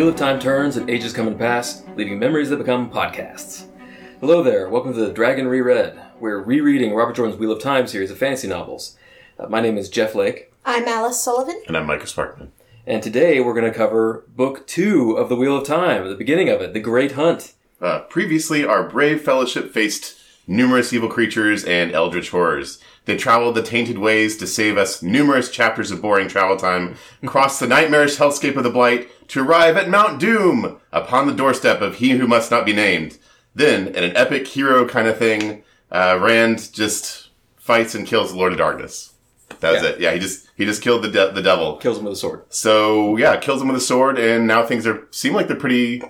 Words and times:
Wheel 0.00 0.08
of 0.08 0.16
Time 0.16 0.40
turns 0.40 0.78
and 0.78 0.88
ages 0.88 1.12
come 1.12 1.28
and 1.28 1.38
pass, 1.38 1.82
leaving 1.94 2.18
memories 2.18 2.48
that 2.48 2.56
become 2.56 2.90
podcasts. 2.90 3.66
Hello 4.20 4.42
there, 4.42 4.66
welcome 4.70 4.94
to 4.94 4.98
the 4.98 5.12
Dragon 5.12 5.46
Reread. 5.46 6.00
We're 6.18 6.42
rereading 6.42 6.94
Robert 6.94 7.16
Jordan's 7.16 7.38
Wheel 7.38 7.52
of 7.52 7.60
Time 7.60 7.86
series 7.86 8.10
of 8.10 8.16
fantasy 8.16 8.48
novels. 8.48 8.96
Uh, 9.38 9.48
my 9.48 9.60
name 9.60 9.76
is 9.76 9.90
Jeff 9.90 10.14
Lake, 10.14 10.54
I'm 10.64 10.88
Alice 10.88 11.20
Sullivan. 11.20 11.60
And 11.68 11.76
I'm 11.76 11.84
Micah 11.84 12.06
Sparkman. 12.06 12.48
and 12.86 13.02
today 13.02 13.40
we're 13.40 13.52
going 13.52 13.70
to 13.70 13.76
cover 13.76 14.24
Book 14.34 14.66
Two 14.66 15.18
of 15.18 15.28
the 15.28 15.36
Wheel 15.36 15.58
of 15.58 15.66
Time, 15.66 16.08
the 16.08 16.14
beginning 16.14 16.48
of 16.48 16.62
it, 16.62 16.72
The 16.72 16.80
Great 16.80 17.12
Hunt. 17.12 17.52
Uh, 17.78 17.98
previously, 17.98 18.64
our 18.64 18.88
brave 18.88 19.20
fellowship 19.20 19.70
faced 19.70 20.18
numerous 20.46 20.94
evil 20.94 21.08
creatures 21.10 21.62
and 21.64 21.92
eldritch 21.92 22.30
horrors. 22.30 22.80
They 23.04 23.16
traveled 23.16 23.54
the 23.54 23.62
tainted 23.62 23.98
ways 23.98 24.36
to 24.38 24.46
save 24.46 24.76
us 24.76 25.02
numerous 25.02 25.50
chapters 25.50 25.90
of 25.90 26.00
boring 26.02 26.28
travel 26.28 26.56
time, 26.56 26.96
crossed 27.24 27.60
the 27.60 27.66
nightmarish 27.66 28.16
hellscape 28.16 28.56
of 28.56 28.64
the 28.64 28.70
Blight, 28.70 29.08
to 29.30 29.42
arrive 29.42 29.76
at 29.76 29.88
Mount 29.88 30.20
Doom, 30.20 30.78
upon 30.92 31.26
the 31.26 31.32
doorstep 31.34 31.80
of 31.80 31.96
He 31.96 32.10
Who 32.10 32.26
Must 32.26 32.50
Not 32.50 32.66
Be 32.66 32.72
Named. 32.72 33.18
Then, 33.54 33.88
in 33.88 34.04
an 34.04 34.16
epic 34.16 34.46
hero 34.46 34.86
kind 34.88 35.08
of 35.08 35.18
thing, 35.18 35.62
uh, 35.90 36.18
Rand 36.20 36.72
just 36.72 37.30
fights 37.56 37.94
and 37.94 38.06
kills 38.06 38.32
the 38.32 38.38
Lord 38.38 38.52
of 38.52 38.58
Darkness. 38.58 39.12
That 39.60 39.72
was 39.72 39.82
Yeah. 39.82 39.88
it. 39.90 40.00
Yeah, 40.00 40.12
he 40.12 40.18
just 40.20 40.46
he 40.56 40.64
just 40.64 40.80
killed 40.82 41.02
the 41.02 41.08
de- 41.10 41.32
the 41.32 41.42
devil. 41.42 41.76
Kills 41.78 41.98
him 41.98 42.04
with 42.04 42.12
a 42.14 42.16
sword. 42.16 42.42
So 42.48 43.16
yeah, 43.16 43.36
kills 43.36 43.60
him 43.60 43.68
with 43.68 43.76
a 43.76 43.80
sword, 43.80 44.18
and 44.18 44.46
now 44.46 44.64
things 44.64 44.86
are 44.86 45.06
seem 45.10 45.32
like 45.34 45.48
they're 45.48 45.56
pretty 45.56 46.02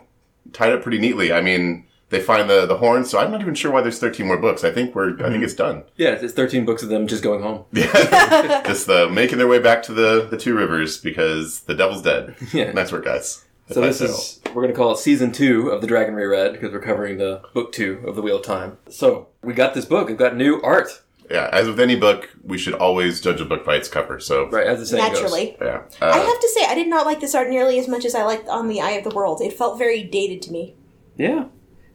tied 0.53 0.73
up 0.73 0.83
pretty 0.83 0.99
neatly. 0.99 1.33
I 1.33 1.41
mean, 1.41 1.85
they 2.11 2.21
find 2.21 2.51
the 2.51 2.67
the 2.67 2.77
horn, 2.77 3.05
so 3.05 3.19
I'm 3.19 3.31
not 3.31 3.41
even 3.41 3.55
sure 3.55 3.71
why 3.73 3.81
there's 3.81 3.99
13 3.99 4.27
more 4.27 4.37
books. 4.37 4.63
I 4.63 4.71
think 4.71 4.95
we're 4.95 5.15
I 5.25 5.31
think 5.31 5.43
it's 5.43 5.55
done. 5.55 5.85
Yeah, 5.97 6.11
it's 6.11 6.35
13 6.35 6.65
books 6.65 6.83
of 6.83 6.89
them 6.89 7.07
just 7.07 7.23
going 7.23 7.43
home. 7.43 7.65
Yeah, 7.73 8.63
Just 8.67 8.87
the 8.87 9.09
making 9.09 9.39
their 9.39 9.49
way 9.49 9.59
back 9.59 9.83
to 9.85 9.93
the 9.93 10.27
the 10.31 10.37
two 10.37 10.55
rivers 10.55 10.99
because 10.99 11.61
the 11.63 11.75
devil's 11.75 12.03
dead. 12.03 12.35
Yeah. 12.53 12.73
nice 12.73 12.93
work, 12.93 13.05
guys. 13.05 13.45
So 13.71 13.81
If 13.81 13.85
I 13.85 13.87
this 13.89 13.99
say 13.99 14.05
is 14.07 14.41
we're 14.49 14.63
going 14.63 14.75
to 14.75 14.75
call 14.75 14.93
it 14.93 14.99
season 14.99 15.31
two 15.33 15.69
of 15.71 15.81
the 15.81 15.87
Dragon 15.87 16.15
Reread 16.15 16.53
because 16.53 16.73
we're 16.73 16.81
covering 16.81 17.19
the 17.19 17.43
book 17.55 17.73
two 17.73 18.03
of 18.05 18.17
the 18.17 18.23
Wheel 18.23 18.39
of 18.39 18.45
Time. 18.45 18.79
So 18.89 19.29
we 19.43 19.55
got 19.55 19.75
this 19.75 19.85
book. 19.85 20.09
We've 20.09 20.19
got 20.19 20.37
new 20.37 20.61
art, 20.63 21.03
yeah. 21.31 21.49
As 21.53 21.69
with 21.69 21.79
any 21.79 21.95
book, 21.95 22.29
we 22.43 22.59
should 22.59 22.75
always 22.75 23.21
judge 23.21 23.41
a 23.41 23.45
book 23.45 23.65
by 23.65 23.77
its 23.77 23.89
cover. 23.89 24.19
So 24.19 24.51
right? 24.51 24.67
As 24.67 24.81
the 24.81 24.87
saying 24.87 25.05
Naturally. 25.05 25.57
yeah, 25.61 25.83
I 26.03 26.07
uh, 26.07 26.27
have 26.27 26.41
to 26.41 26.49
say, 26.49 26.67
I 26.67 26.75
did 26.75 26.89
not 26.89 27.07
like 27.07 27.21
this 27.21 27.35
art 27.35 27.49
nearly 27.49 27.79
as 27.79 27.87
much 27.87 28.05
as 28.05 28.15
I 28.17 28.25
liked 28.25 28.49
On 28.49 28.67
the 28.69 28.81
Eye 28.81 28.93
of 28.93 29.05
the 29.05 29.15
World. 29.15 29.41
It 29.41 29.53
felt 29.53 29.79
very 29.79 30.03
dated 30.03 30.43
to 30.43 30.53
me. 30.53 30.75
Yeah, 31.17 31.45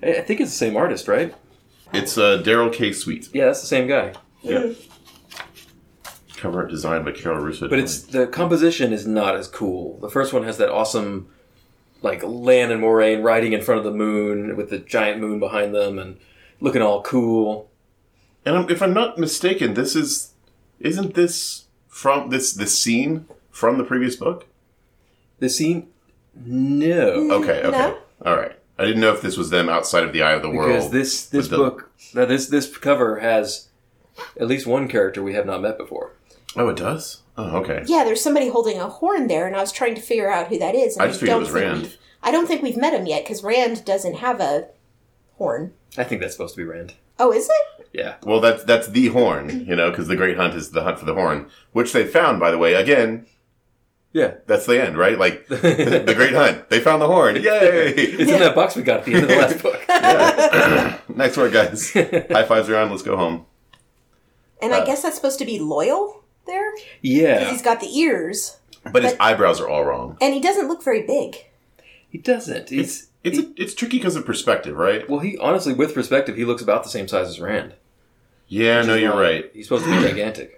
I 0.05 0.09
I 0.19 0.21
think 0.21 0.39
it's 0.41 0.51
the 0.51 0.57
same 0.57 0.77
artist, 0.77 1.07
right? 1.07 1.33
it's 1.93 2.17
uh, 2.17 2.37
Darrell 2.37 2.69
K. 2.69 2.91
Sweet. 2.93 3.29
Yeah, 3.33 3.45
that's 3.45 3.61
the 3.61 3.67
same 3.67 3.87
guy. 3.87 4.13
Yeah. 4.41 4.73
Cover 6.37 6.59
art 6.59 6.69
designed 6.69 7.05
by 7.05 7.11
Carol 7.11 7.39
Russo. 7.39 7.69
But 7.69 7.79
it's 7.79 8.01
the 8.01 8.27
composition 8.27 8.91
is 8.93 9.07
not 9.07 9.35
as 9.35 9.47
cool. 9.47 9.97
The 9.99 10.09
first 10.09 10.33
one 10.33 10.43
has 10.43 10.57
that 10.57 10.69
awesome, 10.69 11.29
like 12.01 12.21
Lan 12.23 12.71
and 12.71 12.81
Moiraine 12.83 13.23
riding 13.23 13.53
in 13.53 13.61
front 13.61 13.79
of 13.79 13.85
the 13.85 13.91
moon 13.97 14.55
with 14.57 14.69
the 14.69 14.79
giant 14.79 15.21
moon 15.21 15.39
behind 15.39 15.73
them 15.73 15.97
and 15.97 16.17
looking 16.59 16.81
all 16.81 17.01
cool. 17.01 17.71
And 18.45 18.55
I'm, 18.57 18.69
if 18.69 18.81
I'm 18.81 18.93
not 18.93 19.17
mistaken, 19.17 19.73
this 19.73 19.95
is 19.95 20.33
isn't 20.79 21.13
this 21.15 21.65
from 21.87 22.29
this 22.29 22.53
this 22.53 22.77
scene 22.77 23.25
from 23.49 23.77
the 23.77 23.83
previous 23.85 24.15
book? 24.17 24.45
The 25.39 25.49
scene, 25.49 25.87
no, 26.35 27.31
Okay, 27.31 27.61
okay, 27.63 27.71
No. 27.71 27.97
all 28.25 28.35
right. 28.35 28.57
I 28.77 28.85
didn't 28.85 29.01
know 29.01 29.13
if 29.13 29.21
this 29.21 29.37
was 29.37 29.49
them 29.49 29.69
outside 29.69 30.03
of 30.03 30.11
the 30.13 30.21
eye 30.21 30.33
of 30.33 30.41
the 30.41 30.49
because 30.49 30.65
world. 30.67 30.91
this 30.91 31.25
this 31.27 31.47
the- 31.47 31.57
book, 31.57 31.91
now 32.13 32.25
this 32.25 32.47
this 32.47 32.75
cover 32.77 33.19
has 33.19 33.69
at 34.39 34.47
least 34.47 34.65
one 34.67 34.87
character 34.87 35.21
we 35.23 35.33
have 35.33 35.45
not 35.45 35.61
met 35.61 35.77
before. 35.77 36.11
oh, 36.55 36.69
it 36.69 36.77
does. 36.77 37.21
Oh, 37.37 37.57
okay. 37.57 37.83
Yeah, 37.85 38.03
there's 38.05 38.21
somebody 38.23 38.47
holding 38.47 38.79
a 38.79 38.87
horn 38.87 39.27
there, 39.27 39.45
and 39.45 39.55
I 39.57 39.59
was 39.61 39.73
trying 39.73 39.95
to 39.95 40.01
figure 40.01 40.31
out 40.31 40.47
who 40.47 40.57
that 40.59 40.73
is. 40.73 40.95
And 40.95 41.03
I 41.03 41.07
just 41.07 41.19
figured 41.19 41.31
it 41.31 41.33
don't 41.33 41.41
was 41.43 41.51
think 41.51 41.65
Rand. 41.65 41.81
we've- 41.83 41.95
I 42.23 42.31
don't 42.31 42.47
think 42.47 42.61
we've 42.63 42.77
met 42.77 42.93
him 42.93 43.05
yet 43.05 43.23
because 43.23 43.43
Rand 43.43 43.83
doesn't 43.85 44.15
have 44.15 44.39
a 44.39 44.69
horn. 45.37 45.73
I 45.97 46.03
think 46.05 46.21
that's 46.21 46.33
supposed 46.33 46.55
to 46.55 46.61
be 46.61 46.63
Rand. 46.65 46.93
Oh, 47.19 47.31
is 47.31 47.47
it? 47.49 47.87
Yeah, 47.93 48.15
Well, 48.23 48.41
that's 48.41 48.63
that's 48.65 48.87
the 48.87 49.07
horn, 49.07 49.65
you 49.67 49.75
know, 49.75 49.89
because 49.89 50.07
the 50.07 50.15
great 50.17 50.35
hunt 50.37 50.53
is 50.53 50.71
the 50.71 50.83
hunt 50.83 50.99
for 50.99 51.05
the 51.05 51.13
horn, 51.13 51.47
which 51.71 51.93
they 51.93 52.05
found, 52.05 52.39
by 52.41 52.51
the 52.51 52.57
way. 52.57 52.73
Again, 52.73 53.25
yeah. 54.15 54.35
that's 54.47 54.65
the 54.65 54.81
end, 54.81 54.97
right? 54.97 55.17
Like 55.19 55.47
the 55.47 56.13
great 56.15 56.33
hunt, 56.41 56.69
they 56.69 56.79
found 56.79 57.01
the 57.01 57.07
horn. 57.07 57.35
Yay! 57.35 57.93
It's 58.21 58.31
in 58.31 58.39
that 58.39 58.55
box 58.55 58.75
we 58.75 58.81
got 58.83 58.99
at 58.99 59.05
the 59.05 59.13
end 59.13 59.23
of 59.23 59.29
the 59.29 59.35
last 59.35 59.61
book. 59.61 61.09
nice 61.17 61.35
work, 61.37 61.51
guys. 61.53 61.91
High 61.93 62.45
fives 62.45 62.69
around. 62.69 62.89
Let's 62.91 63.03
go 63.03 63.17
home. 63.17 63.45
And 64.61 64.71
Uh, 64.73 64.77
I 64.81 64.85
guess 64.85 65.01
that's 65.03 65.15
supposed 65.17 65.39
to 65.39 65.45
be 65.45 65.59
Loial 65.59 66.21
there 66.47 66.71
Yeah. 67.01 67.33
because 67.33 67.41
Yeah, 67.43 67.51
he's 67.51 67.61
got 67.61 67.79
the 67.81 67.99
ears, 67.99 68.57
But 68.91 69.03
his 69.03 69.15
eyebrows 69.19 69.59
are 69.61 69.67
all 69.67 69.83
wrong. 69.85 70.17
and 70.21 70.33
he 70.33 70.39
doesn't 70.39 70.67
look 70.67 70.81
very 70.83 71.01
big. 71.05 71.35
he 72.09 72.17
doesn't. 72.17 72.69
He's 72.69 73.09
It's 73.23 73.39
it's 73.57 73.73
tricky 73.73 73.97
because 73.97 74.15
of 74.15 74.25
perspective, 74.25 74.75
right? 74.77 75.07
well, 75.09 75.19
he 75.19 75.37
honestly, 75.39 75.73
with 75.73 75.93
perspective, 75.93 76.37
he 76.37 76.45
looks 76.45 76.61
about 76.61 76.83
the 76.83 76.89
same 76.89 77.07
size 77.07 77.27
as 77.27 77.39
Rand. 77.41 77.73
Yeah, 78.47 78.81
no, 78.83 78.93
you're 78.95 79.09
not- 79.09 79.19
right. 79.19 79.49
He's 79.53 79.65
supposed 79.67 79.85
to 79.85 79.91
be 79.91 80.07
gigantic. 80.07 80.55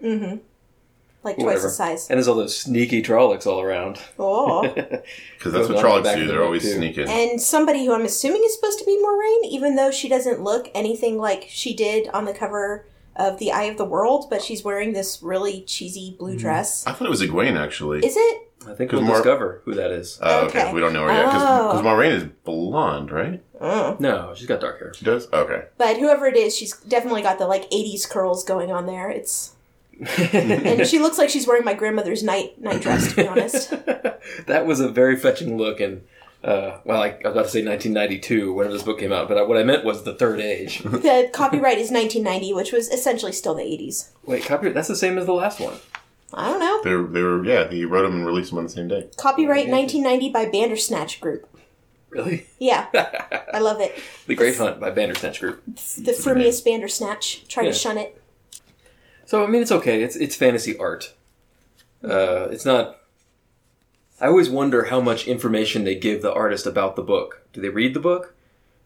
Like 1.23 1.35
twice 1.35 1.45
Whatever. 1.45 1.63
the 1.63 1.69
size. 1.71 2.09
And 2.09 2.17
there's 2.17 2.27
all 2.27 2.35
those 2.35 2.55
sneaky 2.57 3.01
Trollocs 3.01 3.45
all 3.47 3.61
around. 3.61 3.99
Oh. 4.17 4.61
Because 5.37 5.53
that's 5.53 5.67
Goes 5.67 5.75
what 5.75 5.77
on 5.77 5.83
the 5.83 5.89
Trollocs 5.99 6.03
back 6.03 6.15
do. 6.15 6.21
of 6.21 6.27
the 6.27 6.31
They're 6.33 6.39
book, 6.41 6.45
always 6.47 6.61
too. 6.63 6.73
sneaking. 6.73 7.07
and 7.07 7.39
somebody 7.41 7.85
who 7.85 7.93
I'm 7.93 8.05
assuming 8.05 8.41
is 8.43 8.55
supposed 8.55 8.79
to 8.79 8.85
be 8.85 8.97
Moiraine, 9.03 9.49
even 9.51 9.75
though 9.75 9.91
she 9.91 10.09
doesn't 10.09 10.41
look 10.41 10.69
anything 10.73 11.17
like 11.19 11.45
she 11.49 11.75
did 11.75 12.07
on 12.09 12.25
the 12.25 12.33
cover 12.33 12.85
of 13.15 13.37
The 13.39 13.51
Eye 13.51 13.63
of 13.65 13.77
the 13.77 13.85
World, 13.85 14.27
but 14.29 14.41
she's 14.41 14.63
wearing 14.63 14.93
this 14.93 15.21
really 15.21 15.61
cheesy 15.61 16.15
blue 16.17 16.31
Mm-hmm. 16.31 16.39
dress. 16.39 16.85
I 16.87 16.93
thought 16.93 17.05
it 17.05 17.09
was 17.11 17.21
Egwene, 17.21 17.57
actually. 17.57 18.05
Is 18.05 18.15
it? 18.17 18.43
I 18.67 18.73
think 18.73 18.91
we'll 18.91 19.01
Mar- 19.01 19.17
discover 19.17 19.61
who 19.65 19.75
that 19.75 19.91
is. 19.91 20.19
Oh, 20.21 20.45
okay. 20.47 20.63
Okay. 20.63 20.73
We 20.73 20.79
don't 20.81 20.91
know 20.93 21.03
her 21.05 21.11
yet. 21.13 21.25
Because 21.25 21.43
Oh. 21.79 21.83
Moiraine 21.83 22.11
is 22.15 22.23
blonde, 22.43 23.11
right? 23.11 23.41
Mm. 23.61 23.99
No, 23.99 24.33
she's 24.35 24.47
got 24.47 24.59
dark 24.59 24.79
hair. 24.79 24.93
She 24.93 25.05
does? 25.05 25.31
Okay. 25.31 25.65
But 25.77 25.97
whoever 25.97 26.25
it 26.27 26.35
is, 26.35 26.55
she's 26.57 26.75
definitely 26.81 27.21
got 27.21 27.37
the 27.39 27.45
like 27.47 27.69
'80s 27.71 28.09
curls 28.09 28.43
going 28.43 28.71
on 28.71 28.85
there. 28.87 29.09
It's 29.09 29.53
and 30.17 30.85
she 30.87 30.99
looks 30.99 31.17
like 31.17 31.29
she's 31.29 31.47
wearing 31.47 31.65
my 31.65 31.73
grandmother's 31.73 32.23
night 32.23 32.59
night 32.61 32.81
dress. 32.81 33.09
To 33.09 33.15
be 33.15 33.27
honest, 33.27 33.69
that 34.47 34.65
was 34.65 34.79
a 34.79 34.89
very 34.89 35.15
fetching 35.15 35.57
look, 35.57 35.79
and 35.79 36.03
uh, 36.43 36.79
well, 36.85 37.01
I, 37.01 37.07
I 37.09 37.11
was 37.23 37.31
about 37.33 37.45
to 37.45 37.49
say 37.49 37.65
1992, 37.65 38.53
whenever 38.53 38.73
this 38.73 38.83
book 38.83 38.99
came 38.99 39.11
out, 39.11 39.27
but 39.27 39.37
I, 39.37 39.41
what 39.43 39.57
I 39.57 39.63
meant 39.63 39.83
was 39.83 40.03
the 40.03 40.13
Third 40.13 40.39
Age. 40.39 40.79
the 40.83 41.29
copyright 41.33 41.77
is 41.79 41.91
1990, 41.91 42.53
which 42.53 42.71
was 42.71 42.89
essentially 42.89 43.31
still 43.31 43.55
the 43.55 43.63
'80s. 43.63 44.09
Wait, 44.25 44.43
copyright? 44.45 44.75
That's 44.75 44.87
the 44.87 44.95
same 44.95 45.17
as 45.17 45.25
the 45.25 45.33
last 45.33 45.59
one. 45.59 45.75
I 46.33 46.49
don't 46.49 46.59
know. 46.59 46.81
They 46.83 46.93
were, 46.95 47.07
they 47.07 47.21
were, 47.21 47.45
yeah, 47.45 47.69
he 47.69 47.85
wrote 47.85 48.03
them 48.03 48.15
and 48.15 48.25
released 48.25 48.49
them 48.49 48.59
on 48.59 48.65
the 48.65 48.69
same 48.69 48.89
day. 48.89 49.09
Copyright 49.15 49.69
1990 49.69 50.29
by 50.29 50.45
Bandersnatch 50.45 51.21
Group. 51.21 51.47
Really? 52.09 52.47
Yeah, 52.59 52.87
I 53.53 53.59
love 53.59 53.79
it. 53.81 53.97
the 54.27 54.35
Great 54.35 54.57
Hunt 54.57 54.79
by 54.79 54.91
Bandersnatch 54.91 55.39
Group. 55.39 55.63
The 55.97 56.13
frumious 56.13 56.59
Bandersnatch. 56.61 57.47
Try 57.47 57.63
Yeah. 57.63 57.71
to 57.71 57.77
shun 57.77 57.97
it. 57.97 58.21
So 59.27 59.43
I 59.43 59.47
mean, 59.47 59.61
it's 59.61 59.73
okay. 59.73 60.01
It's 60.01 60.15
it's 60.15 60.37
fantasy 60.37 60.77
art. 60.77 61.13
Uh, 62.01 62.47
it's 62.49 62.65
not. 62.65 62.97
I 64.21 64.27
always 64.27 64.49
wonder 64.49 64.85
how 64.85 65.01
much 65.01 65.27
information 65.27 65.83
they 65.83 65.95
give 65.95 66.21
the 66.21 66.33
artist 66.33 66.65
about 66.65 66.95
the 66.95 67.03
book. 67.03 67.45
Do 67.51 67.61
they 67.61 67.69
read 67.69 67.93
the 67.93 67.99
book, 67.99 68.33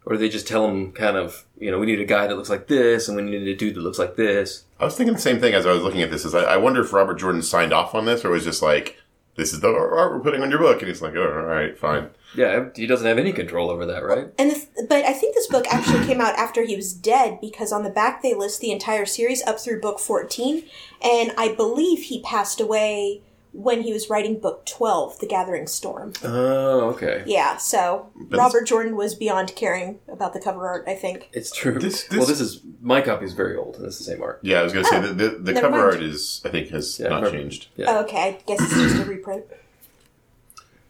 or 0.04 0.14
do 0.14 0.20
they 0.20 0.30
just 0.30 0.48
tell 0.48 0.68
them 0.68 0.92
kind 0.94 1.16
of, 1.16 1.46
you 1.58 1.70
know, 1.70 1.78
we 1.78 1.86
need 1.86 2.02
a 2.02 2.06
guy 2.06 2.26
that 2.26 2.36
looks 2.36 2.50
like 2.50 2.68
this, 2.68 3.08
and 3.08 3.16
we 3.16 3.24
need 3.24 3.48
a 3.48 3.56
dude 3.56 3.76
that 3.76 3.82
looks 3.82 4.00
like 4.00 4.16
this? 4.16 4.66
I 4.80 4.86
was 4.86 4.96
thinking 4.98 5.14
the 5.14 5.22
same 5.22 5.40
thing 5.40 5.54
as 5.54 5.68
I 5.68 5.74
was 5.74 5.84
looking 5.84 6.02
at 6.02 6.10
this. 6.10 6.26
Is 6.26 6.34
I, 6.34 6.42
I 6.42 6.58
wonder 6.58 6.82
if 6.82 6.92
Robert 6.92 7.20
Jordan 7.20 7.44
signed 7.44 7.72
off 7.72 7.94
on 7.94 8.06
this 8.06 8.26
or 8.26 8.32
was 8.32 8.44
just 8.44 8.64
like, 8.64 8.98
this 9.36 9.54
is 9.54 9.60
the 9.60 9.70
art 9.70 10.12
we're 10.12 10.20
putting 10.22 10.42
on 10.42 10.50
your 10.50 10.60
book. 10.60 10.80
And 10.80 10.88
he's 10.88 11.04
like, 11.04 11.16
oh, 11.16 11.22
all 11.22 11.44
right, 11.44 11.78
fine. 11.78 12.10
Yeah, 12.36 12.70
he 12.76 12.88
doesn't 12.88 13.06
have 13.06 13.18
any 13.18 13.34
control 13.34 13.70
over 13.70 13.86
that, 13.86 14.04
right? 14.06 14.28
And 14.38 14.52
the 14.52 14.56
th- 14.56 14.68
but 14.88 15.04
I 15.06 15.14
think 15.14 15.36
this 15.36 15.48
book 15.48 15.66
actually 15.70 16.06
came 16.06 16.22
out 16.22 16.36
after 16.36 16.64
he 16.64 16.76
was 16.76 16.94
dead 16.94 17.40
because 17.42 17.72
on 17.74 17.84
the 17.84 17.90
back 17.90 18.22
they 18.22 18.34
list 18.34 18.62
the 18.62 18.72
entire 18.72 19.06
series 19.06 19.42
up 19.44 19.60
through 19.60 19.82
book 19.82 20.00
14 20.00 20.64
and 21.04 21.34
I 21.38 21.54
believe 21.54 22.04
he 22.04 22.22
passed 22.22 22.62
away 22.62 23.22
when 23.54 23.82
he 23.82 23.92
was 23.92 24.10
writing 24.10 24.40
book 24.40 24.66
12 24.66 25.20
The 25.20 25.28
Gathering 25.28 25.68
Storm. 25.68 26.14
Oh, 26.24 26.92
okay. 26.92 27.22
Yeah, 27.26 27.58
so 27.58 28.10
But 28.16 28.38
Robert 28.38 28.66
Jordan 28.66 28.96
was 28.96 29.14
beyond 29.14 29.54
caring 29.58 30.00
about 30.08 30.32
the 30.32 30.40
cover 30.40 30.66
art, 30.66 30.86
I 30.88 30.96
think. 30.96 31.30
It's 31.34 31.52
true. 31.52 31.78
This- 31.78 32.08
well, 32.10 32.20
this- 32.22 32.30
this 32.30 32.40
is 32.40 32.62
my 32.82 33.02
copy 33.02 33.26
is 33.26 33.34
very 33.34 33.58
old, 33.58 33.76
and 33.76 33.86
it's 33.86 33.98
the 33.98 34.06
same 34.06 34.24
art. 34.24 34.40
Yeah, 34.42 34.62
I 34.62 34.64
was 34.64 34.72
going 34.72 34.86
to 34.86 34.90
say 34.90 34.98
Oh, 35.00 35.02
that 35.02 35.18
the, 35.18 35.30
the 35.38 35.52
never 35.52 35.68
cover 35.68 35.72
mind. 35.84 35.96
art 35.96 36.02
is, 36.02 36.42
I 36.46 36.50
think, 36.50 36.70
has 36.70 36.98
Yeah, 36.98 37.10
not 37.10 37.16
remember- 37.24 37.38
changed. 37.40 37.68
Yeah. 37.76 37.88
Oh, 37.90 38.04
okay, 38.04 38.22
I 38.22 38.32
guess 38.48 38.62
it's 38.62 38.74
just 38.74 39.02
a 39.02 39.04
reprint. 39.06 39.44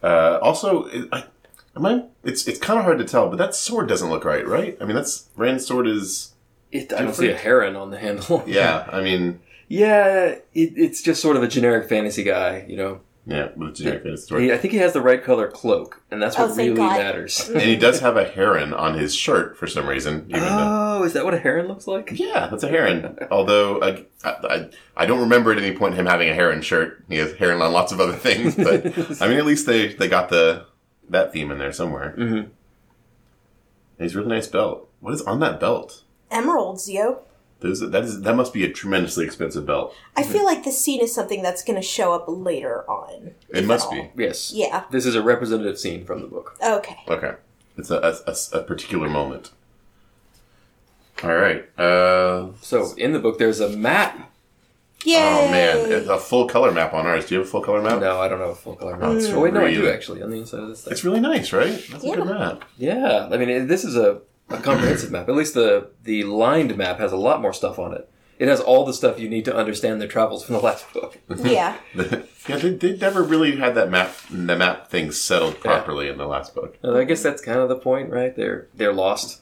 Uh, 0.04 0.40
also, 0.42 0.88
I, 1.12 1.24
am 1.76 1.86
I, 1.86 2.04
it's 2.24 2.48
it's 2.48 2.60
kind 2.60 2.80
of 2.80 2.86
hard 2.86 2.98
to 3.00 3.06
tell, 3.06 3.30
but 3.30 3.38
that 3.38 3.56
sword 3.56 3.88
doesn't 3.88 4.10
look 4.10 4.26
right, 4.26 4.48
right? 4.48 4.78
I 4.82 4.86
mean, 4.86 4.96
that's 4.96 5.30
Rand's 5.36 5.66
sword 5.66 5.88
is. 5.88 6.34
It, 6.72 6.94
I 6.94 7.02
don't 7.02 7.14
see 7.14 7.30
a 7.30 7.36
heron 7.36 7.76
on 7.76 7.92
the 7.92 7.98
handle. 8.00 8.44
Yeah, 8.48 8.88
I 8.92 9.02
mean, 9.02 9.42
yeah. 9.68 10.36
It, 10.54 10.74
it's 10.78 11.02
just 11.02 11.22
sort 11.22 11.36
of 11.36 11.44
a 11.44 11.48
generic 11.48 11.90
fantasy 11.90 12.24
guy, 12.24 12.66
you 12.68 12.78
know. 12.78 13.02
yeah, 13.26 13.50
with 13.58 13.70
a 13.70 13.74
generic 13.74 14.04
fantasy 14.04 14.26
sword. 14.28 14.42
He, 14.44 14.54
I 14.54 14.58
think 14.58 14.72
he 14.72 14.78
has 14.80 14.94
the 14.94 15.02
right 15.02 15.22
color 15.22 15.50
cloak, 15.52 16.02
and 16.10 16.22
that's 16.22 16.40
Oh, 16.40 16.48
what 16.48 16.56
thank 16.56 16.78
really 16.78 16.90
God. 16.90 16.98
matters. 16.98 17.50
and 17.54 17.62
he 17.62 17.76
does 17.76 18.00
have 18.00 18.16
a 18.16 18.24
heron 18.24 18.74
on 18.74 18.98
his 18.98 19.14
shirt 19.14 19.58
for 19.58 19.68
some 19.68 19.86
reason. 19.88 20.28
Even 20.30 20.42
though, 20.44 20.98
oh, 21.00 21.04
is 21.04 21.12
that 21.12 21.26
what 21.26 21.34
a 21.34 21.40
heron 21.40 21.68
looks 21.68 21.88
like? 21.88 22.12
yeah, 22.18 22.48
that's 22.48 22.64
a 22.64 22.70
heron. 22.70 23.18
Although 23.30 23.82
I, 23.82 24.06
I, 24.24 24.70
I 24.96 25.06
don't 25.06 25.20
remember 25.20 25.52
at 25.52 25.58
any 25.58 25.76
point 25.76 25.96
him 25.96 26.06
having 26.06 26.30
a 26.30 26.34
heron 26.34 26.62
shirt. 26.62 27.04
He 27.10 27.18
has 27.18 27.34
heron 27.34 27.62
on 27.62 27.74
lots 27.74 27.92
of 27.92 28.00
other 28.00 28.16
things, 28.16 28.56
but 28.56 28.86
I 29.22 29.28
mean, 29.28 29.38
at 29.38 29.46
least 29.46 29.66
they 29.68 29.94
they 29.94 30.08
got 30.08 30.30
the 30.30 30.66
that 31.12 31.32
theme 31.32 31.52
in 31.52 31.58
there 31.60 31.72
somewhere. 31.72 32.14
Mm-hmm. 32.18 32.36
And 32.38 32.50
he's 34.00 34.16
a 34.16 34.18
really 34.18 34.30
nice 34.32 34.48
belt. 34.48 34.90
What 35.00 35.14
is 35.14 35.22
on 35.24 35.40
that 35.42 35.60
belt? 35.60 36.04
Emeralds, 36.32 36.90
yo. 36.90 37.22
Those, 37.60 37.80
that 37.92 38.04
is 38.04 38.22
that 38.22 38.36
must 38.36 38.54
be 38.54 38.66
a 38.66 38.72
tremendously 38.72 39.24
expensive 39.24 39.68
belt. 39.68 39.94
I 40.18 40.24
feel 40.24 40.44
like 40.46 40.64
this 40.64 40.82
scene 40.84 41.00
is 41.00 41.14
something 41.14 41.44
that's 41.44 41.64
going 41.64 41.76
to 41.80 41.86
show 41.86 42.12
up 42.14 42.26
later 42.28 42.90
on. 42.90 43.32
It 43.50 43.66
must 43.66 43.92
at 43.94 44.16
be. 44.18 44.24
Yes. 44.24 44.52
Yeah. 44.52 44.86
This 44.90 45.06
is 45.06 45.14
a 45.14 45.22
representative 45.22 45.78
scene 45.78 46.04
from 46.04 46.22
the 46.22 46.28
book. 46.28 46.58
Okay. 46.66 46.98
Okay, 47.08 47.34
it's 47.78 47.92
a, 47.92 47.98
a, 47.98 48.32
a- 48.32 48.60
a 48.62 48.64
particular 48.64 49.08
moment. 49.08 49.52
All 51.24 51.36
right. 51.36 51.70
Uh, 51.80 52.54
So 52.62 52.96
in 52.98 53.14
the 53.14 53.20
book, 53.20 53.38
there's 53.38 53.60
a 53.60 53.70
map. 53.70 54.31
Yay! 55.06 55.16
oh 55.18 55.52
man, 55.52 55.92
it's 55.92 56.08
a 56.08 56.18
full 56.20 56.48
color 56.48 56.72
map 56.72 56.94
on 56.94 57.06
ours. 57.08 57.26
Do 57.26 57.36
you 57.36 57.40
have 57.40 57.48
a 57.48 57.52
full 57.52 57.62
color 57.62 57.82
map? 57.82 58.00
No, 58.00 58.20
I 58.20 58.28
don't 58.28 58.40
have 58.40 58.50
a 58.50 58.56
full 58.56 58.76
color 58.76 58.98
map. 58.98 59.14
That's 59.14 59.28
Oh 59.30 59.40
wait, 59.42 59.54
no, 59.54 59.66
I 59.66 59.74
do 59.74 59.90
actually 59.90 60.22
on 60.22 60.30
the 60.30 60.38
inside 60.38 60.60
of 60.62 60.70
this 60.70 60.84
thing. 60.84 60.92
It's 60.92 61.04
really 61.04 61.20
nice, 61.20 61.52
right? 61.54 61.72
That's 61.92 62.04
a 62.04 62.16
good 62.16 62.26
map. 62.26 62.66
Yeah, 62.78 63.30
I 63.32 63.38
mean 63.38 63.50
it- 63.50 63.68
this 63.68 63.84
is 63.84 63.96
a, 63.96 64.22
a 64.50 64.58
comprehensive 64.58 65.12
map. 65.12 65.28
At 65.30 65.36
least 65.36 65.54
the 65.54 65.90
the 66.04 66.24
lined 66.26 66.78
map 66.78 67.00
has 67.00 67.12
a 67.12 67.18
lot 67.18 67.42
more 67.42 67.54
stuff 67.54 67.80
on 67.80 67.94
it. 67.94 68.08
It 68.38 68.48
has 68.48 68.60
all 68.60 68.86
the 68.86 68.94
stuff 68.94 69.20
you 69.20 69.30
need 69.30 69.46
to 69.46 69.56
understand 69.56 70.02
their 70.02 70.08
travels 70.08 70.44
from 70.44 70.56
the 70.56 70.62
last 70.62 70.92
book. 70.94 71.20
yeah. 71.44 71.78
yeah, 71.96 72.58
they, 72.58 72.72
they 72.74 72.98
never 72.98 73.22
really 73.22 73.56
had 73.58 73.76
that 73.76 73.90
map 73.92 74.16
the 74.32 74.56
map 74.56 74.88
thing 74.90 75.12
settled 75.12 75.60
properly 75.60 76.10
in 76.10 76.18
the 76.18 76.26
last 76.26 76.56
book. 76.56 76.78
And 76.82 76.98
I 76.98 77.04
guess 77.04 77.22
that's 77.22 77.42
kind 77.42 77.60
of 77.60 77.70
the 77.70 77.76
point, 77.76 78.10
right? 78.10 78.36
They're 78.36 78.68
they're 78.76 78.94
lost. 78.94 79.42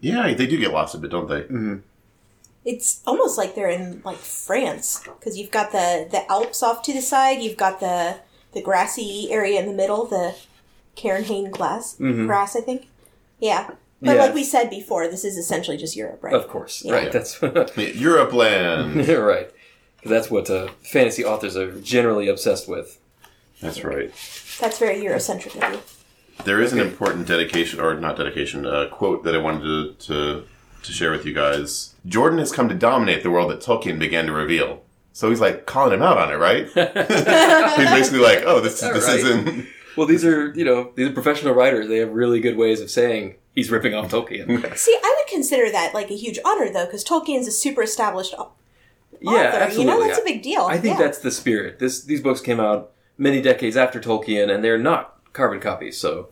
Yeah, 0.00 0.32
they 0.34 0.46
do 0.46 0.58
get 0.58 0.72
lost 0.72 0.94
a 0.94 0.98
bit, 0.98 1.10
don't 1.10 1.28
they? 1.28 1.42
Mm-hmm. 1.42 1.76
It's 2.66 3.00
almost 3.06 3.38
like 3.38 3.54
they're 3.54 3.70
in 3.70 4.02
like 4.04 4.18
France 4.18 5.00
because 5.04 5.38
you've 5.38 5.52
got 5.52 5.70
the 5.72 6.08
the 6.10 6.22
Alps 6.30 6.62
off 6.62 6.82
to 6.82 6.92
the 6.92 7.00
side. 7.00 7.40
You've 7.40 7.56
got 7.56 7.78
the 7.80 8.16
the 8.52 8.60
grassy 8.60 9.28
area 9.30 9.60
in 9.60 9.66
the 9.66 9.72
middle, 9.82 10.04
the 10.06 10.34
Caralain 10.96 11.50
glass 11.50 11.94
grass, 11.96 12.56
I 12.56 12.60
think. 12.60 12.88
Yeah. 13.38 13.70
But 14.02 14.16
Yeah. 14.16 14.22
like 14.24 14.34
we 14.34 14.44
said 14.44 14.68
before, 14.68 15.08
this 15.08 15.24
is 15.24 15.36
essentially 15.38 15.76
just 15.76 15.94
Europe, 15.96 16.20
right? 16.22 16.34
Of 16.34 16.48
course, 16.48 16.82
Yeah. 16.84 16.94
right? 16.94 17.12
That's 17.12 17.40
Europe 17.94 18.32
land. 18.32 19.08
right. 19.32 19.48
'Cause 20.02 20.10
That's 20.10 20.30
what 20.30 20.50
uh, 20.50 20.68
fantasy 20.82 21.24
authors 21.24 21.56
are 21.56 21.72
generally 21.80 22.28
obsessed 22.28 22.68
with. 22.68 22.98
That's 23.60 23.82
right. 23.84 24.10
That's 24.60 24.78
very 24.78 24.96
Eurocentric 24.96 25.54
of 25.56 25.72
you. 25.72 25.80
There 26.44 26.60
is 26.60 26.72
an 26.72 26.78
important 26.80 27.26
dedication, 27.26 27.80
or 27.80 27.94
not 27.94 28.16
dedication, 28.16 28.66
uh, 28.66 28.88
quote 28.92 29.24
that 29.24 29.34
I 29.34 29.38
wanted 29.38 29.98
to, 30.00 30.06
to 30.08 30.44
to 30.86 30.92
share 30.92 31.10
with 31.12 31.24
you 31.26 31.32
guys. 31.32 31.94
Jordan 32.06 32.38
has 32.38 32.52
come 32.52 32.68
to 32.68 32.74
dominate 32.74 33.22
the 33.22 33.30
world 33.30 33.50
that 33.50 33.60
Tolkien 33.60 33.98
began 33.98 34.26
to 34.26 34.32
reveal. 34.32 34.82
So 35.12 35.30
he's 35.30 35.40
like 35.40 35.66
calling 35.66 35.92
him 35.94 36.02
out 36.02 36.18
on 36.18 36.30
it, 36.32 36.36
right? 36.36 36.66
he's 37.76 37.90
basically 37.90 38.20
like, 38.20 38.42
"Oh, 38.46 38.60
this 38.60 38.82
All 38.82 38.92
this 38.92 39.06
right. 39.06 39.18
isn't." 39.18 39.66
Well, 39.96 40.06
these 40.06 40.26
are 40.26 40.52
you 40.54 40.62
know 40.62 40.92
these 40.94 41.08
are 41.08 41.12
professional 41.12 41.54
writers. 41.54 41.88
They 41.88 41.96
have 42.00 42.12
really 42.12 42.38
good 42.38 42.58
ways 42.58 42.82
of 42.82 42.90
saying 42.90 43.36
he's 43.54 43.70
ripping 43.70 43.94
off 43.94 44.10
Tolkien. 44.10 44.76
See, 44.76 44.94
I 45.02 45.14
would 45.18 45.26
consider 45.26 45.70
that 45.70 45.94
like 45.94 46.10
a 46.10 46.14
huge 46.14 46.38
honor 46.44 46.70
though, 46.70 46.84
because 46.84 47.02
Tolkien's 47.02 47.46
a 47.48 47.50
super 47.50 47.80
established 47.82 48.34
au- 48.36 48.52
yeah, 49.22 49.52
absolutely. 49.54 49.78
You 49.94 49.98
know, 49.98 50.06
that's 50.06 50.18
a 50.18 50.22
big 50.22 50.42
deal. 50.42 50.66
I 50.66 50.76
think 50.76 50.98
Yeah. 50.98 51.06
that's 51.06 51.20
the 51.20 51.30
spirit. 51.30 51.78
This 51.78 52.02
these 52.02 52.20
books 52.20 52.42
came 52.42 52.60
out 52.60 52.92
many 53.16 53.40
decades 53.40 53.74
after 53.74 53.98
Tolkien, 53.98 54.54
and 54.54 54.62
they're 54.62 54.76
not 54.76 55.16
carbon 55.32 55.60
copies. 55.60 55.96
So 55.98 56.28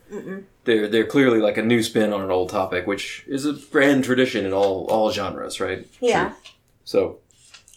they're 0.64 0.88
they're 0.88 1.06
clearly 1.06 1.38
like 1.40 1.56
a 1.58 1.62
new 1.62 1.82
spin 1.82 2.12
on 2.12 2.20
an 2.22 2.30
old 2.30 2.48
topic, 2.50 2.86
which 2.86 3.24
is 3.26 3.44
a 3.46 3.52
grand 3.52 4.04
tradition 4.04 4.44
in 4.46 4.52
all 4.52 4.86
all 4.86 5.10
genres, 5.12 5.60
right? 5.60 5.86
yeah. 6.00 6.32
So 6.84 7.18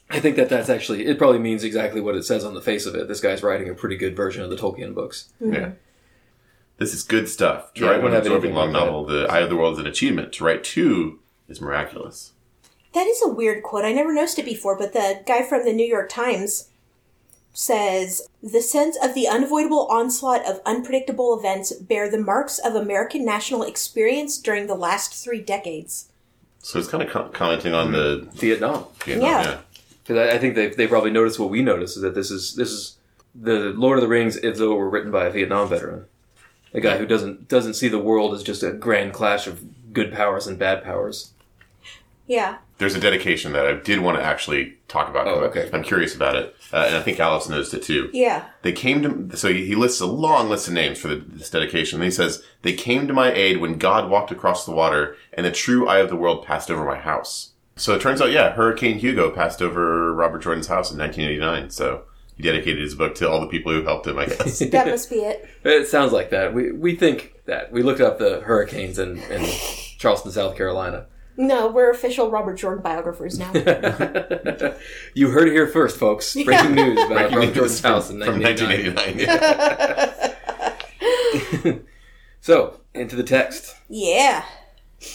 I 0.10 0.20
think 0.20 0.36
that 0.38 0.50
that's 0.50 0.70
actually 0.70 1.06
it. 1.06 1.18
Probably 1.18 1.40
means 1.40 1.64
exactly 1.64 2.02
what 2.02 2.16
it 2.16 2.24
says 2.24 2.44
on 2.46 2.54
the 2.54 2.62
face 2.62 2.86
of 2.86 2.96
it. 2.96 3.08
This 3.08 3.20
guy's 3.22 3.44
writing 3.44 3.70
a 3.70 3.74
pretty 3.74 3.96
good 3.98 4.16
version 4.16 4.44
of 4.44 4.50
the 4.50 4.56
Tolkien 4.56 4.94
books. 4.94 5.32
Mm-hmm. 5.42 5.54
Yeah. 5.54 5.72
This 6.78 6.94
is 6.94 7.04
good 7.04 7.28
stuff. 7.28 7.74
To 7.76 7.86
Yeah, 7.86 7.92
write 7.92 8.04
one 8.04 8.12
have 8.12 8.22
absorbing 8.22 8.54
long 8.54 8.72
like 8.72 8.80
that. 8.82 8.86
novel, 8.86 9.06
The 9.06 9.26
Eye 9.28 9.40
of 9.40 9.50
the 9.50 9.56
World 9.56 9.74
is 9.74 9.80
an 9.80 9.88
achievement. 9.88 10.32
To 10.34 10.44
write 10.44 10.64
two 10.64 11.20
is 11.48 11.60
miraculous. 11.60 12.34
That 12.94 13.08
is 13.08 13.22
a 13.26 13.30
weird 13.30 13.64
quote. 13.64 13.84
I 13.84 13.94
never 13.94 14.14
noticed 14.14 14.38
it 14.40 14.46
before, 14.46 14.78
but 14.78 14.94
the 14.94 15.22
guy 15.26 15.42
from 15.44 15.66
the 15.66 15.74
New 15.74 15.86
York 15.88 16.08
Times 16.10 16.67
says 17.54 18.28
the 18.44 18.62
sense 18.62 18.98
of 19.02 19.14
the 19.16 19.28
unavoidable 19.28 19.88
onslaught 19.90 20.46
of 20.46 20.62
unpredictable 20.66 21.38
events 21.38 21.72
bear 21.74 22.10
the 22.10 22.20
marks 22.20 22.60
of 22.60 22.76
American 22.76 23.26
national 23.26 23.64
experience 23.64 24.38
during 24.38 24.68
the 24.68 24.76
last 24.76 25.14
three 25.14 25.42
decades. 25.42 26.10
So 26.60 26.78
it's 26.80 26.88
kind 26.88 27.02
of 27.04 27.10
com- 27.10 27.32
commenting 27.32 27.74
on 27.74 27.92
the 27.94 28.28
Vietnam. 28.34 28.86
Vietnam, 29.06 29.26
Yeah. 29.30 29.42
yeah. 29.44 29.58
Because 30.04 30.18
I, 30.30 30.36
I 30.36 30.38
think 30.38 30.56
they 30.56 30.68
they 30.70 30.88
probably 30.88 31.12
noticed 31.12 31.40
what 31.40 31.50
we 31.50 31.62
noticed 31.62 31.98
is 31.98 32.04
that 32.04 32.16
this 32.16 32.30
is 32.32 32.56
this 32.56 32.72
is 32.72 32.98
the 33.36 33.74
Lord 33.76 33.98
of 33.98 34.02
the 34.02 34.08
Rings 34.08 34.38
as 34.38 34.58
though 34.60 34.72
it 34.74 34.78
were 34.78 34.90
written 34.90 35.12
by 35.12 35.26
a 35.26 35.30
Vietnam 35.32 35.68
veteran, 35.70 36.06
a 36.74 36.80
guy 36.80 36.98
who 36.98 37.06
doesn't 37.06 37.48
doesn't 37.48 37.74
see 37.74 37.88
the 37.88 38.00
world 38.00 38.34
as 38.34 38.42
just 38.44 38.64
a 38.64 38.72
grand 38.72 39.14
clash 39.14 39.48
of 39.48 39.94
good 39.94 40.14
powers 40.14 40.48
and 40.48 40.58
bad 40.58 40.84
powers. 40.84 41.32
Yeah. 42.26 42.58
There's 42.78 42.96
a 42.96 43.00
dedication 43.00 43.54
that 43.54 43.66
I 43.66 43.74
did 43.74 44.00
want 44.00 44.18
to 44.18 44.24
actually 44.24 44.78
talk 44.88 45.10
about. 45.10 45.28
Oh, 45.28 45.40
okay. 45.46 45.70
I'm 45.74 45.84
curious 45.84 46.16
about 46.16 46.36
it, 46.36 46.56
uh, 46.72 46.86
and 46.88 46.96
I 46.96 47.02
think 47.02 47.20
Alice 47.20 47.50
noticed 47.50 47.74
it 47.74 47.82
too. 47.84 48.10
Yeah. 48.14 48.46
They 48.62 48.72
came 48.72 49.02
to 49.30 49.38
so 49.38 49.52
he 49.52 49.66
he 49.66 49.76
lists 49.76 50.00
a 50.00 50.06
long 50.06 50.50
list 50.50 50.68
of 50.68 50.74
names 50.74 51.00
for 51.00 51.08
the, 51.08 51.16
this 51.16 51.50
dedication. 51.50 51.98
And 51.98 52.06
he 52.06 52.12
says 52.12 52.44
they 52.62 52.74
came 52.74 53.08
to 53.08 53.14
my 53.14 53.32
aid 53.34 53.58
when 53.58 53.78
God 53.78 54.10
walked 54.10 54.32
across 54.32 54.66
the 54.66 54.72
water 54.72 55.16
and 55.34 55.46
the 55.46 55.52
true 55.52 55.88
eye 55.88 56.00
of 56.00 56.10
the 56.10 56.16
world 56.16 56.46
passed 56.46 56.70
over 56.70 56.86
my 56.86 57.00
house. 57.00 57.54
So 57.76 57.94
it 57.94 58.02
turns 58.02 58.22
out, 58.22 58.32
yeah, 58.32 58.52
Hurricane 58.52 58.98
Hugo 58.98 59.30
passed 59.30 59.62
over 59.62 60.14
Robert 60.14 60.40
Jordan's 60.42 60.68
house 60.68 60.92
in 60.92 60.98
1989. 60.98 61.70
So 61.70 62.04
he 62.36 62.44
dedicated 62.44 62.82
his 62.82 62.96
book 62.96 63.16
to 63.16 63.30
all 63.30 63.40
the 63.40 63.48
people 63.48 63.72
who 63.72 63.84
helped 63.84 64.08
him. 64.08 64.18
I 64.20 64.26
guess. 64.28 64.60
That 64.60 64.88
must 64.88 65.10
be 65.10 65.18
it. 65.18 65.48
It 65.64 65.88
sounds 65.88 66.12
like 66.12 66.30
that. 66.30 66.54
We 66.54 66.72
we 66.72 66.96
think 66.96 67.34
that 67.46 67.72
we 67.72 67.82
looked 67.82 68.02
up 68.02 68.20
the 68.20 68.42
hurricanes 68.42 69.00
in, 69.00 69.18
in 69.24 69.44
Charleston, 69.98 70.32
South 70.32 70.56
Carolina. 70.56 71.08
No, 71.38 71.68
we're 71.68 71.92
official 71.92 72.32
Robert 72.32 72.56
Jordan 72.56 72.82
biographers 72.84 73.38
now. 73.38 73.52
you 75.14 75.30
heard 75.30 75.48
it 75.48 75.52
here 75.54 75.68
first, 75.68 75.98
folks. 75.98 76.34
Breaking 76.34 76.74
news 76.76 76.98
about 76.98 77.10
Breaking 77.10 77.36
Robert 77.38 77.46
news 77.46 77.54
Jordan's 77.56 77.80
from- 77.82 77.92
house 77.92 78.10
in 78.10 78.20
from 78.24 78.42
1989. 78.42 79.18
1989. 79.18 79.20
Yeah. 81.64 81.80
So 82.40 82.80
into 82.94 83.16
the 83.18 83.24
text. 83.24 83.76
yeah. 83.90 84.46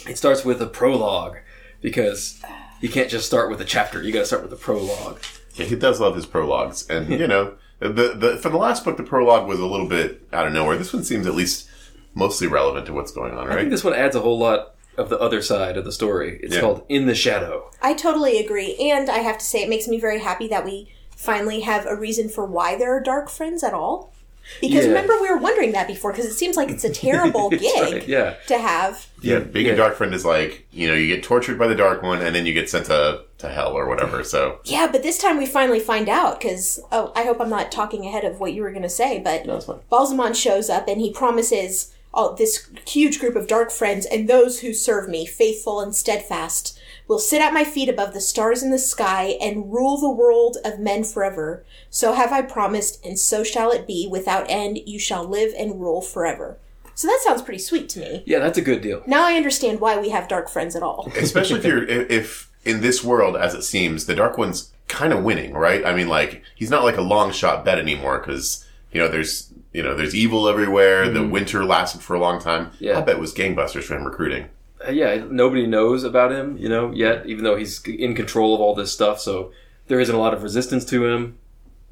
It 0.07 0.19
starts 0.19 0.45
with 0.45 0.61
a 0.61 0.67
prologue 0.67 1.38
because 1.81 2.41
you 2.81 2.88
can't 2.91 3.09
just 3.09 3.26
start 3.26 3.49
with 3.50 3.61
a 3.61 3.64
chapter. 3.64 4.02
You 4.02 4.12
got 4.12 4.19
to 4.21 4.26
start 4.26 4.43
with 4.43 4.52
a 4.52 4.57
prologue. 4.57 5.21
Yeah, 5.55 5.64
he 5.67 5.75
does 5.76 5.99
love 6.00 6.14
his 6.14 6.26
prologues, 6.26 6.87
and 6.88 7.09
you 7.09 7.26
know, 7.26 7.55
the 7.81 7.88
the 8.14 8.37
from 8.41 8.52
the 8.52 8.59
last 8.59 8.85
book, 8.85 8.97
the 8.97 9.02
prologue 9.02 9.49
was 9.49 9.59
a 9.61 9.67
little 9.67 9.88
bit 9.88 10.23
out 10.33 10.47
of 10.47 10.52
nowhere. 10.52 10.76
This 10.76 10.93
one 10.93 11.02
seems 11.05 11.26
at 11.26 11.35
least 11.35 11.69
mostly 12.14 12.47
relevant 12.47 12.87
to 12.87 12.93
what's 12.93 13.11
going 13.12 13.33
on, 13.33 13.38
I 13.38 13.49
think 13.49 13.57
right? 13.57 13.71
this 13.71 13.83
one 13.83 13.95
adds 13.95 14.14
a 14.14 14.21
whole 14.21 14.38
lot 14.38 14.72
of 14.96 15.08
the 15.08 15.18
other 15.18 15.40
side 15.42 15.76
of 15.76 15.84
the 15.84 15.92
story. 15.92 16.38
It's 16.42 16.54
Yeah. 16.54 16.61
called 16.61 16.82
In 16.88 17.06
the 17.06 17.14
Shadow. 17.14 17.70
I 17.80 17.94
totally 17.94 18.38
agree. 18.38 18.76
And 18.76 19.08
I 19.11 19.18
have 19.18 19.38
to 19.38 19.44
say, 19.44 19.62
it 19.62 19.68
makes 19.68 19.88
me 19.88 19.99
very 19.99 20.18
happy 20.20 20.49
that 20.49 20.64
we 20.64 20.92
finally 21.16 21.61
have 21.61 21.87
a 21.87 21.94
reason 21.96 22.28
for 22.28 22.44
why 22.44 22.76
there 22.76 22.94
are 22.94 23.00
dark 23.00 23.30
friends 23.30 23.62
at 23.62 23.72
all. 23.75 24.12
Because 24.61 24.84
Yeah. 24.84 24.88
remember, 24.90 25.14
we 25.22 25.30
were 25.30 25.37
wondering 25.38 25.70
that 25.72 25.87
before, 25.87 26.11
because 26.11 26.26
it 26.26 26.34
seems 26.34 26.56
like 26.56 26.68
it's 26.68 26.82
a 26.82 26.90
terrible 27.06 27.49
That's 27.49 27.62
gig 27.62 27.92
right, 27.92 28.08
yeah. 28.08 28.34
to 28.49 28.58
have. 28.58 29.06
Yeah, 29.22 29.38
being 29.38 29.66
Yeah. 29.66 29.75
a 29.75 29.76
dark 29.76 29.94
friend 29.96 30.12
is 30.12 30.25
like 30.25 30.66
you 30.72 30.88
know 30.88 30.94
you 30.94 31.06
get 31.06 31.22
tortured 31.22 31.61
by 31.61 31.68
the 31.68 31.76
dark 31.76 32.02
one, 32.02 32.20
and 32.20 32.34
then 32.34 32.44
you 32.44 32.52
get 32.52 32.68
sent 32.68 32.87
to 32.87 33.20
to 33.38 33.49
hell 33.49 33.72
or 33.72 33.87
whatever. 33.88 34.25
So 34.25 34.58
Yeah, 34.64 34.88
but 34.90 35.04
this 35.04 35.16
time 35.16 35.38
we 35.38 35.46
finally 35.46 35.78
find 35.78 36.08
out, 36.08 36.40
because, 36.40 36.80
oh, 36.90 37.12
I 37.14 37.22
hope 37.22 37.40
I'm 37.40 37.50
not 37.50 37.70
talking 37.70 38.04
ahead 38.04 38.25
of 38.25 38.40
what 38.40 38.52
you 38.52 38.62
were 38.62 38.70
going 38.70 38.82
to 38.82 38.88
say, 38.88 39.20
but 39.20 39.46
No. 39.46 39.58
Baalzamon 39.90 40.34
shows 40.34 40.68
up 40.68 40.88
and 40.88 41.00
he 41.00 41.12
promises 41.12 41.91
oh, 42.14 42.35
this 42.37 42.69
huge 42.87 43.19
group 43.19 43.37
of 43.37 43.47
dark 43.47 43.71
friends 43.71 44.07
and 44.07 44.28
those 44.28 44.61
who 44.61 44.73
serve 44.73 45.09
me, 45.09 45.26
faithful 45.26 45.81
and 45.81 45.95
steadfast, 45.95 46.78
will 47.09 47.19
sit 47.19 47.42
at 47.42 47.54
my 47.54 47.64
feet 47.64 47.88
above 47.88 48.14
the 48.14 48.21
stars 48.21 48.62
in 48.62 48.71
the 48.71 48.78
sky 48.78 49.37
and 49.40 49.73
rule 49.73 49.99
the 49.99 50.11
world 50.11 50.57
of 50.64 50.78
men 50.78 51.04
forever. 51.04 51.64
So 51.90 52.14
have 52.14 52.33
I 52.33 52.42
promised, 52.42 53.04
and 53.04 53.19
so 53.19 53.42
shall 53.45 53.71
it 53.71 53.87
be. 53.87 54.09
Without 54.11 54.47
end, 54.49 54.78
you 54.87 54.99
shall 54.99 55.25
live 55.25 55.52
and 55.59 55.81
rule 55.81 56.00
forever. 56.00 56.59
So 56.95 57.09
that 57.09 57.21
sounds 57.25 57.42
pretty 57.42 57.59
sweet 57.59 57.88
to 57.90 58.00
me. 58.00 58.23
Yeah, 58.26 58.38
that's 58.38 58.59
a 58.59 58.62
good 58.62 58.83
deal. 58.83 59.02
Now 59.07 59.26
I 59.26 59.35
understand 59.35 59.81
why 59.81 59.99
we 59.99 60.11
have 60.11 60.28
dark 60.28 60.49
friends 60.49 60.76
at 60.76 60.83
all. 60.83 61.11
especially 61.16 61.59
if 61.59 61.64
you're 61.64 61.85
if, 61.85 62.11
if 62.11 62.50
in 62.64 62.81
this 62.81 63.02
world, 63.02 63.37
as 63.37 63.54
it 63.54 63.62
seems, 63.62 64.07
the 64.07 64.14
dark 64.14 64.38
one's 64.38 64.73
kind 64.88 65.12
of 65.12 65.25
winning, 65.25 65.52
right? 65.54 65.85
I 65.85 65.95
mean, 65.95 66.09
like 66.09 66.42
he's 66.54 66.71
not 66.71 66.85
like 66.85 66.97
a 66.97 67.02
long 67.02 67.33
shot 67.33 67.64
bet 67.64 67.78
anymore 67.78 68.19
because 68.19 68.66
you 68.92 69.00
know 69.00 69.09
there's 69.09 69.51
you 69.73 69.83
know 69.83 69.95
there's 69.95 70.14
evil 70.14 70.49
everywhere. 70.49 71.11
The 71.11 71.26
winter 71.26 71.64
lasted 71.64 72.02
for 72.02 72.14
a 72.14 72.21
long 72.21 72.41
time. 72.41 72.67
Mm-hmm. 72.67 72.85
Yeah. 72.85 72.99
I 72.99 73.02
bet 73.02 73.17
it 73.17 73.21
was 73.21 73.35
gangbusters 73.35 73.85
for 73.85 73.97
him 73.97 74.05
recruiting. 74.05 74.49
Uh, 74.87 74.91
yeah, 74.91 75.25
nobody 75.31 75.67
knows 75.67 76.05
about 76.05 76.33
him, 76.33 76.57
you 76.59 76.69
know, 76.69 76.91
yet, 76.93 77.26
even 77.26 77.45
though 77.45 77.57
he's 77.57 77.83
in 77.87 78.14
control 78.14 78.55
of 78.55 78.61
all 78.61 78.75
this 78.75 78.93
stuff. 78.93 79.21
So 79.21 79.52
there 79.87 80.00
isn't 80.00 80.14
a 80.14 80.19
lot 80.19 80.35
of 80.35 80.43
resistance 80.43 80.85
to 80.87 81.07
him. 81.07 81.38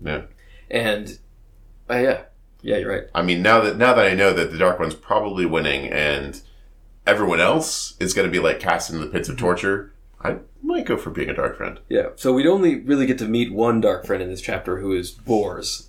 Yeah. 0.02 0.22
And, 0.70 1.18
uh, 1.88 1.98
yeah, 1.98 2.22
yeah, 2.62 2.76
you're 2.78 2.90
right. 2.90 3.04
I 3.14 3.22
mean, 3.22 3.42
now 3.42 3.60
that 3.60 3.76
now 3.76 3.94
that 3.94 4.06
I 4.06 4.14
know 4.14 4.32
that 4.32 4.50
the 4.50 4.58
Dark 4.58 4.78
One's 4.78 4.94
probably 4.94 5.46
winning 5.46 5.88
and 5.88 6.40
everyone 7.06 7.40
else 7.40 7.96
is 8.00 8.14
going 8.14 8.26
to 8.26 8.32
be 8.32 8.38
like 8.38 8.60
cast 8.60 8.90
into 8.90 9.04
the 9.04 9.10
pits 9.10 9.28
of 9.28 9.36
torture, 9.36 9.92
I 10.22 10.38
might 10.62 10.86
go 10.86 10.96
for 10.96 11.10
being 11.10 11.30
a 11.30 11.34
Dark 11.34 11.56
Friend. 11.56 11.80
Yeah. 11.88 12.10
So 12.16 12.32
we'd 12.32 12.46
only 12.46 12.80
really 12.80 13.06
get 13.06 13.18
to 13.18 13.26
meet 13.26 13.52
one 13.52 13.80
dark 13.80 14.06
friend 14.06 14.22
in 14.22 14.28
this 14.28 14.40
chapter 14.40 14.78
who 14.78 14.92
is 14.92 15.10
Bors. 15.10 15.88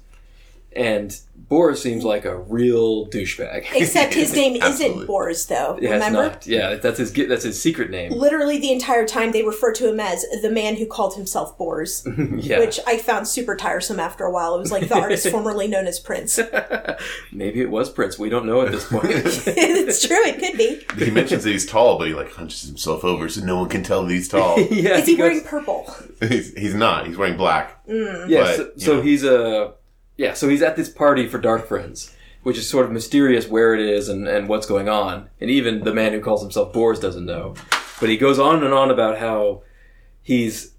And 0.73 1.17
Boris 1.35 1.81
seems 1.83 2.05
like 2.05 2.23
a 2.23 2.37
real 2.37 3.07
douchebag. 3.07 3.65
Except 3.73 4.13
his 4.13 4.33
name 4.35 4.61
Absolutely. 4.61 4.95
isn't 4.95 5.07
Boris, 5.07 5.45
though. 5.45 5.77
Yeah, 5.81 5.95
it's 5.95 6.05
remember? 6.05 6.29
not. 6.29 6.47
Yeah, 6.47 6.75
that's 6.75 6.97
his 6.99 7.11
that's 7.11 7.43
his 7.43 7.61
secret 7.61 7.89
name. 7.89 8.13
Literally 8.13 8.57
the 8.57 8.71
entire 8.71 9.05
time 9.05 9.33
they 9.33 9.43
refer 9.43 9.73
to 9.73 9.89
him 9.89 9.99
as 9.99 10.23
the 10.41 10.49
man 10.49 10.77
who 10.77 10.85
called 10.85 11.15
himself 11.15 11.57
Boris, 11.57 12.07
yeah, 12.35 12.59
which 12.59 12.79
I 12.87 12.97
found 12.99 13.27
super 13.27 13.55
tiresome 13.57 13.99
after 13.99 14.23
a 14.23 14.31
while. 14.31 14.55
It 14.55 14.59
was 14.59 14.71
like 14.71 14.87
the 14.87 14.97
artist 14.97 15.27
formerly 15.31 15.67
known 15.67 15.87
as 15.87 15.99
Prince. 15.99 16.39
maybe 17.33 17.61
it 17.61 17.69
was 17.69 17.89
Prince. 17.89 18.17
We 18.17 18.29
don't 18.29 18.45
know 18.45 18.61
at 18.61 18.71
this 18.71 18.87
point. 18.87 19.05
it's 19.07 20.07
true, 20.07 20.23
it 20.25 20.39
could 20.39 20.57
be. 20.57 21.03
He 21.03 21.11
mentions 21.11 21.43
that 21.43 21.49
he's 21.51 21.65
tall, 21.65 21.97
but 21.97 22.07
he 22.07 22.13
like 22.13 22.31
hunches 22.31 22.63
himself 22.63 23.03
over 23.03 23.27
so 23.27 23.43
no 23.43 23.57
one 23.59 23.67
can 23.69 23.83
tell 23.83 24.03
that 24.05 24.11
he's 24.11 24.27
tall. 24.29 24.59
yeah, 24.59 24.97
Is 24.99 25.05
he 25.07 25.15
goes- 25.17 25.19
wearing 25.29 25.41
purple? 25.43 25.93
he's, 26.21 26.53
he's 26.53 26.75
not. 26.75 27.07
He's 27.07 27.17
wearing 27.17 27.35
black. 27.37 27.77
Yeah, 27.87 28.27
But, 28.29 28.55
so, 28.55 28.71
so 28.77 29.01
he's 29.01 29.23
a 29.25 29.73
yeah, 30.21 30.33
so 30.35 30.47
he's 30.47 30.61
at 30.61 30.75
this 30.75 30.87
party 30.87 31.27
for 31.27 31.39
Dark 31.39 31.67
Friends, 31.67 32.15
which 32.43 32.55
is 32.55 32.69
sort 32.69 32.85
of 32.85 32.91
mysterious 32.91 33.47
where 33.47 33.73
it 33.73 33.79
is 33.79 34.07
and, 34.07 34.27
and 34.27 34.47
what's 34.47 34.67
going 34.67 34.87
on, 34.87 35.31
and 35.41 35.49
even 35.49 35.83
the 35.83 35.95
man 35.95 36.11
who 36.11 36.21
calls 36.21 36.43
himself 36.43 36.71
Boris 36.71 36.99
doesn't 36.99 37.25
know. 37.25 37.55
But 37.99 38.09
he 38.09 38.17
goes 38.17 38.37
on 38.37 38.63
and 38.63 38.71
on 38.71 38.91
about 38.91 39.17
how 39.17 39.63
he's 40.21 40.75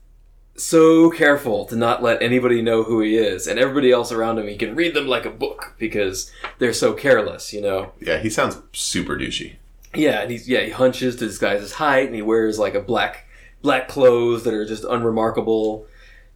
so 0.54 1.10
careful 1.10 1.64
to 1.64 1.74
not 1.74 2.04
let 2.04 2.22
anybody 2.22 2.62
know 2.62 2.84
who 2.84 3.00
he 3.00 3.16
is, 3.16 3.48
and 3.48 3.58
everybody 3.58 3.90
else 3.90 4.12
around 4.12 4.38
him 4.38 4.46
he 4.46 4.56
can 4.56 4.76
read 4.76 4.94
them 4.94 5.08
like 5.08 5.26
a 5.26 5.30
book 5.30 5.74
because 5.76 6.30
they're 6.60 6.72
so 6.72 6.92
careless, 6.92 7.52
you 7.52 7.60
know. 7.60 7.90
Yeah, 8.00 8.18
he 8.18 8.30
sounds 8.30 8.58
super 8.72 9.16
douchey. 9.16 9.56
Yeah, 9.92 10.20
and 10.20 10.30
he's 10.30 10.48
yeah 10.48 10.60
he 10.60 10.70
hunches 10.70 11.16
to 11.16 11.26
disguise 11.26 11.62
his 11.62 11.72
height, 11.72 12.06
and 12.06 12.14
he 12.14 12.22
wears 12.22 12.60
like 12.60 12.76
a 12.76 12.80
black 12.80 13.26
black 13.60 13.88
clothes 13.88 14.44
that 14.44 14.54
are 14.54 14.64
just 14.64 14.84
unremarkable, 14.84 15.86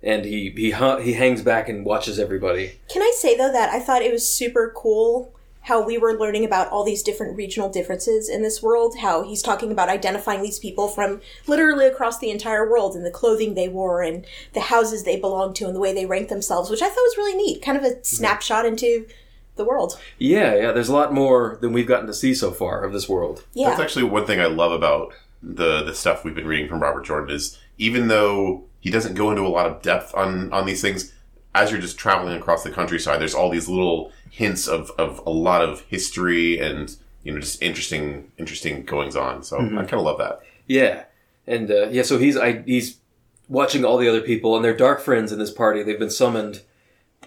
and 0.03 0.25
he 0.25 0.51
he 0.51 0.71
hu- 0.71 0.99
he 0.99 1.15
hangs 1.15 1.43
back 1.43 1.69
and 1.69 1.85
watches 1.85 2.19
everybody. 2.19 2.79
Can 2.89 3.03
I 3.03 3.13
say 3.17 3.37
though 3.37 3.53
that 3.53 3.71
I 3.71 3.81
thought 3.81 4.03
it 4.03 4.13
was 4.13 4.31
super 4.31 4.73
cool 4.75 5.33
how 5.67 5.85
we 5.85 5.99
were 5.99 6.17
learning 6.17 6.45
about 6.45 6.69
all 6.69 6.85
these 6.85 7.03
different 7.03 7.37
regional 7.37 7.69
differences 7.69 8.29
in 8.29 8.41
this 8.41 8.63
world, 8.63 8.99
how 8.99 9.25
he's 9.25 9.43
talking 9.43 9.73
about 9.73 9.89
identifying 9.89 10.41
these 10.41 10.61
people 10.61 10.87
from 10.87 11.21
literally 11.49 11.87
across 11.87 12.21
the 12.21 12.31
entire 12.31 12.71
world 12.71 12.95
and 12.95 13.05
the 13.05 13.11
clothing 13.11 13.55
they 13.55 13.69
wore 13.69 14.01
and 14.01 14.25
the 14.53 14.61
houses 14.61 15.03
they 15.03 15.19
belonged 15.19 15.57
to 15.57 15.67
and 15.67 15.75
the 15.75 15.81
way 15.81 15.93
they 15.93 16.07
ranked 16.07 16.31
themselves, 16.31 16.71
which 16.71 16.83
I 16.83 16.87
thought 16.87 16.95
was 16.95 17.17
really 17.17 17.37
neat. 17.37 17.63
Kind 17.63 17.77
of 17.77 17.83
a 17.83 17.89
mm-hmm. 17.89 18.03
snapshot 18.05 18.65
into 18.65 19.07
the 19.57 19.65
world. 19.65 19.99
Yeah, 20.19 20.55
yeah. 20.55 20.71
There's 20.71 20.89
a 20.89 20.95
lot 20.95 21.13
more 21.13 21.59
than 21.61 21.73
we've 21.73 21.89
gotten 21.89 22.07
to 22.07 22.15
see 22.15 22.33
so 22.33 22.53
far 22.53 22.85
of 22.85 22.93
this 22.93 23.09
world. 23.09 23.45
Yeah. 23.53 23.71
That's 23.71 23.81
actually 23.81 24.05
one 24.05 24.25
thing 24.25 24.41
I 24.41 24.47
love 24.47 24.71
about 24.71 25.15
the 25.43 25.83
the 25.83 25.97
stuff 25.97 26.23
we've 26.23 26.35
been 26.35 26.47
reading 26.47 26.69
from 26.69 26.81
Robert 26.81 27.05
Jordan 27.05 27.35
is 27.35 27.59
even 27.77 28.07
though 28.07 28.66
he 28.87 28.93
doesn't 28.93 29.15
go 29.15 29.31
into 29.31 29.43
a 29.43 29.49
lot 29.49 29.67
of 29.67 29.83
depth 29.83 30.15
on 30.15 30.53
on 30.53 30.65
these 30.65 30.81
things, 30.81 31.13
as 31.57 31.73
you're 31.73 31.81
just 31.81 31.99
traveling 31.99 32.37
across 32.37 32.63
the 32.63 32.71
countryside, 32.71 33.21
there's 33.21 33.35
all 33.35 33.51
these 33.51 33.69
little 33.69 34.13
hints 34.31 34.69
of 34.69 34.93
of 34.97 35.21
a 35.27 35.31
lot 35.31 35.61
of 35.61 35.81
history 35.89 36.61
and 36.61 36.95
you 37.25 37.33
know 37.33 37.41
just 37.41 37.61
interesting 37.61 38.31
interesting 38.39 38.85
goings 38.85 39.17
on. 39.17 39.43
So 39.43 39.59
I 39.59 39.79
kind 39.79 39.95
of 39.95 40.03
love 40.03 40.19
that. 40.19 40.43
Yeah, 40.69 41.03
and 41.49 41.69
uh, 41.69 41.89
yeah. 41.89 42.05
So 42.05 42.19
he's 42.19 42.37
I, 42.37 42.63
he's 42.63 42.99
watching 43.49 43.85
all 43.85 43.99
the 43.99 44.09
other 44.09 44.21
people, 44.21 44.55
and 44.55 44.65
they're 44.65 44.77
dark 44.77 45.01
friends 45.01 45.33
in 45.33 45.41
this 45.41 45.51
party. 45.51 45.83
They've 45.83 45.99
been 45.99 46.09
summoned, 46.09 46.63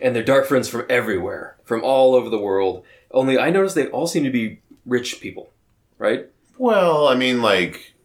and 0.01 0.16
they're 0.16 0.24
dark 0.24 0.46
friends 0.46 0.70
from 0.70 0.86
everywhere, 0.89 1.58
from 1.66 1.84
all 1.84 2.16
over 2.16 2.30
the 2.30 2.39
world. 2.39 2.86
Only 3.12 3.38
I 3.38 3.50
noticed 3.50 3.75
they 3.75 3.88
all 3.88 4.08
seem 4.08 4.24
to 4.24 4.30
be 4.30 4.62
rich 4.86 5.20
people, 5.20 5.51
right? 5.98 6.28
Well, 6.58 7.10
I 7.10 7.16
mean, 7.16 7.42
like 7.42 7.96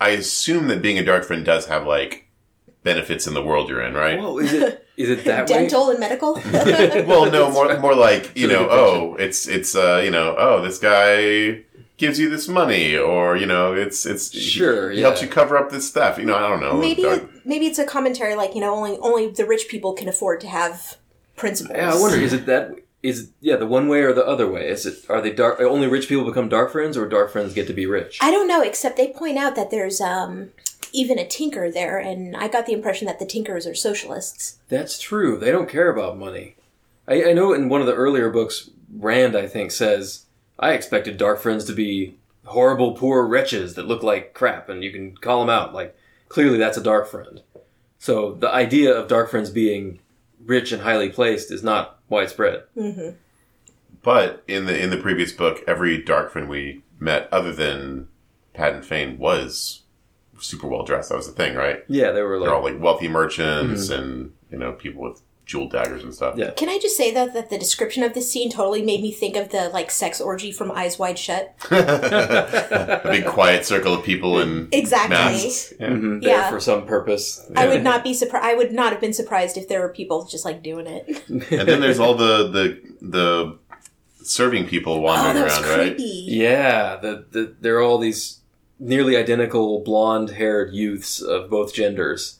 I 0.00 0.10
assume 0.10 0.68
that 0.68 0.80
being 0.80 0.96
a 0.96 1.04
dark 1.04 1.24
friend 1.24 1.44
does 1.44 1.66
have 1.66 1.84
like 1.84 2.27
benefits 2.88 3.26
in 3.26 3.34
the 3.34 3.42
world 3.42 3.68
you're 3.68 3.82
in, 3.82 3.92
right? 3.92 4.18
Well, 4.18 4.38
is 4.38 4.52
it 4.52 4.86
is 4.96 5.10
it 5.10 5.24
that 5.24 5.48
way? 5.48 5.58
Dental 5.58 5.90
and 5.90 6.00
medical. 6.00 6.34
well, 7.10 7.30
no, 7.30 7.50
more 7.50 7.78
more 7.78 7.94
like 7.94 8.32
you 8.34 8.48
know, 8.48 8.66
oh, 8.70 9.14
it's 9.16 9.46
it's 9.46 9.76
uh, 9.76 10.00
you 10.02 10.10
know, 10.10 10.34
oh, 10.38 10.62
this 10.62 10.78
guy 10.78 11.64
gives 11.98 12.18
you 12.18 12.30
this 12.30 12.48
money, 12.48 12.96
or 12.96 13.36
you 13.36 13.46
know, 13.46 13.74
it's 13.74 14.06
it's 14.06 14.24
Sure, 14.32 14.90
he, 14.90 14.96
he 14.96 15.00
yeah. 15.02 15.08
helps 15.08 15.20
you 15.22 15.28
cover 15.28 15.58
up 15.58 15.70
this 15.70 15.86
stuff. 15.86 16.18
You 16.18 16.24
know, 16.24 16.36
I 16.36 16.48
don't 16.48 16.60
know. 16.60 16.76
maybe 16.78 17.02
it, 17.02 17.28
maybe 17.44 17.66
it's 17.66 17.78
a 17.78 17.84
commentary 17.84 18.34
like 18.34 18.54
you 18.54 18.62
know 18.62 18.74
only 18.74 18.96
only 18.98 19.28
the 19.28 19.44
rich 19.44 19.68
people 19.68 19.92
can 19.92 20.08
afford 20.08 20.40
to 20.40 20.48
have 20.48 20.96
principles. 21.36 21.76
Yeah, 21.76 21.92
I 21.92 22.00
wonder 22.00 22.18
is 22.18 22.32
it 22.32 22.46
that 22.46 22.72
is 23.02 23.16
it, 23.24 23.28
yeah 23.40 23.56
the 23.56 23.66
one 23.66 23.86
way 23.92 24.00
or 24.00 24.14
the 24.14 24.26
other 24.26 24.50
way? 24.50 24.68
Is 24.68 24.86
it 24.86 25.04
are 25.10 25.20
they 25.20 25.32
dark? 25.32 25.60
Only 25.60 25.86
rich 25.86 26.08
people 26.08 26.24
become 26.24 26.48
dark 26.48 26.72
friends, 26.72 26.96
or 26.96 27.06
dark 27.06 27.30
friends 27.30 27.52
get 27.52 27.66
to 27.66 27.74
be 27.74 27.86
rich? 27.86 28.18
I 28.22 28.30
don't 28.30 28.48
know, 28.48 28.62
except 28.62 28.96
they 28.96 29.08
point 29.12 29.36
out 29.36 29.54
that 29.56 29.70
there's 29.70 30.00
um, 30.00 30.50
even 30.98 31.18
a 31.18 31.26
tinker 31.26 31.70
there, 31.70 31.98
and 31.98 32.36
I 32.36 32.48
got 32.48 32.66
the 32.66 32.72
impression 32.72 33.06
that 33.06 33.18
the 33.18 33.26
tinkers 33.26 33.66
are 33.66 33.74
socialists. 33.74 34.58
That's 34.68 34.98
true. 34.98 35.38
They 35.38 35.52
don't 35.52 35.68
care 35.68 35.90
about 35.90 36.18
money. 36.18 36.56
I, 37.06 37.30
I 37.30 37.32
know 37.32 37.52
in 37.52 37.68
one 37.68 37.80
of 37.80 37.86
the 37.86 37.94
earlier 37.94 38.30
books, 38.30 38.70
Rand, 38.94 39.36
I 39.36 39.46
think, 39.46 39.70
says, 39.70 40.26
I 40.58 40.72
expected 40.72 41.16
dark 41.16 41.40
friends 41.40 41.64
to 41.66 41.72
be 41.72 42.16
horrible, 42.44 42.92
poor 42.92 43.26
wretches 43.26 43.74
that 43.74 43.86
look 43.86 44.02
like 44.02 44.34
crap, 44.34 44.68
and 44.68 44.82
you 44.82 44.90
can 44.90 45.16
call 45.16 45.40
them 45.40 45.50
out. 45.50 45.72
Like, 45.74 45.96
clearly 46.28 46.58
that's 46.58 46.78
a 46.78 46.82
dark 46.82 47.06
friend. 47.06 47.42
So 47.98 48.34
the 48.34 48.50
idea 48.50 48.94
of 48.94 49.08
dark 49.08 49.30
friends 49.30 49.50
being 49.50 50.00
rich 50.44 50.72
and 50.72 50.82
highly 50.82 51.10
placed 51.10 51.50
is 51.50 51.62
not 51.62 51.98
widespread. 52.08 52.64
Mm-hmm. 52.76 53.16
but 54.02 54.42
in 54.48 54.66
the 54.66 54.82
in 54.82 54.90
the 54.90 54.96
previous 54.96 55.32
book, 55.32 55.62
every 55.66 56.02
dark 56.02 56.32
friend 56.32 56.48
we 56.48 56.82
met, 56.98 57.28
other 57.30 57.52
than 57.52 58.08
Padan 58.54 58.82
Fain, 58.82 59.18
was 59.18 59.82
super 60.40 60.66
well 60.66 60.82
dressed. 60.84 61.08
That 61.10 61.16
was 61.16 61.26
the 61.26 61.32
thing, 61.32 61.54
right? 61.56 61.84
Yeah, 61.88 62.10
they 62.12 62.22
were 62.22 62.38
They're 62.38 62.54
all 62.54 62.62
like, 62.62 62.74
like 62.74 62.82
wealthy 62.82 63.08
merchants 63.08 63.90
and 63.90 64.32
you 64.50 64.58
know 64.58 64.72
people 64.72 65.02
with 65.02 65.20
jeweled 65.46 65.70
daggers 65.72 66.02
and 66.04 66.14
stuff. 66.14 66.36
Yeah. 66.36 66.50
Can 66.50 66.68
I 66.68 66.78
just 66.78 66.94
say 66.94 67.10
though 67.10 67.26
that 67.28 67.48
the 67.48 67.56
description 67.58 68.02
of 68.02 68.12
this 68.12 68.30
scene 68.30 68.50
totally 68.50 68.82
made 68.82 69.00
me 69.00 69.10
think 69.10 69.34
of 69.34 69.48
the 69.48 69.70
like 69.70 69.90
sex 69.90 70.20
orgy 70.20 70.52
from 70.52 70.70
Eyes 70.72 70.98
Wide 70.98 71.18
Shut? 71.18 71.54
a 71.70 73.00
big 73.04 73.24
quiet 73.26 73.64
circle 73.64 73.94
of 73.94 74.04
people 74.04 74.38
and 74.40 74.72
Exactly. 74.74 75.16
masks. 75.16 75.72
Yeah. 75.80 75.88
mhm, 75.88 76.22
there 76.22 76.30
Yeah. 76.32 76.50
for 76.50 76.60
some 76.60 76.86
purpose. 76.86 77.48
I 77.56 77.66
would 77.66 77.82
not 77.82 78.04
be 78.04 78.12
surprised. 78.14 78.44
I 78.44 78.54
would 78.54 78.72
not 78.72 78.92
have 78.92 79.00
been 79.00 79.14
surprised 79.14 79.56
if 79.56 79.68
there 79.68 79.80
were 79.80 79.88
people 79.88 80.26
just 80.26 80.44
like 80.44 80.62
doing 80.62 80.86
it. 80.86 81.28
And 81.28 81.42
then 81.68 81.80
there's 81.80 81.98
all 81.98 82.14
the 82.14 82.48
the 82.50 82.80
the 83.00 83.58
serving 84.22 84.66
people 84.66 84.94
Oh, 84.94 85.00
wandering 85.00 85.36
that 85.36 85.44
was 85.44 85.58
around, 85.70 85.78
right? 85.78 85.94
Yeah, 85.98 86.96
the, 86.96 87.24
the, 87.30 87.54
there 87.60 87.78
are 87.78 87.82
all 87.82 87.96
these 87.98 88.40
nearly 88.78 89.16
identical 89.16 89.80
blonde 89.80 90.30
haired 90.30 90.72
youths 90.72 91.20
of 91.20 91.50
both 91.50 91.74
genders 91.74 92.38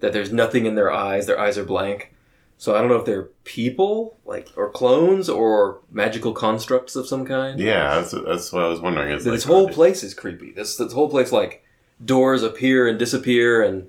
that 0.00 0.12
there's 0.12 0.32
nothing 0.32 0.66
in 0.66 0.74
their 0.74 0.92
eyes. 0.92 1.26
Their 1.26 1.38
eyes 1.38 1.58
are 1.58 1.64
blank. 1.64 2.14
So 2.56 2.74
I 2.74 2.80
don't 2.80 2.90
know 2.90 2.96
if 2.96 3.06
they're 3.06 3.30
people, 3.44 4.18
like, 4.26 4.48
or 4.54 4.70
clones, 4.70 5.30
or 5.30 5.80
magical 5.90 6.32
constructs 6.32 6.94
of 6.94 7.06
some 7.06 7.24
kind. 7.24 7.58
Yeah, 7.58 7.94
that's, 7.94 8.10
that's 8.10 8.52
what 8.52 8.64
I 8.64 8.68
was 8.68 8.80
wondering. 8.80 9.10
Is 9.12 9.24
This 9.24 9.46
like, 9.46 9.50
whole 9.54 9.68
place 9.68 10.02
is 10.02 10.12
creepy. 10.12 10.52
This 10.52 10.76
this 10.76 10.92
whole 10.92 11.08
place, 11.08 11.32
like, 11.32 11.64
doors 12.04 12.42
appear 12.42 12.86
and 12.86 12.98
disappear, 12.98 13.62
and 13.62 13.88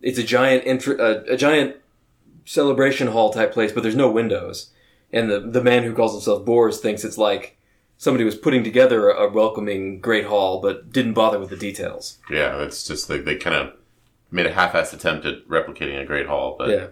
it's 0.00 0.18
a 0.18 0.22
giant 0.22 0.64
entr- 0.64 1.00
a, 1.00 1.32
a 1.32 1.36
giant 1.36 1.76
celebration 2.44 3.08
hall 3.08 3.32
type 3.32 3.52
place, 3.52 3.72
but 3.72 3.82
there's 3.82 3.96
no 3.96 4.10
windows. 4.10 4.70
And 5.12 5.28
the 5.28 5.40
the 5.40 5.62
man 5.62 5.82
who 5.82 5.92
calls 5.92 6.12
himself 6.12 6.44
Boris 6.44 6.78
thinks 6.78 7.04
it's 7.04 7.18
like 7.18 7.56
somebody 8.02 8.24
was 8.24 8.34
putting 8.34 8.64
together 8.64 9.08
a, 9.08 9.28
a 9.28 9.30
welcoming 9.30 10.00
great 10.00 10.24
hall, 10.24 10.60
but 10.60 10.90
didn't 10.92 11.12
bother 11.14 11.38
with 11.38 11.50
the 11.50 11.56
details. 11.56 12.18
Yeah, 12.28 12.60
it's 12.62 12.84
just 12.84 13.08
like 13.08 13.24
they 13.24 13.36
kind 13.36 13.54
of 13.54 13.74
made 14.28 14.46
a 14.46 14.52
half-assed 14.52 14.92
attempt 14.92 15.24
at 15.24 15.46
replicating 15.46 16.00
a 16.00 16.04
Great 16.04 16.26
Hall, 16.26 16.56
but 16.58 16.68
Yeah. 16.68 16.86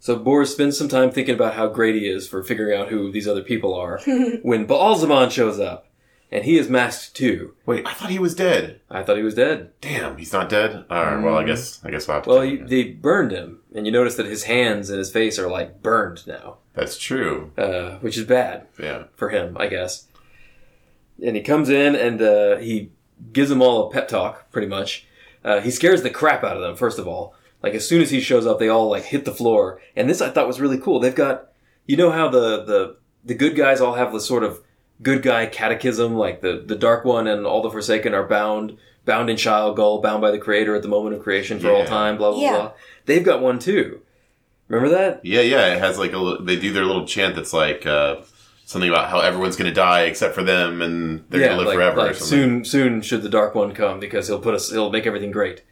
So 0.00 0.16
Boris 0.16 0.52
spends 0.52 0.76
some 0.76 0.88
time 0.88 1.10
thinking 1.12 1.34
about 1.36 1.54
how 1.54 1.68
great 1.68 1.94
he 1.94 2.08
is 2.08 2.26
for 2.28 2.42
figuring 2.42 2.76
out 2.78 2.88
who 2.88 3.12
these 3.12 3.28
other 3.28 3.42
people 3.42 3.74
are 3.74 3.98
when 4.42 4.66
Baalzamon 4.66 5.30
shows 5.30 5.60
up, 5.60 5.86
and 6.32 6.44
he 6.44 6.58
is 6.58 6.68
masked 6.68 7.14
too. 7.14 7.54
wait, 7.64 7.86
I 7.86 7.92
thought 7.94 8.10
he 8.10 8.18
was 8.18 8.34
dead. 8.34 8.80
I 8.90 9.02
thought 9.04 9.16
he 9.18 9.22
was 9.22 9.34
dead. 9.36 9.70
Damn, 9.80 10.16
he's 10.16 10.32
not 10.32 10.48
dead. 10.48 10.84
All 10.90 11.04
right, 11.04 11.22
well, 11.22 11.36
I 11.36 11.44
guess 11.44 11.80
I 11.84 11.90
guess 11.92 12.08
I'll 12.08 12.16
have 12.16 12.24
to. 12.24 12.30
Well, 12.30 12.40
he, 12.42 12.56
they 12.56 12.82
burned 12.90 13.30
him, 13.30 13.60
and 13.74 13.86
you 13.86 13.92
notice 13.92 14.16
that 14.16 14.26
his 14.26 14.44
hands 14.44 14.90
and 14.90 14.98
his 14.98 15.12
face 15.12 15.38
are 15.38 15.48
like 15.48 15.80
burned 15.82 16.26
now, 16.26 16.56
that's 16.74 16.98
true. 16.98 17.52
uh, 17.56 17.98
which 17.98 18.16
is 18.18 18.24
bad 18.24 18.66
Yeah, 18.80 19.04
for 19.16 19.28
him, 19.30 19.56
I 19.58 19.66
guess. 19.68 20.06
And 21.24 21.34
he 21.36 21.42
comes 21.42 21.68
in 21.70 21.94
and 21.94 22.20
uh, 22.20 22.56
he 22.58 22.90
gives 23.32 23.48
them 23.48 23.62
all 23.62 23.88
a 23.88 23.90
pep 23.90 24.08
talk, 24.08 24.50
pretty 24.50 24.66
much. 24.68 25.06
Uh, 25.44 25.60
he 25.60 25.70
scares 25.70 26.02
the 26.02 26.10
crap 26.10 26.44
out 26.44 26.56
of 26.56 26.62
them, 26.62 26.76
first 26.76 26.98
of 26.98 27.06
all. 27.08 27.34
Like 27.62 27.74
as 27.74 27.88
soon 27.88 28.02
as 28.02 28.10
he 28.10 28.20
shows 28.20 28.46
up, 28.46 28.58
they 28.58 28.68
all 28.68 28.88
like 28.90 29.04
hit 29.04 29.24
the 29.24 29.32
floor. 29.32 29.80
And 29.96 30.08
this 30.10 30.20
I 30.20 30.28
thought 30.30 30.46
was 30.46 30.60
really 30.60 30.78
cool. 30.78 31.00
They've 31.00 31.14
got, 31.14 31.48
you 31.86 31.96
know 31.96 32.10
how 32.10 32.28
the 32.28 32.62
the 32.64 32.96
the 33.24 33.34
good 33.34 33.56
guys 33.56 33.80
all 33.80 33.94
have 33.94 34.12
this 34.12 34.26
sort 34.26 34.44
of 34.44 34.60
good 35.02 35.22
guy 35.22 35.46
catechism, 35.46 36.14
like 36.16 36.42
the 36.42 36.62
the 36.64 36.76
dark 36.76 37.04
one 37.04 37.26
and 37.26 37.46
all 37.46 37.62
the 37.62 37.70
Forsaken 37.70 38.12
are 38.14 38.26
bound, 38.26 38.76
bound 39.04 39.30
in 39.30 39.36
Shayol 39.36 39.74
Ghul, 39.76 40.02
bound 40.02 40.20
by 40.20 40.30
the 40.30 40.38
Creator 40.38 40.74
at 40.76 40.82
the 40.82 40.88
moment 40.88 41.16
of 41.16 41.22
creation 41.22 41.58
for 41.58 41.70
all 41.70 41.84
time. 41.86 42.18
Blah 42.18 42.32
blah 42.32 42.40
Yeah. 42.42 42.50
blah. 42.56 42.72
They've 43.06 43.24
got 43.24 43.40
one 43.40 43.58
too. 43.58 44.02
Remember 44.68 44.94
that? 44.96 45.24
yeah, 45.24 45.40
yeah. 45.42 45.74
It 45.74 45.78
has 45.78 45.96
like 45.98 46.12
a 46.12 46.18
li- 46.18 46.38
they 46.42 46.56
do 46.56 46.72
their 46.72 46.84
little 46.84 47.06
chant 47.06 47.36
that's 47.36 47.52
like 47.52 47.86
uh, 47.86 48.16
something 48.66 48.90
about 48.90 49.08
how 49.08 49.20
everyone's 49.20 49.56
going 49.56 49.68
to 49.70 49.74
die 49.74 50.02
except 50.02 50.34
for 50.34 50.42
them, 50.42 50.82
and 50.82 51.24
they're 51.30 51.40
going 51.40 51.52
to 51.52 51.56
live 51.56 51.66
like, 51.68 51.76
forever. 51.76 52.00
or 52.00 52.06
like 52.08 52.16
something. 52.16 52.62
soon, 52.62 52.64
soon 52.64 53.00
should 53.00 53.22
the 53.22 53.28
Dark 53.30 53.54
One 53.54 53.72
come 53.72 53.98
because 53.98 54.26
he'll 54.28 54.40
put 54.40 54.54
us, 54.54 54.70
he'll 54.70 54.90
make 54.90 55.06
everything 55.06 55.30
great. 55.30 55.62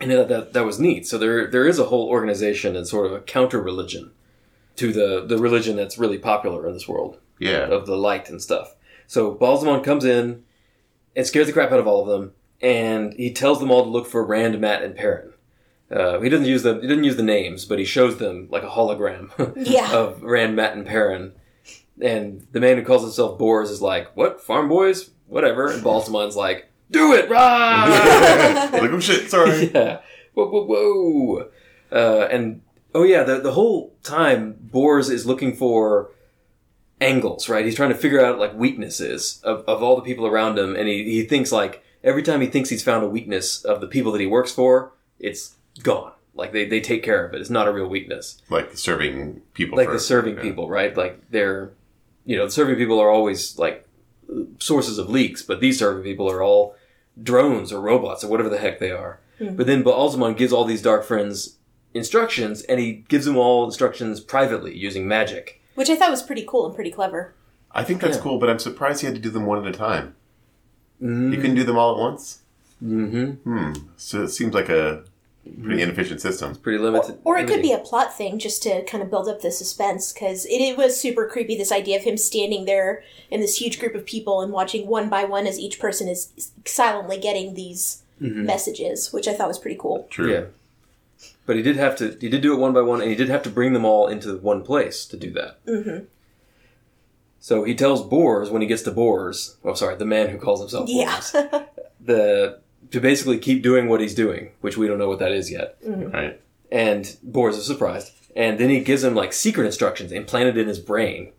And 0.00 0.10
that, 0.10 0.28
that 0.28 0.52
that 0.52 0.64
was 0.66 0.78
neat. 0.78 1.06
So 1.06 1.16
there 1.18 1.46
there 1.48 1.66
is 1.66 1.78
a 1.78 1.84
whole 1.86 2.08
organization 2.08 2.76
and 2.76 2.86
sort 2.86 3.06
of 3.06 3.12
a 3.12 3.20
counter 3.20 3.60
religion 3.60 4.12
to 4.76 4.92
the 4.92 5.24
the 5.26 5.38
religion 5.38 5.74
that's 5.76 5.98
really 5.98 6.18
popular 6.18 6.66
in 6.68 6.72
this 6.74 6.86
world 6.86 7.18
Yeah. 7.40 7.66
of 7.66 7.86
the 7.86 7.96
light 7.96 8.28
and 8.30 8.40
stuff. 8.40 8.76
So 9.08 9.34
Baalzamon 9.34 9.82
comes 9.82 10.04
in 10.04 10.44
and 11.16 11.26
scares 11.26 11.46
the 11.48 11.52
crap 11.52 11.72
out 11.72 11.80
of 11.80 11.86
all 11.88 12.02
of 12.02 12.08
them, 12.08 12.32
and 12.60 13.12
he 13.14 13.32
tells 13.32 13.58
them 13.58 13.70
all 13.72 13.82
to 13.84 13.90
look 13.90 14.06
for 14.06 14.24
Rand, 14.24 14.60
Mat, 14.60 14.82
and 14.84 14.94
Perrin. 14.94 15.32
Uh, 15.90 16.20
he 16.20 16.28
doesn't 16.28 16.46
use 16.46 16.62
them. 16.62 16.80
He 16.80 16.86
doesn't 16.86 17.02
use 17.02 17.16
the 17.16 17.22
names, 17.24 17.64
but 17.64 17.78
he 17.80 17.84
shows 17.84 18.18
them 18.18 18.46
like 18.50 18.62
a 18.62 18.68
hologram 18.68 19.30
Yeah. 19.56 19.92
of 19.92 20.22
Rand, 20.22 20.54
Mat, 20.54 20.76
and 20.76 20.86
Perrin. 20.86 21.32
And 22.00 22.46
the 22.52 22.60
man 22.60 22.76
who 22.76 22.84
calls 22.84 23.02
himself 23.02 23.38
Bors 23.38 23.70
is 23.70 23.82
like, 23.82 24.16
"What 24.16 24.40
farm 24.40 24.68
boys? 24.68 25.10
Whatever." 25.26 25.70
And 25.70 25.82
Baalzamon's 25.82 26.36
like, 26.36 26.68
"Do 26.90 27.12
it, 27.12 27.28
rah!" 27.28 27.84
like, 28.72 28.90
oh 28.90 29.00
shit, 29.00 29.30
sorry. 29.30 29.70
yeah. 29.74 30.00
Whoa, 30.34 30.48
whoa, 30.48 30.64
whoa. 30.64 31.48
Uh, 31.90 32.28
and 32.30 32.62
oh 32.94 33.02
yeah, 33.02 33.22
the 33.24 33.40
the 33.40 33.52
whole 33.52 33.94
time 34.02 34.56
Bors 34.60 35.10
is 35.10 35.26
looking 35.26 35.54
for 35.56 36.10
angles, 37.00 37.48
right? 37.48 37.64
He's 37.64 37.74
trying 37.74 37.90
to 37.90 37.94
figure 37.96 38.24
out 38.24 38.38
like 38.38 38.54
weaknesses 38.54 39.40
of, 39.44 39.64
of 39.66 39.82
all 39.82 39.96
the 39.96 40.02
people 40.02 40.26
around 40.26 40.58
him, 40.58 40.76
and 40.76 40.88
he, 40.88 41.04
he 41.04 41.24
thinks 41.24 41.50
like 41.52 41.82
every 42.04 42.22
time 42.22 42.40
he 42.40 42.46
thinks 42.46 42.68
he's 42.70 42.82
found 42.82 43.04
a 43.04 43.08
weakness 43.08 43.64
of 43.64 43.80
the 43.80 43.86
people 43.86 44.12
that 44.12 44.20
he 44.20 44.26
works 44.26 44.52
for, 44.52 44.92
it's 45.18 45.56
gone. 45.82 46.12
Like 46.34 46.52
they, 46.52 46.66
they 46.66 46.80
take 46.80 47.02
care 47.02 47.26
of 47.26 47.34
it. 47.34 47.40
It's 47.40 47.50
not 47.50 47.66
a 47.66 47.72
real 47.72 47.88
weakness. 47.88 48.40
Like 48.48 48.76
serving 48.76 49.42
people. 49.54 49.76
Like 49.76 49.90
the 49.90 49.98
serving 49.98 50.36
Yeah. 50.36 50.42
people, 50.42 50.68
right? 50.68 50.96
Like 50.96 51.28
they're, 51.30 51.72
you 52.28 52.36
know, 52.36 52.44
the 52.44 52.50
serving 52.50 52.76
people 52.76 53.00
are 53.00 53.10
always 53.10 53.58
like 53.58 53.86
sources 54.58 54.98
of 54.98 55.08
leaks, 55.08 55.42
but 55.42 55.60
these 55.60 55.78
serving 55.78 56.02
people 56.04 56.30
are 56.30 56.42
all 56.42 56.76
drones 57.20 57.72
or 57.72 57.80
robots 57.80 58.22
or 58.22 58.28
whatever 58.28 58.50
the 58.50 58.58
heck 58.58 58.78
they 58.78 58.90
are. 58.90 59.18
But 59.40 59.66
then 59.66 59.82
Baalzamon 59.84 60.36
gives 60.36 60.52
all 60.52 60.64
these 60.64 60.82
dark 60.82 61.04
friends 61.04 61.56
instructions, 61.94 62.60
and 62.62 62.78
he 62.80 63.04
gives 63.08 63.24
them 63.24 63.36
all 63.36 63.64
instructions 63.64 64.20
privately 64.20 64.76
using 64.76 65.06
magic. 65.08 65.62
Which 65.74 65.88
I 65.88 65.96
thought 65.96 66.10
was 66.10 66.22
pretty 66.22 66.44
cool 66.46 66.66
and 66.66 66.74
pretty 66.74 66.90
clever. 66.90 67.32
I 67.72 67.82
think 67.84 68.00
that's 68.00 68.16
Yeah. 68.16 68.22
cool, 68.24 68.38
but 68.38 68.50
I'm 68.50 68.58
surprised 68.58 69.00
he 69.00 69.06
had 69.06 69.14
to 69.14 69.20
do 69.22 69.30
them 69.30 69.46
one 69.46 69.64
at 69.64 69.74
a 69.74 69.78
time. 69.78 70.14
Mm. 71.02 71.32
You 71.32 71.38
couldn't 71.40 71.54
do 71.56 71.64
them 71.64 71.78
all 71.78 71.92
at 71.94 71.98
once. 72.00 72.42
Mm-hmm. 72.84 73.30
Hmm. 73.48 73.72
So 73.96 74.24
it 74.24 74.28
seems 74.28 74.52
like 74.54 74.68
a 74.68 75.04
pretty 75.62 75.82
inefficient 75.82 76.20
system. 76.20 76.50
It's 76.50 76.58
Pretty 76.58 76.78
limited. 76.78 77.18
Or 77.24 77.38
it 77.38 77.46
could 77.48 77.62
be 77.62 77.72
a 77.72 77.78
plot 77.78 78.16
thing 78.16 78.38
just 78.38 78.62
to 78.64 78.82
kind 78.84 79.02
of 79.02 79.10
build 79.10 79.28
up 79.28 79.40
the 79.40 79.50
suspense 79.50 80.12
because 80.12 80.44
it, 80.46 80.60
it 80.60 80.76
was 80.76 81.00
super 81.00 81.26
creepy. 81.26 81.56
This 81.56 81.72
idea 81.72 81.96
of 81.98 82.04
him 82.04 82.16
standing 82.16 82.64
there 82.64 83.02
in 83.30 83.40
this 83.40 83.56
huge 83.60 83.78
group 83.78 83.94
of 83.94 84.04
people 84.06 84.40
and 84.40 84.52
watching 84.52 84.86
one 84.86 85.08
by 85.08 85.24
one 85.24 85.46
as 85.46 85.58
each 85.58 85.78
person 85.78 86.08
is 86.08 86.50
silently 86.64 87.18
getting 87.18 87.54
these 87.54 88.02
Mm-hmm. 88.20 88.46
messages, 88.46 89.12
which 89.12 89.28
I 89.28 89.32
thought 89.32 89.46
was 89.46 89.60
pretty 89.60 89.78
cool. 89.80 90.08
True. 90.10 90.32
Yeah. 90.32 90.44
But 91.46 91.54
he 91.54 91.62
did 91.62 91.76
have 91.76 91.94
to. 91.98 92.18
He 92.20 92.28
did 92.28 92.40
do 92.42 92.52
it 92.52 92.58
one 92.58 92.72
by 92.72 92.80
one, 92.80 93.00
and 93.00 93.08
he 93.08 93.14
did 93.14 93.28
have 93.28 93.44
to 93.44 93.48
bring 93.48 93.74
them 93.74 93.84
all 93.84 94.08
into 94.08 94.36
one 94.38 94.64
place 94.64 95.06
to 95.06 95.16
do 95.16 95.30
that. 95.34 95.64
Mm-hmm. 95.66 96.04
So 97.40 97.62
he 97.62 97.76
tells 97.76 98.02
Bors 98.02 98.50
when 98.50 98.60
he 98.60 98.66
gets 98.66 98.82
to 98.82 98.90
Bors. 98.90 99.56
Oh, 99.64 99.74
sorry, 99.74 99.94
the 99.94 100.04
man 100.04 100.30
who 100.30 100.38
calls 100.38 100.58
himself 100.58 100.88
Yeah. 100.88 101.14
Bors. 101.32 101.62
the 102.00 102.58
to 102.90 103.00
basically 103.00 103.38
keep 103.38 103.62
doing 103.62 103.88
what 103.88 104.00
he's 104.00 104.14
doing, 104.14 104.50
which 104.60 104.76
we 104.76 104.86
don't 104.86 104.98
know 104.98 105.08
what 105.08 105.18
that 105.18 105.32
is 105.32 105.50
yet. 105.50 105.76
Right. 105.84 106.40
And 106.70 107.16
Bors 107.22 107.56
is 107.56 107.66
surprised, 107.66 108.12
and 108.36 108.58
then 108.58 108.70
he 108.70 108.80
gives 108.80 109.02
him 109.04 109.14
like 109.14 109.32
secret 109.32 109.64
instructions 109.66 110.12
implanted 110.12 110.56
in 110.58 110.68
his 110.68 110.78
brain 110.78 111.32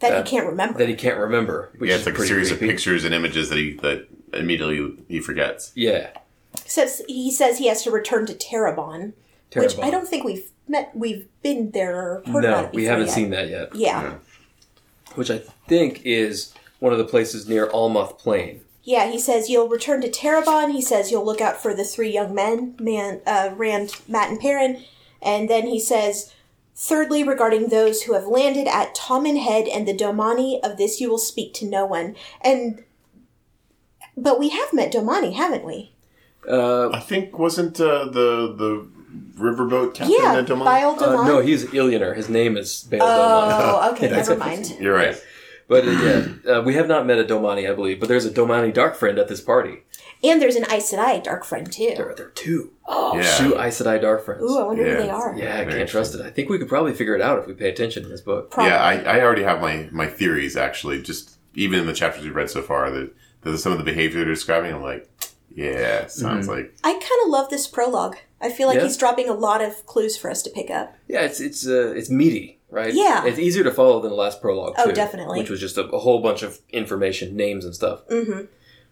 that 0.00 0.12
Uh, 0.12 0.22
he 0.22 0.30
can't 0.30 0.46
remember. 0.46 0.78
that 0.78 0.88
he 0.88 0.94
can't 0.94 1.18
remember. 1.18 1.70
Which 1.78 1.88
yeah, 1.90 1.96
is 1.96 2.00
it's 2.00 2.06
like 2.06 2.14
a 2.14 2.16
pretty 2.16 2.28
series 2.28 2.50
of 2.50 2.58
pictures 2.58 3.04
and 3.04 3.14
images 3.14 3.48
that 3.50 3.58
he 3.58 3.74
that 3.82 4.06
immediately 4.32 4.96
he 5.08 5.20
forgets. 5.20 5.72
Yeah, 5.74 6.10
says 6.64 7.02
he 7.06 7.30
says 7.30 7.58
he 7.58 7.68
has 7.68 7.82
to 7.84 7.90
return 7.90 8.24
to 8.26 8.32
Tarabon, 8.34 9.12
which 9.54 9.78
I 9.78 9.90
don't 9.90 10.08
think 10.08 10.24
we've 10.24 10.50
met. 10.68 10.90
We've 10.94 11.26
been 11.42 11.70
there 11.72 11.96
or 11.96 12.22
heard 12.26 12.44
about 12.44 12.62
No, 12.62 12.68
it 12.68 12.74
we 12.74 12.84
haven't 12.84 13.06
yet. 13.06 13.14
seen 13.14 13.30
that 13.30 13.48
yet. 13.50 13.74
Yeah. 13.74 14.14
Which 15.16 15.30
I 15.30 15.38
think 15.68 16.00
is 16.04 16.54
one 16.78 16.92
of 16.92 16.98
the 16.98 17.04
places 17.04 17.46
near 17.48 17.66
Almoth 17.66 18.18
Plain. 18.18 18.62
Yeah, 18.82 19.10
he 19.10 19.18
says 19.18 19.50
you'll 19.50 19.68
return 19.68 20.00
to 20.00 20.10
Tarabon. 20.10 20.72
He 20.72 20.80
says 20.80 21.10
you'll 21.10 21.24
look 21.24 21.40
out 21.40 21.60
for 21.60 21.74
the 21.74 21.84
three 21.84 22.10
young 22.10 22.34
men, 22.34 22.76
man, 22.80 23.20
uh, 23.26 23.50
Rand, 23.54 24.00
Mat, 24.08 24.30
and 24.30 24.40
Perrin. 24.40 24.82
And 25.22 25.50
then 25.50 25.66
he 25.66 25.78
says, 25.78 26.32
thirdly, 26.74 27.22
regarding 27.22 27.68
those 27.68 28.02
who 28.02 28.14
have 28.14 28.26
landed 28.26 28.66
at 28.66 28.94
Toman 28.94 29.42
Head 29.42 29.68
and 29.68 29.86
the 29.86 29.92
Domani, 29.92 30.60
of 30.62 30.78
this 30.78 31.00
you 31.00 31.10
will 31.10 31.18
speak 31.18 31.52
to 31.54 31.66
no 31.66 31.84
one. 31.84 32.16
And 32.40 32.84
but 34.16 34.38
we 34.38 34.48
have 34.50 34.72
met 34.72 34.92
Domani, 34.92 35.32
haven't 35.32 35.64
we? 35.64 35.92
Uh, 36.48 36.90
I 36.90 37.00
think 37.00 37.38
wasn't 37.38 37.80
uh, 37.80 38.06
the 38.06 38.54
the 38.56 38.88
riverboat 39.36 39.94
captain 39.94 40.16
yeah, 40.18 40.38
at 40.38 40.46
Domon? 40.46 40.64
Bayle 40.64 40.90
uh, 40.90 40.98
Domani. 40.98 41.28
no, 41.28 41.40
he's 41.40 41.64
Illianer. 41.66 42.16
His 42.16 42.28
name 42.28 42.56
is 42.56 42.82
Bayle 42.84 43.00
Domani. 43.00 43.54
Oh, 43.62 43.92
okay, 43.92 44.06
That's 44.08 44.28
never 44.28 44.40
mind. 44.40 44.76
You're 44.80 44.94
right. 44.94 45.22
But 45.70 45.86
uh, 45.88 45.90
yeah, 45.92 46.26
uh, 46.56 46.62
we 46.62 46.74
have 46.74 46.88
not 46.88 47.06
met 47.06 47.18
a 47.18 47.24
Domani, 47.24 47.66
I 47.70 47.72
believe. 47.74 47.98
But 48.00 48.08
there's 48.10 48.26
a 48.26 48.30
Domani 48.30 48.72
Dark 48.72 48.94
Friend 48.96 49.18
at 49.18 49.28
this 49.28 49.40
party. 49.40 49.84
And 50.22 50.42
there's 50.42 50.56
an 50.56 50.64
Aes 50.70 50.92
Sedai 50.92 51.22
dark 51.24 51.44
friend 51.46 51.66
There, 51.66 51.72
too. 51.72 51.94
there 51.96 52.26
are 52.26 52.30
two. 52.34 52.72
Yeah. 52.88 53.36
Two 53.38 53.58
Aes 53.58 53.80
Sedai 53.80 53.98
Dark 54.02 54.22
Friends. 54.24 54.42
Ooh, 54.42 54.58
I 54.58 54.64
wonder 54.64 54.84
Yeah. 54.86 54.96
who 54.96 55.02
they 55.04 55.08
are. 55.10 55.34
yeah, 55.34 55.54
I 55.60 55.64
Very 55.64 55.78
can't 55.78 55.88
trust 55.88 56.14
it. 56.14 56.20
I 56.20 56.28
think 56.28 56.50
we 56.50 56.58
could 56.58 56.68
probably 56.68 56.92
figure 56.92 57.14
it 57.14 57.22
out 57.22 57.38
if 57.38 57.46
we 57.46 57.54
pay 57.54 57.70
attention 57.70 58.02
to 58.02 58.08
this 58.10 58.20
book. 58.20 58.50
Probably. 58.50 58.70
Yeah, 58.70 58.82
I, 58.82 58.94
I 59.18 59.20
already 59.22 59.44
have 59.44 59.62
my, 59.62 59.88
my 59.92 60.06
theories 60.08 60.56
actually. 60.58 61.00
Just 61.00 61.38
even 61.54 61.78
in 61.80 61.86
the 61.86 61.94
chapters 61.94 62.22
we've 62.24 62.34
read 62.34 62.50
so 62.50 62.60
far, 62.60 62.90
that 62.90 63.14
there's 63.42 63.62
some 63.62 63.72
of 63.72 63.78
the 63.78 63.84
behavior 63.84 64.20
they're 64.24 64.34
describing. 64.34 64.74
I'm 64.74 64.82
like, 64.82 65.08
yeah, 65.54 66.06
sounds 66.08 66.46
Mm-hmm. 66.48 66.54
like 66.56 66.74
I 66.84 66.92
kind 66.92 67.20
of 67.24 67.30
love 67.30 67.48
this 67.48 67.66
prologue. 67.66 68.16
I 68.42 68.50
feel 68.50 68.68
like 68.68 68.76
Yeah? 68.76 68.84
he's 68.84 68.96
dropping 68.98 69.28
a 69.28 69.34
lot 69.34 69.62
of 69.62 69.86
clues 69.86 70.16
for 70.18 70.30
us 70.30 70.42
to 70.42 70.50
pick 70.50 70.70
up. 70.70 70.94
Yeah, 71.08 71.22
it's 71.22 71.40
it's 71.40 71.66
uh, 71.66 71.92
it's 71.96 72.10
meaty, 72.10 72.59
right? 72.70 72.92
Yeah. 72.92 73.24
it's 73.24 73.38
easier 73.38 73.64
to 73.64 73.72
follow 73.72 74.00
than 74.00 74.10
the 74.10 74.16
last 74.16 74.40
prologue. 74.40 74.74
Oh, 74.78 74.86
too, 74.86 74.92
definitely. 74.92 75.38
Which 75.38 75.50
was 75.50 75.60
just 75.60 75.76
a, 75.76 75.84
a 75.86 75.98
whole 75.98 76.20
bunch 76.20 76.42
of 76.42 76.58
information, 76.70 77.36
names 77.36 77.64
and 77.64 77.74
stuff. 77.74 78.06
Mm-hmm. 78.08 78.46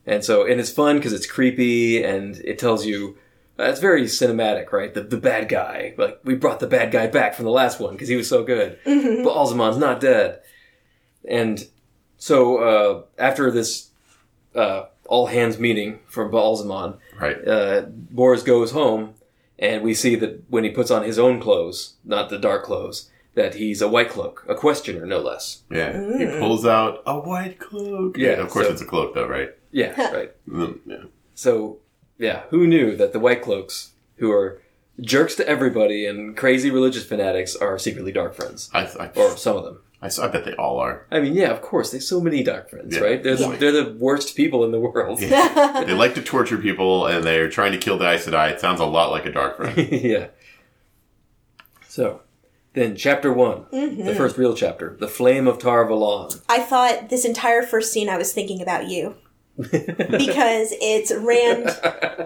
And 0.06 0.24
so, 0.24 0.46
and 0.46 0.60
it's 0.60 0.70
fun 0.70 0.96
because 0.96 1.12
it's 1.12 1.26
creepy 1.26 2.02
and 2.02 2.36
it 2.44 2.58
tells 2.58 2.86
you. 2.86 3.18
Uh, 3.60 3.64
it's 3.64 3.80
very 3.80 4.04
cinematic, 4.04 4.70
right? 4.70 4.94
The 4.94 5.02
the 5.02 5.16
bad 5.16 5.48
guy, 5.48 5.92
like 5.98 6.20
we 6.22 6.36
brought 6.36 6.60
the 6.60 6.68
bad 6.68 6.92
guy 6.92 7.08
back 7.08 7.34
from 7.34 7.44
the 7.44 7.50
last 7.50 7.80
one 7.80 7.94
because 7.94 8.06
he 8.06 8.14
was 8.14 8.28
so 8.28 8.44
good. 8.44 8.78
Mm-hmm. 8.84 9.24
But 9.24 9.34
Alzamon's 9.34 9.78
not 9.78 9.98
dead, 10.00 10.40
and 11.28 11.66
so 12.18 12.58
uh, 12.58 13.02
after 13.18 13.50
this 13.50 13.90
uh, 14.54 14.84
all 15.06 15.26
hands 15.26 15.58
meeting 15.58 16.00
for 16.06 16.30
Baalzamon, 16.30 16.98
right. 17.18 17.48
uh, 17.48 17.82
Boris 17.88 18.42
goes 18.42 18.72
home, 18.72 19.14
and 19.58 19.82
we 19.82 19.94
see 19.94 20.14
that 20.16 20.44
when 20.48 20.64
he 20.64 20.70
puts 20.70 20.90
on 20.90 21.02
his 21.02 21.18
own 21.18 21.40
clothes, 21.40 21.94
not 22.04 22.28
the 22.28 22.38
dark 22.38 22.64
clothes, 22.64 23.10
that 23.38 23.54
he's 23.54 23.80
a 23.80 23.88
white 23.88 24.10
cloak, 24.10 24.44
a 24.48 24.54
questioner, 24.54 25.06
no 25.06 25.20
less. 25.20 25.62
Yeah, 25.70 25.92
he 26.18 26.26
pulls 26.38 26.66
out 26.66 27.02
a 27.06 27.18
white 27.18 27.58
cloak. 27.58 28.16
Yeah, 28.18 28.32
of 28.44 28.50
course 28.50 28.66
so- 28.66 28.72
it's 28.72 28.82
a 28.82 28.86
cloak 28.86 29.14
though, 29.14 29.26
right? 29.28 29.50
Yeah, 29.70 29.92
right. 30.12 30.32
Mm, 30.48 30.78
Yeah. 30.86 31.04
So, 31.34 31.78
yeah, 32.18 32.42
who 32.50 32.66
knew 32.66 32.96
that 32.96 33.12
the 33.12 33.20
white 33.20 33.42
cloaks, 33.42 33.92
who 34.16 34.30
are 34.32 34.60
jerks 35.00 35.34
to 35.36 35.48
everybody 35.48 36.04
and 36.06 36.36
crazy 36.36 36.70
religious 36.70 37.04
fanatics, 37.04 37.54
are 37.54 37.78
secretly 37.78 38.10
dark 38.12 38.34
friends, 38.34 38.70
I, 38.74 38.82
I, 38.98 39.06
or 39.14 39.36
some 39.36 39.56
of 39.56 39.64
them. 39.64 39.78
I, 40.02 40.06
I 40.22 40.28
bet 40.28 40.44
they 40.44 40.54
all 40.54 40.78
are. 40.78 41.06
I 41.10 41.20
mean, 41.20 41.34
yeah, 41.34 41.50
of 41.50 41.60
course. 41.60 41.90
There's 41.90 42.08
so 42.08 42.20
many 42.20 42.42
dark 42.42 42.70
friends, 42.70 42.94
Yeah. 42.96 43.02
right? 43.02 43.22
They're 43.22 43.36
the, 43.36 43.56
they're 43.60 43.72
the 43.84 43.96
worst 43.98 44.36
people 44.36 44.64
in 44.64 44.70
the 44.72 44.80
world. 44.80 45.20
Yeah. 45.20 45.82
they 45.86 45.92
like 45.92 46.14
to 46.14 46.22
torture 46.22 46.56
people, 46.58 47.06
and 47.06 47.22
they're 47.24 47.48
trying 47.50 47.72
to 47.72 47.78
kill 47.78 47.98
the 47.98 48.08
Aes 48.08 48.26
Sedai. 48.26 48.50
It 48.52 48.60
sounds 48.60 48.80
a 48.80 48.84
lot 48.86 49.10
like 49.10 49.26
a 49.26 49.32
dark 49.32 49.56
friend. 49.58 49.76
yeah. 49.92 50.28
So, 51.88 52.20
then 52.74 52.96
chapter 52.96 53.32
one, 53.32 53.62
Mm-hmm. 53.72 54.04
the 54.04 54.14
first 54.14 54.36
real 54.38 54.54
chapter, 54.54 54.96
the 55.00 55.08
flame 55.08 55.46
of 55.48 55.58
Tar 55.58 55.86
Valon. 55.86 56.40
I 56.48 56.60
thought 56.60 57.08
this 57.08 57.24
entire 57.24 57.62
first 57.62 57.92
scene 57.92 58.08
I 58.08 58.16
was 58.18 58.32
thinking 58.32 58.60
about 58.62 58.88
you. 58.88 59.14
because 59.58 60.72
it's 60.80 61.12
Rand 61.12 61.68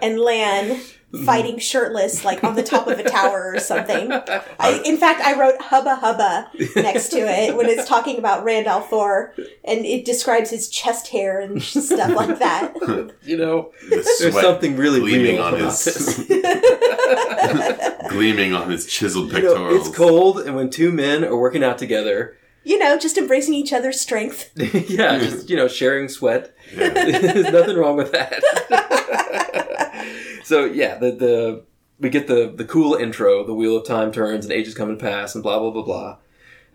and 0.03 0.19
Lan 0.19 0.79
fighting 1.25 1.59
shirtless, 1.59 2.25
like 2.25 2.43
on 2.43 2.55
the 2.55 2.63
top 2.63 2.87
of 2.87 2.97
a 2.97 3.03
tower 3.03 3.53
or 3.53 3.59
something. 3.59 4.11
I, 4.11 4.81
in 4.83 4.97
fact, 4.97 5.21
I 5.21 5.37
wrote 5.39 5.61
hubba 5.61 5.95
hubba 5.97 6.49
next 6.75 7.09
to 7.09 7.19
it 7.19 7.55
when 7.55 7.67
it's 7.67 7.87
talking 7.87 8.17
about 8.17 8.43
Rand 8.43 8.65
Thor, 8.89 9.33
and 9.63 9.85
it 9.85 10.05
describes 10.05 10.49
his 10.49 10.69
chest 10.69 11.09
hair 11.09 11.39
and 11.39 11.61
stuff 11.61 12.15
like 12.15 12.39
that. 12.39 12.73
You 13.23 13.37
know, 13.37 13.71
The 13.89 14.15
there's 14.19 14.39
something 14.41 14.75
really 14.75 14.99
gleaming 14.99 15.39
on 15.39 15.57
his 15.57 15.85
this. 15.85 16.27
gleaming 18.09 18.53
on 18.53 18.69
his 18.69 18.85
chiseled 18.85 19.31
You 19.31 19.41
know, 19.41 19.53
pectorals. 19.53 19.87
it's 19.87 19.95
cold, 19.95 20.39
and 20.39 20.55
when 20.55 20.69
two 20.69 20.91
men 20.91 21.23
are 21.23 21.37
working 21.37 21.63
out 21.63 21.77
together, 21.77 22.37
You 22.65 22.77
know, 22.79 22.97
just 22.97 23.17
embracing 23.17 23.53
each 23.53 23.71
other's 23.73 23.99
strength. 24.01 24.49
yeah, 24.89 25.19
just 25.19 25.49
you 25.49 25.55
know, 25.55 25.67
sharing 25.67 26.09
sweat. 26.09 26.53
Yeah. 26.75 26.89
There's 26.89 27.51
nothing 27.51 27.77
wrong 27.77 27.97
with 27.97 28.11
that. 28.11 28.41
So 30.43 30.65
yeah, 30.65 30.97
the 30.97 31.11
the 31.11 31.63
we 31.99 32.09
get 32.09 32.27
the 32.27 32.53
the 32.55 32.65
cool 32.65 32.95
intro. 32.95 33.45
The 33.45 33.53
wheel 33.53 33.77
of 33.77 33.85
time 33.85 34.11
turns, 34.11 34.45
and 34.45 34.53
ages 34.53 34.75
come 34.75 34.89
and 34.89 34.99
pass, 34.99 35.35
and 35.35 35.43
blah 35.43 35.59
blah 35.59 35.71
blah 35.71 35.83
blah. 35.83 36.17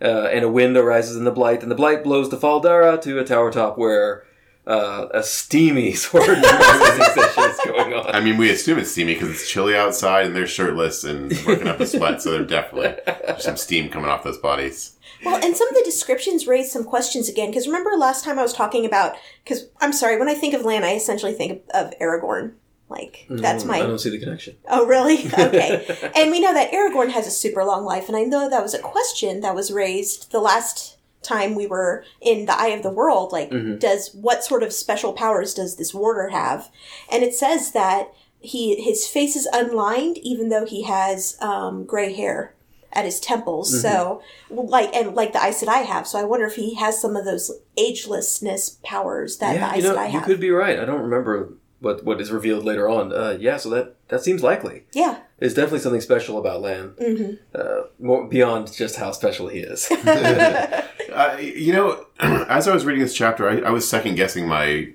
Uh, 0.01 0.27
and 0.27 0.45
a 0.45 0.49
wind 0.49 0.77
arises 0.77 1.17
in 1.17 1.25
the 1.25 1.31
blight, 1.31 1.61
and 1.61 1.71
the 1.71 1.75
blight 1.75 2.03
blows 2.03 2.29
to 2.29 2.37
Fal 2.37 2.61
Dara 2.61 2.97
to 3.01 3.19
a 3.19 3.25
tower 3.25 3.51
top 3.51 3.77
where 3.77 4.23
uh, 4.65 5.07
a 5.13 5.21
steamy 5.21 5.93
sword 5.95 6.23
practicing 6.25 7.23
session 7.23 7.43
is 7.43 7.59
going 7.65 7.93
on. 7.93 8.15
I 8.15 8.21
mean, 8.21 8.37
we 8.37 8.49
assume 8.49 8.79
it's 8.79 8.91
steamy 8.91 9.15
because 9.15 9.29
it's 9.29 9.49
chilly 9.49 9.75
outside 9.75 10.27
and 10.27 10.35
they're 10.35 10.47
shirtless 10.47 11.03
and 11.03 11.31
working 11.45 11.67
up 11.67 11.79
a 11.79 11.87
sweat, 11.87 12.21
so 12.21 12.31
they're 12.31 12.45
definitely 12.45 12.95
there's 13.05 13.43
some 13.43 13.57
steam 13.57 13.89
coming 13.89 14.09
off 14.09 14.23
those 14.23 14.37
bodies. 14.37 14.95
Well, 15.25 15.43
and 15.43 15.55
some 15.57 15.67
of 15.67 15.75
the 15.75 15.83
descriptions 15.83 16.47
raise 16.47 16.71
some 16.71 16.85
questions 16.85 17.27
again. 17.27 17.49
Because 17.49 17.67
remember 17.67 17.91
last 17.97 18.23
time 18.23 18.39
I 18.39 18.43
was 18.43 18.53
talking 18.53 18.85
about? 18.85 19.15
Because 19.43 19.67
I'm 19.81 19.91
sorry, 19.91 20.17
when 20.17 20.29
I 20.29 20.33
think 20.33 20.53
of 20.53 20.63
Lan, 20.63 20.83
I 20.83 20.93
essentially 20.93 21.33
think 21.33 21.63
of, 21.73 21.87
of 21.87 21.99
Aragorn. 21.99 22.53
Like 22.89 23.25
that's 23.29 23.63
Mm, 23.63 23.67
my 23.67 23.77
I 23.77 23.81
don't 23.87 23.99
see 23.99 24.09
the 24.09 24.19
connection. 24.19 24.55
Oh, 24.69 24.85
really? 24.85 25.25
Okay. 25.33 26.11
and 26.15 26.31
we 26.31 26.39
know 26.39 26.53
that 26.53 26.71
Aragorn 26.71 27.11
has 27.11 27.27
a 27.27 27.31
super 27.31 27.63
long 27.63 27.85
life, 27.85 28.07
and 28.07 28.17
I 28.17 28.23
know 28.23 28.49
that 28.49 28.63
was 28.63 28.73
a 28.73 28.79
question 28.79 29.41
that 29.41 29.53
was 29.55 29.71
raised 29.71 30.31
the 30.31 30.39
last 30.39 30.97
time 31.21 31.53
we 31.53 31.67
were 31.67 32.03
in 32.21 32.45
the 32.45 32.57
Eye 32.59 32.69
of 32.69 32.81
the 32.81 32.89
World. 32.91 33.31
Like, 33.31 33.51
does 33.79 34.11
what 34.13 34.43
sort 34.43 34.63
of 34.63 34.71
special 34.73 35.13
powers 35.13 35.53
does 35.53 35.75
this 35.75 35.93
warder 35.93 36.29
have? 36.29 36.69
And 37.11 37.23
it 37.23 37.35
says 37.35 37.71
that 37.73 38.11
he 38.39 38.81
his 38.81 39.05
face 39.05 39.35
is 39.35 39.45
unlined, 39.53 40.17
even 40.19 40.47
though 40.49 40.65
he 40.65 40.83
has 40.83 41.37
um, 41.41 41.83
gray 41.85 42.13
hair 42.13 42.55
at 42.93 43.05
his 43.05 43.19
temples. 43.19 43.81
So, 43.81 44.21
like, 44.49 44.95
and 44.95 45.13
like 45.13 45.33
the 45.33 45.41
ice 45.43 45.59
that 45.59 45.69
I 45.69 45.79
have. 45.79 46.07
So 46.07 46.17
I 46.17 46.23
wonder 46.23 46.45
if 46.47 46.55
he 46.55 46.73
has 46.75 46.99
some 46.99 47.15
of 47.17 47.25
those 47.25 47.51
agelessness 47.77 48.81
powers 48.81 49.37
that 49.37 49.55
yeah, 49.55 49.71
the 49.71 49.77
you 49.77 49.83
know, 49.83 49.95
Sedai 49.95 50.05
you 50.05 50.11
have. 50.19 50.23
could 50.23 50.39
be 50.39 50.49
right. 50.51 50.79
I 50.79 50.85
don't 50.85 51.01
remember 51.01 51.53
what 51.79 52.03
what 52.03 52.19
is 52.21 52.31
revealed 52.31 52.65
later 52.65 52.87
on. 52.89 53.11
Uh, 53.13 53.37
yeah, 53.39 53.57
so 53.57 53.69
that 53.69 53.95
that 54.09 54.23
seems 54.23 54.43
likely. 54.43 54.83
yeah. 54.93 55.19
There's 55.39 55.53
definitely 55.53 55.79
something 55.79 56.01
special 56.01 56.37
about 56.37 56.61
Lan, 56.61 56.89
Mm-hmm. 56.99 57.33
uh, 57.55 57.83
more 57.97 58.27
beyond 58.27 58.73
just 58.73 58.97
how 58.97 59.11
special 59.11 59.47
he 59.47 59.59
is. 59.59 59.89
Uh, 61.11 61.37
you 61.39 61.73
know, 61.73 62.05
as 62.19 62.67
I 62.67 62.73
was 62.73 62.85
reading 62.85 63.01
this 63.01 63.15
chapter, 63.15 63.49
I, 63.49 63.61
I 63.67 63.71
was 63.71 63.89
second 63.89 64.13
guessing 64.15 64.47
my 64.47 64.89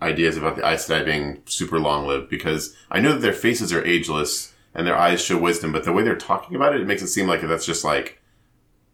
ideas 0.00 0.36
about 0.38 0.56
the 0.56 0.66
Aes 0.66 0.88
Sedai 0.88 1.04
being 1.04 1.42
super 1.44 1.78
long 1.78 2.06
lived 2.06 2.30
because 2.30 2.74
I 2.90 3.00
know 3.00 3.12
that 3.12 3.20
their 3.20 3.34
faces 3.34 3.70
are 3.72 3.84
ageless 3.84 4.54
and 4.74 4.86
their 4.86 4.96
eyes 4.96 5.22
show 5.22 5.36
wisdom, 5.36 5.70
but 5.72 5.84
the 5.84 5.92
way 5.92 6.02
they're 6.04 6.16
talking 6.16 6.56
about 6.56 6.74
it, 6.74 6.80
it 6.80 6.86
makes 6.86 7.02
it 7.02 7.08
seem 7.08 7.26
like 7.26 7.42
that's 7.42 7.66
just 7.66 7.84
like 7.84 8.18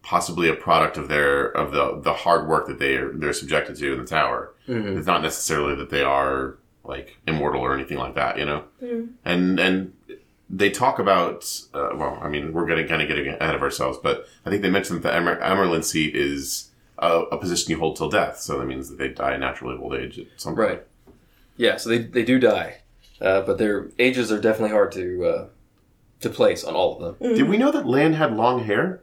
possibly 0.02 0.48
a 0.48 0.54
product 0.54 0.96
of 0.96 1.08
their 1.08 1.44
of 1.46 1.70
the 1.72 2.00
the 2.02 2.12
hard 2.12 2.48
work 2.48 2.66
that 2.66 2.78
they 2.80 2.96
are 2.96 3.12
they're 3.12 3.32
subjected 3.32 3.76
to 3.76 3.92
in 3.92 4.00
the 4.00 4.04
tower. 4.06 4.52
It's 4.66 5.06
not 5.06 5.22
necessarily 5.22 5.76
that 5.76 5.90
they 5.90 6.02
are 6.02 6.58
like 6.84 7.16
immortal 7.26 7.60
or 7.62 7.74
anything 7.74 7.98
like 7.98 8.14
that, 8.14 8.38
you 8.38 8.44
know. 8.44 8.64
And 9.24 9.58
and 9.58 9.92
they 10.50 10.70
talk 10.70 10.98
about 10.98 11.60
uh, 11.72 11.90
well, 11.94 12.18
I 12.22 12.28
mean, 12.28 12.52
we're 12.52 12.66
getting 12.66 12.86
kind 12.86 13.02
of 13.02 13.08
getting 13.08 13.28
ahead 13.28 13.54
of 13.54 13.62
ourselves, 13.62 13.98
but 14.02 14.26
I 14.44 14.50
think 14.50 14.62
they 14.62 14.70
mentioned 14.70 15.02
that 15.02 15.10
the 15.10 15.16
Amer- 15.16 15.40
Amyrlin 15.40 15.82
seat 15.82 16.14
is 16.14 16.70
a, 16.98 17.20
a 17.32 17.38
position 17.38 17.70
you 17.70 17.78
hold 17.78 17.96
till 17.96 18.10
death, 18.10 18.38
so 18.40 18.58
that 18.58 18.66
means 18.66 18.88
that 18.88 18.98
they 18.98 19.08
die 19.08 19.36
naturally 19.36 19.74
of 19.74 19.80
old 19.82 19.94
age 19.94 20.18
at 20.18 20.26
some 20.36 20.54
point. 20.54 20.68
right. 20.68 20.82
Yeah, 21.56 21.76
so 21.76 21.88
they 21.88 21.98
they 21.98 22.24
do 22.24 22.38
die, 22.38 22.78
uh, 23.20 23.42
but 23.42 23.58
their 23.58 23.88
ages 23.98 24.30
are 24.32 24.40
definitely 24.40 24.70
hard 24.70 24.92
to 24.92 25.24
uh, 25.24 25.46
to 26.20 26.28
place 26.30 26.64
on 26.64 26.74
all 26.74 26.96
of 26.96 27.18
them. 27.20 27.34
Did 27.34 27.48
we 27.48 27.56
know 27.56 27.70
that 27.70 27.86
Lan 27.86 28.14
had 28.14 28.36
long 28.36 28.64
hair? 28.64 29.00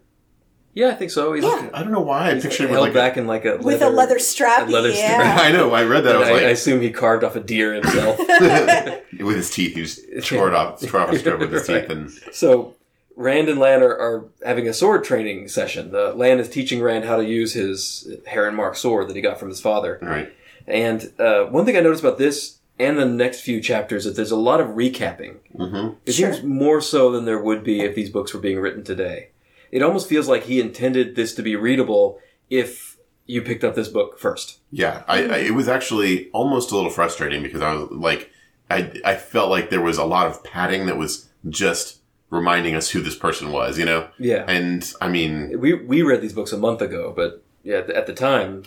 Yeah, 0.73 0.87
I 0.89 0.93
think 0.95 1.11
so. 1.11 1.33
He's 1.33 1.43
Yeah. 1.43 1.69
I 1.73 1.83
don't 1.83 1.91
know 1.91 2.01
why 2.01 2.29
I 2.31 2.33
pictured 2.35 2.61
him 2.65 2.69
with 2.69 2.77
held 2.77 2.85
like 2.87 2.93
back 2.93 3.17
in 3.17 3.27
like 3.27 3.43
a 3.45 3.57
With 3.57 3.81
a 3.81 3.89
leather 3.89 4.19
strap, 4.19 4.67
a 4.67 4.71
leather 4.71 4.89
yeah. 4.89 5.13
strap. 5.13 5.39
I 5.41 5.51
know. 5.51 5.71
I 5.71 5.83
read 5.83 6.01
that. 6.05 6.15
I 6.15 6.19
was 6.19 6.27
I, 6.29 6.33
like, 6.33 6.43
I 6.43 6.49
assume 6.49 6.81
he 6.81 6.91
carved 6.91 7.23
off 7.23 7.35
a 7.35 7.39
deer 7.41 7.73
himself. 7.73 8.17
with 9.19 9.35
his 9.35 9.49
teeth, 9.51 9.75
he 9.75 9.81
just 9.81 9.99
tore 10.27 10.47
it 10.47 10.53
off, 10.53 10.79
tore 10.81 11.01
off 11.01 11.11
a 11.11 11.19
strip 11.19 11.39
with 11.39 11.51
his 11.51 11.67
Right. 11.67 11.81
teeth, 11.81 11.89
and 11.89 12.09
so 12.33 12.75
Rand 13.17 13.49
and 13.49 13.59
Lan 13.59 13.83
are, 13.83 13.91
are 13.97 14.25
having 14.45 14.67
a 14.67 14.73
sword 14.73 15.03
training 15.03 15.47
session. 15.49 15.91
The 15.91 16.13
Lan 16.13 16.39
is 16.39 16.49
teaching 16.49 16.81
Rand 16.81 17.05
how 17.05 17.17
to 17.17 17.25
use 17.25 17.53
his 17.53 18.09
Heron 18.27 18.55
Mark 18.55 18.75
sword 18.77 19.09
that 19.09 19.15
he 19.15 19.21
got 19.21 19.39
from 19.39 19.49
his 19.49 19.59
father. 19.59 19.99
right. 20.01 20.33
And 20.67 21.11
uh, 21.19 21.45
one 21.45 21.65
thing 21.65 21.75
I 21.75 21.81
noticed 21.81 22.03
about 22.03 22.17
this 22.19 22.59
and 22.79 22.97
the 22.97 23.05
next 23.05 23.41
few 23.41 23.59
chapters 23.59 24.05
is 24.05 24.11
that 24.13 24.15
there's 24.15 24.31
a 24.31 24.35
lot 24.37 24.61
of 24.61 24.67
recapping. 24.69 25.37
Mm-hmm. 25.57 25.95
It 26.05 26.13
Sure. 26.13 26.31
seems 26.33 26.45
more 26.45 26.79
so 26.81 27.11
than 27.11 27.25
there 27.25 27.39
would 27.41 27.63
be 27.63 27.81
if 27.81 27.95
these 27.95 28.09
books 28.09 28.33
were 28.33 28.39
being 28.39 28.59
written 28.59 28.83
today. 28.83 29.29
It 29.71 29.81
almost 29.81 30.09
feels 30.09 30.27
like 30.27 30.43
he 30.43 30.59
intended 30.59 31.15
this 31.15 31.33
to 31.35 31.41
be 31.41 31.55
readable 31.55 32.19
if 32.49 32.97
you 33.25 33.41
picked 33.41 33.63
up 33.63 33.75
this 33.75 33.87
book 33.87 34.19
first. 34.19 34.59
Yeah, 34.71 35.03
I, 35.07 35.23
I, 35.23 35.37
it 35.37 35.53
was 35.53 35.67
actually 35.67 36.29
almost 36.31 36.71
a 36.71 36.75
little 36.75 36.91
frustrating 36.91 37.41
because 37.41 37.61
I 37.61 37.73
was 37.73 37.89
like, 37.91 38.29
I, 38.69 38.91
I 39.05 39.15
felt 39.15 39.49
like 39.49 39.69
there 39.69 39.81
was 39.81 39.97
a 39.97 40.03
lot 40.03 40.27
of 40.27 40.43
padding 40.43 40.85
that 40.87 40.97
was 40.97 41.29
just 41.49 41.99
reminding 42.29 42.75
us 42.75 42.89
who 42.89 43.01
this 43.01 43.15
person 43.15 43.51
was, 43.51 43.77
you 43.77 43.85
know? 43.85 44.09
Yeah. 44.17 44.45
And 44.47 44.91
I 45.01 45.07
mean, 45.07 45.59
we 45.59 45.73
we 45.73 46.01
read 46.01 46.21
these 46.21 46.33
books 46.33 46.51
a 46.51 46.57
month 46.57 46.81
ago, 46.81 47.13
but 47.15 47.43
yeah, 47.63 47.77
at 47.77 47.87
the, 47.87 47.95
at 47.95 48.07
the 48.07 48.13
time, 48.13 48.63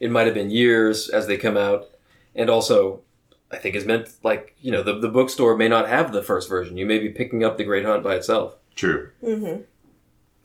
it 0.00 0.10
might 0.10 0.26
have 0.26 0.34
been 0.34 0.50
years 0.50 1.08
as 1.08 1.26
they 1.26 1.36
come 1.36 1.56
out, 1.56 1.88
and 2.34 2.48
also, 2.48 3.00
I 3.50 3.56
think 3.56 3.74
is 3.74 3.84
meant 3.84 4.10
like 4.22 4.54
you 4.60 4.70
know 4.70 4.82
the 4.82 4.98
the 4.98 5.08
bookstore 5.08 5.56
may 5.56 5.68
not 5.68 5.88
have 5.88 6.12
the 6.12 6.22
first 6.22 6.48
version. 6.48 6.76
You 6.76 6.86
may 6.86 6.98
be 6.98 7.08
picking 7.10 7.44
up 7.44 7.56
the 7.58 7.64
Great 7.64 7.84
Hunt 7.84 8.02
by 8.02 8.14
itself. 8.14 8.56
true. 8.74 9.10
Mm-hmm. 9.22 9.62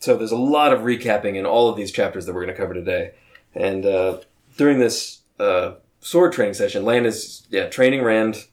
So 0.04 0.18
there's 0.18 0.34
a 0.34 0.36
lot 0.36 0.74
of 0.74 0.82
recapping 0.82 1.38
in 1.38 1.46
all 1.46 1.70
of 1.70 1.78
these 1.78 1.90
chapters 1.90 2.26
that 2.26 2.34
we're 2.34 2.44
going 2.44 2.54
to 2.54 2.62
cover 2.62 2.74
today, 2.74 3.12
and 3.56 3.86
uh, 3.86 4.18
during 4.58 4.78
this 4.78 5.22
uh, 5.40 5.76
sword 6.02 6.34
training 6.34 6.56
session, 6.56 6.84
Lan 6.84 7.06
is 7.06 7.48
yeah 7.50 7.70
training 7.70 8.04
Rand 8.04 8.48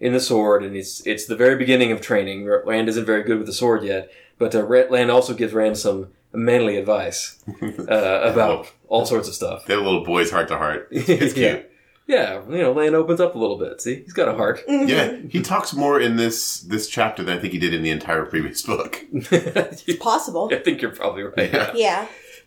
in 0.00 0.12
the 0.12 0.20
sword, 0.20 0.62
and 0.62 0.76
it's 0.76 1.00
it's 1.06 1.24
the 1.24 1.34
very 1.34 1.56
beginning 1.56 1.92
of 1.92 2.02
training. 2.02 2.46
Rand 2.46 2.90
isn't 2.90 3.06
very 3.06 3.22
good 3.22 3.38
with 3.38 3.46
the 3.46 3.54
sword 3.54 3.82
yet, 3.84 4.12
but 4.36 4.54
uh, 4.54 4.64
Ra- 4.64 4.90
Lan 4.90 5.08
also 5.08 5.32
gives 5.32 5.54
Rand 5.54 5.78
some 5.78 6.08
manly 6.30 6.76
advice 6.76 7.42
uh, 7.62 8.20
about 8.30 8.70
all 8.88 9.06
sorts 9.06 9.28
of 9.28 9.34
stuff. 9.34 9.64
That 9.64 9.78
little 9.78 10.04
boy's 10.04 10.30
heart 10.30 10.48
to 10.48 10.58
heart. 10.58 10.88
It's, 10.90 11.06
cute. 11.32 11.36
yeah. 11.36 11.62
Cute. 12.06 12.18
Yeah, 12.18 12.42
you 12.48 12.58
know, 12.58 12.72
Lan 12.72 12.94
opens 12.94 13.20
up 13.20 13.34
a 13.34 13.38
little 13.38 13.58
bit. 13.58 13.80
See, 13.80 14.02
he's 14.02 14.12
got 14.12 14.28
a 14.28 14.34
heart. 14.34 14.62
Yeah, 14.68 15.16
he 15.30 15.40
talks 15.42 15.72
more 15.72 16.00
in 16.00 16.16
this 16.16 16.60
this 16.60 16.88
chapter 16.88 17.22
than 17.22 17.38
I 17.38 17.40
think 17.40 17.52
he 17.52 17.58
did 17.58 17.72
in 17.74 17.82
the 17.82 17.90
entire 17.90 18.24
previous 18.26 18.62
book. 18.62 19.04
I 19.32 19.76
Possible. 20.00 20.48
I 20.52 20.56
think 20.56 20.82
you're 20.82 20.94
probably 20.94 21.22
right. 21.24 21.52
Yeah. 21.52 21.72
Yeah. 21.74 22.06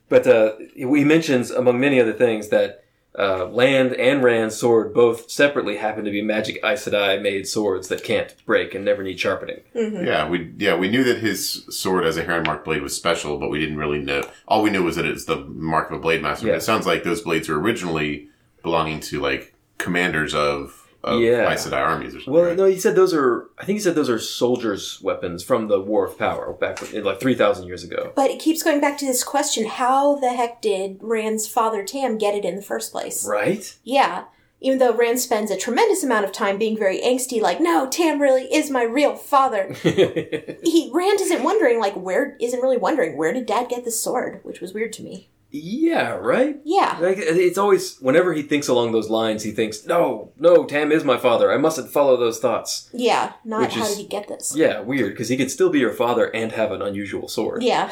But 0.10 0.28
uh, 0.28 0.54
he 0.76 0.86
mentions, 1.04 1.50
among 1.52 1.80
many 1.80 2.00
other 2.00 2.14
things, 2.14 2.50
that 2.50 2.84
uh, 3.18 3.46
Lan 3.46 3.96
and 3.96 4.22
Rand's 4.24 4.56
sword 4.56 4.94
both 4.94 5.32
separately 5.32 5.78
happen 5.78 6.04
to 6.06 6.12
be 6.12 6.22
magic 6.22 6.60
Aes 6.64 6.86
Sedai 6.86 7.20
made 7.22 7.48
swords 7.48 7.88
that 7.88 8.04
can't 8.04 8.36
break 8.46 8.76
and 8.76 8.84
never 8.86 9.02
need 9.04 9.20
sharpening. 9.20 9.62
Yeah, 9.74 10.28
we 10.30 10.52
yeah 10.58 10.76
we 10.76 10.90
knew 10.90 11.04
that 11.06 11.20
his 11.20 11.66
sword 11.70 12.04
as 12.06 12.18
a 12.18 12.24
heron 12.24 12.44
mark 12.44 12.66
blade 12.66 12.82
was 12.84 12.96
special, 12.96 13.38
but 13.40 13.50
we 13.50 13.60
didn't 13.60 13.78
really 13.78 14.00
know. 14.00 14.24
All 14.48 14.62
we 14.62 14.70
knew 14.70 14.84
was 14.84 14.96
that 14.98 15.06
it's 15.06 15.26
the 15.26 15.38
mark 15.46 15.90
of 15.90 15.98
a 15.98 16.00
blade 16.02 16.22
master. 16.22 16.46
But 16.46 16.52
Yeah. 16.52 16.58
it 16.58 16.62
sounds 16.64 16.86
like 16.86 17.04
those 17.04 17.22
blades 17.22 17.48
were 17.50 17.60
originally 17.60 18.28
belonging 18.66 19.00
to 19.00 19.22
like 19.22 19.54
commanders 19.78 20.36
of, 20.36 20.90
of 21.04 21.22
Yeah. 21.22 21.50
Aes 21.50 21.66
Sedai 21.66 21.80
armies 21.80 22.16
or 22.16 22.20
something. 22.20 22.34
Well, 22.34 22.44
right? 22.44 22.58
no, 22.58 22.66
he 22.66 22.78
said 22.80 22.96
those 22.96 23.14
are. 23.14 23.48
I 23.58 23.64
think 23.64 23.78
he 23.78 23.80
said 23.80 23.96
those 23.96 24.10
are 24.10 24.20
soldiers' 24.20 25.00
weapons 25.02 25.44
from 25.44 25.70
the 25.70 25.80
War 25.80 26.06
of 26.06 26.18
Power 26.18 26.52
back 26.52 26.82
in, 26.94 27.04
like 27.06 27.22
three 27.22 27.36
thousand 27.36 27.68
years 27.68 27.84
ago. 27.84 28.12
But 28.16 28.32
it 28.32 28.40
keeps 28.40 28.64
going 28.64 28.82
back 28.82 28.98
to 28.98 29.06
this 29.06 29.24
question 29.24 29.66
how 29.68 30.16
the 30.16 30.34
heck 30.34 30.62
did 30.62 30.98
Rand's 31.02 31.48
father 31.48 31.84
Tam 31.84 32.18
get 32.18 32.36
it 32.36 32.44
in 32.44 32.58
the 32.58 32.62
first 32.62 32.92
place? 32.92 33.26
Right? 33.26 33.78
Yeah. 33.84 34.26
Even 34.62 34.80
though 34.80 34.94
Rand 34.96 35.20
spends 35.20 35.52
a 35.52 35.58
tremendous 35.58 36.04
amount 36.04 36.26
of 36.26 36.32
time 36.32 36.58
being 36.58 36.76
very 36.78 37.00
angsty, 37.02 37.40
like, 37.40 37.60
no, 37.62 37.88
Tam 37.88 38.20
really 38.20 38.46
is 38.52 38.72
my 38.72 38.82
real 38.82 39.16
father. 39.16 39.74
he 39.84 40.90
Rand 40.92 41.20
isn't 41.22 41.44
wondering, 41.44 41.80
like, 41.80 41.94
where 41.96 42.36
isn't 42.40 42.62
really 42.62 42.78
wondering 42.78 43.16
where 43.16 43.32
did 43.34 43.46
Dad 43.46 43.70
get 43.70 43.84
the 43.84 43.92
sword, 43.92 44.40
which 44.44 44.62
was 44.62 44.74
weird 44.74 44.94
to 44.94 45.04
me. 45.04 45.30
Yeah, 45.52 46.12
right. 46.12 46.58
Yeah. 46.66 46.98
Like 47.00 47.18
uh, 47.18 47.24
it's 47.28 47.58
always 47.58 47.98
whenever 48.00 48.34
he 48.34 48.42
thinks 48.42 48.68
along 48.68 48.92
those 48.92 49.10
lines, 49.10 49.44
he 49.44 49.52
thinks, 49.52 49.86
"No, 49.86 50.32
no, 50.38 50.66
Tam 50.66 50.92
is 50.92 51.04
my 51.04 51.18
father. 51.18 51.52
I 51.52 51.58
mustn't 51.58 51.92
follow 51.92 52.18
those 52.18 52.40
thoughts." 52.40 52.90
Yeah. 52.94 53.34
Not 53.46 53.62
Which 53.62 53.76
how 53.76 53.84
is- 53.84 53.90
did 53.96 53.98
he 54.02 54.08
get 54.08 54.28
this? 54.28 54.54
Yeah, 54.56 54.82
weird 54.82 55.14
because 55.14 55.30
he 55.30 55.38
could 55.38 55.52
still 55.52 55.70
be 55.70 55.80
your 55.80 55.94
father 55.94 56.26
and 56.34 56.52
have 56.52 56.72
an 56.72 56.82
unusual 56.82 57.28
sword. 57.28 57.64
Yeah. 57.64 57.90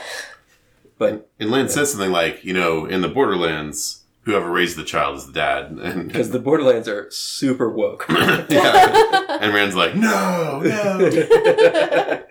But 0.97 1.29
and 1.39 1.49
Lan 1.51 1.69
says 1.69 1.91
something 1.91 2.11
like, 2.11 2.43
you 2.43 2.53
know, 2.53 2.85
in 2.85 3.01
the 3.01 3.07
Borderlands, 3.09 4.03
whoever 4.21 4.49
raised 4.51 4.77
the 4.77 4.83
child 4.83 5.17
is 5.17 5.25
the 5.27 5.33
dad, 5.33 5.71
and 5.81 6.07
because 6.07 6.31
the 6.31 6.39
Borderlands 6.39 6.87
are 6.87 7.09
super 7.11 7.69
woke. 7.69 8.05
yeah. 8.09 9.37
and 9.41 9.53
Rand's 9.53 9.75
like, 9.75 9.95
no, 9.95 10.61
no. 10.63 11.09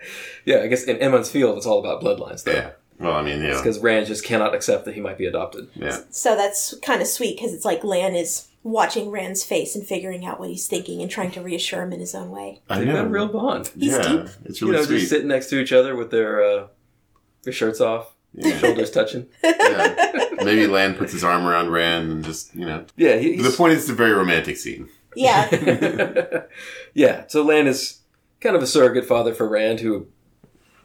yeah, 0.45 0.59
I 0.59 0.67
guess 0.67 0.83
in 0.85 0.97
Emond's 0.97 1.29
Field, 1.29 1.57
it's 1.57 1.65
all 1.65 1.79
about 1.79 2.01
bloodlines, 2.01 2.43
though. 2.43 2.53
yeah. 2.53 2.69
Well, 3.03 3.13
I 3.15 3.21
mean, 3.21 3.41
yeah, 3.41 3.57
Because 3.57 3.79
Rand 3.79 4.07
just 4.07 4.23
cannot 4.25 4.53
accept 4.55 4.85
that 4.85 4.95
he 4.95 5.01
might 5.01 5.17
be 5.17 5.25
adopted. 5.25 5.69
yeah. 5.75 5.99
So 6.09 6.35
that's 6.35 6.73
kind 6.79 7.01
of 7.01 7.07
sweet 7.07 7.37
because 7.37 7.53
it's 7.53 7.65
like 7.65 7.83
Lan 7.83 8.15
is 8.15 8.47
watching 8.63 9.09
Rand's 9.11 9.43
face 9.43 9.75
and 9.75 9.85
figuring 9.85 10.25
out 10.25 10.39
what 10.39 10.49
he's 10.49 10.67
thinking 10.67 11.01
and 11.01 11.11
trying 11.11 11.31
to 11.31 11.41
reassure 11.41 11.81
him 11.83 11.91
in 11.93 11.99
his 11.99 12.15
own 12.15 12.29
way. 12.31 12.61
I 12.69 12.79
They've 12.79 12.87
know. 12.87 12.93
got 12.93 13.05
a 13.05 13.09
real 13.09 13.27
bond. 13.27 13.69
He's 13.77 13.91
yeah, 13.91 14.01
deep. 14.01 14.27
it's 14.45 14.61
You 14.61 14.71
know, 14.71 14.83
sweet. 14.83 14.99
just 14.99 15.09
sitting 15.09 15.27
next 15.27 15.49
to 15.49 15.59
each 15.59 15.73
other 15.73 15.95
with 15.95 16.11
their 16.11 16.41
uh, 16.43 16.67
their 17.43 17.51
shirts 17.53 17.81
off, 17.81 18.13
Yeah. 18.33 18.57
shoulders 18.59 18.89
touching. 18.91 19.27
Yeah. 19.43 20.45
Maybe 20.45 20.67
Lan 20.67 20.95
puts 20.95 21.11
his 21.13 21.23
arm 21.23 21.45
around 21.45 21.69
Rand 21.71 22.11
and 22.11 22.23
just, 22.25 22.53
you 22.55 22.65
know. 22.65 22.85
Yeah, 22.97 23.15
he, 23.17 23.37
The 23.37 23.49
point 23.51 23.73
is, 23.73 23.83
it's 23.83 23.89
a 23.89 23.93
very 23.93 24.11
romantic 24.11 24.57
scene. 24.57 24.89
Yeah. 25.15 25.49
yeah, 26.93 27.25
so 27.27 27.43
Lan 27.43 27.67
is 27.67 27.99
kind 28.41 28.55
of 28.55 28.61
a 28.63 28.67
surrogate 28.67 29.05
father 29.05 29.33
for 29.33 29.47
Rand, 29.47 29.79
who 29.81 30.07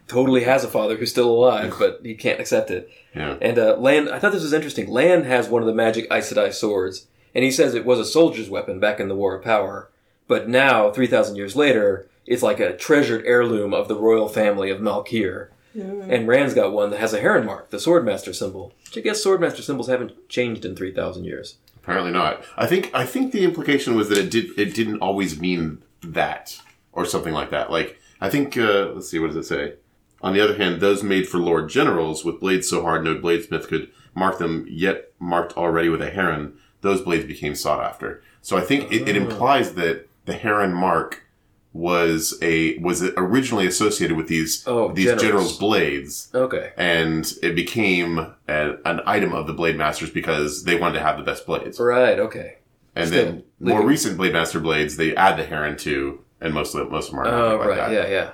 totally 0.08 0.44
has 0.44 0.64
a 0.64 0.68
father 0.68 0.96
who's 0.96 1.10
still 1.10 1.30
alive, 1.30 1.74
but 1.78 2.00
he 2.02 2.14
can't 2.14 2.40
accept 2.40 2.70
it. 2.70 2.90
Yeah. 3.14 3.36
And 3.40 3.58
uh, 3.58 3.76
Lan, 3.76 4.08
I 4.08 4.18
thought 4.18 4.32
this 4.32 4.42
was 4.42 4.52
interesting. 4.52 4.88
Lan 4.90 5.24
has 5.24 5.48
one 5.48 5.62
of 5.62 5.66
the 5.66 5.74
magic 5.74 6.06
Aes 6.10 6.32
Sedai 6.32 6.52
swords, 6.52 7.06
And 7.34 7.44
he 7.44 7.50
says 7.50 7.74
it 7.74 7.84
was 7.84 7.98
a 7.98 8.04
soldier's 8.04 8.50
weapon 8.50 8.80
back 8.80 8.98
in 8.98 9.08
the 9.08 9.14
War 9.14 9.36
of 9.36 9.44
Power, 9.44 9.90
but 10.26 10.48
now, 10.48 10.90
3,000 10.90 11.36
years 11.36 11.56
later, 11.56 12.08
it's 12.26 12.42
like 12.42 12.60
a 12.60 12.76
treasured 12.76 13.24
heirloom 13.24 13.72
of 13.72 13.88
the 13.88 13.96
royal 13.96 14.28
family 14.28 14.70
of 14.70 14.80
Malkier. 14.80 15.48
And 15.74 16.26
Rand's 16.26 16.54
got 16.54 16.72
one 16.72 16.90
that 16.90 17.00
has 17.00 17.14
a 17.14 17.20
heron 17.20 17.46
mark, 17.46 17.70
the 17.70 17.76
Swordmaster 17.76 18.34
symbol. 18.34 18.74
Which 18.84 18.98
I 18.98 19.00
guess 19.00 19.24
Swordmaster 19.24 19.62
symbols 19.62 19.88
haven't 19.88 20.28
changed 20.28 20.64
in 20.64 20.74
3,000 20.74 21.24
years. 21.24 21.56
Apparently 21.76 22.10
not. 22.12 22.44
I 22.56 22.66
think 22.66 22.90
I 22.92 23.06
think 23.06 23.32
the 23.32 23.44
implication 23.44 23.94
was 23.94 24.10
that 24.10 24.18
it 24.18 24.30
did 24.30 24.58
it 24.58 24.74
didn't 24.74 24.98
always 24.98 25.40
mean 25.40 25.82
that 26.02 26.60
or 26.92 27.06
something 27.06 27.32
like 27.32 27.48
that. 27.50 27.70
Like 27.70 27.98
I 28.20 28.28
think 28.28 28.58
uh, 28.58 28.90
let's 28.94 29.08
see 29.08 29.18
what 29.18 29.28
does 29.28 29.36
it 29.36 29.44
say. 29.44 29.74
On 30.20 30.32
the 30.34 30.40
other 30.40 30.56
hand, 30.56 30.80
those 30.80 31.02
made 31.02 31.28
for 31.28 31.38
lord 31.38 31.68
generals 31.68 32.24
with 32.24 32.40
blades 32.40 32.68
so 32.68 32.82
hard 32.82 33.04
no 33.04 33.14
bladesmith 33.16 33.68
could 33.68 33.90
mark 34.14 34.38
them, 34.38 34.66
yet 34.68 35.12
marked 35.20 35.56
already 35.56 35.88
with 35.88 36.02
a 36.02 36.10
heron, 36.10 36.54
those 36.80 37.00
blades 37.02 37.24
became 37.26 37.54
sought 37.54 37.82
after. 37.82 38.22
So 38.42 38.56
I 38.56 38.62
think 38.62 38.90
it, 38.92 39.08
it 39.08 39.16
ah. 39.16 39.24
implies 39.24 39.74
that 39.74 40.06
the 40.24 40.32
heron 40.32 40.72
mark 40.74 41.24
was 41.72 42.36
a 42.42 42.76
was 42.78 43.02
originally 43.16 43.66
associated 43.66 44.16
with 44.16 44.26
these 44.26 44.64
Oh, 44.66 44.90
these 44.92 45.04
generals. 45.04 45.22
generals' 45.22 45.58
blades 45.58 46.30
Okay. 46.34 46.72
and 46.76 47.30
it 47.42 47.54
became 47.54 48.18
a, 48.48 48.74
an 48.84 49.00
item 49.06 49.32
of 49.32 49.46
the 49.46 49.52
blade 49.52 49.76
masters 49.76 50.10
because 50.10 50.64
they 50.64 50.78
wanted 50.80 50.94
to 50.98 51.04
have 51.04 51.18
the 51.18 51.22
best 51.24 51.46
blades. 51.46 51.78
Right, 51.78 52.18
okay. 52.18 52.56
And 52.96 53.08
Still, 53.08 53.24
then 53.24 53.42
more 53.60 53.74
leaving- 53.78 53.88
recent 53.88 54.16
blade 54.16 54.32
master 54.32 54.58
blades, 54.60 54.96
they 54.96 55.14
add 55.14 55.38
the 55.38 55.44
heron 55.44 55.76
to, 55.78 56.24
and 56.40 56.52
most 56.54 56.74
of 56.74 56.80
them, 56.80 56.90
most 56.90 57.10
of 57.10 57.16
them 57.16 57.20
are 57.20 57.28
Oh, 57.28 57.56
like 57.58 57.68
right, 57.68 57.76
that. 57.76 57.92
yeah, 57.92 58.08
yeah. 58.08 58.30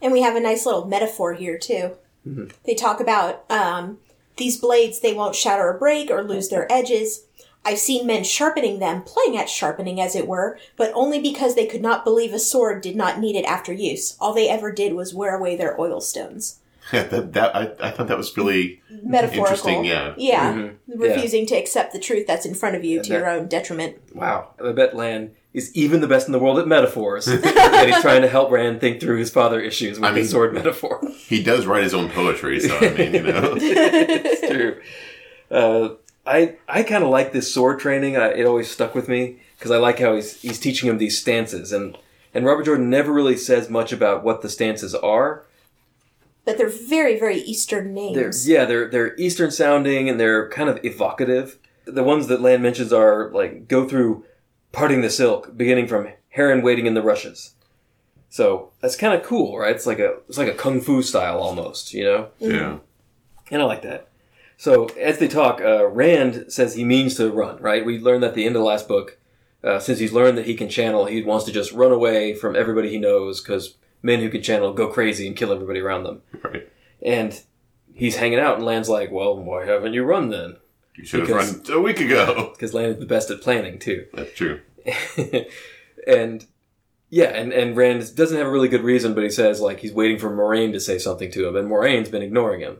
And 0.00 0.12
we 0.12 0.22
have 0.22 0.36
a 0.36 0.40
nice 0.40 0.66
little 0.66 0.86
metaphor 0.86 1.34
here 1.34 1.58
too. 1.58 1.96
Mm-hmm. 2.26 2.48
They 2.64 2.74
talk 2.74 3.00
about 3.00 3.50
um, 3.50 3.98
these 4.36 4.58
blades; 4.58 5.00
they 5.00 5.14
won't 5.14 5.34
shatter 5.34 5.68
or 5.68 5.78
break 5.78 6.10
or 6.10 6.22
lose 6.22 6.48
their 6.48 6.70
edges. 6.70 7.24
I've 7.64 7.78
seen 7.78 8.06
men 8.06 8.22
sharpening 8.22 8.78
them, 8.78 9.02
playing 9.02 9.36
at 9.36 9.50
sharpening, 9.50 10.00
as 10.00 10.14
it 10.14 10.28
were, 10.28 10.56
but 10.76 10.92
only 10.94 11.18
because 11.20 11.56
they 11.56 11.66
could 11.66 11.82
not 11.82 12.04
believe 12.04 12.32
a 12.32 12.38
sword 12.38 12.80
did 12.80 12.94
not 12.94 13.18
need 13.18 13.34
it 13.34 13.44
after 13.44 13.72
use. 13.72 14.16
All 14.20 14.32
they 14.32 14.48
ever 14.48 14.70
did 14.70 14.92
was 14.92 15.12
wear 15.12 15.36
away 15.36 15.56
their 15.56 15.80
oil 15.80 16.00
stones. 16.00 16.60
That, 16.92 17.32
that 17.32 17.56
I, 17.56 17.72
I 17.80 17.90
thought 17.90 18.08
that 18.08 18.16
was 18.16 18.36
really 18.36 18.80
Metaphorical. 19.02 19.44
Interesting, 19.44 19.84
yeah. 19.84 20.14
Yeah. 20.16 20.52
Mm-hmm. 20.52 21.02
Yeah. 21.02 21.08
Refusing 21.08 21.46
to 21.46 21.54
accept 21.56 21.92
the 21.92 21.98
truth 21.98 22.26
that's 22.26 22.46
in 22.46 22.54
front 22.54 22.76
of 22.76 22.84
you 22.84 23.02
to 23.02 23.08
that- 23.08 23.14
your 23.18 23.28
own 23.28 23.48
detriment. 23.48 23.96
Wow. 24.14 24.50
I 24.64 24.72
bet 24.72 24.94
Lan 24.96 25.32
is 25.52 25.74
even 25.74 26.00
the 26.00 26.06
best 26.06 26.26
in 26.26 26.32
the 26.32 26.38
world 26.38 26.58
at 26.58 26.66
metaphors. 26.68 27.26
and 27.28 27.42
he's 27.90 28.00
trying 28.02 28.22
to 28.22 28.28
help 28.28 28.50
Rand 28.50 28.80
think 28.80 29.00
through 29.00 29.18
his 29.18 29.30
father 29.30 29.58
issues 29.60 29.98
with 29.98 30.04
I 30.08 30.12
the 30.12 30.16
mean- 30.20 30.26
sword 30.28 30.54
metaphor. 30.54 31.00
he 31.16 31.42
does 31.42 31.66
write 31.66 31.82
his 31.82 31.94
own 31.94 32.08
poetry, 32.10 32.60
so 32.60 32.76
I 32.76 32.90
mean, 32.92 33.14
you 33.14 33.22
know, 33.22 33.54
it's 33.56 34.46
true. 34.46 34.80
Uh, 35.50 35.94
I 36.26 36.56
I 36.68 36.82
kind 36.82 37.04
of 37.04 37.10
like 37.10 37.32
this 37.32 37.52
sword 37.52 37.78
training. 37.80 38.16
I, 38.16 38.32
it 38.32 38.46
always 38.46 38.70
stuck 38.70 38.94
with 38.94 39.08
me 39.08 39.38
because 39.56 39.70
I 39.70 39.78
like 39.78 39.98
how 40.00 40.14
he's 40.14 40.40
he's 40.42 40.58
teaching 40.58 40.88
him 40.90 40.98
these 40.98 41.18
stances, 41.18 41.72
and 41.72 41.96
and 42.34 42.44
Robert 42.44 42.64
Jordan 42.64 42.90
never 42.90 43.12
really 43.12 43.36
says 43.36 43.70
much 43.70 43.92
about 43.92 44.24
what 44.24 44.42
the 44.42 44.48
stances 44.50 44.94
are. 44.94 45.44
But 46.46 46.56
they're 46.56 46.68
very, 46.70 47.18
very 47.18 47.38
Eastern 47.40 47.92
They're 47.92 48.14
names. 48.24 48.48
yeah, 48.48 48.64
they're 48.64 48.88
they're 48.88 49.16
Eastern 49.16 49.50
sounding 49.50 50.08
and 50.08 50.18
they're 50.18 50.48
kind 50.48 50.70
of 50.70 50.82
evocative. 50.84 51.58
The 51.84 52.04
ones 52.04 52.28
that 52.28 52.40
Lan 52.40 52.62
mentions 52.62 52.92
are 52.92 53.30
like 53.32 53.68
go 53.68 53.86
through 53.86 54.24
parting 54.72 55.00
the 55.02 55.10
silk, 55.10 55.56
beginning 55.56 55.88
from 55.88 56.08
heron 56.30 56.62
waiting 56.62 56.86
in 56.86 56.94
the 56.94 57.02
rushes. 57.02 57.54
So 58.30 58.70
that's 58.80 58.96
kind 58.96 59.12
of 59.14 59.22
cool, 59.22 59.58
right? 59.58 59.74
It's 59.74 59.86
like 59.86 59.98
a 59.98 60.18
it's 60.28 60.38
like 60.38 60.48
a 60.48 60.54
kung 60.54 60.80
fu 60.80 61.02
style 61.02 61.38
almost, 61.38 61.92
you 61.92 62.04
know. 62.04 62.28
yeah. 62.38 62.78
And 63.50 63.60
I 63.62 63.64
like 63.64 63.82
that. 63.82 64.08
So 64.56 64.86
as 65.00 65.18
they 65.18 65.28
talk, 65.28 65.60
uh, 65.60 65.86
Rand 65.86 66.46
says 66.48 66.74
he 66.74 66.84
means 66.84 67.16
to 67.16 67.30
run. 67.30 67.60
Right? 67.60 67.84
We 67.84 67.98
learned 67.98 68.22
that 68.22 68.28
at 68.28 68.34
the 68.34 68.46
end 68.46 68.56
of 68.56 68.60
the 68.60 68.66
last 68.66 68.86
book. 68.88 69.18
Uh, 69.64 69.80
since 69.80 69.98
he's 69.98 70.12
learned 70.12 70.38
that 70.38 70.46
he 70.46 70.54
can 70.54 70.68
channel, 70.68 71.06
he 71.06 71.22
wants 71.22 71.44
to 71.44 71.50
just 71.52 71.72
run 71.72 71.90
away 71.90 72.34
from 72.34 72.54
everybody 72.54 72.88
he 72.88 72.98
knows 72.98 73.40
because 73.40 73.76
men 74.06 74.20
who 74.20 74.30
can 74.30 74.42
channel 74.42 74.72
go 74.72 74.88
crazy 74.88 75.26
and 75.26 75.36
kill 75.36 75.52
everybody 75.52 75.80
around 75.80 76.04
them. 76.04 76.22
Right. 76.42 76.68
And 77.02 77.38
he's 77.92 78.16
hanging 78.16 78.38
out, 78.38 78.56
and 78.56 78.64
Lan's 78.64 78.88
like, 78.88 79.10
"Well, 79.10 79.36
why 79.36 79.66
haven't 79.66 79.92
you 79.92 80.04
run 80.04 80.30
then?" 80.30 80.56
You 80.94 81.04
should 81.04 81.28
have 81.28 81.30
run 81.30 81.62
a 81.70 81.80
week 81.80 82.00
ago. 82.00 82.52
Because 82.56 82.72
Land 82.72 82.92
is 82.92 82.98
the 82.98 83.06
best 83.06 83.30
at 83.30 83.42
planning 83.42 83.78
too. 83.78 84.06
That's 84.14 84.32
true. 84.32 84.60
and 86.06 86.46
yeah, 87.10 87.26
and 87.26 87.52
and 87.52 87.76
Rand 87.76 88.14
doesn't 88.16 88.36
have 88.36 88.46
a 88.46 88.50
really 88.50 88.68
good 88.68 88.82
reason, 88.82 89.12
but 89.12 89.24
he 89.24 89.30
says 89.30 89.60
like 89.60 89.80
he's 89.80 89.92
waiting 89.92 90.18
for 90.18 90.30
Moiraine 90.30 90.72
to 90.72 90.80
say 90.80 90.98
something 90.98 91.30
to 91.32 91.46
him, 91.46 91.56
and 91.56 91.70
Moiraine's 91.70 92.08
been 92.08 92.22
ignoring 92.22 92.60
him, 92.60 92.78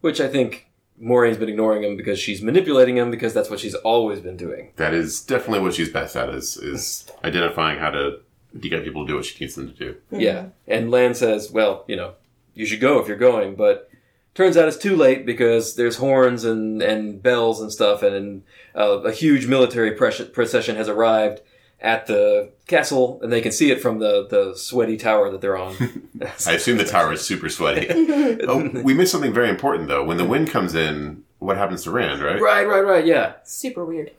which 0.00 0.20
I 0.20 0.28
think 0.28 0.68
Moiraine's 1.00 1.38
been 1.38 1.48
ignoring 1.48 1.84
him 1.84 1.96
because 1.96 2.18
she's 2.18 2.42
manipulating 2.42 2.96
him 2.96 3.10
because 3.10 3.34
that's 3.34 3.50
what 3.50 3.60
she's 3.60 3.74
always 3.76 4.20
been 4.20 4.36
doing. 4.36 4.72
That 4.76 4.94
is 4.94 5.22
definitely 5.22 5.60
what 5.60 5.74
she's 5.74 5.90
best 5.90 6.16
at 6.16 6.28
is 6.28 6.56
is 6.56 7.10
identifying 7.22 7.78
how 7.78 7.90
to 7.90 8.20
to 8.60 8.68
get 8.68 8.84
people 8.84 9.04
to 9.04 9.12
do 9.12 9.16
what 9.16 9.24
she 9.24 9.42
needs 9.44 9.54
them 9.54 9.68
to 9.68 9.74
do. 9.74 9.96
Yeah, 10.10 10.46
and 10.66 10.90
Lan 10.90 11.14
says, 11.14 11.50
well, 11.50 11.84
you 11.86 11.96
know, 11.96 12.14
you 12.54 12.66
should 12.66 12.80
go 12.80 13.00
if 13.00 13.08
you're 13.08 13.16
going, 13.16 13.54
but 13.56 13.90
turns 14.34 14.56
out 14.56 14.68
it's 14.68 14.76
too 14.76 14.96
late 14.96 15.26
because 15.26 15.76
there's 15.76 15.96
horns 15.96 16.44
and 16.44 16.82
and 16.82 17.22
bells 17.22 17.60
and 17.60 17.72
stuff, 17.72 18.02
and, 18.02 18.42
uh, 18.74 19.00
a 19.02 19.12
huge 19.12 19.46
military 19.46 19.92
procession 19.92 20.76
has 20.76 20.88
arrived 20.88 21.40
at 21.80 22.06
the 22.06 22.50
castle, 22.66 23.20
and 23.22 23.30
they 23.32 23.42
can 23.42 23.52
see 23.52 23.70
it 23.70 23.80
from 23.80 23.98
the 23.98 24.26
the 24.28 24.54
sweaty 24.56 24.96
tower 24.96 25.30
that 25.30 25.40
they're 25.40 25.56
on. 25.56 25.76
I 26.46 26.52
assume 26.52 26.78
the 26.78 26.84
tower 26.84 27.12
is 27.12 27.20
super 27.20 27.48
sweaty. 27.48 27.88
oh, 28.48 28.70
we 28.82 28.94
missed 28.94 29.12
something 29.12 29.32
very 29.32 29.50
important 29.50 29.88
though. 29.88 30.04
When 30.04 30.16
the 30.16 30.24
wind 30.24 30.50
comes 30.50 30.74
in, 30.74 31.24
what 31.38 31.56
happens 31.56 31.84
to 31.84 31.90
Rand? 31.90 32.22
Right? 32.22 32.40
right, 32.40 32.66
right, 32.66 32.84
right. 32.84 33.06
Yeah. 33.06 33.34
Super 33.44 33.84
weird. 33.84 34.12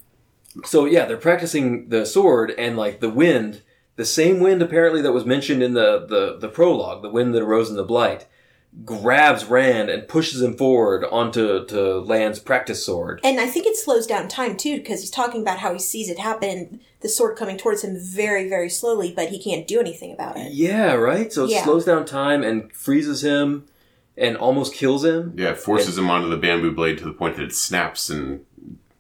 So 0.63 0.85
yeah, 0.85 1.05
they're 1.05 1.17
practicing 1.17 1.89
the 1.89 2.05
sword 2.05 2.51
and 2.51 2.77
like 2.77 2.99
the 2.99 3.09
wind, 3.09 3.61
the 3.95 4.05
same 4.05 4.39
wind 4.39 4.61
apparently 4.61 5.01
that 5.01 5.13
was 5.13 5.25
mentioned 5.25 5.63
in 5.63 5.73
the 5.73 6.05
the, 6.07 6.37
the 6.39 6.49
prologue, 6.49 7.01
the 7.01 7.09
wind 7.09 7.33
that 7.33 7.41
arose 7.43 7.69
in 7.69 7.75
the 7.77 7.83
blight, 7.83 8.25
grabs 8.83 9.45
Rand 9.45 9.89
and 9.89 10.07
pushes 10.07 10.41
him 10.41 10.57
forward 10.57 11.05
onto 11.05 11.65
to 11.67 11.99
Lan's 11.99 12.39
practice 12.39 12.85
sword. 12.85 13.21
And 13.23 13.39
I 13.39 13.47
think 13.47 13.65
it 13.65 13.77
slows 13.77 14.05
down 14.05 14.27
time 14.27 14.57
too, 14.57 14.77
because 14.77 14.99
he's 15.01 15.11
talking 15.11 15.41
about 15.41 15.59
how 15.59 15.71
he 15.73 15.79
sees 15.79 16.09
it 16.09 16.19
happen, 16.19 16.81
the 16.99 17.07
sword 17.09 17.37
coming 17.37 17.57
towards 17.57 17.83
him 17.83 17.97
very, 17.97 18.49
very 18.49 18.69
slowly, 18.69 19.13
but 19.15 19.29
he 19.29 19.41
can't 19.41 19.65
do 19.67 19.79
anything 19.79 20.11
about 20.11 20.37
it. 20.37 20.51
Yeah, 20.51 20.93
right. 20.95 21.31
So 21.31 21.45
it 21.45 21.51
Yeah. 21.51 21.63
slows 21.63 21.85
down 21.85 22.05
time 22.05 22.43
and 22.43 22.71
freezes 22.73 23.23
him 23.23 23.65
and 24.17 24.35
almost 24.35 24.73
kills 24.73 25.05
him. 25.05 25.33
Yeah, 25.37 25.51
it 25.51 25.57
forces 25.57 25.97
him 25.97 26.09
onto 26.09 26.29
the 26.29 26.37
bamboo 26.37 26.71
blade 26.73 26.97
to 26.97 27.05
the 27.05 27.13
point 27.13 27.37
that 27.37 27.43
it 27.43 27.53
snaps 27.55 28.09
and 28.09 28.45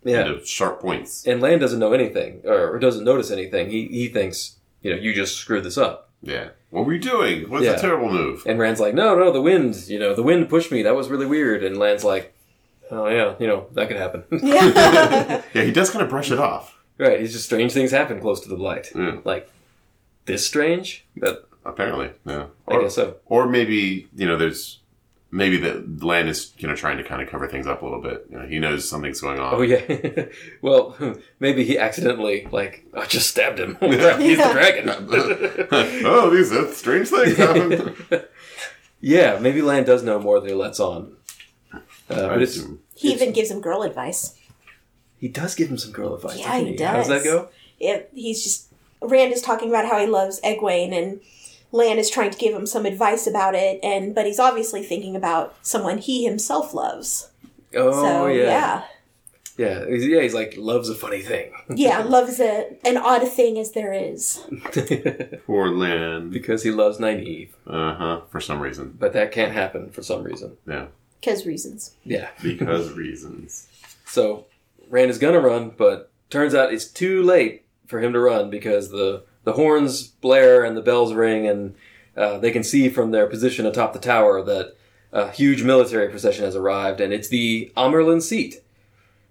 Yeah. 0.05 0.25
into 0.25 0.45
sharp 0.45 0.79
points. 0.79 1.25
And 1.25 1.41
Land 1.41 1.59
doesn't 1.61 1.79
know 1.79 1.91
anything 1.93 2.41
or, 2.45 2.71
or 2.75 2.79
doesn't 2.79 3.03
notice 3.03 3.29
anything. 3.31 3.69
He 3.71 3.87
he 3.87 4.07
thinks, 4.07 4.55
you 4.85 4.91
know, 4.93 5.01
you 5.01 5.13
just 5.13 5.37
screwed 5.37 5.63
this 5.63 5.77
up. 5.77 6.11
Yeah. 6.21 6.49
What 6.69 6.85
were 6.85 6.93
you 6.93 6.99
doing? 6.99 7.49
What's 7.49 7.65
Yeah. 7.65 7.71
a 7.73 7.79
terrible 7.79 8.11
move? 8.11 8.43
And 8.45 8.59
Rand's 8.59 8.79
like, 8.79 8.93
no, 8.93 9.17
no, 9.17 9.31
the 9.31 9.41
wind, 9.41 9.75
you 9.87 9.97
know, 9.99 10.13
the 10.13 10.23
wind 10.23 10.49
pushed 10.49 10.71
me. 10.71 10.83
That 10.83 10.95
was 10.95 11.09
really 11.09 11.25
weird. 11.25 11.63
And 11.63 11.77
Lan's 11.77 12.03
like, 12.03 12.33
oh 12.91 13.07
yeah, 13.07 13.33
you 13.39 13.47
know, 13.47 13.67
that 13.73 13.87
could 13.87 13.97
happen. 13.97 14.23
Yeah. 14.31 15.41
Yeah, 15.53 15.63
he 15.63 15.71
does 15.71 15.89
kind 15.89 16.03
of 16.03 16.09
brush 16.09 16.29
it 16.31 16.39
off. 16.39 16.77
right. 16.99 17.19
He's 17.19 17.33
just 17.33 17.45
strange 17.45 17.71
things 17.73 17.91
happen 17.91 18.19
close 18.19 18.39
to 18.41 18.49
the 18.49 18.55
blight. 18.55 18.91
Yeah. 18.95 19.17
Like 19.23 19.49
this 20.25 20.45
strange, 20.45 21.05
but 21.17 21.47
Apparently, 21.67 22.11
yeah. 22.27 22.45
I 22.67 22.79
guess 22.81 22.93
so. 22.93 23.15
or 23.25 23.47
maybe 23.47 24.07
you 24.15 24.27
know, 24.27 24.37
there's 24.37 24.79
maybe 25.35 25.57
that 25.57 26.01
Lan 26.01 26.29
is 26.29 26.53
you 26.57 26.67
know 26.67 26.75
trying 26.75 26.97
to 26.97 27.03
kind 27.03 27.21
of 27.21 27.27
cover 27.27 27.47
things 27.47 27.67
up 27.67 27.81
a 27.81 27.85
little 27.85 28.01
bit. 28.01 28.25
You 28.29 28.39
know, 28.39 28.45
he 28.47 28.57
knows 28.57 28.87
something's 28.87 29.19
going 29.19 29.39
on. 29.39 29.53
Oh 29.53 29.61
yeah. 29.61 30.25
well, 30.61 30.95
maybe 31.39 31.65
he 31.65 31.77
accidentally 31.77 32.47
like 32.51 32.85
I 32.93 33.05
just 33.05 33.29
stabbed 33.29 33.59
him. 33.59 33.77
He's 33.81 34.37
the 34.37 34.49
dragon. 34.53 34.89
oh, 34.89 36.29
these 36.29 36.51
uh, 36.51 36.71
strange 36.71 37.09
things 37.09 37.37
happen. 37.37 37.95
yeah, 39.01 39.37
maybe 39.39 39.61
Lan 39.61 39.83
does 39.83 40.03
know 40.03 40.19
more 40.19 40.39
than 40.39 40.49
he 40.49 40.55
lets 40.55 40.79
on. 40.79 41.17
Uh, 41.73 41.79
but 42.07 42.41
it's, 42.41 42.55
assume. 42.55 42.79
he 42.95 43.11
even 43.11 43.33
gives 43.33 43.51
him 43.51 43.59
girl 43.59 43.81
advice. 43.81 44.39
he 45.17 45.27
does 45.27 45.55
give 45.55 45.69
him 45.69 45.77
some 45.77 45.91
girl 45.91 46.15
advice. 46.15 46.39
Yeah, 46.39 46.51
doesn't 46.51 46.77
he 46.77 46.83
How 46.83 46.93
does 46.93 47.07
that 47.09 47.23
go? 47.23 47.49
It, 47.79 48.09
he's 48.13 48.41
just 48.43 48.71
Rand 49.01 49.33
is 49.33 49.41
talking 49.41 49.69
about 49.69 49.85
how 49.85 49.99
he 49.99 50.07
loves 50.07 50.39
Egwene, 50.41 50.93
and 50.93 51.19
Lan 51.75 51.97
is 51.99 52.09
trying 52.09 52.31
to 52.31 52.37
give 52.37 52.53
him 52.55 52.65
some 52.65 52.85
advice 52.85 53.27
about 53.27 53.53
it, 53.55 53.79
and 53.83 54.15
but 54.15 54.25
he's 54.25 54.39
obviously 54.39 54.81
thinking 54.83 55.15
about 55.15 55.55
someone 55.61 55.97
he 55.97 56.23
himself 56.25 56.73
loves. 56.73 57.29
Oh 57.75 57.91
so 57.91 58.27
yeah. 58.27 58.43
yeah, 58.43 58.83
yeah, 59.57 59.85
He's, 59.89 60.05
yeah. 60.07 60.21
He's 60.21 60.33
like 60.33 60.55
loves 60.57 60.87
a 60.89 60.95
funny 60.95 61.21
thing. 61.21 61.51
yeah, 61.69 61.99
loves 62.05 62.39
a, 62.39 62.77
an 62.85 62.97
odd 62.97 63.27
thing 63.27 63.59
as 63.59 63.71
there 63.73 63.91
is. 63.93 64.45
Poor 65.45 65.69
Lan. 65.69 66.29
because 66.29 66.63
he 66.63 66.71
loves 66.71 66.97
Nynaeve, 66.97 67.49
Uh 67.67 67.93
huh. 67.95 68.21
For 68.29 68.39
some 68.39 68.59
reason. 68.61 68.95
but 68.97 69.13
that 69.13 69.31
can't 69.31 69.51
happen 69.51 69.89
for 69.91 70.01
some 70.01 70.23
reason. 70.23 70.57
Yeah. 70.67 70.87
Because 71.19 71.45
reasons. 71.45 71.95
Yeah. 72.03 72.29
Because 72.41 72.91
reasons. 72.93 73.67
So 74.05 74.45
Rand 74.89 75.09
is 75.11 75.17
gonna 75.17 75.39
run, 75.39 75.71
but 75.75 76.11
turns 76.29 76.53
out 76.55 76.73
it's 76.73 76.85
too 76.87 77.21
late 77.23 77.65
for 77.87 77.99
him 77.99 78.13
to 78.13 78.19
run 78.19 78.49
because 78.49 78.89
the 78.89 79.23
the 79.45 79.53
horns 79.53 80.07
blare 80.07 80.63
and 80.65 80.75
the 80.75 80.81
bells 80.81 81.13
ring, 81.13 81.47
and 81.47 81.75
uh, 82.17 82.37
they 82.37 82.51
can 82.51 82.63
see 82.63 82.89
from 82.89 83.11
their 83.11 83.27
position 83.27 83.65
atop 83.65 83.93
the 83.93 83.99
tower 83.99 84.41
that 84.43 84.75
a 85.13 85.31
huge 85.31 85.63
military 85.63 86.09
procession 86.09 86.43
has 86.43 86.55
arrived, 86.55 86.99
and 86.99 87.13
it's 87.13 87.29
the 87.29 87.71
Amyrlin 87.77 88.21
seat. 88.21 88.61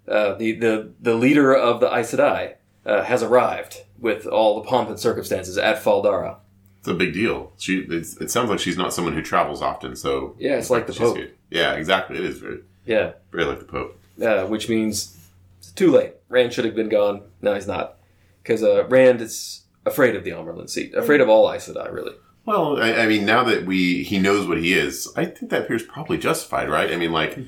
uh, 0.07 0.33
the, 0.35 0.53
the 0.53 0.91
the 0.99 1.15
leader 1.15 1.53
of 1.55 1.79
the 1.79 1.87
Aes 1.95 2.11
Sedai 2.13 2.55
uh, 2.85 3.03
has 3.03 3.21
arrived 3.23 3.81
with 3.99 4.25
all 4.27 4.55
the 4.61 4.67
pomp 4.67 4.89
and 4.89 4.99
circumstances 4.99 5.57
at 5.57 5.79
Fal 5.81 6.01
Dara. 6.01 6.37
It's 6.79 6.87
a 6.87 6.93
big 6.93 7.13
deal. 7.13 7.51
She. 7.57 7.79
It 7.79 8.29
sounds 8.29 8.49
like 8.49 8.59
she's 8.59 8.77
not 8.77 8.93
someone 8.93 9.13
who 9.15 9.21
travels 9.23 9.61
often. 9.63 9.95
So 9.95 10.35
Yeah, 10.39 10.57
it's 10.57 10.69
like 10.69 10.85
the 10.87 10.93
Pope. 10.93 11.17
Yeah, 11.49 11.73
exactly. 11.73 12.17
It 12.17 12.25
is 12.25 12.37
very, 12.39 12.59
Yeah, 12.85 13.13
very 13.31 13.45
like 13.45 13.57
the 13.59 13.65
Pope. 13.65 13.99
uh, 14.21 14.45
which 14.45 14.69
means 14.69 15.17
it's 15.59 15.71
too 15.71 15.91
late. 15.91 16.13
Rand 16.29 16.53
should 16.53 16.65
have 16.65 16.75
been 16.75 16.89
gone. 16.89 17.23
No, 17.41 17.53
he's 17.55 17.65
not, 17.67 17.97
because 18.43 18.61
uh, 18.63 18.85
Rand 18.87 19.21
is 19.21 19.61
afraid 19.85 20.15
of 20.15 20.23
the 20.23 20.31
Amyrlin 20.31 20.69
seat, 20.69 20.91
mm-hmm. 20.91 21.01
afraid 21.01 21.21
of 21.21 21.29
all 21.29 21.51
Aes 21.51 21.67
Sedai, 21.67 21.91
really. 21.91 22.13
Well, 22.45 22.79
I, 22.79 22.93
I 22.93 23.07
mean, 23.07 23.25
now 23.25 23.43
that 23.43 23.65
we 23.65 24.03
he 24.03 24.19
knows 24.19 24.47
what 24.47 24.59
he 24.59 24.73
is, 24.73 25.11
I 25.15 25.25
think 25.25 25.49
that 25.51 25.63
appears 25.63 25.83
probably 25.83 26.17
justified, 26.17 26.69
right? 26.69 26.91
I 26.91 26.97
mean, 26.97 27.11
like 27.11 27.33
hmm. 27.33 27.43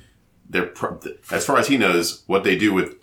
they're 0.50 0.66
pro- 0.66 1.00
as 1.32 1.46
far 1.46 1.58
as 1.58 1.68
he 1.68 1.78
knows, 1.78 2.24
what 2.28 2.44
they 2.44 2.58
do 2.58 2.74
with 2.74 2.96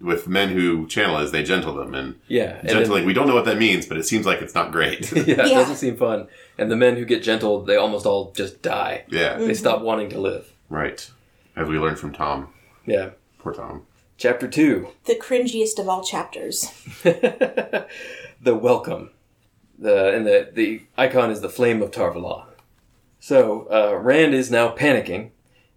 with 0.00 0.26
men 0.28 0.48
who 0.48 0.86
channel 0.86 1.18
is 1.18 1.30
they 1.30 1.42
gentle 1.42 1.74
them 1.74 1.94
and 1.94 2.14
Yeah, 2.26 2.58
and 2.64 2.86
then- 2.86 3.04
we 3.04 3.12
don't 3.12 3.28
know 3.28 3.34
what 3.34 3.44
that 3.44 3.58
means, 3.58 3.86
but 3.86 3.98
it 3.98 4.04
seems 4.06 4.24
like 4.26 4.40
it's 4.40 4.54
not 4.54 4.72
great. 4.72 5.12
yeah, 5.14 5.20
it 5.22 5.28
Yeah. 5.28 5.44
doesn't 5.46 5.76
seem 5.76 5.96
fun. 5.96 6.26
And 6.56 6.70
the 6.70 6.76
men 6.76 6.96
who 6.96 7.04
get 7.04 7.22
gentled, 7.22 7.66
they 7.66 7.76
almost 7.76 8.06
all 8.06 8.32
just 8.32 8.62
die. 8.62 9.04
yeah, 9.08 9.36
They 9.36 9.54
stop 9.54 9.82
wanting 9.82 10.08
to 10.10 10.18
live. 10.20 10.52
right. 10.68 11.10
As 11.56 11.68
we 11.68 11.78
learned 11.78 11.98
from 11.98 12.12
Tom, 12.12 12.54
Yeah. 12.86 13.10
poor 13.38 13.52
Tom. 13.52 13.86
Chapter 14.16 14.48
two. 14.48 14.88
The 15.04 15.16
cringiest 15.16 15.78
of 15.78 15.88
all 15.88 16.02
chapters. 16.02 16.70
the 18.40 18.54
welcome. 18.54 19.10
The 19.78 20.14
and 20.14 20.26
the 20.26 20.50
the 20.52 20.82
icon 20.96 21.30
is 21.30 21.40
the 21.40 21.48
flame 21.48 21.82
of 21.82 21.90
Tar 21.90 22.12
Valon. 22.12 22.46
So 23.18 23.68
uh, 23.70 23.96
Rand 23.96 24.34
is 24.34 24.50
now 24.50 24.74
panicking, 24.74 25.30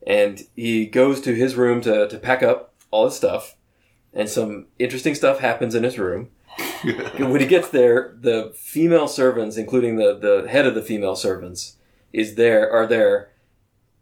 and 0.06 0.42
he 0.56 0.86
goes 0.86 1.22
to 1.22 1.34
his 1.34 1.56
room 1.56 1.82
to 1.82 2.08
to 2.08 2.18
pack 2.18 2.44
up 2.44 2.74
all 2.92 3.06
his 3.06 3.16
stuff, 3.16 3.56
and 4.14 4.30
some 4.30 4.68
interesting 4.80 5.16
stuff 5.16 5.40
happens 5.40 5.76
in 5.76 5.84
his 5.84 6.00
room. 6.00 6.30
when 7.18 7.42
he 7.42 7.48
gets 7.48 7.70
there, 7.70 8.16
the 8.20 8.54
female 8.56 9.08
servants, 9.08 9.58
including 9.58 9.98
the 9.98 10.18
the 10.18 10.50
head 10.50 10.66
of 10.66 10.76
the 10.76 10.82
female 10.82 11.16
servants, 11.16 11.78
is 12.12 12.36
there 12.36 12.70
are 12.72 12.88
there, 12.88 13.32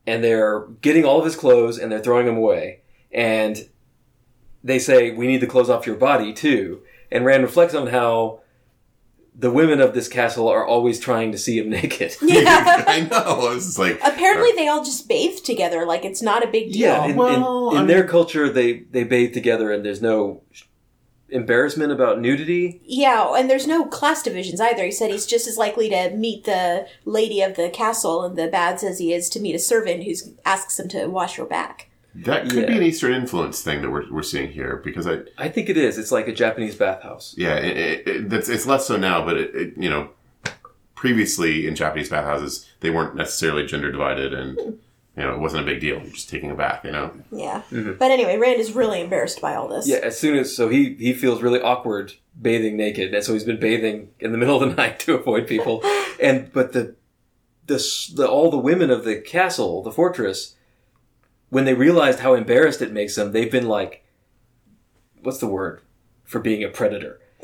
and 0.05 0.23
they're 0.23 0.67
getting 0.81 1.05
all 1.05 1.19
of 1.19 1.25
his 1.25 1.35
clothes 1.35 1.77
and 1.77 1.91
they're 1.91 1.99
throwing 1.99 2.25
them 2.25 2.37
away, 2.37 2.81
and 3.11 3.69
they 4.63 4.79
say 4.79 5.11
we 5.11 5.27
need 5.27 5.41
the 5.41 5.47
clothes 5.47 5.69
off 5.69 5.87
your 5.87 5.95
body 5.95 6.33
too. 6.33 6.81
And 7.11 7.25
Rand 7.25 7.43
reflects 7.43 7.75
on 7.75 7.87
how 7.87 8.41
the 9.33 9.51
women 9.51 9.79
of 9.79 9.93
this 9.93 10.07
castle 10.07 10.47
are 10.49 10.65
always 10.65 10.99
trying 10.99 11.31
to 11.31 11.37
see 11.37 11.57
him 11.57 11.69
naked. 11.77 12.15
Yeah. 12.21 12.83
I 12.87 13.01
know. 13.01 13.51
It's 13.51 13.65
just 13.65 13.79
like 13.79 13.99
Apparently, 14.03 14.51
uh, 14.51 14.55
they 14.55 14.67
all 14.67 14.83
just 14.83 15.07
bathe 15.07 15.39
together. 15.39 15.85
Like 15.85 16.05
it's 16.05 16.21
not 16.21 16.43
a 16.43 16.47
big 16.47 16.73
deal. 16.73 16.81
Yeah, 16.81 17.05
in, 17.05 17.15
Well, 17.15 17.71
in, 17.71 17.77
in 17.77 17.83
I 17.83 17.87
their 17.87 18.07
culture, 18.07 18.49
they 18.49 18.79
they 18.91 19.03
bathe 19.03 19.33
together, 19.33 19.71
and 19.71 19.85
there's 19.85 20.01
no 20.01 20.41
embarrassment 21.29 21.91
about 21.91 22.19
nudity. 22.19 22.81
Yeah, 22.83 23.33
and 23.35 23.49
there's 23.49 23.67
no 23.67 23.85
class 23.85 24.21
divisions 24.21 24.59
either. 24.59 24.83
He 24.83 24.91
said 24.91 25.11
he's 25.11 25.25
just 25.25 25.47
as 25.47 25.57
likely 25.57 25.89
to 25.89 26.11
meet 26.11 26.43
the 26.43 26.87
lady 27.05 27.41
of 27.41 27.55
the 27.55 27.69
castle 27.69 28.25
in 28.25 28.35
the 28.35 28.47
baths 28.47 28.83
as 28.83 28.99
he 28.99 29.13
is 29.13 29.29
to 29.29 29.39
meet 29.39 29.55
a 29.55 29.59
servant 29.59 30.03
who 30.03 30.13
asks 30.45 30.79
him 30.79 30.89
to 30.89 31.07
wash 31.07 31.37
her 31.37 31.45
back. 31.45 31.89
That 32.13 32.49
could 32.49 32.67
be 32.67 32.77
an 32.77 32.83
Eastern 32.83 33.13
influence 33.13 33.61
thing 33.61 33.81
that 33.81 33.89
we're 33.89 34.11
we're 34.11 34.23
seeing 34.23 34.51
here 34.51 34.81
because 34.83 35.07
I 35.07 35.19
I 35.37 35.49
think 35.49 35.69
it 35.69 35.77
is. 35.77 35.97
It's 35.97 36.11
like 36.11 36.27
a 36.27 36.33
Japanese 36.33 36.75
bathhouse. 36.75 37.33
yeah 37.37 37.55
it, 37.55 37.77
it, 37.77 38.07
it, 38.07 38.29
that's 38.29 38.49
it's 38.49 38.65
less 38.65 38.87
so 38.87 38.97
now, 38.97 39.23
but 39.25 39.37
it, 39.37 39.55
it 39.55 39.73
you 39.77 39.89
know 39.89 40.09
previously 40.95 41.65
in 41.67 41.75
Japanese 41.75 42.09
bathhouses 42.09 42.69
they 42.81 42.89
weren't 42.89 43.15
necessarily 43.15 43.65
gender 43.65 43.91
divided 43.91 44.33
and 44.33 44.55
you 44.57 45.23
know 45.23 45.33
it 45.33 45.39
wasn't 45.39 45.61
a 45.61 45.65
big 45.65 45.79
deal. 45.79 45.99
You're 46.01 46.11
just 46.11 46.29
taking 46.29 46.51
a 46.51 46.55
bath, 46.55 46.85
you 46.85 46.91
know. 46.91 47.11
Yeah. 47.31 47.63
Mm-hmm. 47.71 47.93
But 47.93 48.11
anyway, 48.11 48.37
Rand 48.37 48.59
is 48.59 48.73
really 48.73 49.01
embarrassed 49.01 49.41
by 49.41 49.55
all 49.55 49.67
this. 49.67 49.87
Yeah, 49.87 49.97
as 49.97 50.19
soon 50.19 50.37
as 50.37 50.55
so 50.55 50.69
he 50.69 50.95
he 50.95 51.13
feels 51.13 51.41
really 51.41 51.61
awkward 51.61 52.13
bathing 52.39 52.77
naked, 52.77 53.13
and 53.13 53.23
so 53.23 53.33
he's 53.33 53.43
been 53.43 53.59
bathing 53.59 54.09
in 54.19 54.31
the 54.31 54.37
middle 54.41 54.61
of 54.61 54.69
the 54.69 54.75
night 54.75 54.99
to 55.01 55.15
avoid 55.15 55.47
people. 55.47 55.81
And 56.21 56.53
but 56.53 56.73
the 56.73 56.95
the, 57.65 57.77
the 58.15 58.27
all 58.27 58.51
the 58.51 58.57
women 58.57 58.91
of 58.91 59.05
the 59.05 59.15
castle, 59.15 59.81
the 59.81 59.91
fortress, 59.91 60.55
when 61.51 61.65
they 61.65 61.73
realized 61.75 62.19
how 62.21 62.33
embarrassed 62.33 62.81
it 62.81 62.91
makes 62.91 63.15
them, 63.15 63.31
they've 63.31 63.51
been 63.51 63.67
like, 63.67 64.03
what's 65.21 65.37
the 65.37 65.47
word 65.47 65.81
for 66.23 66.39
being 66.39 66.63
a 66.63 66.69
predator? 66.69 67.19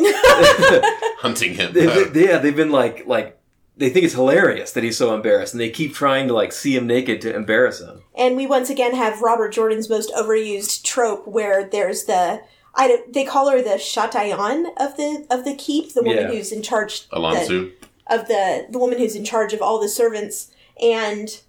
Hunting 1.19 1.53
him. 1.55 1.73
They, 1.73 1.85
they- 2.05 2.25
yeah, 2.29 2.37
they've 2.39 2.55
been 2.55 2.71
like 2.71 3.05
like 3.05 3.39
they 3.75 3.89
think 3.89 4.05
it's 4.05 4.13
hilarious 4.15 4.71
that 4.71 4.83
he's 4.83 4.97
so 4.97 5.13
embarrassed, 5.13 5.53
and 5.53 5.61
they 5.61 5.69
keep 5.69 5.93
trying 5.93 6.27
to 6.27 6.33
like 6.33 6.51
see 6.51 6.75
him 6.75 6.87
naked 6.87 7.21
to 7.21 7.35
embarrass 7.35 7.79
him. 7.79 8.01
And 8.15 8.35
we 8.35 8.47
once 8.47 8.69
again 8.69 8.95
have 8.95 9.21
Robert 9.21 9.49
Jordan's 9.53 9.89
most 9.89 10.11
overused 10.13 10.83
trope, 10.83 11.27
where 11.27 11.67
there's 11.69 12.05
the 12.05 12.41
I 12.75 12.87
don't, 12.87 13.11
they 13.13 13.25
call 13.25 13.49
her 13.49 13.61
the 13.61 13.71
shatayan 13.79 14.67
of 14.77 14.95
the 14.97 15.25
of 15.29 15.43
the 15.45 15.55
keep, 15.55 15.93
the 15.93 16.03
woman 16.03 16.23
Yeah. 16.25 16.31
who's 16.31 16.51
in 16.51 16.61
charge 16.61 17.07
the- 17.09 17.17
Alonso. 17.17 17.71
of 18.07 18.27
the 18.27 18.67
the 18.69 18.79
woman 18.79 18.99
who's 18.99 19.15
in 19.15 19.25
charge 19.25 19.53
of 19.53 19.61
all 19.61 19.79
the 19.81 19.89
servants, 19.89 20.51
and 20.81 21.41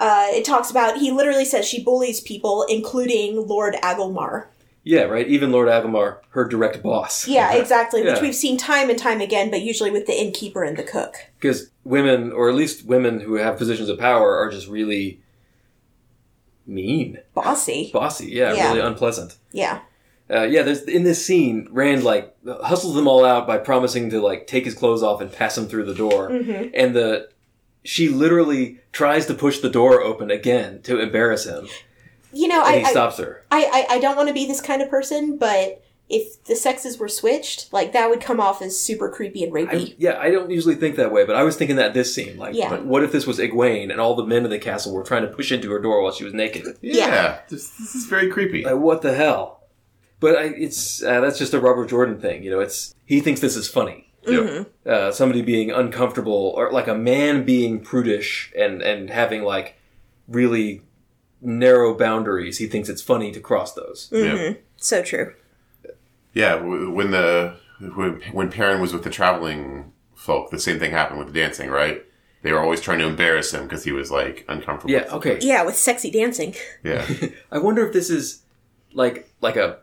uh, 0.00 0.26
it 0.30 0.44
talks 0.44 0.70
about 0.70 0.96
he 0.98 1.12
literally 1.12 1.44
says 1.44 1.64
she 1.64 1.84
bullies 1.84 2.20
people, 2.20 2.64
including 2.68 3.46
Lord 3.46 3.74
Agelmar. 3.82 4.46
Yeah, 4.82 5.02
right. 5.02 5.28
Even 5.28 5.52
Lord 5.52 5.68
Agelmar, 5.68 6.20
her 6.30 6.46
direct 6.46 6.82
boss. 6.82 7.28
Yeah, 7.28 7.52
exactly. 7.60 8.02
Which 8.02 8.20
we've 8.22 8.34
seen 8.34 8.56
time 8.56 8.88
and 8.90 8.98
time 8.98 9.20
again, 9.20 9.50
but 9.50 9.60
usually 9.60 9.90
with 9.90 10.06
the 10.06 10.18
innkeeper 10.18 10.64
and 10.64 10.76
the 10.76 10.82
cook. 10.82 11.14
because 11.38 11.70
women, 11.84 12.32
or 12.32 12.48
at 12.48 12.54
least 12.54 12.86
women 12.86 13.20
who 13.20 13.34
have 13.34 13.58
positions 13.58 13.88
of 13.90 13.98
power, 13.98 14.36
are 14.38 14.50
just 14.50 14.68
really 14.68 15.20
mean, 16.66 17.18
Bossy. 17.34 17.90
bossy. 17.92 18.30
Yeah, 18.30 18.54
Yeah. 18.54 18.68
really 18.68 18.80
unpleasant. 18.80 19.36
Yeah. 19.52 19.80
Uh, 20.32 20.42
yeah, 20.42 20.62
there's 20.62 20.82
in 20.82 21.02
this 21.02 21.24
scene, 21.24 21.66
Rand 21.72 22.04
like 22.04 22.34
hustles 22.62 22.94
them 22.94 23.08
all 23.08 23.24
out 23.24 23.46
by 23.48 23.58
promising 23.58 24.10
to 24.10 24.20
like 24.20 24.46
take 24.46 24.64
his 24.64 24.74
clothes 24.74 25.02
off 25.02 25.20
and 25.20 25.32
pass 25.32 25.58
him 25.58 25.66
through 25.66 25.84
the 25.86 25.94
door, 25.94 26.30
Mm-hmm. 26.30 26.68
and 26.72 26.94
the 26.94 27.28
she 27.82 28.08
literally 28.08 28.78
tries 28.92 29.26
to 29.26 29.34
push 29.34 29.58
the 29.60 29.70
door 29.70 30.00
open 30.02 30.30
again 30.30 30.82
to 30.82 30.98
embarrass 31.00 31.44
him, 31.46 31.68
You 32.32 32.48
know, 32.48 32.64
and 32.64 32.74
I, 32.76 32.78
he 32.80 32.84
stops 32.86 33.18
her. 33.18 33.44
I, 33.50 33.86
I 33.90 33.94
I 33.96 33.98
don't 34.00 34.16
want 34.16 34.28
to 34.28 34.34
be 34.34 34.46
this 34.46 34.60
kind 34.60 34.82
of 34.82 34.90
person, 34.90 35.36
but 35.38 35.82
if 36.12 36.42
the 36.44 36.56
sexes 36.56 36.98
were 36.98 37.06
switched, 37.08 37.72
like 37.72 37.92
that 37.92 38.10
would 38.10 38.20
come 38.20 38.40
off 38.40 38.60
as 38.62 38.78
super 38.78 39.08
creepy 39.08 39.44
and 39.44 39.56
I, 39.56 39.60
rapey. 39.62 39.94
yeah, 39.96 40.18
I 40.18 40.30
don't 40.32 40.50
usually 40.50 40.74
think 40.74 40.96
that 40.96 41.12
way, 41.12 41.24
but 41.24 41.36
I 41.36 41.44
was 41.44 41.56
thinking 41.56 41.76
that 41.76 41.94
this 41.94 42.12
scene, 42.12 42.36
like, 42.36 42.54
Yeah. 42.56 42.70
like, 42.70 42.82
what 42.82 43.04
if 43.04 43.12
this 43.12 43.28
was 43.28 43.38
Egwene 43.38 43.92
and 43.92 44.00
all 44.00 44.16
the 44.16 44.26
men 44.26 44.44
of 44.44 44.50
the 44.50 44.58
castle 44.58 44.92
were 44.92 45.04
trying 45.04 45.22
to 45.22 45.28
push 45.28 45.52
into 45.52 45.70
her 45.70 45.78
door 45.78 46.02
while 46.02 46.10
she 46.10 46.24
was 46.24 46.34
naked? 46.34 46.66
Yeah, 46.80 46.94
Yeah. 47.06 47.38
This, 47.48 47.70
this 47.78 47.94
is 47.94 48.06
very 48.06 48.28
creepy. 48.28 48.64
Like, 48.64 48.74
what 48.76 49.02
the 49.02 49.14
hell? 49.14 49.62
But 50.18 50.36
I, 50.36 50.42
it's 50.46 51.00
uh, 51.02 51.20
that's 51.20 51.38
just 51.38 51.54
a 51.54 51.60
Robert 51.60 51.88
Jordan 51.88 52.20
thing, 52.20 52.42
you 52.42 52.50
know. 52.50 52.60
It's 52.60 52.92
he 53.06 53.20
thinks 53.20 53.40
this 53.40 53.56
is 53.56 53.68
funny. 53.68 54.09
Yep. 54.26 54.72
Uh, 54.86 55.10
somebody 55.10 55.42
being 55.42 55.70
uncomfortable, 55.70 56.52
or 56.56 56.70
like 56.72 56.88
a 56.88 56.94
man 56.94 57.44
being 57.44 57.80
prudish 57.80 58.52
and 58.56 58.82
and 58.82 59.10
having 59.10 59.42
like 59.42 59.76
really 60.28 60.82
narrow 61.40 61.94
boundaries. 61.96 62.58
He 62.58 62.66
thinks 62.66 62.88
it's 62.88 63.02
funny 63.02 63.32
to 63.32 63.40
cross 63.40 63.74
those. 63.74 64.08
Yeah. 64.12 64.54
So 64.76 65.02
true. 65.02 65.34
Yeah, 66.34 66.56
when 66.56 67.10
the 67.10 67.56
when 67.80 68.20
when 68.32 68.50
Perrin 68.50 68.80
was 68.80 68.92
with 68.92 69.04
the 69.04 69.10
traveling 69.10 69.92
folk, 70.14 70.50
the 70.50 70.60
same 70.60 70.78
thing 70.78 70.90
happened 70.90 71.18
with 71.18 71.28
the 71.28 71.40
dancing, 71.40 71.70
right? 71.70 72.04
They 72.42 72.52
were 72.52 72.60
always 72.60 72.80
trying 72.80 73.00
to 73.00 73.06
embarrass 73.06 73.52
him 73.52 73.64
because 73.64 73.84
he 73.84 73.92
was 73.92 74.10
like 74.10 74.44
uncomfortable. 74.48 74.92
Yeah. 74.92 75.06
Okay. 75.12 75.38
Yeah, 75.40 75.62
with 75.64 75.76
sexy 75.76 76.10
dancing. 76.10 76.54
Yeah. 76.82 77.06
I 77.52 77.58
wonder 77.58 77.86
if 77.86 77.92
this 77.92 78.10
is 78.10 78.42
like 78.92 79.30
like 79.40 79.56
a 79.56 79.80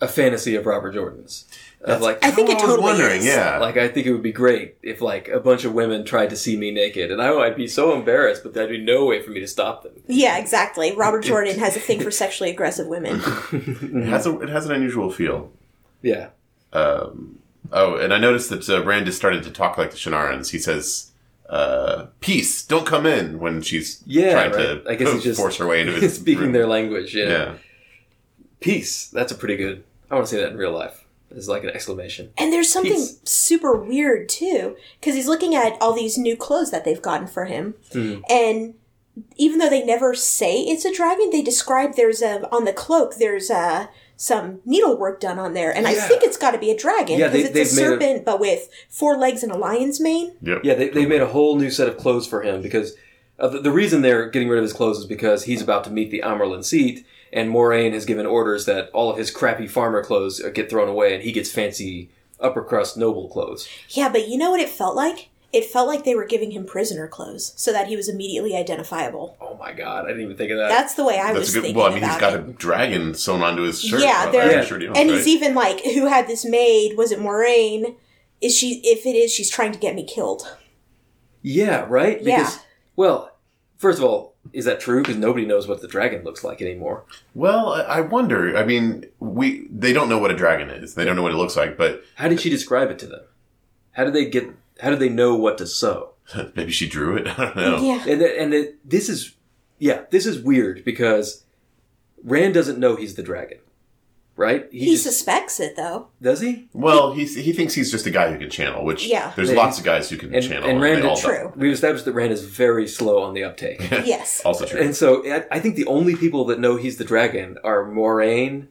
a 0.00 0.08
fantasy 0.08 0.54
of 0.56 0.66
Robert 0.66 0.92
Jordan's. 0.92 1.44
Of 1.82 2.02
like, 2.02 2.22
I 2.22 2.30
think 2.30 2.50
it 2.50 2.52
I 2.52 2.54
was 2.56 2.62
totally 2.64 2.82
wondering. 2.82 3.20
is. 3.20 3.26
Yeah. 3.26 3.56
like 3.58 3.78
I 3.78 3.88
think 3.88 4.06
it 4.06 4.12
would 4.12 4.22
be 4.22 4.32
great 4.32 4.76
if 4.82 5.00
like 5.00 5.28
a 5.28 5.40
bunch 5.40 5.64
of 5.64 5.72
women 5.72 6.04
tried 6.04 6.28
to 6.30 6.36
see 6.36 6.56
me 6.58 6.70
naked, 6.70 7.10
and 7.10 7.22
I, 7.22 7.32
I'd 7.32 7.56
be 7.56 7.66
so 7.66 7.94
embarrassed, 7.94 8.42
but 8.42 8.52
there'd 8.52 8.68
be 8.68 8.76
no 8.76 9.06
way 9.06 9.22
for 9.22 9.30
me 9.30 9.40
to 9.40 9.46
stop 9.46 9.82
them. 9.82 9.92
Yeah, 10.06 10.36
exactly. 10.36 10.94
Robert 10.94 11.24
Jordan 11.24 11.58
has 11.58 11.76
a 11.76 11.80
thing 11.80 12.00
for 12.00 12.10
sexually 12.10 12.50
aggressive 12.50 12.86
women. 12.86 13.20
it 13.52 14.06
has 14.06 14.26
a 14.26 14.38
it 14.40 14.50
has 14.50 14.66
an 14.66 14.72
unusual 14.72 15.10
feel. 15.10 15.52
Yeah. 16.02 16.28
Um, 16.74 17.38
oh, 17.72 17.96
and 17.96 18.12
I 18.12 18.18
noticed 18.18 18.50
that 18.50 18.68
uh, 18.68 18.84
Rand 18.84 19.06
has 19.06 19.16
started 19.16 19.42
to 19.44 19.50
talk 19.50 19.78
like 19.78 19.90
the 19.90 19.96
Shienarans. 19.96 20.50
He 20.50 20.58
says, 20.58 21.12
uh, 21.48 22.08
"Peace, 22.20 22.62
don't 22.62 22.86
come 22.86 23.06
in." 23.06 23.38
When 23.38 23.62
she's 23.62 24.02
Yeah, 24.06 24.32
trying 24.32 24.52
right. 24.52 24.84
to 24.84 24.90
I 24.90 24.94
guess 24.96 25.12
he's 25.14 25.22
just 25.22 25.40
force 25.40 25.56
her 25.56 25.66
way 25.66 25.80
into 25.80 25.92
his 25.94 26.14
speaking 26.20 26.42
room. 26.44 26.52
their 26.52 26.66
language. 26.66 27.14
Yeah. 27.16 27.28
Yeah. 27.28 27.54
Peace. 28.60 29.06
That's 29.08 29.32
a 29.32 29.34
pretty 29.34 29.56
good. 29.56 29.84
I 30.10 30.14
want 30.14 30.26
to 30.26 30.34
say 30.34 30.40
that 30.40 30.52
in 30.52 30.56
real 30.58 30.72
life. 30.72 31.04
It's 31.30 31.46
like 31.48 31.62
an 31.62 31.70
exclamation. 31.70 32.32
And 32.36 32.52
there's 32.52 32.72
something 32.72 32.92
Peace. 32.94 33.20
super 33.24 33.76
weird 33.76 34.28
too, 34.28 34.76
because 34.98 35.14
he's 35.14 35.28
looking 35.28 35.54
at 35.54 35.76
all 35.80 35.92
these 35.92 36.18
new 36.18 36.36
clothes 36.36 36.72
that 36.72 36.84
they've 36.84 37.00
gotten 37.00 37.28
for 37.28 37.44
him, 37.44 37.74
Hmm. 37.92 38.16
and 38.28 38.74
even 39.36 39.58
though 39.58 39.68
they 39.70 39.84
never 39.84 40.14
say 40.14 40.56
it's 40.60 40.84
a 40.84 40.92
dragon, 40.94 41.30
they 41.30 41.42
describe 41.42 41.94
there's 41.94 42.20
a 42.22 42.48
on 42.52 42.64
the 42.64 42.72
cloak 42.72 43.16
there's 43.16 43.48
a 43.50 43.90
some 44.16 44.60
needlework 44.66 45.18
done 45.20 45.38
on 45.38 45.54
there, 45.54 45.74
and 45.74 45.86
I 45.86 45.94
think 45.94 46.22
it's 46.22 46.36
got 46.36 46.50
to 46.50 46.58
be 46.58 46.70
a 46.70 46.76
dragon 46.76 47.18
Yeah, 47.18 47.28
because 47.28 47.52
they- 47.52 47.60
it's 47.62 47.72
a 47.72 47.76
they've 47.76 47.84
a- 47.86 47.90
serpent, 47.90 48.24
but 48.24 48.38
with 48.40 48.68
four 48.88 49.16
legs 49.16 49.42
and 49.42 49.50
a 49.52 49.56
lion's 49.56 49.98
mane. 50.00 50.36
Yep. 50.42 50.60
Yeah, 50.64 50.74
they, 50.74 50.88
they 50.88 51.06
made 51.06 51.22
a 51.22 51.26
whole 51.28 51.56
new 51.56 51.70
set 51.70 51.88
of 51.88 51.96
clothes 51.96 52.26
for 52.26 52.42
him 52.42 52.60
because 52.60 52.94
uh, 53.40 53.48
the, 53.48 53.60
the 53.60 53.70
reason 53.72 54.02
they're 54.02 54.28
getting 54.28 54.48
rid 54.48 54.58
of 54.58 54.62
his 54.62 54.72
clothes 54.72 54.98
is 54.98 55.06
because 55.06 55.44
he's 55.44 55.62
about 55.62 55.84
to 55.84 55.90
meet 55.90 56.10
the 56.10 56.22
Amyrlin 56.24 56.64
seat, 56.64 57.06
and 57.32 57.50
Moiraine 57.50 57.92
has 57.92 58.04
given 58.04 58.26
orders 58.26 58.66
that 58.66 58.90
all 58.92 59.10
of 59.10 59.16
his 59.18 59.30
crappy 59.30 59.66
farmer 59.66 60.02
clothes 60.04 60.40
get 60.54 60.68
thrown 60.70 60.88
away, 60.88 61.14
and 61.14 61.22
he 61.22 61.32
gets 61.32 61.50
fancy 61.50 62.10
upper 62.38 62.62
crust 62.62 62.96
noble 62.96 63.28
clothes. 63.28 63.68
Yeah, 63.90 64.08
but 64.08 64.28
you 64.28 64.38
know 64.38 64.50
what 64.50 64.60
it 64.60 64.68
felt 64.68 64.96
like? 64.96 65.28
It 65.52 65.64
felt 65.64 65.88
like 65.88 66.04
they 66.04 66.14
were 66.14 66.26
giving 66.26 66.52
him 66.52 66.64
prisoner 66.64 67.08
clothes 67.08 67.52
so 67.56 67.72
that 67.72 67.88
he 67.88 67.96
was 67.96 68.08
immediately 68.08 68.54
identifiable. 68.56 69.36
Oh 69.40 69.56
my 69.56 69.72
god, 69.72 70.04
I 70.04 70.08
didn't 70.08 70.22
even 70.22 70.36
think 70.36 70.52
of 70.52 70.58
that. 70.58 70.68
That's 70.68 70.94
the 70.94 71.04
way 71.04 71.18
I 71.18 71.32
was 71.32 71.40
That's 71.40 71.50
a 71.50 71.52
good. 71.54 71.62
thinking 71.62 71.76
Well, 71.76 71.90
I 71.90 71.94
mean, 71.94 72.04
he's 72.04 72.16
got 72.18 72.34
it. 72.34 72.40
a 72.48 72.52
dragon 72.52 73.14
sewn 73.14 73.42
onto 73.42 73.62
his 73.62 73.82
shirt. 73.82 74.00
Yeah, 74.00 74.26
uh, 74.28 74.30
they're- 74.30 74.42
Iron 74.52 74.64
shirt, 74.66 74.80
you 74.82 74.88
know, 74.88 74.94
and 74.94 75.10
right? 75.10 75.16
he's 75.18 75.26
even 75.26 75.54
like, 75.56 75.80
"Who 75.84 76.06
had 76.06 76.28
this 76.28 76.44
made? 76.44 76.96
Was 76.96 77.10
it 77.10 77.18
Moiraine? 77.18 77.96
Is 78.40 78.56
she? 78.56 78.80
If 78.84 79.04
it 79.06 79.16
is, 79.16 79.32
she's 79.32 79.50
trying 79.50 79.72
to 79.72 79.78
get 79.78 79.94
me 79.96 80.04
killed." 80.06 80.56
yeah, 81.42 81.84
right. 81.88 82.20
Yeah. 82.22 82.38
Because 82.38 82.58
well, 82.96 83.29
first 83.80 83.98
of 83.98 84.04
all, 84.04 84.34
is 84.52 84.64
that 84.66 84.78
true? 84.78 85.00
Because 85.02 85.16
nobody 85.16 85.44
knows 85.46 85.66
what 85.66 85.80
the 85.80 85.88
dragon 85.88 86.22
looks 86.22 86.44
like 86.44 86.60
anymore. 86.62 87.02
Well, 87.34 87.72
I 87.72 87.80
I 87.80 88.00
wonder. 88.02 88.56
I 88.56 88.64
mean, 88.64 89.06
we 89.18 89.66
they 89.70 89.92
don't 89.92 90.08
know 90.08 90.18
what 90.18 90.30
a 90.30 90.36
dragon 90.36 90.70
is. 90.70 90.94
They 90.94 91.04
don't 91.04 91.16
know 91.16 91.22
what 91.22 91.32
it 91.32 91.36
looks 91.36 91.56
like, 91.56 91.76
but 91.76 92.02
How 92.16 92.28
did 92.28 92.40
she 92.40 92.50
describe 92.50 92.90
it 92.90 92.98
to 93.00 93.06
them? 93.06 93.24
How 93.92 94.04
did 94.04 94.14
they 94.14 94.26
get? 94.30 94.44
How 94.80 94.90
did 94.90 94.98
they 95.00 95.08
know 95.08 95.34
what 95.34 95.58
to 95.58 95.66
sew? 95.66 96.10
maybe 96.54 96.70
she 96.70 96.88
drew 96.88 97.16
it. 97.16 97.26
I 97.38 97.44
don't 97.46 97.56
know. 97.56 97.80
Yeah, 97.82 98.04
And 98.08 98.20
th- 98.20 98.36
and 98.40 98.52
th- 98.52 98.74
this 98.84 99.08
is 99.08 99.34
yeah, 99.78 100.02
this 100.10 100.26
is 100.26 100.38
weird 100.40 100.84
because 100.84 101.44
Rand 102.22 102.54
doesn't 102.54 102.78
know 102.78 102.96
he's 102.96 103.14
the 103.14 103.22
dragon, 103.22 103.58
right? 104.40 104.66
he 104.72 104.92
just- 104.92 105.04
suspects 105.04 105.60
it 105.60 105.76
though. 105.76 106.08
does 106.20 106.40
he? 106.40 106.68
Well, 106.72 107.12
he 107.12 107.24
he 107.26 107.52
thinks 107.52 107.74
he's 107.74 107.90
just 107.90 108.06
a 108.06 108.10
guy 108.10 108.32
who 108.32 108.38
can 108.38 108.50
channel. 108.50 108.84
Which 108.84 109.06
Yeah. 109.06 109.32
there's 109.36 109.50
Yeah, 109.50 109.56
lots 109.56 109.78
of 109.78 109.84
guys 109.84 110.08
who 110.10 110.16
can 110.16 110.34
And, 110.34 110.42
channel. 110.44 110.68
and 110.68 110.80
Rand 110.80 111.02
they 111.02 111.06
all 111.08 111.14
is 111.16 111.22
don't. 111.22 111.30
True. 111.36 111.52
We've 111.56 111.72
established 111.72 112.04
that 112.06 112.12
Rand 112.14 112.32
is 112.32 112.42
very 112.44 112.88
slow 112.88 113.22
on 113.22 113.34
the 113.34 113.44
uptake. 113.44 113.80
Yes. 114.04 114.40
Also 114.44 114.64
true. 114.64 114.80
And 114.80 114.96
so 114.96 115.24
I, 115.30 115.44
I 115.52 115.60
think 115.60 115.76
the 115.76 115.86
only 115.86 116.16
people 116.16 116.44
that 116.46 116.58
know 116.58 116.76
he's 116.76 116.96
the 116.96 117.04
dragon 117.04 117.58
are 117.62 117.84
Moiraine 117.84 118.66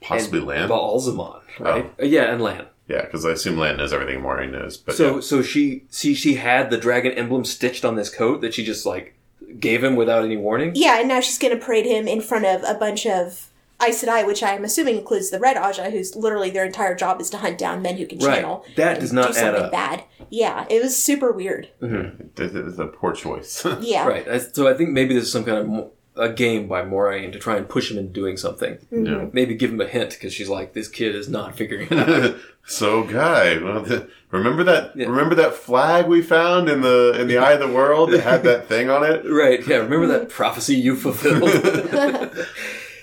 Possibly 0.00 0.38
and 0.38 0.48
Lan. 0.48 0.68
Baalzamon, 0.68 1.40
oh. 1.60 1.64
right? 1.64 1.92
Oh. 1.98 2.04
Yeah, 2.04 2.32
and 2.32 2.40
Lan. 2.42 2.66
Yeah, 2.88 3.02
because 3.02 3.24
I 3.26 3.32
assume 3.32 3.58
Lan 3.58 3.76
knows 3.78 3.92
everything 3.92 4.22
Moiraine 4.22 4.52
knows. 4.52 4.76
But 4.76 4.94
So 4.94 5.16
yeah. 5.16 5.20
so 5.20 5.42
she 5.42 5.84
she 5.90 6.14
she 6.14 6.34
had 6.36 6.70
the 6.70 6.78
dragon 6.78 7.12
emblem 7.12 7.44
stitched 7.44 7.84
on 7.84 7.96
this 7.96 8.08
coat 8.08 8.40
that 8.42 8.54
she 8.54 8.64
just 8.64 8.86
like 8.86 9.14
gave 9.58 9.82
him 9.82 9.96
without 9.96 10.24
any 10.24 10.36
warning. 10.36 10.72
Yeah, 10.74 10.98
and 11.00 11.08
now 11.08 11.20
she's 11.20 11.38
going 11.38 11.58
to 11.58 11.64
parade 11.64 11.86
him 11.86 12.06
in 12.06 12.20
front 12.20 12.44
of 12.46 12.62
a 12.64 12.74
bunch 12.78 13.06
of 13.06 13.48
Aes 13.82 14.02
Sedai, 14.02 14.26
which 14.26 14.42
I'm 14.42 14.64
assuming 14.64 14.96
includes 14.96 15.30
the 15.30 15.38
Red 15.38 15.56
Ajah, 15.56 15.90
whose 15.90 16.16
literally 16.16 16.50
their 16.50 16.64
entire 16.64 16.94
job 16.94 17.20
is 17.20 17.28
to 17.30 17.38
hunt 17.38 17.58
down 17.58 17.82
men 17.82 17.96
who 17.96 18.06
can 18.06 18.18
Right. 18.18 18.36
channel. 18.36 18.64
That 18.76 18.92
and 18.92 19.00
does 19.00 19.12
not 19.12 19.34
do 19.34 19.38
add 19.40 19.54
up. 19.54 19.72
bad. 19.72 20.04
Yeah, 20.30 20.64
it 20.70 20.82
was 20.82 20.96
super 21.00 21.30
weird. 21.32 21.68
This 21.80 22.52
is 22.52 22.78
a 22.78 22.86
poor 22.86 23.12
choice. 23.12 23.64
Yeah. 23.80 24.06
Right. 24.08 24.26
So 24.54 24.66
I 24.66 24.74
think 24.74 24.90
maybe 24.90 25.14
this 25.14 25.24
is 25.24 25.32
some 25.32 25.44
kind 25.44 25.58
of 25.58 25.66
mo- 25.68 25.90
a 26.16 26.30
game 26.30 26.66
by 26.66 26.82
Moiraine 26.82 27.30
to 27.32 27.38
try 27.38 27.56
and 27.56 27.68
push 27.68 27.90
him 27.90 27.98
into 27.98 28.10
doing 28.12 28.36
something. 28.38 28.76
Mm-hmm. 28.90 29.04
Yeah. 29.06 29.26
Maybe 29.32 29.54
give 29.54 29.70
him 29.70 29.80
a 29.82 29.86
hint 29.86 30.10
because 30.10 30.32
she's 30.32 30.48
like, 30.48 30.72
this 30.72 30.88
kid 30.88 31.14
is 31.14 31.28
not 31.28 31.56
figuring 31.56 31.88
it 31.90 32.08
out. 32.08 32.36
so, 32.66 33.04
guy, 33.04 33.58
well, 33.58 33.82
the, 33.82 34.08
remember 34.30 34.64
that? 34.64 34.96
Yeah. 34.96 35.06
Remember 35.08 35.34
that 35.34 35.52
flag 35.54 36.06
we 36.06 36.22
found 36.22 36.70
in 36.70 36.80
the 36.80 37.14
in 37.20 37.28
the 37.28 37.36
eye 37.36 37.52
of 37.52 37.60
the 37.60 37.68
world 37.68 38.12
that 38.12 38.22
had 38.22 38.42
that 38.44 38.66
thing 38.68 38.88
on 38.88 39.04
it? 39.04 39.24
right. 39.30 39.64
Yeah. 39.66 39.76
Remember 39.76 40.06
that 40.06 40.22
mm-hmm. 40.22 40.30
prophecy 40.30 40.76
you 40.76 40.96
fulfilled. 40.96 41.42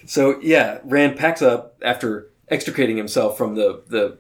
So 0.06 0.40
yeah, 0.42 0.80
Rand 0.84 1.18
packs 1.18 1.42
up 1.42 1.76
after 1.84 2.30
extricating 2.50 2.98
himself 2.98 3.38
from 3.38 3.56
the 3.56 3.82
the 3.88 4.18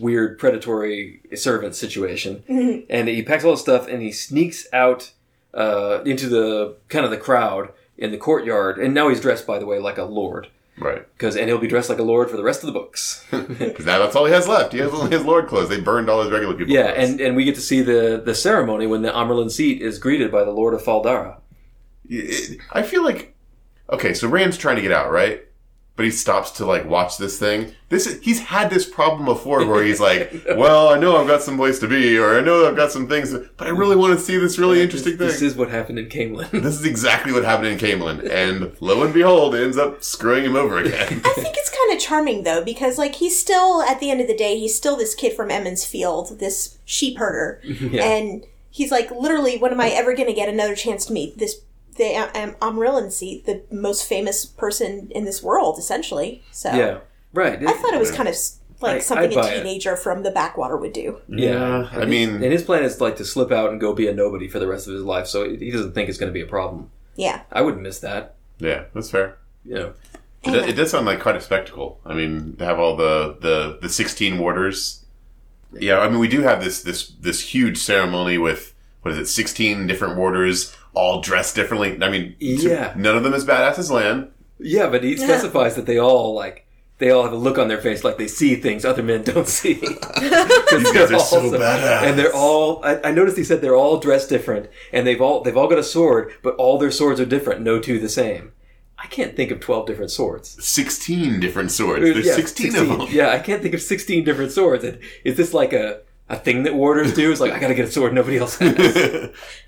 weird 0.00 0.38
predatory 0.38 1.20
servant 1.34 1.74
situation, 1.74 2.42
and 2.90 3.08
he 3.08 3.22
packs 3.22 3.44
all 3.44 3.52
his 3.52 3.60
stuff 3.60 3.88
and 3.88 4.02
he 4.02 4.12
sneaks 4.12 4.66
out 4.72 5.12
uh, 5.54 6.02
into 6.04 6.28
the 6.28 6.76
kind 6.88 7.04
of 7.04 7.10
the 7.10 7.16
crowd 7.16 7.70
in 7.96 8.10
the 8.10 8.18
courtyard. 8.18 8.78
And 8.78 8.92
now 8.94 9.08
he's 9.08 9.20
dressed, 9.20 9.46
by 9.46 9.58
the 9.58 9.66
way, 9.66 9.78
like 9.78 9.98
a 9.98 10.04
lord. 10.04 10.48
Right. 10.80 11.04
Because 11.14 11.34
and 11.36 11.48
he'll 11.48 11.58
be 11.58 11.66
dressed 11.66 11.88
like 11.88 11.98
a 11.98 12.04
lord 12.04 12.30
for 12.30 12.36
the 12.36 12.44
rest 12.44 12.62
of 12.62 12.66
the 12.66 12.72
books. 12.72 13.24
Because 13.58 13.84
now 13.86 13.98
that's 13.98 14.14
all 14.14 14.26
he 14.26 14.32
has 14.32 14.46
left. 14.46 14.72
He 14.72 14.78
has 14.78 14.92
only 14.92 15.10
his 15.10 15.24
lord 15.24 15.48
clothes. 15.48 15.68
They 15.70 15.80
burned 15.80 16.08
all 16.08 16.22
his 16.22 16.30
regular 16.30 16.54
people. 16.54 16.72
Yeah, 16.72 16.92
clothes. 16.92 17.10
and, 17.10 17.20
and 17.20 17.36
we 17.36 17.44
get 17.44 17.56
to 17.56 17.60
see 17.60 17.80
the, 17.80 18.22
the 18.24 18.34
ceremony 18.34 18.86
when 18.86 19.02
the 19.02 19.10
Amyrlin 19.10 19.50
seat 19.50 19.82
is 19.82 19.98
greeted 19.98 20.30
by 20.30 20.44
the 20.44 20.52
Lord 20.52 20.74
of 20.74 20.84
Fal 20.84 21.02
Dara. 21.02 21.38
It- 22.08 22.60
I 22.70 22.82
feel 22.82 23.02
like 23.04 23.34
okay, 23.90 24.14
so 24.14 24.28
Rand's 24.28 24.56
trying 24.58 24.76
to 24.76 24.82
get 24.82 24.92
out, 24.92 25.10
right? 25.10 25.42
But 25.96 26.04
he 26.04 26.12
stops 26.12 26.52
to 26.52 26.64
like 26.64 26.86
watch 26.86 27.18
this 27.18 27.40
thing. 27.40 27.74
This 27.88 28.06
is, 28.06 28.22
he's 28.22 28.38
had 28.38 28.70
this 28.70 28.88
problem 28.88 29.24
before 29.24 29.66
where 29.66 29.82
he's 29.82 29.98
like, 29.98 30.44
"Well, 30.56 30.90
I 30.90 30.98
know 30.98 31.16
I've 31.16 31.26
got 31.26 31.42
some 31.42 31.56
place 31.56 31.80
to 31.80 31.88
be, 31.88 32.16
or 32.16 32.38
I 32.38 32.40
know 32.40 32.68
I've 32.68 32.76
got 32.76 32.92
some 32.92 33.08
things, 33.08 33.34
but 33.56 33.66
I 33.66 33.70
really 33.70 33.96
want 33.96 34.16
to 34.16 34.24
see 34.24 34.36
this 34.36 34.58
really 34.60 34.80
interesting 34.80 35.16
this, 35.16 35.32
thing." 35.32 35.42
This 35.44 35.52
is 35.52 35.56
what 35.56 35.70
happened 35.70 35.98
in 35.98 36.06
Caemlyn. 36.06 36.50
This 36.52 36.78
is 36.78 36.84
exactly 36.84 37.32
what 37.32 37.42
happened 37.42 37.66
in 37.68 37.78
Caemlyn, 37.78 38.30
and 38.30 38.76
lo 38.80 39.02
and 39.02 39.12
behold, 39.12 39.56
it 39.56 39.64
ends 39.64 39.76
up 39.76 40.04
screwing 40.04 40.44
him 40.44 40.54
over 40.54 40.78
again. 40.78 41.20
I 41.24 41.32
think 41.32 41.56
it's 41.58 41.70
kind 41.76 41.92
of 41.92 41.98
charming 41.98 42.44
though, 42.44 42.62
because 42.64 42.96
like 42.96 43.16
he's 43.16 43.36
still 43.36 43.82
at 43.82 43.98
the 43.98 44.12
end 44.12 44.20
of 44.20 44.28
the 44.28 44.36
day, 44.36 44.56
he's 44.56 44.76
still 44.76 44.96
this 44.96 45.16
kid 45.16 45.32
from 45.34 45.50
Emond's 45.50 45.84
Field, 45.84 46.38
this 46.38 46.78
sheep 46.84 47.18
herder, 47.18 47.60
Yeah. 47.64 48.04
and 48.04 48.46
he's 48.70 48.92
like, 48.92 49.10
literally, 49.10 49.58
when 49.58 49.72
am 49.72 49.80
I 49.80 49.88
ever 49.88 50.14
going 50.14 50.28
to 50.28 50.32
get 50.34 50.48
another 50.48 50.76
chance 50.76 51.06
to 51.06 51.12
meet 51.12 51.38
this 51.38 51.60
the 51.98 52.14
um, 52.34 52.54
Amyrlin 52.62 53.12
seat, 53.12 53.44
the 53.44 53.62
most 53.70 54.08
famous 54.08 54.46
person 54.46 55.10
in 55.14 55.24
this 55.24 55.42
world, 55.42 55.78
essentially? 55.78 56.42
So 56.52 56.72
yeah, 56.72 56.98
right. 57.34 57.62
I 57.62 57.72
thought 57.74 57.92
it 57.92 58.00
was 58.00 58.10
kind 58.12 58.28
of 58.28 58.36
like 58.80 58.96
I- 58.96 58.98
something 59.00 59.30
I'd 59.30 59.34
buy 59.34 59.50
a 59.50 59.54
it. 59.56 59.62
teenager 59.62 59.96
from 59.96 60.22
the 60.22 60.30
backwater 60.30 60.76
would 60.76 60.92
do. 60.94 61.20
yeah. 61.28 61.88
I 61.92 62.06
mean, 62.06 62.30
and 62.36 62.44
his 62.52 62.62
plan 62.62 62.84
is 62.84 63.00
like 63.00 63.16
to 63.16 63.24
slip 63.24 63.52
out 63.52 63.70
and 63.70 63.80
go 63.80 63.92
be 63.92 64.08
a 64.08 64.14
nobody 64.14 64.48
for 64.48 64.58
the 64.58 64.66
rest 64.68 64.86
of 64.86 64.94
his 64.94 65.02
life, 65.02 65.26
so 65.26 65.48
he 65.48 65.70
doesn't 65.70 65.92
think 65.92 66.08
it's 66.08 66.18
going 66.18 66.30
to 66.30 66.34
be 66.34 66.40
a 66.40 66.46
problem. 66.46 66.90
Yeah, 67.16 67.42
I 67.52 67.60
wouldn't 67.62 67.82
miss 67.82 67.98
that. 68.00 68.36
yeah, 68.58 68.84
that's 68.94 69.10
fair. 69.10 69.36
Yeah. 69.64 69.90
It, 70.44 70.52
do- 70.52 70.60
it 70.60 70.72
does 70.74 70.92
sound 70.92 71.04
like 71.06 71.18
quite 71.20 71.34
a 71.34 71.40
spectacle. 71.40 72.00
I 72.06 72.14
mean, 72.14 72.54
to 72.58 72.64
have 72.64 72.78
all 72.78 72.96
the 72.96 73.36
the 73.40 73.78
the 73.82 73.88
sixteen 73.88 74.38
warders. 74.38 75.04
Yeah, 75.72 75.98
I 75.98 76.08
mean, 76.08 76.20
we 76.20 76.28
do 76.28 76.42
have 76.42 76.62
this 76.62 76.80
this 76.82 77.08
this 77.20 77.40
huge 77.52 77.76
ceremony 77.78 78.38
with 78.38 78.72
what 79.02 79.12
is 79.12 79.18
it, 79.18 79.26
sixteen 79.26 79.86
different 79.88 80.16
warders 80.16 80.74
all 80.98 81.20
dressed 81.20 81.54
differently. 81.54 81.96
I 82.02 82.10
mean, 82.10 82.34
Yeah. 82.40 82.92
none 82.96 83.16
of 83.16 83.22
them 83.22 83.34
as 83.34 83.44
badass 83.44 83.78
as 83.78 83.90
Lan. 83.90 84.28
yeah, 84.58 84.88
but 84.90 85.04
he 85.04 85.16
specifies 85.16 85.76
that 85.76 85.86
they 85.86 85.98
all 85.98 86.34
like 86.34 86.64
they 86.98 87.10
all 87.10 87.22
have 87.22 87.32
a 87.32 87.36
look 87.36 87.58
on 87.58 87.68
their 87.68 87.80
face 87.80 88.02
like 88.02 88.18
they 88.18 88.26
see 88.26 88.56
things 88.56 88.84
other 88.84 89.04
men 89.04 89.22
don't 89.22 89.46
see. 89.46 89.74
These 90.20 90.92
guys 90.92 91.12
are 91.12 91.20
so 91.20 91.50
badass, 91.52 92.02
and 92.02 92.18
they're 92.18 92.34
all. 92.34 92.84
I, 92.84 93.00
I 93.04 93.10
noticed 93.12 93.36
he 93.36 93.44
said 93.44 93.60
they're 93.60 93.76
all 93.76 93.98
dressed 93.98 94.28
different, 94.28 94.68
and 94.92 95.06
they've 95.06 95.20
all 95.20 95.42
they've 95.42 95.56
all 95.56 95.68
got 95.68 95.78
a 95.78 95.84
sword, 95.84 96.32
but 96.42 96.54
all 96.56 96.76
their 96.78 96.90
swords 96.90 97.20
are 97.20 97.26
different. 97.26 97.60
No 97.60 97.78
two 97.78 97.98
the 98.00 98.08
same. 98.08 98.52
I 98.98 99.06
can't 99.06 99.36
think 99.36 99.52
of 99.52 99.60
twelve 99.60 99.86
different 99.86 100.10
swords. 100.10 100.56
sixteen 100.64 101.38
different 101.38 101.70
swords. 101.70 102.02
There's 102.02 102.26
Yeah, 102.26 102.34
sixteen, 102.34 102.74
of 102.74 102.88
them. 102.88 103.06
Yeah, 103.10 103.28
I 103.30 103.38
can't 103.38 103.62
think 103.62 103.74
of 103.74 103.80
sixteen 103.80 104.24
different 104.24 104.50
swords. 104.50 104.82
And 104.82 104.98
Is 105.24 105.36
this 105.36 105.54
like 105.54 105.72
a 105.72 106.00
a 106.30 106.36
thing 106.36 106.64
that 106.64 106.74
warders 106.74 107.14
do? 107.14 107.30
It's 107.32 107.40
like 107.40 107.52
I 107.52 107.58
got 107.58 107.68
to 107.68 107.74
get 107.74 107.88
a 107.88 107.90
sword 107.92 108.12
nobody 108.12 108.36
else 108.38 108.58
has. 108.58 108.74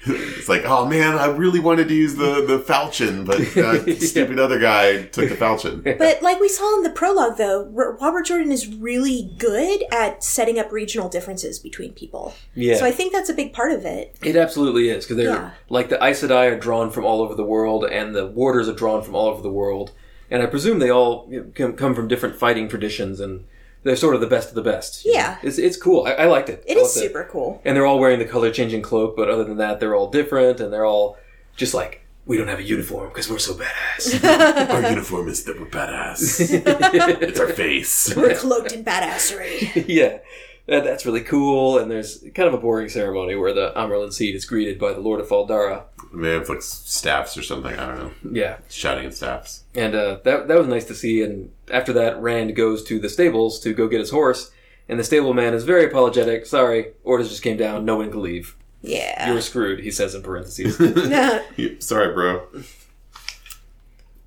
it's 0.06 0.48
like, 0.48 0.62
oh 0.64 0.86
man, 0.86 1.14
I 1.14 1.26
really 1.26 1.60
wanted 1.60 1.88
to 1.88 1.94
use 1.94 2.16
the 2.16 2.44
the 2.46 2.58
falchion, 2.58 3.24
but 3.24 3.40
uh, 3.56 3.94
stupid 4.00 4.38
other 4.38 4.58
guy 4.58 5.04
took 5.04 5.28
the 5.28 5.36
falchion. 5.36 5.82
But 5.98 6.22
like 6.22 6.40
we 6.40 6.48
saw 6.48 6.76
in 6.76 6.82
the 6.82 6.90
prologue, 6.90 7.36
though, 7.38 7.64
Robert 7.64 8.26
Jordan 8.26 8.52
is 8.52 8.66
really 8.74 9.34
good 9.38 9.84
at 9.92 10.22
setting 10.24 10.58
up 10.58 10.70
regional 10.72 11.08
differences 11.08 11.58
between 11.58 11.92
people. 11.92 12.34
Yeah. 12.54 12.76
So 12.76 12.84
I 12.86 12.90
think 12.90 13.12
that's 13.12 13.28
a 13.30 13.34
big 13.34 13.52
part 13.52 13.72
of 13.72 13.84
it. 13.84 14.16
It 14.22 14.36
absolutely 14.36 14.88
is 14.90 15.04
because 15.04 15.16
they're 15.16 15.28
Yeah. 15.34 15.50
like 15.68 15.88
the 15.88 16.02
Aes 16.04 16.22
Sedai 16.22 16.52
are 16.52 16.58
drawn 16.58 16.90
from 16.90 17.04
all 17.04 17.20
over 17.22 17.34
the 17.34 17.44
world, 17.44 17.84
and 17.84 18.14
the 18.14 18.26
warders 18.26 18.68
are 18.68 18.74
drawn 18.74 19.02
from 19.02 19.14
all 19.14 19.28
over 19.28 19.42
the 19.42 19.50
world, 19.50 19.92
and 20.30 20.42
I 20.42 20.46
presume 20.46 20.78
they 20.78 20.90
all 20.90 21.26
you 21.30 21.40
know, 21.40 21.46
come- 21.54 21.72
come 21.74 21.94
from 21.94 22.08
different 22.08 22.36
fighting 22.36 22.68
traditions, 22.68 23.18
and 23.20 23.44
they're 23.82 23.96
sort 23.96 24.14
of 24.14 24.20
the 24.20 24.26
best 24.26 24.48
of 24.50 24.54
the 24.54 24.62
best. 24.62 25.04
you 25.04 25.12
know? 25.12 25.18
Yeah. 25.18 25.38
it's 25.42 25.58
it's 25.58 25.76
cool. 25.76 26.04
I, 26.06 26.12
I 26.12 26.24
liked 26.26 26.48
it. 26.48 26.62
It 26.66 26.76
I 26.76 26.80
is 26.80 26.96
loved 26.96 27.06
super 27.06 27.28
cool. 27.30 27.60
and 27.64 27.76
they're 27.76 27.86
all 27.86 27.98
wearing 27.98 28.18
the 28.18 28.24
color 28.26 28.50
changing 28.50 28.82
cloak, 28.82 29.16
but 29.16 29.28
other 29.30 29.44
than 29.44 29.56
that, 29.58 29.80
they're 29.80 29.94
all 29.94 30.10
different, 30.10 30.60
and 30.60 30.72
they're 30.72 30.84
all 30.84 31.16
just 31.56 31.74
like 31.74 32.02
we 32.26 32.36
don't 32.36 32.48
have 32.48 32.58
a 32.60 32.62
uniform 32.62 33.08
because 33.08 33.28
we're 33.28 33.38
so 33.38 33.54
badass. 33.54 34.70
Our 34.70 34.88
uniform 34.90 35.28
is 35.28 35.44
that 35.44 35.58
we're 35.58 35.66
badass. 35.66 36.48
it's 37.22 37.40
our 37.40 37.48
face. 37.48 38.14
We're 38.14 38.34
cloaked 38.36 38.72
in 38.72 38.84
badassery. 38.84 39.84
yeah. 39.88 40.18
That, 40.66 40.84
that's 40.84 41.04
really 41.04 41.22
cool, 41.22 41.78
and 41.78 41.90
there's 41.90 42.24
kind 42.34 42.46
of 42.46 42.54
a 42.54 42.58
boring 42.58 42.88
ceremony 42.88 43.34
where 43.34 43.52
the 43.52 43.72
Amyrlin 43.74 44.12
seed 44.12 44.34
is 44.34 44.44
greeted 44.44 44.78
by 44.78 44.92
the 44.92 45.00
Lord 45.00 45.20
of 45.20 45.28
Fal 45.28 45.46
Dara. 45.46 45.84
They 46.14 46.30
have 46.30 46.48
like 46.48 46.62
staffs 46.62 47.36
or 47.36 47.42
something. 47.42 47.76
I 47.76 47.86
don't 47.86 47.98
know. 47.98 48.30
Yeah, 48.32 48.58
Shouting 48.68 49.06
at 49.06 49.14
staffs. 49.14 49.64
And 49.74 49.94
uh, 49.94 50.18
that 50.24 50.48
that 50.48 50.58
was 50.58 50.66
nice 50.66 50.84
to 50.86 50.94
see. 50.94 51.22
And 51.22 51.50
after 51.70 51.92
that, 51.94 52.20
Rand 52.20 52.54
goes 52.56 52.82
to 52.84 52.98
the 52.98 53.08
stables 53.08 53.58
to 53.60 53.72
go 53.72 53.88
get 53.88 54.00
his 54.00 54.10
horse. 54.10 54.50
And 54.88 54.98
the 54.98 55.04
stable 55.04 55.34
man 55.34 55.54
is 55.54 55.62
very 55.64 55.84
apologetic. 55.84 56.46
Sorry, 56.46 56.88
orders 57.04 57.28
just 57.28 57.42
came 57.42 57.56
down. 57.56 57.84
No 57.84 57.96
one 57.96 58.10
can 58.10 58.22
leave. 58.22 58.56
Yeah. 58.82 59.30
You're 59.30 59.40
screwed. 59.40 59.80
He 59.80 59.90
says 59.90 60.14
in 60.14 60.22
parentheses. 60.22 60.78
Nah. 61.08 61.40
Sorry, 61.78 62.12
bro. 62.12 62.46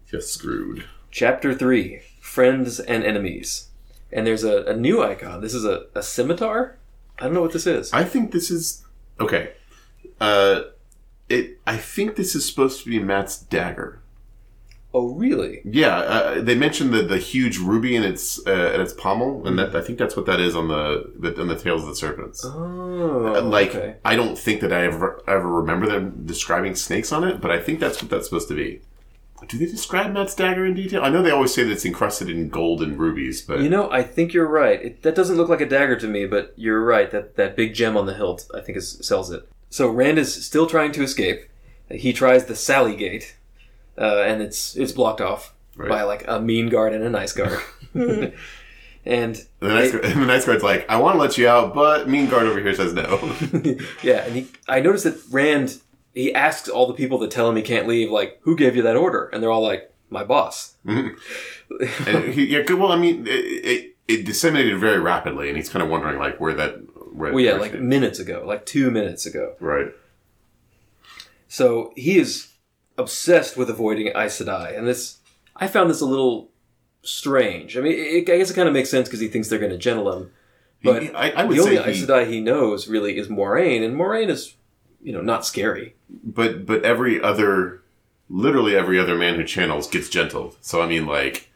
Just 0.09 0.33
screwed. 0.33 0.85
Chapter 1.11 1.53
three: 1.53 2.01
Friends 2.21 2.79
and 2.79 3.03
enemies. 3.03 3.69
And 4.13 4.27
there's 4.27 4.43
a, 4.43 4.63
a 4.65 4.75
new 4.75 5.03
icon. 5.03 5.41
This 5.41 5.53
is 5.53 5.65
a, 5.65 5.87
a 5.95 6.03
scimitar. 6.03 6.77
I 7.19 7.23
don't 7.25 7.33
know 7.33 7.41
what 7.41 7.53
this 7.53 7.67
is. 7.67 7.91
I 7.93 8.03
think 8.03 8.31
this 8.31 8.51
is 8.51 8.83
okay. 9.19 9.51
Uh, 10.21 10.61
it. 11.29 11.59
I 11.65 11.77
think 11.77 12.15
this 12.15 12.35
is 12.35 12.47
supposed 12.47 12.83
to 12.83 12.89
be 12.89 12.99
Mat's 12.99 13.37
dagger. 13.37 13.99
Oh, 14.95 15.15
really? 15.15 15.61
Yeah, 15.65 15.95
uh, 15.97 16.41
they 16.41 16.53
mentioned 16.53 16.93
the 16.93 17.01
the 17.01 17.17
huge 17.17 17.57
ruby 17.57 17.95
in 17.95 18.03
its 18.03 18.39
uh, 18.45 18.71
in 18.75 18.81
its 18.81 18.93
pommel, 18.93 19.47
and 19.47 19.57
that 19.57 19.75
I 19.75 19.81
think 19.81 19.97
that's 19.97 20.15
what 20.15 20.27
that 20.27 20.39
is 20.39 20.55
on 20.55 20.67
the, 20.67 21.11
the 21.17 21.41
on 21.41 21.47
the 21.47 21.55
tails 21.57 21.81
of 21.81 21.87
the 21.89 21.95
serpents. 21.95 22.45
Oh, 22.45 23.35
Uh, 23.35 23.41
like 23.41 23.73
okay. 23.73 23.95
I 24.05 24.15
don't 24.15 24.37
think 24.37 24.61
that 24.61 24.71
I 24.71 24.85
ever 24.85 25.23
ever 25.27 25.47
remember 25.47 25.87
them 25.87 26.23
describing 26.25 26.75
snakes 26.75 27.11
on 27.11 27.23
it, 27.23 27.41
but 27.41 27.49
I 27.49 27.59
think 27.59 27.79
that's 27.79 28.01
what 28.03 28.11
that's 28.11 28.25
supposed 28.25 28.47
to 28.49 28.55
be. 28.55 28.81
Do 29.47 29.57
they 29.57 29.65
describe 29.65 30.11
Mat's 30.13 30.35
dagger 30.35 30.65
in 30.65 30.73
detail? 30.73 31.03
I 31.03 31.09
know 31.09 31.21
they 31.21 31.31
always 31.31 31.53
say 31.53 31.63
that 31.63 31.71
it's 31.71 31.85
encrusted 31.85 32.29
in 32.29 32.49
gold 32.49 32.81
and 32.81 32.97
rubies, 32.97 33.41
but 33.41 33.59
You 33.61 33.69
know, 33.69 33.89
I 33.91 34.03
think 34.03 34.33
you're 34.33 34.47
right. 34.47 34.81
It, 34.83 35.03
that 35.03 35.15
doesn't 35.15 35.37
look 35.37 35.49
like 35.49 35.61
a 35.61 35.65
dagger 35.67 35.95
to 35.97 36.07
me, 36.07 36.25
but 36.25 36.53
you're 36.55 36.83
right. 36.83 37.09
That 37.11 37.35
that 37.35 37.55
big 37.55 37.73
gem 37.73 37.95
on 37.97 38.05
the 38.05 38.13
hilt, 38.13 38.47
I 38.55 38.61
think, 38.61 38.77
is, 38.77 38.99
sells 39.05 39.31
it. 39.31 39.47
So 39.69 39.89
Rand 39.89 40.17
is 40.19 40.45
still 40.45 40.67
trying 40.67 40.91
to 40.93 41.03
escape. 41.03 41.41
He 41.89 42.13
tries 42.13 42.45
the 42.45 42.55
Sally 42.55 42.95
Gate, 42.95 43.35
uh, 43.97 44.21
and 44.21 44.41
it's 44.41 44.75
it's 44.75 44.91
blocked 44.91 45.21
off 45.21 45.53
Right. 45.75 45.89
by 45.89 46.03
like 46.03 46.23
a 46.27 46.39
mean 46.39 46.69
guard 46.69 46.93
and 46.93 47.03
a 47.03 47.09
nice 47.09 47.33
guard. 47.33 47.59
and 47.93 49.35
the 49.59 49.67
nice, 49.67 49.91
they- 49.91 50.01
and 50.11 50.21
the 50.21 50.25
nice 50.25 50.45
guard's 50.45 50.63
like, 50.63 50.89
"I 50.89 50.97
want 50.97 51.15
to 51.15 51.19
let 51.19 51.37
you 51.37 51.47
out, 51.47 51.73
but 51.73 52.07
mean 52.07 52.29
guard 52.29 52.43
over 52.47 52.59
here 52.59 52.73
says 52.75 52.93
no." 52.93 53.17
yeah, 54.01 54.23
and 54.25 54.35
he, 54.35 54.47
I 54.67 54.79
noticed 54.79 55.03
that 55.05 55.17
Rand 55.31 55.79
he 56.13 56.33
asks 56.33 56.69
all 56.69 56.87
the 56.87 56.93
people 56.93 57.17
that 57.19 57.31
tell 57.31 57.49
him 57.49 57.55
he 57.55 57.61
can't 57.61 57.87
leave, 57.87 58.09
like, 58.11 58.39
"Who 58.41 58.55
gave 58.55 58.75
you 58.75 58.81
that 58.83 58.95
order?" 58.95 59.29
And 59.33 59.41
they're 59.41 59.51
all 59.51 59.63
like, 59.63 59.91
"My 60.09 60.23
boss." 60.23 60.75
Mm-hmm. 60.85 62.31
he, 62.31 62.45
yeah, 62.45 62.71
well, 62.73 62.91
I 62.91 62.97
mean, 62.97 63.25
it, 63.25 63.31
it, 63.31 63.95
it 64.07 64.25
disseminated 64.25 64.79
very 64.79 64.99
rapidly, 64.99 65.47
and 65.47 65.57
he's 65.57 65.69
kind 65.69 65.81
of 65.83 65.89
wondering 65.89 66.19
like 66.19 66.39
where 66.39 66.53
that. 66.53 66.75
Where 67.13 67.31
Well, 67.33 67.43
yeah, 67.43 67.53
like 67.53 67.71
she- 67.73 67.77
minutes 67.77 68.19
ago, 68.19 68.43
like 68.45 68.65
two 68.65 68.89
minutes 68.91 69.25
ago. 69.25 69.55
right. 69.59 69.87
So 71.47 71.93
he 71.95 72.17
is 72.17 72.53
obsessed 72.97 73.55
with 73.57 73.69
avoiding 73.69 74.07
Aes 74.07 74.39
Sedai, 74.41 74.77
and 74.77 74.87
this 74.87 75.19
I 75.55 75.67
found 75.67 75.89
this 75.89 76.01
a 76.01 76.05
little 76.05 76.49
strange. 77.03 77.77
I 77.77 77.81
mean, 77.81 77.93
it, 77.93 78.29
I 78.29 78.37
guess 78.37 78.49
it 78.49 78.55
kind 78.55 78.67
of 78.67 78.73
makes 78.73 78.89
sense 78.89 79.07
because 79.07 79.19
he 79.19 79.27
thinks 79.27 79.47
they're 79.49 79.59
going 79.59 79.71
to 79.71 79.77
gentle 79.77 80.11
him. 80.11 80.31
But 80.83 81.03
He- 81.03 81.09
I, 81.13 81.29
I 81.29 81.43
would 81.45 81.57
the 81.57 81.61
only 81.61 81.77
say, 81.77 81.83
Aes 81.91 81.97
he, 81.99 82.05
Sedai 82.05 82.27
he 82.27 82.41
knows 82.41 82.87
really 82.87 83.17
is 83.17 83.27
Moiraine, 83.27 83.85
and 83.85 83.95
Moiraine 83.95 84.29
is, 84.29 84.55
you 85.03 85.11
know, 85.13 85.21
not 85.21 85.45
scary. 85.45 85.95
but 86.09 86.65
but 86.65 86.83
every 86.83 87.21
other, 87.21 87.81
literally 88.29 88.75
every 88.75 88.97
other 88.99 89.15
man 89.15 89.35
who 89.35 89.43
channels 89.43 89.87
gets 89.89 90.09
gentled. 90.09 90.55
So 90.61 90.81
I 90.81 90.87
mean, 90.87 91.05
like, 91.05 91.49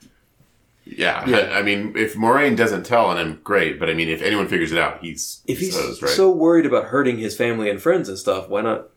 yeah, 0.86 1.28
Yeah. 1.28 1.38
I, 1.38 1.60
I 1.60 1.62
mean, 1.64 1.94
if 1.96 2.16
Moiraine 2.16 2.56
doesn't 2.56 2.86
tell 2.86 3.06
on 3.06 3.18
him, 3.18 3.40
great. 3.44 3.80
But 3.80 3.90
I 3.90 3.94
mean, 3.94 4.10
if 4.10 4.22
anyone 4.22 4.48
figures 4.48 4.72
it 4.72 4.78
out, 4.78 5.02
he's 5.02 5.42
If 5.48 5.60
he's 5.60 5.76
exposed, 5.76 6.02
right? 6.04 6.12
so 6.12 6.30
worried 6.32 6.66
about 6.66 6.86
hurting 6.86 7.18
his 7.18 7.36
family 7.36 7.70
and 7.70 7.82
friends 7.82 8.10
and 8.10 8.18
stuff, 8.18 8.50
why 8.50 8.62
not 8.62 8.90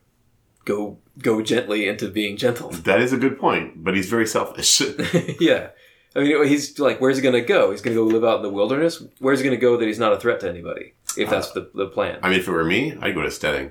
go 0.65 0.99
go 1.19 1.43
gently 1.43 1.89
into 1.89 2.09
being 2.09 2.37
gentle? 2.37 2.71
that 2.71 3.01
is 3.01 3.13
a 3.13 3.17
good 3.17 3.39
point. 3.39 3.83
But 3.85 3.95
he's 3.97 4.09
very 4.09 4.27
selfish. 4.27 4.81
yeah. 5.41 5.69
I 6.17 6.21
mean, 6.21 6.45
he's 6.49 6.77
like, 6.81 7.01
where's 7.01 7.17
he 7.17 7.23
going 7.23 7.35
to 7.35 7.41
go? 7.41 7.71
He's 7.71 7.81
going 7.83 7.97
to 7.97 8.03
go 8.03 8.09
live 8.09 8.25
out 8.25 8.39
in 8.39 8.43
the 8.43 8.51
wilderness? 8.51 9.01
Where's 9.21 9.39
he 9.39 9.45
going 9.45 9.57
to 9.57 9.61
go 9.61 9.77
that 9.77 9.87
he's 9.87 9.99
not 9.99 10.13
a 10.13 10.19
threat 10.19 10.41
to 10.41 10.49
anybody? 10.49 10.95
If 11.17 11.29
uh, 11.29 11.31
that's 11.31 11.53
the, 11.53 11.71
the 11.73 11.87
plan. 11.87 12.19
I 12.23 12.31
mean, 12.31 12.41
if 12.41 12.49
it 12.49 12.51
were 12.51 12.65
me, 12.65 12.97
I'd 13.01 13.15
go 13.15 13.23
to 13.23 13.31
Stedding. 13.31 13.71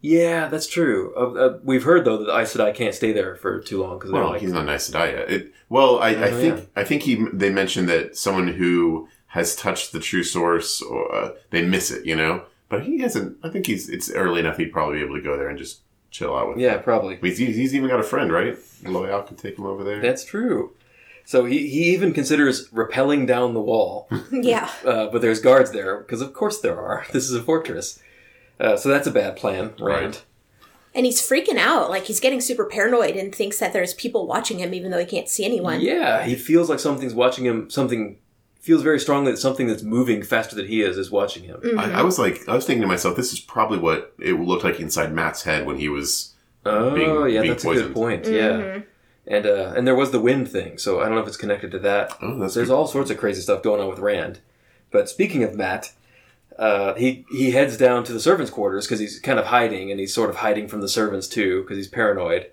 Yeah, 0.00 0.48
that's 0.48 0.66
true. 0.68 1.12
Uh, 1.16 1.32
uh, 1.32 1.58
we've 1.64 1.82
heard 1.82 2.04
though 2.04 2.18
that 2.24 2.32
Aes 2.38 2.54
Sedai 2.54 2.74
can't 2.74 2.94
stay 2.94 3.12
there 3.12 3.34
for 3.36 3.60
too 3.60 3.82
long 3.82 3.98
because 3.98 4.12
Well, 4.12 4.30
like, 4.30 4.40
he's 4.40 4.52
not 4.52 4.64
nice 4.66 4.86
to 4.86 4.92
die 4.92 5.10
yet. 5.10 5.30
It, 5.30 5.52
well, 5.68 5.98
I, 5.98 6.10
I 6.10 6.30
Oh, 6.30 6.40
think 6.40 6.56
yeah. 6.58 6.64
I 6.76 6.84
think 6.84 7.02
he 7.02 7.26
they 7.32 7.50
mentioned 7.50 7.88
that 7.88 8.16
someone 8.16 8.48
who 8.48 9.08
has 9.32 9.56
touched 9.56 9.92
the 9.92 10.00
true 10.00 10.22
source, 10.22 10.80
or 10.80 11.14
uh, 11.14 11.30
they 11.50 11.62
miss 11.62 11.90
it, 11.90 12.06
you 12.06 12.14
know. 12.16 12.44
But 12.68 12.84
he 12.84 12.98
hasn't. 13.00 13.38
I 13.42 13.48
think 13.50 13.66
he's. 13.66 13.88
It's 13.88 14.10
early 14.10 14.40
enough. 14.40 14.56
He'd 14.56 14.72
probably 14.72 14.98
be 14.98 15.04
able 15.04 15.16
to 15.16 15.22
go 15.22 15.36
there 15.36 15.48
and 15.48 15.58
just 15.58 15.80
chill 16.10 16.34
out 16.36 16.48
with. 16.48 16.58
yeah, 16.58 16.78
probably. 16.78 17.16
He's, 17.20 17.36
he's 17.38 17.74
even 17.74 17.88
got 17.88 18.00
a 18.00 18.04
friend, 18.04 18.32
right? 18.32 18.56
Loial 18.84 19.26
could 19.26 19.36
take 19.38 19.58
him 19.58 19.66
over 19.66 19.84
there. 19.84 20.00
That's 20.00 20.24
true. 20.24 20.74
So 21.24 21.44
he, 21.44 21.68
he 21.68 21.92
even 21.92 22.14
considers 22.14 22.68
rappelling 22.68 23.26
down 23.26 23.52
the 23.52 23.60
wall, 23.60 24.08
Yeah. 24.32 24.70
uh, 24.86 25.08
but 25.08 25.20
there's 25.20 25.40
guards 25.40 25.72
there 25.72 25.98
because 25.98 26.22
of 26.22 26.32
course 26.32 26.60
there 26.60 26.80
are. 26.80 27.04
This 27.12 27.24
is 27.24 27.34
a 27.34 27.42
fortress, 27.42 27.98
uh, 28.60 28.76
so 28.76 28.88
that's 28.88 29.06
a 29.06 29.10
bad 29.10 29.36
plan, 29.36 29.74
Rand. 29.80 29.80
Right. 29.80 30.24
And 30.94 31.06
he's 31.06 31.20
freaking 31.20 31.58
out. 31.58 31.90
Like 31.90 32.04
he's 32.06 32.18
getting 32.20 32.40
super 32.40 32.64
paranoid 32.64 33.14
and 33.16 33.32
thinks 33.34 33.58
that 33.58 33.72
there's 33.72 33.94
people 33.94 34.26
watching 34.26 34.58
him 34.58 34.74
even 34.74 34.90
though 34.90 34.98
he 34.98 35.04
can't 35.06 35.28
see 35.28 35.44
anyone. 35.44 35.80
Yeah, 35.80 36.24
he 36.24 36.34
feels 36.34 36.68
like 36.68 36.80
something's 36.80 37.14
watching 37.14 37.44
him. 37.44 37.70
Something 37.70 38.18
feels 38.60 38.82
very 38.82 38.98
strongly 38.98 39.30
that 39.30 39.36
something 39.38 39.66
that's 39.68 39.82
moving 39.82 40.22
faster 40.22 40.56
than 40.56 40.66
he 40.66 40.82
is 40.82 40.98
is 40.98 41.10
watching 41.10 41.44
him. 41.44 41.60
I, 41.78 41.92
I 42.00 42.02
was 42.02 42.18
like, 42.18 42.46
I 42.48 42.54
was 42.54 42.66
thinking 42.66 42.82
to 42.82 42.88
myself, 42.88 43.16
this 43.16 43.32
is 43.32 43.38
probably 43.38 43.78
what 43.78 44.12
it 44.18 44.32
looked 44.34 44.64
like 44.64 44.80
inside 44.80 45.12
Mat's 45.12 45.42
head 45.42 45.66
when 45.66 45.76
he 45.78 45.88
was. 45.88 46.34
Oh, 46.66 46.94
Being- 46.94 47.08
yeah, 47.34 47.42
being 47.42 47.52
that's 47.52 47.64
a 47.64 47.68
good 47.68 47.94
poisoned. 47.94 47.94
point. 47.94 48.26
Yeah, 48.26 48.80
and 49.26 49.46
uh, 49.46 49.72
and 49.76 49.86
there 49.86 49.94
was 49.94 50.10
the 50.10 50.20
wind 50.20 50.48
thing, 50.48 50.78
so 50.78 51.00
I 51.00 51.04
don't 51.04 51.14
know 51.14 51.20
if 51.20 51.28
it's 51.28 51.36
connected 51.36 51.70
to 51.70 51.78
that. 51.80 52.12
Oh, 52.20 52.38
that's 52.38 52.54
There's 52.54 52.68
good. 52.68 52.74
all 52.74 52.86
sorts 52.88 53.10
of 53.10 53.18
crazy 53.18 53.40
stuff 53.42 53.62
going 53.62 53.80
on 53.80 53.88
with 53.88 54.00
Rand. 54.00 54.40
But 54.90 55.08
speaking 55.08 55.44
of 55.44 55.54
Mat, 55.54 55.92
uh, 56.58 56.94
he 56.94 57.24
he 57.30 57.52
heads 57.52 57.76
down 57.76 58.04
to 58.04 58.12
the 58.12 58.20
servants' 58.20 58.50
quarters 58.50 58.86
because 58.86 58.98
he's 59.00 59.20
kind 59.20 59.38
of 59.38 59.46
hiding, 59.46 59.90
and 59.90 60.00
he's 60.00 60.12
sort 60.12 60.28
of 60.30 60.36
hiding 60.36 60.66
from 60.68 60.80
the 60.80 60.88
servants 60.88 61.28
too 61.28 61.62
because 61.62 61.76
he's 61.76 61.88
paranoid. 61.88 62.50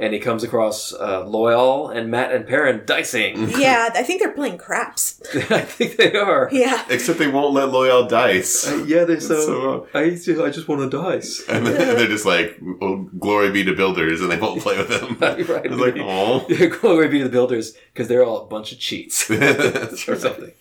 And 0.00 0.14
he 0.14 0.20
comes 0.20 0.44
across 0.44 0.92
uh, 0.92 1.24
Loial 1.24 1.92
and 1.92 2.08
Mat 2.08 2.30
and 2.30 2.46
Perrin 2.46 2.82
dicing. 2.86 3.50
Yeah, 3.58 3.88
I 3.92 4.04
think 4.04 4.22
they're 4.22 4.30
playing 4.32 4.56
craps. 4.58 5.20
I 5.50 5.62
think 5.62 5.96
they 5.96 6.14
are. 6.14 6.48
Yeah. 6.52 6.86
Except 6.88 7.18
they 7.18 7.26
won't 7.26 7.52
let 7.52 7.70
Loial 7.70 8.08
dice. 8.08 8.68
Uh, 8.68 8.84
yeah, 8.86 9.02
they're 9.02 9.18
so. 9.18 9.44
so, 9.44 9.88
I 9.92 10.10
just, 10.10 10.28
I 10.28 10.50
just 10.50 10.68
want 10.68 10.88
to 10.88 10.96
dice. 11.02 11.42
And 11.48 11.66
then 11.66 11.96
they're 11.96 12.06
just 12.06 12.24
like, 12.24 12.60
oh, 12.80 13.10
glory 13.18 13.50
be 13.50 13.64
to 13.64 13.74
builders, 13.74 14.20
and 14.20 14.30
they 14.30 14.38
won't 14.38 14.62
play 14.62 14.76
with 14.78 14.88
them. 14.88 15.16
Right. 15.18 15.66
It's 15.66 15.74
like, 15.74 15.96
oh. 15.98 16.46
Glory 16.80 17.08
be 17.08 17.18
to 17.18 17.24
the 17.24 17.30
builders 17.30 17.76
because 17.92 18.06
they're 18.06 18.24
all 18.24 18.42
a 18.42 18.46
bunch 18.46 18.70
of 18.70 18.78
cheats. 18.78 19.28
or 19.28 20.14
something. 20.16 20.52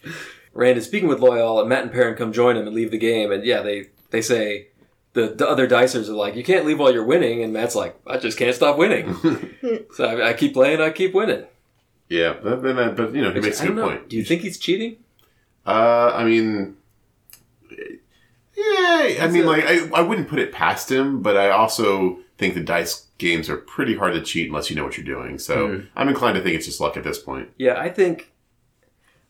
Rand 0.57 0.77
is 0.77 0.85
speaking 0.85 1.07
with 1.07 1.19
Loial, 1.19 1.59
and 1.59 1.69
Mat 1.69 1.83
and 1.83 1.91
Perrin 1.91 2.15
come 2.15 2.33
join 2.33 2.57
him 2.57 2.65
and 2.67 2.75
leave 2.75 2.91
the 2.91 2.97
game. 2.97 3.31
And 3.31 3.43
yeah, 3.45 3.61
they 3.61 3.87
they 4.09 4.21
say 4.21 4.67
the, 5.13 5.27
the 5.29 5.47
other 5.47 5.67
dicers 5.67 6.09
are 6.09 6.13
like, 6.13 6.35
"You 6.35 6.43
can't 6.43 6.65
leave 6.65 6.79
while 6.79 6.91
you're 6.93 7.03
winning," 7.05 7.43
and 7.43 7.53
Mat's 7.53 7.75
like, 7.75 7.95
"I 8.05 8.17
just 8.17 8.37
can't 8.37 8.55
stop 8.55 8.77
winning." 8.77 9.15
so 9.93 10.05
I, 10.05 10.29
I 10.29 10.33
keep 10.33 10.53
playing, 10.53 10.81
I 10.81 10.89
keep 10.89 11.13
winning. 11.13 11.45
Yeah, 12.09 12.35
but, 12.41 12.61
but, 12.63 12.95
but, 12.95 13.13
you 13.13 13.21
know, 13.21 13.31
he 13.33 13.41
makes 13.41 13.61
a 13.61 13.67
good 13.67 13.75
know. 13.75 13.87
point. 13.89 14.09
Do 14.09 14.15
you 14.15 14.23
think 14.23 14.41
he's 14.41 14.57
cheating? 14.57 14.97
Uh, 15.65 16.11
I 16.15 16.23
mean, 16.23 16.77
yeah, 18.55 19.17
I 19.21 19.29
mean, 19.31 19.45
like, 19.45 19.65
I, 19.65 19.87
I 19.93 20.01
wouldn't 20.01 20.27
put 20.29 20.39
it 20.39 20.51
past 20.51 20.91
him, 20.91 21.21
but 21.21 21.37
I 21.37 21.49
also 21.49 22.19
think 22.37 22.53
the 22.53 22.61
dice 22.61 23.05
games 23.17 23.49
are 23.49 23.57
pretty 23.57 23.95
hard 23.95 24.13
to 24.13 24.21
cheat 24.21 24.47
unless 24.47 24.69
you 24.69 24.75
know 24.75 24.83
what 24.83 24.97
you're 24.97 25.05
doing. 25.05 25.37
So 25.37 25.67
Hmm. 25.67 25.79
I'm 25.95 26.07
inclined 26.09 26.35
to 26.37 26.41
think 26.43 26.55
it's 26.55 26.65
just 26.65 26.79
luck 26.79 26.97
at 26.97 27.03
this 27.03 27.19
point. 27.19 27.49
Yeah, 27.57 27.79
I 27.79 27.89
think. 27.89 28.31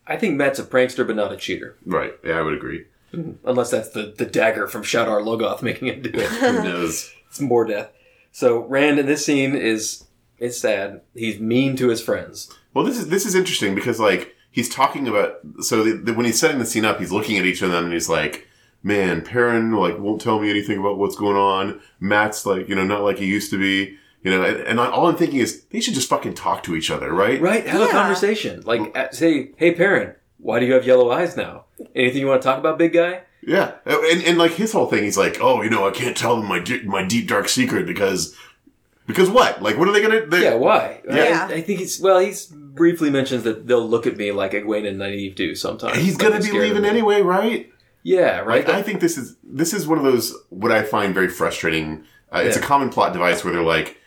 I 0.08 0.18
think 0.18 0.36
Mat's 0.36 0.60
a 0.60 0.64
prankster, 0.64 1.06
but 1.06 1.16
not 1.16 1.32
a 1.32 1.38
cheater. 1.38 1.78
Right. 1.86 2.14
Yeah, 2.24 2.40
I 2.40 2.42
would 2.42 2.54
agree. 2.54 2.86
Mm-hmm. 3.14 3.48
Unless 3.48 3.72
that's 3.72 3.90
the, 3.90 4.14
the 4.18 4.26
dagger 4.26 4.68
from 4.68 4.84
Shadar 4.84 5.22
Logoth 5.22 5.62
making 5.62 5.88
him 5.88 6.02
do 6.02 6.12
it. 6.14 6.30
Who 6.30 6.64
knows? 6.64 7.12
It's 7.30 7.40
Mordeth. 7.40 7.90
So 8.32 8.66
Rand 8.66 9.00
in 9.00 9.06
this 9.06 9.26
scene 9.26 9.56
is 9.56 10.06
it's 10.40 10.60
sad. 10.60 11.02
He's 11.14 11.40
mean 11.40 11.76
to 11.78 11.90
his 11.90 12.02
friends. 12.02 12.54
Well, 12.74 12.86
this 12.86 12.98
is 12.98 13.10
this 13.10 13.26
is 13.26 13.36
interesting 13.36 13.76
because 13.76 14.00
like 14.00 14.36
he's 14.52 14.70
talking 14.70 15.08
about 15.08 15.40
so 15.62 15.84
the, 15.84 15.94
the, 15.94 16.14
when 16.14 16.26
he's 16.26 16.40
setting 16.40 16.60
the 16.60 16.66
scene 16.66 16.86
up, 16.86 17.00
he's 17.00 17.12
looking 17.12 17.38
at 17.38 17.46
each 17.46 17.62
of 17.62 17.72
them 17.72 17.86
and 17.86 17.94
he's 17.94 18.10
like, 18.10 18.48
"Man, 18.84 19.22
Perrin 19.22 19.72
like 19.72 19.98
won't 19.98 20.22
tell 20.22 20.40
me 20.40 20.50
anything 20.50 20.78
about 20.78 20.98
what's 20.98 21.16
going 21.16 21.38
on. 21.38 21.82
Mat's 22.00 22.46
like 22.46 22.70
you 22.70 22.76
know 22.76 22.86
not 22.86 23.04
like 23.04 23.18
he 23.18 23.26
used 23.26 23.50
to 23.52 23.58
be." 23.58 23.98
You 24.24 24.32
know, 24.32 24.44
and, 24.44 24.58
and 24.62 24.80
I, 24.80 24.90
all 24.90 25.08
I'm 25.08 25.16
thinking 25.16 25.40
is 25.40 25.64
they 25.66 25.80
should 25.80 25.94
just 25.94 26.10
fucking 26.10 26.34
talk 26.34 26.64
to 26.64 26.76
each 26.76 26.90
other, 26.92 27.14
right? 27.14 27.40
Right? 27.40 27.66
Have 27.68 27.82
a 27.82 27.92
conversation. 27.92 28.62
Like 28.66 28.98
uh, 28.98 29.12
say, 29.12 29.52
"Hey 29.58 29.74
Perrin, 29.74 30.16
why 30.38 30.60
do 30.60 30.66
you 30.66 30.74
have 30.74 30.86
yellow 30.86 31.12
eyes 31.12 31.38
now? 31.38 31.66
Anything 31.96 32.22
you 32.22 32.28
want 32.28 32.42
to 32.42 32.46
talk 32.48 32.58
about, 32.58 32.78
big 32.78 32.94
guy?" 32.94 33.22
Yeah, 33.42 33.74
and 33.86 34.24
and 34.24 34.38
like 34.38 34.52
his 34.52 34.74
whole 34.74 34.88
thing, 34.88 35.04
he's 35.04 35.18
like, 35.18 35.38
"Oh, 35.40 35.62
you 35.62 35.70
know, 35.70 35.88
I 35.88 35.92
can't 35.92 36.18
tell 36.18 36.36
them 36.36 36.48
my 36.48 36.60
di- 36.60 36.84
my 36.84 37.04
deep 37.04 37.28
dark 37.28 37.48
secret 37.48 37.86
because 37.86 38.36
because 39.06 39.30
what? 39.30 39.62
Like, 39.62 39.78
what 39.78 39.88
are 39.88 39.94
they 39.94 40.02
gonna? 40.02 40.26
They, 40.26 40.44
Yeah, 40.44 40.56
why? 40.56 41.02
Yeah. 41.10 41.48
I, 41.50 41.56
I 41.56 41.62
think 41.62 41.80
he's 41.80 42.00
well. 42.00 42.20
He's 42.20 42.46
briefly 42.48 43.10
mentions 43.10 43.44
that 43.44 43.66
they'll 43.66 43.88
look 43.88 44.06
at 44.06 44.18
me 44.18 44.32
like 44.34 44.52
Egwene 44.52 44.88
and 44.88 45.00
Nynaeve 45.00 45.36
do 45.36 45.56
sometimes. 45.56 45.98
he's 45.98 46.18
gonna 46.18 46.42
be 46.42 46.52
leaving 46.52 46.84
anyway, 46.86 47.22
right? 47.22 47.72
Yeah, 48.04 48.40
right. 48.40 48.66
Like, 48.68 48.76
I 48.76 48.82
think 48.82 49.00
this 49.00 49.18
is 49.18 49.38
this 49.44 49.74
is 49.74 49.88
one 49.88 49.98
of 49.98 50.04
those 50.04 50.36
what 50.50 50.72
I 50.72 50.84
find 50.84 51.14
very 51.14 51.30
frustrating. 51.30 52.04
Uh, 52.32 52.42
it's 52.46 52.58
a 52.58 52.62
common 52.62 52.90
plot 52.90 53.14
device 53.14 53.46
where 53.46 53.54
they're 53.54 53.64
like, 53.64 53.98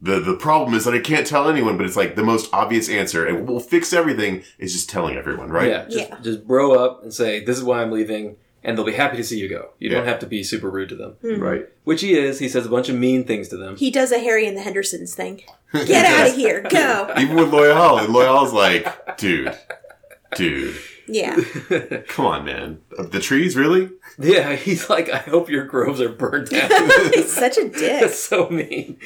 the 0.00 0.20
the 0.20 0.34
problem 0.34 0.74
is 0.74 0.84
that 0.84 0.94
I 0.94 0.98
can't 1.00 1.26
tell 1.26 1.48
anyone, 1.48 1.76
but 1.76 1.86
it's 1.86 1.96
like 1.96 2.14
the 2.16 2.24
most 2.24 2.48
obvious 2.52 2.88
answer, 2.88 3.26
and 3.26 3.48
we'll 3.48 3.60
fix 3.60 3.92
everything 3.92 4.42
is 4.58 4.72
just 4.72 4.90
telling 4.90 5.16
everyone, 5.16 5.50
right? 5.50 5.68
yeah, 5.68 5.84
just, 5.84 6.08
Yeah. 6.08 6.18
just 6.22 6.46
bro 6.46 6.72
up 6.72 7.02
and 7.02 7.12
say 7.12 7.44
this 7.44 7.56
is 7.56 7.64
why 7.64 7.80
I'm 7.82 7.90
leaving, 7.90 8.36
and 8.62 8.76
they'll 8.76 8.84
be 8.84 8.92
happy 8.92 9.16
to 9.16 9.24
see 9.24 9.38
you 9.38 9.48
go. 9.48 9.70
You 9.78 9.90
don't 9.90 10.06
have 10.06 10.18
to 10.20 10.26
be 10.26 10.42
super 10.42 10.70
rude 10.70 10.88
to 10.90 10.96
them, 10.96 11.12
hmm. 11.22 11.40
right. 11.40 11.68
which 11.84 12.00
he 12.00 12.14
is. 12.18 12.38
He 12.38 12.48
says 12.48 12.66
a 12.66 12.70
bunch 12.70 12.88
of 12.88 12.96
mean 12.96 13.24
things 13.24 13.48
to 13.48 13.56
them. 13.56 13.76
He 13.76 13.90
does 13.90 14.12
a 14.12 14.18
Harry 14.18 14.46
and 14.46 14.56
the 14.56 14.62
Hendersons 14.62 15.14
thing. 15.14 15.42
Get 15.72 16.06
out 16.06 16.28
of 16.28 16.36
here. 16.36 16.62
Go. 16.62 17.12
Even 17.18 17.36
with 17.36 17.50
Loial, 17.50 18.04
and 18.04 18.14
Loial's 18.14 18.52
like, 18.52 19.16
dude, 19.16 19.56
dude, 20.36 20.76
Yeah. 21.06 21.36
come 22.08 22.26
on, 22.26 22.44
man, 22.44 22.80
the 22.96 23.20
trees, 23.20 23.56
really? 23.56 23.90
Yeah, 24.18 24.54
he's 24.54 24.88
like, 24.88 25.10
I 25.10 25.18
hope 25.18 25.50
your 25.50 25.64
groves 25.64 26.00
are 26.00 26.08
burnt 26.08 26.50
down. 26.50 26.70
He's 27.12 27.32
such 27.32 27.58
a 27.58 27.68
dick. 27.68 28.00
That's 28.00 28.18
so 28.18 28.48
mean. 28.48 28.98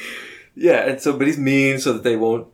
Yeah, 0.55 0.87
and 0.89 1.01
so, 1.01 1.17
but 1.17 1.27
he's 1.27 1.37
mean 1.37 1.79
so 1.79 1.93
that 1.93 2.03
they 2.03 2.15
won't 2.15 2.47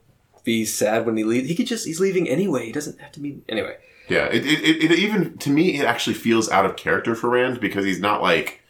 be 0.43 0.65
sad 0.65 1.05
when 1.05 1.17
he 1.17 1.23
leaves. 1.23 1.47
He 1.49 1.55
could 1.55 1.67
just 1.67 1.85
he's 1.85 1.99
leaving 1.99 2.29
anyway. 2.29 2.67
He 2.67 2.71
doesn't 2.71 2.99
have 2.99 3.11
to 3.13 3.19
be 3.19 3.41
anyway. 3.49 3.77
Yeah, 4.07 4.25
it, 4.27 4.45
it, 4.45 4.59
it, 4.83 4.91
it 4.91 4.99
even 4.99 5.37
to 5.39 5.49
me 5.49 5.79
it 5.79 5.85
actually 5.85 6.13
feels 6.13 6.49
out 6.49 6.65
of 6.65 6.75
character 6.75 7.15
for 7.15 7.29
Rand 7.29 7.59
because 7.59 7.85
he's 7.85 7.99
not 7.99 8.21
like 8.21 8.61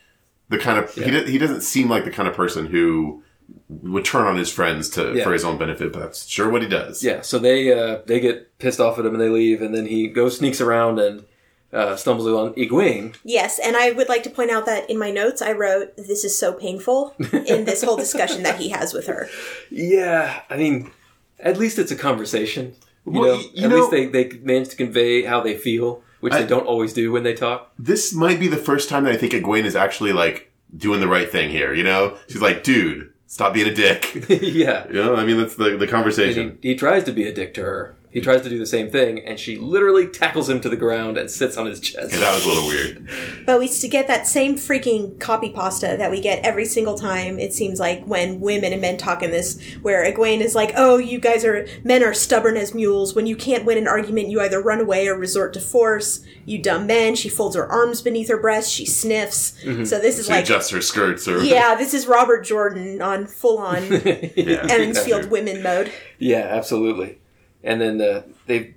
the 0.50 0.58
kind 0.58 0.80
of 0.80 0.94
he, 0.94 1.04
he 1.32 1.38
doesn't 1.38 1.62
seem 1.62 1.90
like 1.90 2.06
the 2.06 2.12
kind 2.12 2.30
of 2.30 2.36
person 2.36 2.68
who 2.68 3.22
would 3.68 4.06
turn 4.06 4.26
on 4.28 4.38
his 4.38 4.50
friends 4.52 4.90
to 4.92 5.14
Yeah. 5.16 5.24
for 5.24 5.34
his 5.34 5.44
own 5.44 5.58
benefit, 5.58 5.92
but 5.92 6.00
that's 6.00 6.26
sure 6.26 6.50
what 6.50 6.62
he 6.62 6.68
does. 6.68 7.04
Yeah, 7.04 7.22
so 7.22 7.38
they 7.40 7.74
uh, 7.78 8.00
they 8.06 8.20
get 8.20 8.58
pissed 8.60 8.80
off 8.80 8.98
at 8.98 9.06
him 9.06 9.14
and 9.14 9.22
they 9.22 9.30
leave, 9.30 9.62
and 9.62 9.76
then 9.76 9.86
he 9.88 10.08
goes 10.08 10.38
sneaks 10.38 10.62
around 10.62 11.00
and 11.00 11.26
uh, 11.74 11.96
stumbles 11.96 12.28
on 12.28 12.54
Egwene. 12.54 13.16
Yes, 13.24 13.60
and 13.60 13.76
I 13.76 13.92
would 13.92 14.10
like 14.10 14.24
to 14.24 14.30
point 14.30 14.52
out 14.52 14.66
that 14.66 14.90
in 14.90 14.98
my 14.98 15.12
notes 15.12 15.42
I 15.42 15.52
wrote, 15.52 15.96
"This 15.98 16.24
is 16.24 16.38
so 16.38 16.54
painful" 16.54 17.14
in 17.48 17.66
this 17.66 17.84
whole 17.84 17.98
discussion 17.98 18.44
that 18.44 18.60
he 18.60 18.70
has 18.70 18.94
with 18.94 19.08
her. 19.08 19.28
Yeah, 19.70 20.42
I 20.50 20.58
mean, 20.58 20.92
at 21.40 21.58
least 21.58 21.80
it's 21.80 21.92
a 21.92 21.96
conversation. 21.96 22.76
You 23.06 23.20
Well, 23.20 23.36
know, 23.38 23.44
you 23.54 23.64
at 23.66 23.70
know- 23.70 23.76
least 23.78 23.92
they 23.92 24.06
they 24.08 24.38
manage 24.40 24.70
to 24.70 24.76
convey 24.76 25.24
how 25.24 25.42
they 25.42 25.56
feel, 25.56 26.02
which 26.22 26.34
I- 26.34 26.42
they 26.42 26.48
don't 26.48 26.66
always 26.66 26.94
do 26.94 27.12
when 27.12 27.24
they 27.24 27.34
talk. 27.34 27.72
This 27.78 28.14
might 28.14 28.40
be 28.40 28.48
the 28.48 28.58
first 28.58 28.90
time 28.90 29.04
that 29.04 29.14
I 29.14 29.18
think 29.18 29.34
Egwene 29.34 29.66
is 29.66 29.76
actually 29.76 30.14
like 30.14 30.52
doing 30.76 31.00
the 31.00 31.08
right 31.08 31.30
thing 31.32 31.50
here. 31.52 31.74
You 31.74 31.84
know, 31.84 32.18
she's 32.28 32.42
like, 32.42 32.64
dude, 32.64 33.12
stop 33.28 33.54
being 33.54 33.68
a 33.68 33.74
dick. 33.74 34.14
yeah, 34.30 34.88
you 34.88 34.94
know, 34.94 35.16
I 35.16 35.26
mean 35.26 35.38
that's 35.38 35.56
the 35.56 35.78
the 35.78 35.88
conversation. 35.88 36.58
he, 36.62 36.70
he 36.70 36.76
tries 36.76 37.04
to 37.04 37.12
be 37.12 37.28
a 37.28 37.34
dick 37.34 37.54
to 37.56 37.62
her. 37.64 37.95
He 38.16 38.22
tries 38.22 38.44
to 38.44 38.50
do 38.50 38.58
the 38.58 38.66
same 38.66 38.90
thing, 38.90 39.20
and 39.20 39.38
she 39.38 39.58
literally 39.58 40.08
tackles 40.08 40.48
him 40.48 40.62
to 40.62 40.70
the 40.70 40.78
ground 40.78 41.18
and 41.18 41.30
sits 41.30 41.58
on 41.58 41.66
his 41.66 41.82
chest. 41.82 42.14
Yeah, 42.14 42.20
that 42.20 42.34
was 42.34 42.46
a 42.46 42.48
little 42.48 42.66
weird. 42.66 43.10
But 43.46 43.60
we 43.60 43.68
to 43.68 43.88
get 43.90 44.08
that 44.08 44.26
same 44.26 44.56
freaking 44.56 45.20
copy 45.20 45.50
pasta 45.50 45.96
that 45.98 46.10
we 46.10 46.22
get 46.22 46.42
every 46.46 46.64
single 46.64 46.98
time. 46.98 47.38
It 47.40 47.52
seems 47.52 47.78
like 47.78 48.06
when 48.06 48.40
women 48.40 48.72
and 48.72 48.82
men 48.82 48.96
talk 48.96 49.22
in 49.22 49.32
this, 49.32 49.62
where 49.82 50.10
Egwene 50.10 50.40
is 50.40 50.56
like, 50.56 50.72
"Oh, 50.78 50.96
you 50.96 51.20
guys 51.20 51.44
are 51.44 51.68
men 51.84 52.06
are 52.06 52.14
stubborn 52.14 52.56
as 52.56 52.74
mules. 52.74 53.14
When 53.14 53.28
you 53.28 53.36
can't 53.36 53.66
win 53.66 53.78
an 53.78 53.86
argument, 53.86 54.30
you 54.30 54.40
either 54.40 54.62
run 54.62 54.80
away 54.80 55.10
or 55.10 55.18
resort 55.18 55.52
to 55.56 55.60
force. 55.60 56.22
You 56.46 56.62
dumb 56.62 56.88
men." 56.88 57.16
She 57.16 57.28
folds 57.28 57.58
her 57.58 57.70
arms 57.70 58.02
beneath 58.02 58.30
her 58.30 58.40
breast. 58.40 58.72
She 58.72 58.86
sniffs. 58.86 59.62
Mm-hmm. 59.62 59.84
So 59.84 60.00
this 60.00 60.20
is 60.20 60.28
She 60.28 60.32
like, 60.32 60.46
adjusts 60.46 60.70
her 60.70 60.82
skirts 60.82 61.28
or 61.28 61.44
yeah, 61.44 61.76
this 61.76 61.94
is 61.94 62.08
Robert 62.08 62.46
Jordan 62.46 63.02
on 63.02 63.28
full 63.28 63.58
on 63.58 63.84
yeah. 63.92 64.68
Emond's 64.70 65.04
Field 65.04 65.26
women 65.30 65.62
mode. 65.62 65.92
Yeah, 66.18 66.48
absolutely. 66.50 67.18
And 67.66 67.82
then 67.82 68.00
uh, 68.00 68.22
they, 68.46 68.76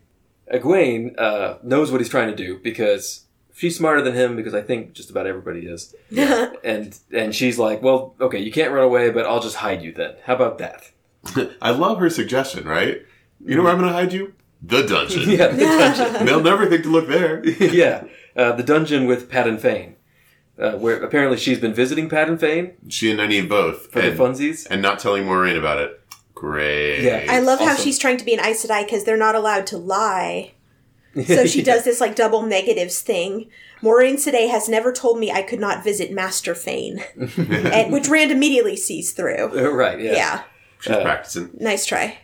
Egwene 0.53 1.16
uh, 1.18 1.59
knows 1.62 1.93
what 1.93 2.01
he's 2.01 2.09
trying 2.11 2.28
to 2.30 2.34
do 2.36 2.59
because 2.59 3.26
she's 3.55 3.76
smarter 3.76 4.03
than 4.03 4.14
him. 4.14 4.34
Because 4.34 4.55
I 4.55 4.62
think 4.62 4.95
just 4.95 5.11
about 5.11 5.26
everybody 5.26 5.66
is. 5.66 5.95
and 6.64 6.99
and 7.12 7.34
she's 7.34 7.59
like, 7.59 7.82
well, 7.82 8.14
okay, 8.20 8.39
you 8.41 8.51
can't 8.51 8.72
run 8.72 8.84
away, 8.84 9.11
but 9.11 9.26
I'll 9.26 9.41
just 9.43 9.57
hide 9.57 9.82
you 9.82 9.93
then. 9.93 10.14
How 10.24 10.34
about 10.34 10.59
that? 10.59 10.91
I 11.62 11.70
love 11.70 11.99
her 11.99 12.11
suggestion. 12.11 12.66
Right? 12.66 13.03
You 13.45 13.55
know 13.57 13.62
where 13.62 13.72
I'm 13.72 13.78
going 13.78 13.93
to 13.93 13.97
hide 13.97 14.12
you? 14.12 14.34
The 14.62 14.82
dungeon. 14.82 15.22
Yeah, 15.30 15.49
the 15.49 15.64
dungeon. 15.64 16.26
They'll 16.26 16.43
never 16.43 16.66
think 16.66 16.82
to 16.82 16.89
look 16.89 17.07
there. 17.07 17.47
yeah, 17.47 18.05
uh, 18.34 18.53
the 18.53 18.64
dungeon 18.64 19.07
with 19.07 19.30
Padan 19.30 19.59
Fain, 19.59 19.95
uh, 20.59 20.72
where 20.72 21.01
apparently 21.01 21.36
she's 21.39 21.61
been 21.61 21.72
visiting 21.74 22.09
Padan 22.09 22.39
Fain 22.39 22.72
She 22.89 23.11
and 23.12 23.20
Nynaeve 23.20 23.49
both, 23.49 23.93
for 23.93 24.01
and, 24.01 24.18
the 24.18 24.20
funsies. 24.20 24.66
and 24.68 24.82
not 24.82 24.99
telling 24.99 25.24
Moiraine 25.24 25.57
about 25.59 25.78
it. 25.78 25.97
Great. 26.39 27.03
Yeah. 27.03 27.26
I 27.28 27.41
love 27.41 27.59
how 27.59 27.74
she's 27.74 27.99
trying 27.99 28.16
to 28.18 28.24
be 28.24 28.32
an 28.32 28.39
Aes 28.39 28.64
Sedai 28.64 28.84
because 28.84 29.03
they're 29.03 29.16
not 29.16 29.34
allowed 29.34 29.66
to 29.68 29.76
lie. 29.78 30.53
So 31.26 31.47
she 31.47 31.64
does 31.64 31.82
this 31.82 32.01
like 32.01 32.14
double 32.14 32.43
negatives 32.43 33.01
thing. 33.01 33.51
Moiraine 33.82 34.18
Sedai 34.24 34.49
has 34.51 34.68
never 34.68 34.93
told 34.93 35.18
me 35.18 35.32
I 35.32 35.43
could 35.43 35.59
not 35.59 35.82
visit 35.82 36.12
Master 36.12 36.55
Fain, 36.55 37.03
and, 37.36 37.93
which 37.93 38.09
Rand 38.09 38.30
immediately 38.30 38.76
sees 38.76 39.11
through. 39.12 39.51
Uh, 39.59 39.70
right. 39.72 39.99
Yeah. 39.99 40.12
Yeah, 40.12 40.43
She's 40.80 40.95
practicing. 40.97 41.51
nice 41.59 41.86
try. 41.86 42.18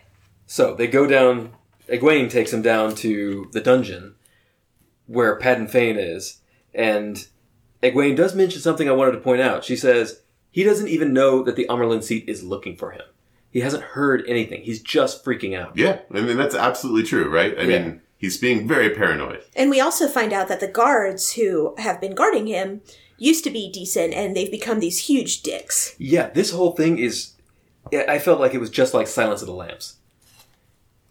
So 0.45 0.75
they 0.75 0.87
go 0.87 1.07
down. 1.07 1.51
Egwene 1.89 2.29
takes 2.29 2.53
him 2.53 2.61
down 2.61 2.95
to 2.97 3.49
the 3.51 3.59
dungeon 3.59 4.15
where 5.07 5.37
Padan 5.37 5.67
Fain 5.67 5.97
is, 5.97 6.37
and 6.73 7.27
Egwene 7.83 8.15
does 8.15 8.33
mention 8.33 8.61
something 8.61 8.87
I 8.87 8.93
wanted 8.93 9.13
to 9.13 9.17
point 9.19 9.41
out. 9.41 9.65
She 9.65 9.75
says 9.75 10.21
he 10.51 10.63
doesn't 10.63 10.87
even 10.87 11.11
know 11.11 11.43
that 11.43 11.57
the 11.57 11.67
Amyrlin 11.69 12.03
seat 12.03 12.29
is 12.29 12.43
looking 12.45 12.77
for 12.77 12.91
him. 12.91 13.03
He 13.55 13.61
hasn't 13.61 13.83
heard 13.83 14.21
anything. 14.27 14.63
He's 14.63 14.81
just 14.81 15.23
freaking 15.23 15.57
out. 15.57 15.77
Yeah, 15.77 15.99
I 16.13 16.19
mean 16.19 16.35
that's 16.35 16.53
absolutely 16.55 17.03
true, 17.03 17.29
right? 17.29 17.57
I 17.57 17.61
Yeah. 17.61 17.67
mean, 17.83 18.01
he's 18.17 18.37
being 18.37 18.67
very 18.67 18.89
paranoid. 18.89 19.43
And 19.55 19.69
we 19.69 19.79
also 19.79 20.09
find 20.09 20.33
out 20.33 20.49
that 20.49 20.59
the 20.59 20.67
guards 20.67 21.31
who 21.35 21.73
have 21.77 22.01
been 22.01 22.15
guarding 22.15 22.47
him 22.47 22.81
used 23.17 23.45
to 23.45 23.49
be 23.49 23.71
decent, 23.71 24.13
and 24.13 24.35
they've 24.35 24.51
become 24.51 24.81
these 24.81 25.07
huge 25.07 25.41
dicks. 25.41 25.95
Yeah, 25.97 26.31
this 26.31 26.51
whole 26.51 26.73
thing 26.73 26.99
is. 26.99 27.31
I 27.93 28.15
I 28.15 28.19
felt 28.19 28.41
like 28.41 28.53
it 28.53 28.59
was 28.59 28.69
just 28.69 28.93
like 28.93 29.07
Silence 29.07 29.41
of 29.41 29.47
the 29.47 29.53
Lambs. 29.53 29.99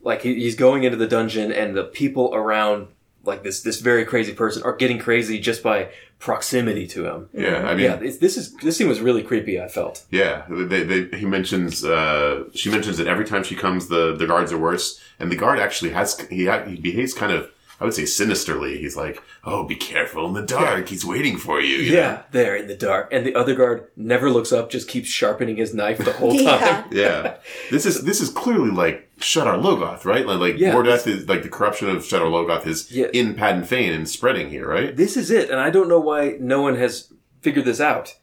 Like 0.03 0.21
he's 0.21 0.55
going 0.55 0.85
into 0.85 0.99
the 0.99 1.07
dungeon, 1.07 1.51
and 1.51 1.75
the 1.75 1.85
people 1.85 2.31
around, 2.35 2.89
like 3.25 3.43
this 3.43 3.63
this 3.63 3.81
very 3.81 4.05
crazy 4.05 4.35
person, 4.35 4.63
are 4.65 4.77
getting 4.77 4.99
crazy 4.99 5.39
just 5.41 5.63
by 5.63 5.89
proximity 6.25 6.87
to 6.87 7.05
him. 7.05 7.29
Yeah, 7.35 7.69
I 7.69 7.75
mean, 7.75 7.85
yeah, 7.85 7.97
this 7.97 8.39
is 8.39 8.55
this 8.55 8.79
scene 8.79 8.89
was 8.89 9.01
really 9.01 9.23
creepy. 9.23 9.61
I 9.61 9.69
felt. 9.69 10.07
Yeah, 10.11 10.45
they, 10.49 10.83
they, 10.83 11.19
he 11.19 11.27
mentions. 11.27 11.85
Uh, 11.85 12.45
she 12.55 12.71
mentions 12.71 12.97
that 12.97 13.07
every 13.07 13.27
time 13.27 13.45
she 13.45 13.55
comes, 13.55 13.89
the 13.89 14.17
the 14.17 14.27
guards 14.27 14.51
are 14.51 14.57
worse, 14.59 14.99
and 15.19 15.31
the 15.31 15.37
guard 15.37 15.59
actually 15.59 15.91
has 15.91 16.19
he 16.31 16.47
ha- 16.47 16.65
he 16.65 16.77
behaves 16.77 17.13
kind 17.13 17.31
of. 17.33 17.51
I 17.81 17.85
would 17.85 17.95
say 17.95 18.07
sinisterly. 18.07 18.79
He's 18.79 18.97
like, 18.97 19.21
"Oh, 19.43 19.65
be 19.65 19.75
careful 19.75 20.27
in 20.29 20.33
the 20.35 20.43
dark. 20.43 20.89
He's 20.89 21.05
waiting 21.05 21.37
for 21.39 21.61
you." 21.61 21.77
you 21.77 21.93
know? 21.93 21.99
Yeah, 21.99 22.23
there 22.31 22.55
in 22.55 22.69
the 22.69 22.77
dark, 22.77 23.09
and 23.13 23.27
the 23.27 23.35
other 23.35 23.55
guard 23.55 23.89
never 23.97 24.31
looks 24.31 24.53
up, 24.53 24.71
just 24.71 24.89
keeps 24.89 25.09
sharpening 25.09 25.57
his 25.57 25.75
knife 25.75 25.99
the 25.99 26.13
whole 26.13 26.35
Yeah. 26.41 26.59
time. 26.59 26.85
yeah. 26.93 27.37
This 27.71 27.85
is 27.85 28.03
this 28.05 28.21
is 28.21 28.31
clearly 28.31 28.71
like 28.71 29.11
Shadar 29.19 29.61
Logoth, 29.61 30.05
right? 30.05 30.25
Like, 30.27 30.39
like 30.39 30.59
Yeah. 30.59 30.73
Mordeth 30.75 31.07
is 31.07 31.29
like 31.29 31.43
the 31.43 31.49
corruption 31.49 31.89
of 31.89 32.03
Shadar 32.05 32.31
Logoth 32.31 32.67
is 32.67 32.91
Yeah. 32.93 33.07
in 33.13 33.35
Padan 33.35 33.65
Fain 33.65 33.93
and 33.93 34.09
spreading 34.09 34.51
here, 34.51 34.69
right? 34.69 34.97
This 34.97 35.17
is 35.17 35.31
it, 35.31 35.51
and 35.51 35.59
I 35.61 35.71
don't 35.71 35.89
know 35.89 36.01
why 36.01 36.37
no 36.41 36.63
one 36.63 36.77
has 36.77 37.13
figured 37.41 37.65
this 37.65 37.81
out. 37.81 38.15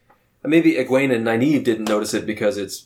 Maybe 0.43 0.73
Egwene 0.73 1.13
and 1.13 1.25
Nynaeve 1.27 1.63
didn't 1.63 1.89
notice 1.89 2.13
it 2.13 2.25
because 2.25 2.57
it's 2.57 2.85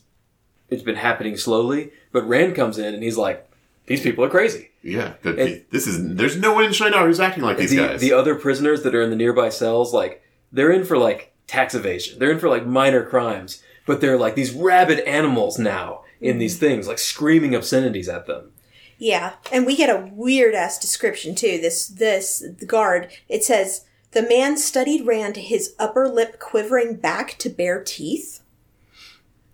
it's 0.70 0.84
been 0.84 0.96
happening 0.96 1.38
slowly. 1.38 1.92
But 2.12 2.28
Rand 2.28 2.56
comes 2.56 2.80
in 2.80 2.94
and 2.96 3.04
he's 3.04 3.18
like, 3.18 3.48
"These 3.88 4.02
people 4.02 4.24
are 4.24 4.30
crazy." 4.30 4.72
Yeah. 4.82 5.14
That, 5.24 5.40
And- 5.40 5.66
this 5.72 5.88
is 5.88 6.16
there's 6.16 6.38
no 6.38 6.54
one 6.54 6.64
in 6.66 6.72
Shienar 6.72 7.06
who's 7.06 7.20
acting 7.20 7.44
like 7.44 7.58
these 7.58 7.72
the, 7.72 7.78
guys. 7.78 8.02
the 8.02 8.14
other 8.14 8.36
prisoners 8.36 8.84
that 8.84 8.94
are 8.94 9.02
in 9.02 9.10
the 9.10 9.16
nearby 9.16 9.50
cells, 9.50 9.94
like 9.94 10.22
they're 10.52 10.72
in 10.72 10.86
for 10.86 10.98
like 10.98 11.34
tax 11.48 11.74
evasion. 11.74 12.20
They're 12.20 12.32
in 12.32 12.40
for 12.40 12.50
like 12.50 12.66
minor 12.66 13.04
crimes, 13.04 13.62
but 13.86 14.02
they're 14.02 14.18
like 14.18 14.36
these 14.36 14.52
rabid 14.54 15.00
animals 15.02 15.58
now 15.58 16.02
in 16.22 16.38
these 16.38 16.58
things, 16.58 16.88
like 16.88 17.00
screaming 17.00 17.56
obscenities 17.56 18.08
at 18.10 18.26
them. 18.26 18.52
Yeah, 18.98 19.34
and 19.52 19.66
we 19.66 19.76
get 19.76 19.90
a 19.90 20.10
weird 20.14 20.56
ass 20.56 20.80
description 20.80 21.36
too. 21.36 21.60
This 21.60 21.88
this 21.88 22.44
the 22.58 22.66
guard. 22.66 23.10
It 23.28 23.44
says 23.44 23.86
the 24.12 24.22
man 24.22 24.58
studied 24.58 25.06
Rand, 25.06 25.36
his 25.36 25.76
upper 25.78 26.08
lip 26.08 26.40
quivering 26.40 26.96
back 26.96 27.38
to 27.40 27.50
bare 27.50 27.84
teeth. 27.84 28.42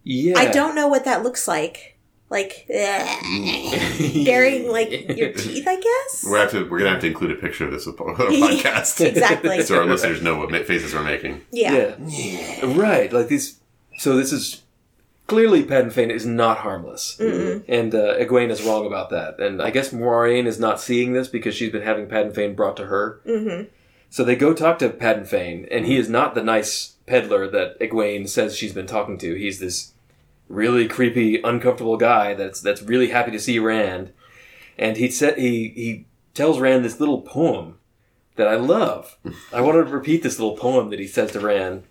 Yeah, 0.03 0.37
I 0.37 0.51
don't 0.51 0.75
know 0.75 0.87
what 0.87 1.05
that 1.05 1.23
looks 1.23 1.47
like. 1.47 1.90
Like 2.31 2.65
ugh, 2.73 4.25
baring 4.25 4.69
like 4.71 4.89
your 5.17 5.33
teeth, 5.33 5.67
I 5.67 5.75
guess. 5.75 6.25
we're 6.25 6.37
have 6.37 6.51
to 6.51 6.67
we're 6.69 6.79
gonna 6.79 6.91
have 6.91 7.01
to 7.01 7.07
include 7.07 7.31
a 7.31 7.35
picture 7.35 7.65
of 7.65 7.71
this 7.71 7.85
with 7.85 7.99
our 7.99 8.15
podcast, 8.15 9.05
exactly. 9.05 9.61
so 9.63 9.77
our 9.77 9.85
listeners 9.85 10.21
know 10.21 10.37
what 10.37 10.49
ma- 10.49 10.59
faces 10.59 10.93
we're 10.93 11.03
making. 11.03 11.41
Yeah. 11.51 11.95
Yeah. 11.99 12.73
Right. 12.79 13.11
Like 13.11 13.27
these. 13.27 13.59
So 13.97 14.15
this 14.15 14.31
is 14.31 14.63
clearly 15.27 15.63
Padan 15.63 16.09
is 16.09 16.25
not 16.25 16.59
harmless, 16.59 17.19
and 17.19 17.93
uh, 17.93 18.17
Egwene 18.17 18.49
is 18.49 18.63
wrong 18.63 18.85
about 18.85 19.09
that. 19.09 19.39
And 19.41 19.61
I 19.61 19.69
guess 19.69 19.91
Moiraine 19.91 20.45
is 20.47 20.57
not 20.57 20.79
seeing 20.79 21.11
this 21.11 21.27
because 21.27 21.53
she's 21.53 21.71
been 21.71 21.83
having 21.83 22.07
Padan 22.07 22.55
brought 22.55 22.77
to 22.77 22.85
her. 22.85 23.19
Mm-hmm. 23.27 23.67
So 24.09 24.23
they 24.23 24.37
go 24.37 24.53
talk 24.53 24.79
to 24.79 24.89
Padan 24.89 25.67
and 25.69 25.85
he 25.85 25.97
is 25.97 26.09
not 26.09 26.33
the 26.35 26.43
nice 26.43 26.95
peddler 27.05 27.49
that 27.49 27.77
Egwene 27.79 28.27
says 28.27 28.55
she's 28.55 28.73
been 28.73 28.87
talking 28.87 29.17
to. 29.17 29.35
He's 29.35 29.59
this 29.59 29.91
really 30.51 30.87
creepy, 30.87 31.41
uncomfortable 31.41 31.97
guy 31.97 32.33
that's 32.33 32.61
that's 32.61 32.81
really 32.81 33.09
happy 33.09 33.31
to 33.31 33.39
see 33.39 33.59
Rand, 33.59 34.11
and 34.77 34.97
he 34.97 35.09
said 35.09 35.37
he 35.37 35.69
he 35.69 36.05
tells 36.33 36.59
Rand 36.59 36.85
this 36.85 36.99
little 36.99 37.21
poem 37.21 37.79
that 38.35 38.47
I 38.47 38.55
love. 38.55 39.17
I 39.53 39.61
want 39.61 39.75
to 39.75 39.83
repeat 39.83 40.23
this 40.23 40.39
little 40.39 40.57
poem 40.57 40.89
that 40.89 40.99
he 40.99 41.07
says 41.07 41.31
to 41.31 41.39
Rand. 41.39 41.83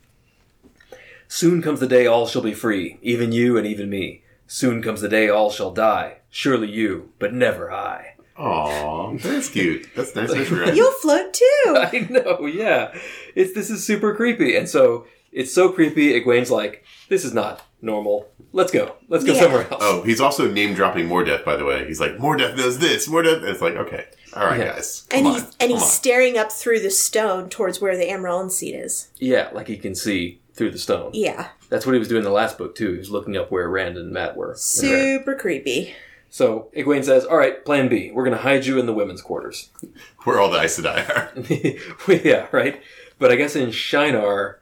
Soon 1.28 1.62
comes 1.62 1.80
the 1.80 1.86
day 1.86 2.06
all 2.06 2.26
shall 2.26 2.42
be 2.42 2.54
free, 2.54 2.98
even 3.02 3.30
you 3.32 3.56
and 3.56 3.66
even 3.66 3.88
me. 3.88 4.24
Soon 4.46 4.82
comes 4.82 5.00
the 5.00 5.08
day 5.08 5.28
all 5.28 5.50
shall 5.50 5.70
die. 5.70 6.18
Surely 6.28 6.68
you, 6.68 7.12
but 7.20 7.32
never 7.32 7.70
I. 7.70 8.14
Aw, 8.36 9.16
that's 9.18 9.48
cute. 9.50 9.86
That's 9.94 10.14
nice. 10.16 10.32
Nice 10.32 10.50
reaction. 10.50 10.76
You'll 10.76 10.92
float 10.92 11.34
too. 11.34 11.44
I 11.66 12.06
know, 12.10 12.46
yeah. 12.46 12.92
It's 13.34 13.52
this 13.52 13.70
is 13.70 13.84
super 13.84 14.14
creepy, 14.14 14.56
and 14.56 14.68
so 14.68 15.06
it's 15.30 15.54
so 15.54 15.70
creepy. 15.70 16.20
Egwene's 16.20 16.50
like, 16.50 16.84
"This 17.08 17.24
is 17.24 17.34
not 17.34 17.62
normal. 17.82 18.28
Let's 18.52 18.72
go. 18.72 18.96
Let's 19.08 19.24
go 19.24 19.32
Yeah. 19.34 19.40
somewhere 19.40 19.66
else." 19.70 19.80
Oh, 19.84 20.02
he's 20.02 20.20
also 20.20 20.50
name 20.50 20.74
dropping 20.74 21.08
Mordeth, 21.08 21.44
by 21.44 21.56
the 21.56 21.64
way. 21.64 21.86
He's 21.86 22.00
like, 22.00 22.16
Mordeth 22.18 22.56
knows 22.56 22.78
this, 22.78 23.06
Mordeth. 23.08 23.42
It's 23.44 23.60
like, 23.62 23.76
okay, 23.76 24.06
all 24.34 24.44
right, 24.46 24.58
Yeah. 24.58 24.72
guys, 24.74 25.06
and 25.10 25.24
come 25.24 25.34
he's 25.34 25.42
on, 25.42 25.48
and 25.48 25.58
come 25.60 25.68
he's 25.70 25.82
on. 25.82 25.88
staring 25.88 26.36
up 26.38 26.50
through 26.52 26.80
the 26.80 26.90
stone 26.90 27.48
towards 27.48 27.80
where 27.80 27.96
the 27.96 28.10
Amaryllis 28.10 28.56
seat 28.58 28.74
is. 28.74 29.08
yeah, 29.18 29.48
like 29.52 29.68
he 29.68 29.76
can 29.76 29.94
see 29.94 30.40
through 30.54 30.70
the 30.72 30.78
stone. 30.78 31.10
Yeah. 31.14 31.48
That's 31.68 31.86
what 31.86 31.92
he 31.92 31.98
was 32.00 32.08
doing 32.08 32.18
in 32.20 32.24
the 32.24 32.30
last 32.30 32.58
book 32.58 32.74
too. 32.74 32.92
He 32.92 32.98
was 32.98 33.10
looking 33.10 33.36
up 33.36 33.50
where 33.52 33.68
Rand 33.68 33.96
and 33.96 34.10
Mat 34.12 34.36
were. 34.36 34.54
Super 34.56 35.34
creepy. 35.36 35.94
So 36.32 36.68
Egwene 36.76 37.04
says, 37.04 37.24
"All 37.24 37.36
right, 37.36 37.64
Plan 37.64 37.88
B. 37.88 38.10
We're 38.12 38.24
going 38.24 38.36
to 38.36 38.42
hide 38.42 38.64
you 38.66 38.78
in 38.78 38.86
the 38.86 38.92
women's 38.92 39.20
quarters." 39.22 39.70
Where 40.24 40.38
all 40.38 40.48
the 40.50 40.60
Aes 40.60 40.78
Sedai 40.78 41.08
are. 41.08 42.12
yeah, 42.24 42.46
right. 42.52 42.80
But 43.18 43.32
I 43.32 43.36
guess 43.36 43.56
in 43.56 43.70
Shienar, 43.70 44.56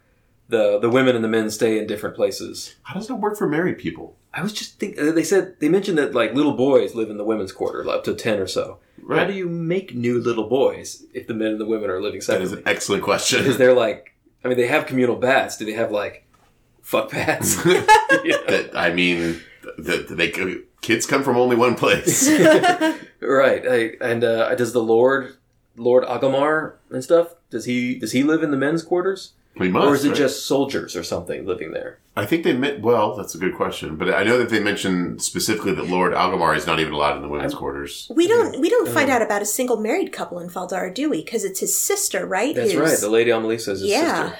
the 0.48 0.78
the 0.78 0.88
women 0.90 1.14
and 1.14 1.24
the 1.24 1.28
men 1.28 1.50
stay 1.50 1.78
in 1.78 1.86
different 1.86 2.16
places. 2.16 2.74
How 2.82 2.94
does 2.94 3.08
that 3.08 3.16
work 3.16 3.36
for 3.36 3.48
married 3.48 3.78
people? 3.78 4.16
I 4.32 4.42
was 4.42 4.52
just 4.52 4.78
thinking. 4.78 5.14
They 5.14 5.24
said 5.24 5.56
they 5.60 5.68
mentioned 5.68 5.98
that 5.98 6.14
like 6.14 6.34
little 6.34 6.54
boys 6.54 6.94
live 6.94 7.10
in 7.10 7.16
the 7.16 7.24
women's 7.24 7.52
quarter, 7.52 7.88
up 7.88 8.04
to 8.04 8.14
ten 8.14 8.38
or 8.38 8.46
so. 8.46 8.78
How 9.08 9.24
do 9.24 9.32
you 9.32 9.48
make 9.48 9.94
new 9.94 10.20
little 10.20 10.48
boys 10.48 11.04
if 11.14 11.26
the 11.26 11.34
men 11.34 11.52
and 11.52 11.60
the 11.60 11.64
women 11.66 11.88
are 11.88 12.00
living 12.00 12.20
That 12.26 12.42
is 12.42 12.50
separately? 12.50 12.58
an 12.58 12.68
excellent 12.68 13.02
question. 13.02 13.46
Is 13.46 13.56
there 13.56 13.72
like? 13.72 14.14
I 14.44 14.48
mean, 14.48 14.56
they 14.58 14.66
have 14.66 14.86
communal 14.86 15.16
baths. 15.16 15.56
Do 15.56 15.64
they 15.64 15.72
have 15.72 15.90
like 15.90 16.26
fuck 16.82 17.10
baths? 17.10 17.56
That 17.64 18.70
I 18.74 18.92
mean, 18.92 19.40
the, 19.78 20.04
the, 20.08 20.14
they 20.14 20.30
kids 20.80 21.06
come 21.06 21.22
from 21.22 21.36
only 21.36 21.56
one 21.56 21.74
place. 21.74 22.28
Right. 23.20 23.66
I, 23.68 23.90
and 24.00 24.22
uh, 24.22 24.54
does 24.54 24.72
the 24.72 24.82
Lord 24.82 25.36
Lord 25.76 26.04
Agelmar 26.04 26.74
and 26.90 27.02
stuff? 27.02 27.34
Does 27.50 27.64
he 27.64 27.98
does 27.98 28.12
he 28.12 28.22
live 28.22 28.42
in 28.44 28.50
the 28.52 28.56
men's 28.56 28.82
quarters, 28.84 29.32
we 29.58 29.68
must. 29.68 29.86
or 29.86 29.94
is 29.94 30.04
it 30.04 30.08
right? 30.10 30.16
just 30.16 30.46
soldiers 30.46 30.96
or 30.96 31.02
something 31.02 31.46
living 31.46 31.72
there? 31.72 31.98
I 32.16 32.26
think 32.26 32.44
they 32.44 32.52
meant. 32.52 32.80
Well, 32.80 33.14
that's 33.16 33.34
a 33.34 33.38
good 33.38 33.54
question, 33.54 33.96
but 33.96 34.12
I 34.12 34.24
know 34.24 34.38
that 34.38 34.48
they 34.48 34.60
mentioned 34.60 35.22
specifically 35.22 35.74
that 35.74 35.86
Lord 35.86 36.12
Agelmar 36.12 36.56
is 36.56 36.66
not 36.66 36.80
even 36.80 36.92
allowed 36.92 37.16
in 37.16 37.22
the 37.22 37.28
women's 37.28 37.54
um, 37.54 37.58
quarters. 37.58 38.10
We 38.14 38.28
mm-hmm. 38.28 38.52
don't 38.52 38.60
we 38.60 38.70
don't 38.70 38.88
Oh. 38.88 38.92
find 38.92 39.10
out 39.10 39.22
about 39.22 39.42
a 39.42 39.46
single 39.46 39.76
married 39.76 40.12
couple 40.12 40.38
in 40.40 40.48
Fal 40.48 40.66
Dara, 40.66 40.92
do 40.92 41.10
we? 41.10 41.24
Because 41.24 41.44
it's 41.44 41.60
his 41.60 41.78
sister, 41.78 42.26
right? 42.26 42.54
That's 42.54 42.72
who's- 42.72 42.90
right. 42.90 42.98
The 43.00 43.10
Lady 43.10 43.30
Amalisa 43.30 43.68
is 43.72 43.80
his 43.80 43.90
yeah. 43.90 44.22
sister. 44.30 44.38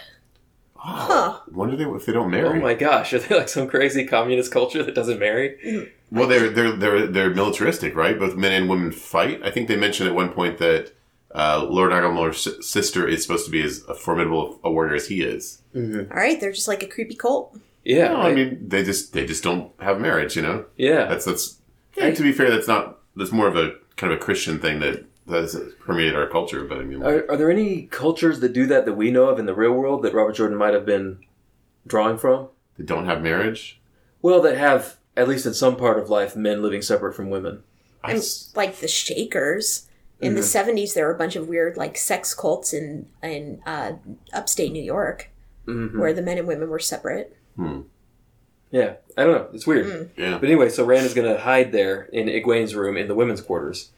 Huh. 0.80 1.40
Wonder 1.52 1.76
they 1.76 1.84
if 1.84 2.06
they 2.06 2.12
don't 2.12 2.30
marry. 2.30 2.58
Oh 2.58 2.62
my 2.62 2.74
gosh, 2.74 3.12
are 3.14 3.18
they 3.18 3.36
like 3.36 3.48
some 3.48 3.66
crazy 3.68 4.04
communist 4.06 4.52
culture 4.52 4.82
that 4.82 4.94
doesn't 4.94 5.18
marry? 5.18 5.58
Mm. 5.64 5.90
Well, 6.10 6.28
they're 6.28 6.48
they're 6.48 6.72
they're 6.72 7.06
they're 7.06 7.34
militaristic, 7.34 7.94
right? 7.94 8.18
Both 8.18 8.36
men 8.36 8.52
and 8.52 8.68
women 8.68 8.92
fight. 8.92 9.40
I 9.44 9.50
think 9.50 9.68
they 9.68 9.76
mentioned 9.76 10.08
at 10.08 10.14
one 10.14 10.30
point 10.30 10.58
that 10.58 10.92
uh, 11.34 11.66
Lord 11.68 11.92
Agelmar's 11.92 12.38
si- 12.38 12.62
sister 12.62 13.06
is 13.06 13.22
supposed 13.22 13.44
to 13.44 13.50
be 13.50 13.62
as 13.62 13.80
formidable 14.00 14.58
a 14.64 14.70
warrior 14.70 14.94
as 14.94 15.08
he 15.08 15.22
is. 15.22 15.62
All 15.74 15.82
right, 16.10 16.40
they're 16.40 16.52
just 16.52 16.68
like 16.68 16.82
a 16.82 16.86
creepy 16.86 17.14
cult. 17.14 17.56
Yeah, 17.84 18.08
No, 18.08 18.16
I 18.16 18.26
right? 18.28 18.34
mean 18.34 18.68
they 18.68 18.82
just 18.84 19.12
they 19.12 19.24
just 19.26 19.42
don't 19.42 19.72
have 19.80 20.00
marriage, 20.00 20.36
you 20.36 20.42
know. 20.42 20.66
yeah. 20.76 21.04
That's 21.06 21.24
that's. 21.24 21.56
And 22.00 22.14
to 22.16 22.22
be 22.22 22.32
fair, 22.32 22.50
that's 22.50 22.68
not 22.68 22.98
that's 23.16 23.32
more 23.32 23.48
of 23.48 23.56
a 23.56 23.72
kind 23.96 24.12
of 24.12 24.18
a 24.18 24.22
Christian 24.22 24.58
thing 24.58 24.80
that 24.80 25.04
that 25.26 25.42
has 25.42 25.56
permeated 25.80 26.14
our 26.16 26.26
culture. 26.26 26.64
But 26.64 26.78
I 26.78 26.82
mean, 26.84 27.02
Are, 27.02 27.24
are 27.30 27.36
there 27.36 27.50
any 27.50 27.82
cultures 27.86 28.40
that 28.40 28.52
do 28.52 28.66
that 28.66 28.84
that 28.86 28.94
we 28.94 29.10
know 29.10 29.28
of 29.28 29.38
in 29.38 29.46
the 29.46 29.54
real 29.54 29.72
world 29.72 30.02
that 30.02 30.14
Robert 30.14 30.34
Jordan 30.34 30.56
might 30.58 30.74
have 30.74 30.86
been 30.86 31.18
drawing 31.86 32.18
from? 32.18 32.48
they 32.78 32.84
don't 32.84 33.06
have 33.06 33.22
marriage. 33.22 33.80
Well, 34.22 34.40
that 34.42 34.56
have 34.56 34.96
at 35.16 35.28
least 35.28 35.46
in 35.46 35.54
some 35.54 35.76
part 35.76 35.98
of 35.98 36.08
life 36.10 36.36
men 36.36 36.62
living 36.62 36.82
separate 36.82 37.14
from 37.14 37.28
women. 37.30 37.62
I 38.04 38.12
And 38.12 38.22
like 38.54 38.76
the 38.76 38.86
Shakers. 38.88 39.87
In 40.20 40.28
Mm-hmm. 40.30 40.36
the 40.36 40.42
seventies, 40.42 40.94
there 40.94 41.06
were 41.06 41.14
a 41.14 41.18
bunch 41.18 41.36
of 41.36 41.48
weird 41.48 41.76
like 41.76 41.96
sex 41.96 42.34
cults 42.34 42.72
in 42.72 43.06
in 43.22 43.60
uh, 43.66 43.92
upstate 44.32 44.72
New 44.72 44.82
York, 44.82 45.30
Mm-hmm. 45.66 45.98
where 46.00 46.12
the 46.12 46.22
men 46.22 46.38
and 46.38 46.48
women 46.48 46.68
were 46.70 46.78
separate. 46.78 47.36
Yeah, 48.70 48.94
I 49.16 49.24
don't 49.24 49.32
know. 49.32 49.48
It's 49.54 49.66
weird. 49.66 49.86
Mm. 49.86 50.08
yeah. 50.16 50.38
But 50.38 50.44
anyway, 50.48 50.68
so 50.68 50.84
Rand 50.84 51.06
is 51.06 51.14
going 51.14 51.32
to 51.32 51.40
hide 51.40 51.72
there 51.72 52.02
in 52.12 52.26
Egwene's 52.28 52.74
room 52.74 52.96
in 52.98 53.08
the 53.08 53.14
women's 53.14 53.40
quarters, 53.40 53.90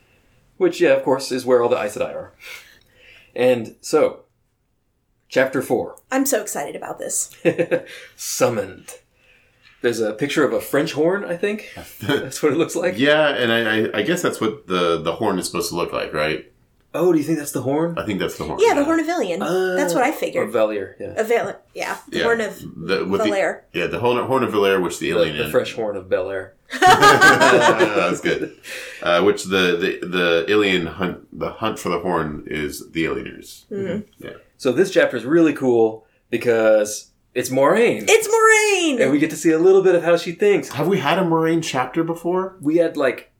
which, 0.58 0.80
yeah, 0.80 0.90
of 0.90 1.02
course, 1.02 1.32
is 1.32 1.44
where 1.44 1.60
all 1.62 1.68
the 1.68 1.76
Aes 1.80 1.96
Sedai 1.96 2.14
are. 2.14 2.32
And 3.34 3.74
so, 3.80 4.20
chapter 5.28 5.60
four, 5.60 5.96
I'm 6.12 6.24
so 6.24 6.40
excited 6.40 6.76
about 6.76 6.98
this. 7.00 7.34
summoned. 8.16 8.94
There's 9.82 10.00
a 10.00 10.12
picture 10.12 10.44
of 10.44 10.52
a 10.52 10.60
French 10.60 10.92
horn. 10.92 11.24
I 11.24 11.36
think 11.36 11.72
that's 12.00 12.42
what 12.42 12.52
it 12.52 12.58
looks 12.58 12.76
like. 12.76 12.98
Yeah, 12.98 13.28
and 13.28 13.50
I, 13.52 13.60
I, 13.86 13.98
I 14.00 14.02
guess 14.02 14.20
that's 14.22 14.40
what 14.40 14.66
the, 14.66 15.00
the 15.00 15.12
horn 15.12 15.38
is 15.38 15.46
supposed 15.46 15.70
to 15.70 15.76
look 15.76 15.92
like, 15.92 16.12
right? 16.12 16.46
Oh, 16.92 17.12
do 17.12 17.18
you 17.18 17.24
think 17.24 17.38
that's 17.38 17.52
the 17.52 17.62
horn? 17.62 17.96
I 17.96 18.04
think 18.04 18.18
that's 18.18 18.36
the 18.36 18.42
horn. 18.42 18.58
Yeah, 18.60 18.74
the 18.74 18.82
Horn 18.84 18.98
of 18.98 19.08
Ilion. 19.08 19.38
That's 19.38 19.94
what 19.94 20.02
I 20.02 20.10
Or 20.10 20.12
figured. 20.12 20.50
Valere? 20.50 20.96
Yeah, 20.98 21.14
A 21.16 21.22
Val- 21.22 21.60
yeah, 21.72 21.98
the 22.08 22.18
Yeah. 22.18 22.24
Horn 22.24 22.40
of 22.40 22.58
the, 22.60 23.04
with 23.06 23.20
Valere. 23.22 23.64
The, 23.72 23.78
yeah, 23.78 23.86
the 23.86 24.00
horn, 24.00 24.26
horn 24.26 24.42
of 24.42 24.50
Valere, 24.50 24.80
which 24.80 24.98
the 24.98 25.12
the, 25.12 25.16
Illian 25.18 25.36
the 25.38 25.44
in. 25.44 25.50
fresh 25.52 25.72
horn 25.74 25.96
of 25.96 26.08
Bel 26.08 26.28
Air. 26.30 26.54
that's 26.80 28.20
good. 28.20 28.56
Uh, 29.02 29.22
which 29.22 29.44
the, 29.44 29.76
the 30.00 30.06
the 30.06 30.44
Illian 30.48 30.86
hunt 30.86 31.26
the 31.38 31.50
hunt 31.52 31.78
for 31.78 31.88
the 31.90 32.00
horn 32.00 32.44
is 32.46 32.90
the 32.90 33.04
Illianers. 33.04 33.66
Mm-hmm. 33.68 34.24
Yeah. 34.24 34.32
So 34.56 34.72
this 34.72 34.90
chapter 34.90 35.16
is 35.16 35.24
really 35.24 35.52
cool 35.52 36.06
because 36.28 37.09
it's 37.34 37.48
Moiraine, 37.48 38.04
It's 38.08 38.26
Moiraine. 38.28 39.02
and 39.02 39.10
we 39.12 39.18
get 39.18 39.30
to 39.30 39.36
see 39.36 39.50
a 39.50 39.58
little 39.58 39.82
bit 39.82 39.94
of 39.94 40.02
how 40.02 40.16
she 40.16 40.32
thinks. 40.32 40.70
Have 40.70 40.88
we 40.88 40.98
had 40.98 41.18
a 41.18 41.22
Moiraine 41.22 41.62
chapter 41.62 42.02
before? 42.04 42.56
we 42.60 42.76
had 42.78 42.96
like 42.96 43.32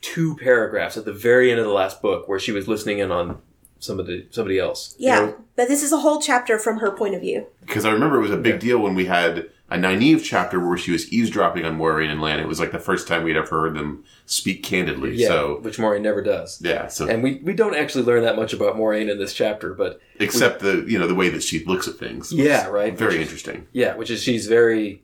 two 0.00 0.36
paragraphs 0.36 0.96
at 0.96 1.04
the 1.04 1.12
very 1.12 1.50
end 1.50 1.60
of 1.60 1.66
the 1.66 1.72
last 1.72 2.02
book 2.02 2.28
where 2.28 2.38
she 2.38 2.52
was 2.52 2.66
listening 2.68 2.98
in 2.98 3.10
on 3.12 3.40
somebody 3.78 4.26
somebody 4.30 4.58
else. 4.58 4.94
you 4.98 5.06
yeah, 5.08 5.20
know? 5.20 5.36
but 5.56 5.68
this 5.68 5.82
is 5.82 5.92
a 5.92 5.98
whole 5.98 6.20
chapter 6.20 6.58
from 6.58 6.78
her 6.78 6.90
point 6.90 7.14
of 7.14 7.20
view. 7.20 7.46
Because 7.60 7.84
I 7.84 7.90
remember 7.92 8.16
it 8.18 8.22
was 8.22 8.30
a 8.30 8.36
big 8.36 8.60
deal 8.60 8.78
when 8.78 8.94
we 8.94 9.06
had 9.06 9.48
a 9.70 9.76
Nynaeve 9.76 10.22
chapter 10.24 10.58
where 10.58 10.76
she 10.76 10.90
was 10.90 11.12
eavesdropping 11.12 11.64
on 11.64 11.78
Moiraine 11.78 12.10
and 12.10 12.20
Lan. 12.20 12.40
It 12.40 12.48
was 12.48 12.58
like 12.58 12.72
the 12.72 12.78
first 12.80 13.06
time 13.06 13.22
we'd 13.22 13.36
ever 13.36 13.48
heard 13.60 13.74
them 13.74 14.04
speak 14.26 14.62
candidly. 14.64 15.14
yeah, 15.14 15.28
So 15.28 15.58
which 15.60 15.78
Moiraine 15.78 16.02
never 16.02 16.22
does. 16.22 16.60
yeah, 16.60 16.88
so 16.88 17.06
And 17.08 17.22
we, 17.22 17.36
we 17.44 17.52
don't 17.52 17.76
actually 17.76 18.04
learn 18.04 18.22
that 18.24 18.34
much 18.36 18.52
about 18.52 18.76
Moiraine 18.76 19.10
in 19.10 19.18
this 19.18 19.32
chapter, 19.32 19.72
but 19.74 20.00
except 20.18 20.60
the 20.60 20.84
you 20.88 20.98
know 20.98 21.06
the 21.06 21.14
way 21.14 21.28
that 21.30 21.42
she 21.42 21.64
looks 21.64 21.86
at 21.88 21.94
things. 21.94 22.32
Yeah, 22.32 22.66
right. 22.66 22.96
Very 22.96 23.16
is- 23.16 23.22
interesting. 23.22 23.66
yeah, 23.72 23.94
which 23.94 24.10
is 24.10 24.22
she's 24.22 24.46
very 24.46 25.02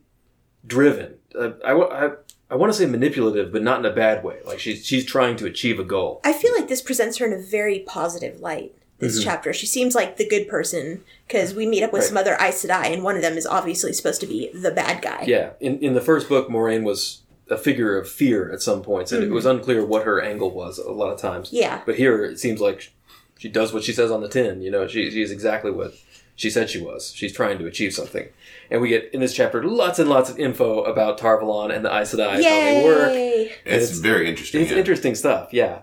driven. 0.65 1.15
Uh, 1.37 1.51
I, 1.65 1.73
I, 1.73 2.09
I 2.49 2.55
want 2.55 2.71
to 2.73 2.77
say 2.77 2.85
manipulative, 2.85 3.51
but 3.51 3.61
not 3.61 3.79
in 3.79 3.85
a 3.85 3.93
bad 3.93 4.23
way. 4.23 4.39
Like 4.45 4.59
she's 4.59 4.85
she's 4.85 5.05
trying 5.05 5.35
to 5.37 5.45
achieve 5.45 5.79
a 5.79 5.83
goal. 5.83 6.21
I 6.23 6.33
feel 6.33 6.53
like 6.57 6.67
this 6.67 6.81
presents 6.81 7.17
her 7.17 7.25
in 7.25 7.33
a 7.33 7.41
very 7.41 7.79
positive 7.79 8.39
light. 8.41 8.73
This 8.99 9.19
mm-hmm. 9.19 9.29
chapter, 9.29 9.53
she 9.53 9.67
seems 9.67 9.93
like 9.93 10.17
the 10.17 10.27
good 10.27 10.47
person 10.47 11.03
because 11.27 11.53
we 11.53 11.67
meet 11.67 11.83
up 11.83 11.93
with 11.93 12.01
Right. 12.01 12.07
some 12.07 12.17
other 12.17 12.35
Aes 12.39 12.65
Sedai, 12.65 12.91
and 12.91 13.03
one 13.03 13.15
of 13.15 13.21
them 13.21 13.37
is 13.37 13.45
obviously 13.45 13.93
supposed 13.93 14.21
to 14.21 14.27
be 14.27 14.49
the 14.53 14.71
bad 14.71 15.01
guy. 15.01 15.23
Yeah, 15.27 15.51
in 15.59 15.79
in 15.79 15.93
the 15.93 16.01
first 16.01 16.27
book, 16.27 16.49
Moiraine 16.49 16.83
was 16.83 17.21
a 17.49 17.57
figure 17.57 17.97
of 17.97 18.09
fear 18.09 18.51
at 18.51 18.61
some 18.61 18.81
points, 18.81 19.11
and 19.11 19.23
it 19.23 19.31
was 19.31 19.45
mm-hmm. 19.45 19.59
unclear 19.59 19.85
what 19.85 20.03
her 20.03 20.21
angle 20.21 20.51
was 20.51 20.79
a 20.79 20.91
lot 20.91 21.11
of 21.11 21.19
times. 21.19 21.49
Yeah. 21.51 21.81
But 21.85 21.95
here 21.95 22.23
it 22.23 22.39
seems 22.39 22.59
like 22.59 22.91
she 23.37 23.49
does 23.49 23.71
what 23.73 23.83
she 23.83 23.93
says 23.93 24.11
on 24.11 24.21
the 24.21 24.27
tin. 24.27 24.61
You 24.61 24.71
know, 24.71 24.87
she, 24.87 25.09
she 25.11 25.21
is 25.21 25.31
exactly 25.31 25.71
what 25.71 25.93
she 26.35 26.49
said 26.49 26.69
she 26.69 26.81
was. 26.81 27.13
She's 27.15 27.33
trying 27.33 27.57
to 27.59 27.65
achieve 27.65 27.93
something. 27.93 28.27
And 28.69 28.81
we 28.81 28.89
get 28.89 29.09
in 29.13 29.21
this 29.21 29.33
chapter 29.33 29.63
lots 29.63 29.99
and 29.99 30.09
lots 30.09 30.29
of 30.29 30.39
info 30.39 30.83
about 30.83 31.17
Tar 31.17 31.39
Valon 31.41 31.73
and 31.73 31.85
the 31.85 31.95
Aes 31.95 32.13
Sedai, 32.13 32.33
how 32.33 32.37
they 32.37 32.83
work. 32.83 33.11
It's, 33.11 33.59
it's- 33.65 33.97
very 33.99 34.29
interesting. 34.29 34.61
It's 34.61 34.71
yeah. 34.71 34.77
interesting 34.77 35.15
stuff. 35.15 35.53
Yeah. 35.53 35.81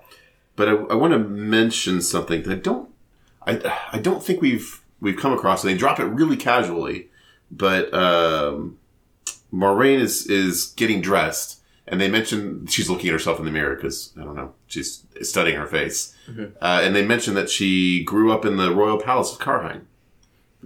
But 0.57 0.69
I, 0.69 0.73
I 0.73 0.95
want 0.95 1.13
to 1.13 1.19
mention 1.19 2.01
something 2.01 2.43
that 2.43 2.53
I 2.53 2.57
don't, 2.57 2.89
I, 3.47 3.79
I 3.93 3.99
don't 3.99 4.23
think 4.23 4.41
we've 4.41 4.83
we've 5.01 5.17
come 5.17 5.33
across. 5.33 5.63
And 5.65 5.73
they 5.73 5.77
drop 5.77 5.99
it 6.01 6.05
really 6.05 6.37
casually, 6.37 7.09
but 7.51 7.93
um, 7.95 8.79
Moiraine 9.53 10.01
is 10.01 10.27
is 10.27 10.67
getting 10.77 11.01
dressed, 11.01 11.61
and 11.87 12.01
they 12.01 12.09
mention 12.11 12.67
she's 12.67 12.89
looking 12.91 13.09
at 13.09 13.13
herself 13.13 13.39
in 13.39 13.45
the 13.45 13.51
mirror 13.51 13.75
because 13.77 14.13
I 14.21 14.25
don't 14.25 14.35
know, 14.37 14.55
she's 14.67 15.05
studying 15.23 15.57
her 15.59 15.67
face, 15.67 16.15
uh, 16.61 16.81
and 16.83 16.95
they 16.97 17.05
mention 17.05 17.35
that 17.35 17.51
she 17.51 18.03
grew 18.05 18.33
up 18.33 18.45
in 18.45 18.57
the 18.57 18.73
royal 18.75 18.99
palace 18.99 19.33
of 19.33 19.39
Cairhien. 19.39 19.83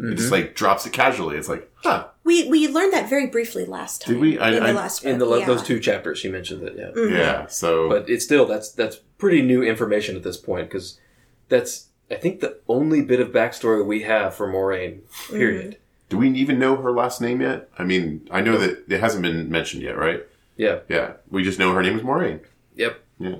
It 0.00 0.14
just 0.14 0.30
like 0.30 0.54
drops 0.54 0.86
it 0.86 0.92
casually. 0.92 1.36
It's 1.36 1.48
like, 1.48 1.68
huh? 1.82 2.06
We 2.22 2.48
we 2.48 2.68
learned 2.68 2.92
that 2.92 3.10
very 3.10 3.26
briefly 3.26 3.64
last 3.64 4.02
time. 4.02 4.14
Did 4.14 4.20
we? 4.20 4.38
I- 4.38 4.50
in 4.52 4.62
the 4.62 4.68
I- 4.68 4.72
last 4.72 5.04
In 5.04 5.18
the 5.18 5.38
yeah. 5.38 5.44
those 5.44 5.64
two 5.64 5.80
chapters, 5.80 6.20
she 6.20 6.28
mentioned 6.28 6.62
it. 6.62 6.74
Yeah. 6.78 7.04
Yeah. 7.10 7.46
So 7.48 7.88
But 7.88 8.08
it's 8.08 8.24
still 8.24 8.46
that's 8.46 8.70
that's 8.70 8.96
pretty 9.18 9.42
new 9.42 9.60
information 9.64 10.14
at 10.14 10.22
this 10.22 10.36
point 10.36 10.68
because 10.68 11.00
that's 11.48 11.88
I 12.11 12.14
think 12.16 12.40
the 12.40 12.59
only 12.68 13.02
bit 13.02 13.20
of 13.20 13.28
backstory 13.28 13.84
we 13.84 14.02
have 14.02 14.34
for 14.34 14.48
Moiraine. 14.48 15.00
Period. 15.30 15.76
do 16.09 16.16
we 16.18 16.30
even 16.30 16.59
know 16.59 16.76
her 16.76 16.90
last 16.92 17.20
name 17.20 17.40
yet? 17.42 17.68
I 17.78 17.84
mean, 17.84 18.26
I 18.30 18.40
know 18.40 18.56
that 18.56 18.84
it 18.90 19.00
hasn't 19.00 19.22
been 19.22 19.50
mentioned 19.50 19.82
yet, 19.82 19.96
right? 19.98 20.22
Yeah. 20.56 20.80
Yeah, 20.88 21.14
we 21.30 21.42
just 21.44 21.59
know 21.59 21.72
her 21.74 21.82
name 21.82 21.96
is 21.96 22.02
Moiraine. 22.02 22.40
Yep. 22.76 23.00
Yeah. 23.18 23.36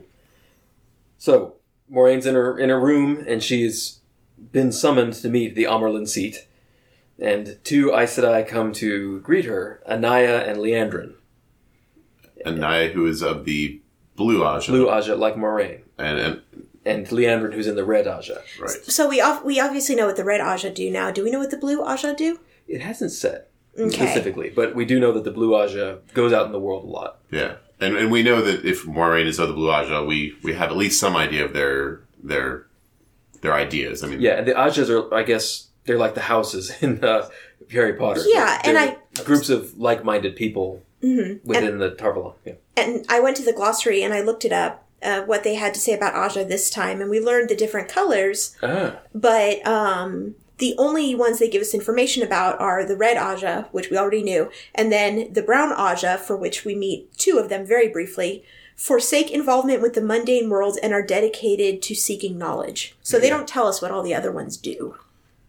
So 1.17 1.55
Moiraine's 1.91 2.27
in 2.27 2.35
her 2.35 2.59
in 2.59 2.69
her 2.69 2.81
room, 2.81 3.25
and 3.27 3.43
she's 3.43 4.01
been 4.53 4.71
summoned 4.73 5.15
to 5.15 5.29
meet 5.29 5.55
the 5.55 5.65
Amyrlin 5.65 6.07
seat. 6.07 6.47
And 7.19 7.59
two 7.65 7.93
Aes 7.95 8.17
Sedai 8.17 8.47
come 8.47 8.73
to 8.75 9.21
greet 9.21 9.47
her: 9.47 9.83
Anaya 9.89 10.41
and 10.45 10.59
Liandrin. 10.59 11.15
and 12.45 12.59
Naya, 12.61 12.91
who 12.91 13.07
is 13.07 13.23
of 13.23 13.45
the 13.45 13.81
blue 14.15 14.41
Ajah. 14.43 14.69
Blue 14.69 14.87
Ajah, 14.89 15.17
like 15.17 15.37
Moraine, 15.37 15.83
And, 15.99 16.19
and 16.19 16.43
and 16.89 17.07
Liandrin, 17.07 17.53
who's 17.55 17.67
in 17.67 17.77
the 17.77 17.85
red 17.85 18.07
Ajah. 18.07 18.43
right. 18.61 18.71
So 18.71 19.09
we 19.09 19.21
ob- 19.23 19.45
we 19.45 19.61
obviously 19.61 19.95
know 19.95 20.07
what 20.07 20.17
the 20.17 20.25
red 20.25 20.41
Ajah 20.41 20.75
do 20.75 20.91
now. 20.91 21.11
Do 21.11 21.23
we 21.25 21.31
know 21.31 21.39
what 21.39 21.51
the 21.51 21.57
blue 21.59 21.81
Ajah 21.83 22.17
do? 22.17 22.41
It 22.67 22.81
hasn't 22.81 23.13
said 23.13 23.45
Okay. 23.79 23.91
specifically, 23.97 24.51
but 24.51 24.75
we 24.75 24.85
do 24.85 24.99
know 24.99 25.13
that 25.13 25.23
the 25.25 25.31
Blue 25.31 25.51
Ajah 25.53 26.01
goes 26.13 26.33
out 26.33 26.47
in 26.47 26.53
the 26.53 26.59
world 26.59 26.83
a 26.85 26.89
lot. 26.89 27.19
Yeah. 27.31 27.57
And 27.81 27.97
and 27.97 28.11
we 28.11 28.25
know 28.25 28.43
that 28.43 28.65
if 28.65 28.85
Moiraine 28.85 29.27
is 29.27 29.39
of 29.39 29.47
the 29.49 29.55
blue 29.55 29.69
Ajah, 29.71 30.05
we, 30.05 30.35
we 30.43 30.53
have 30.55 30.71
at 30.71 30.77
least 30.77 30.99
some 30.99 31.15
idea 31.15 31.45
of 31.45 31.53
their 31.53 32.01
their 32.23 32.67
their 33.41 33.53
ideas. 33.55 34.03
I 34.03 34.09
mean, 34.09 34.21
Yeah, 34.21 34.33
and 34.39 34.49
the 34.49 34.53
Ajahs 34.53 34.91
are, 34.91 35.15
I 35.15 35.23
guess, 35.23 35.69
they're 35.85 35.97
like 35.97 36.15
the 36.17 36.23
houses 36.23 36.73
in 36.83 37.05
uh, 37.05 37.29
Harry 37.71 37.93
Potter. 37.95 38.23
Yeah, 38.27 38.61
and 38.65 38.77
They're 38.77 39.25
groups 39.25 39.49
of 39.49 39.79
like-minded 39.79 40.35
people 40.35 40.83
within 41.01 41.79
the 41.79 41.91
Tar 41.93 42.13
Valon. 42.15 42.35
Yeah. 42.45 42.55
and 42.77 43.07
I 43.09 43.21
went 43.21 43.37
to 43.37 43.45
the 43.45 43.53
glossary 43.53 44.03
and 44.03 44.13
I 44.13 44.21
looked 44.23 44.45
it 44.45 44.53
up. 44.53 44.85
Uh, 45.01 45.23
what 45.23 45.45
they 45.45 45.55
had 45.55 45.73
to 45.75 45.81
say 45.81 45.93
about 45.93 46.15
Ajah 46.15 46.49
this 46.49 46.71
time, 46.71 47.01
and 47.01 47.09
we 47.09 47.21
learned 47.21 47.49
the 47.49 47.55
different 47.55 47.89
colors. 47.89 48.57
Ah, 48.63 48.99
But 49.15 49.65
um, 49.65 50.35
the 50.59 50.75
only 50.77 51.15
ones 51.15 51.39
they 51.39 51.49
give 51.49 51.63
us 51.63 51.73
information 51.73 52.23
about 52.23 52.61
are 52.61 52.85
the 52.85 52.97
red 52.97 53.17
Ajah, 53.17 53.69
which 53.71 53.91
we 53.91 53.97
already 53.97 54.25
knew, 54.25 54.51
and 54.75 54.91
then 54.91 55.33
the 55.33 55.43
brown 55.43 55.71
Ajah, 55.73 56.19
for 56.19 56.37
which 56.37 56.65
we 56.65 56.75
meet 56.75 57.17
two 57.17 57.39
of 57.39 57.49
them 57.49 57.65
very 57.65 57.89
briefly, 57.89 58.45
forsake 58.75 59.31
involvement 59.31 59.83
with 59.83 59.95
the 59.95 60.01
mundane 60.01 60.51
world 60.51 60.79
and 60.83 60.93
are 60.93 61.03
dedicated 61.03 61.81
to 61.83 61.95
seeking 61.95 62.39
knowledge. 62.39 62.97
So 63.03 63.19
they 63.19 63.31
don't 63.31 63.49
tell 63.49 63.67
us 63.67 63.81
what 63.81 63.91
all 63.91 64.03
the 64.03 64.15
other 64.15 64.33
ones 64.33 64.57
do. 64.57 64.97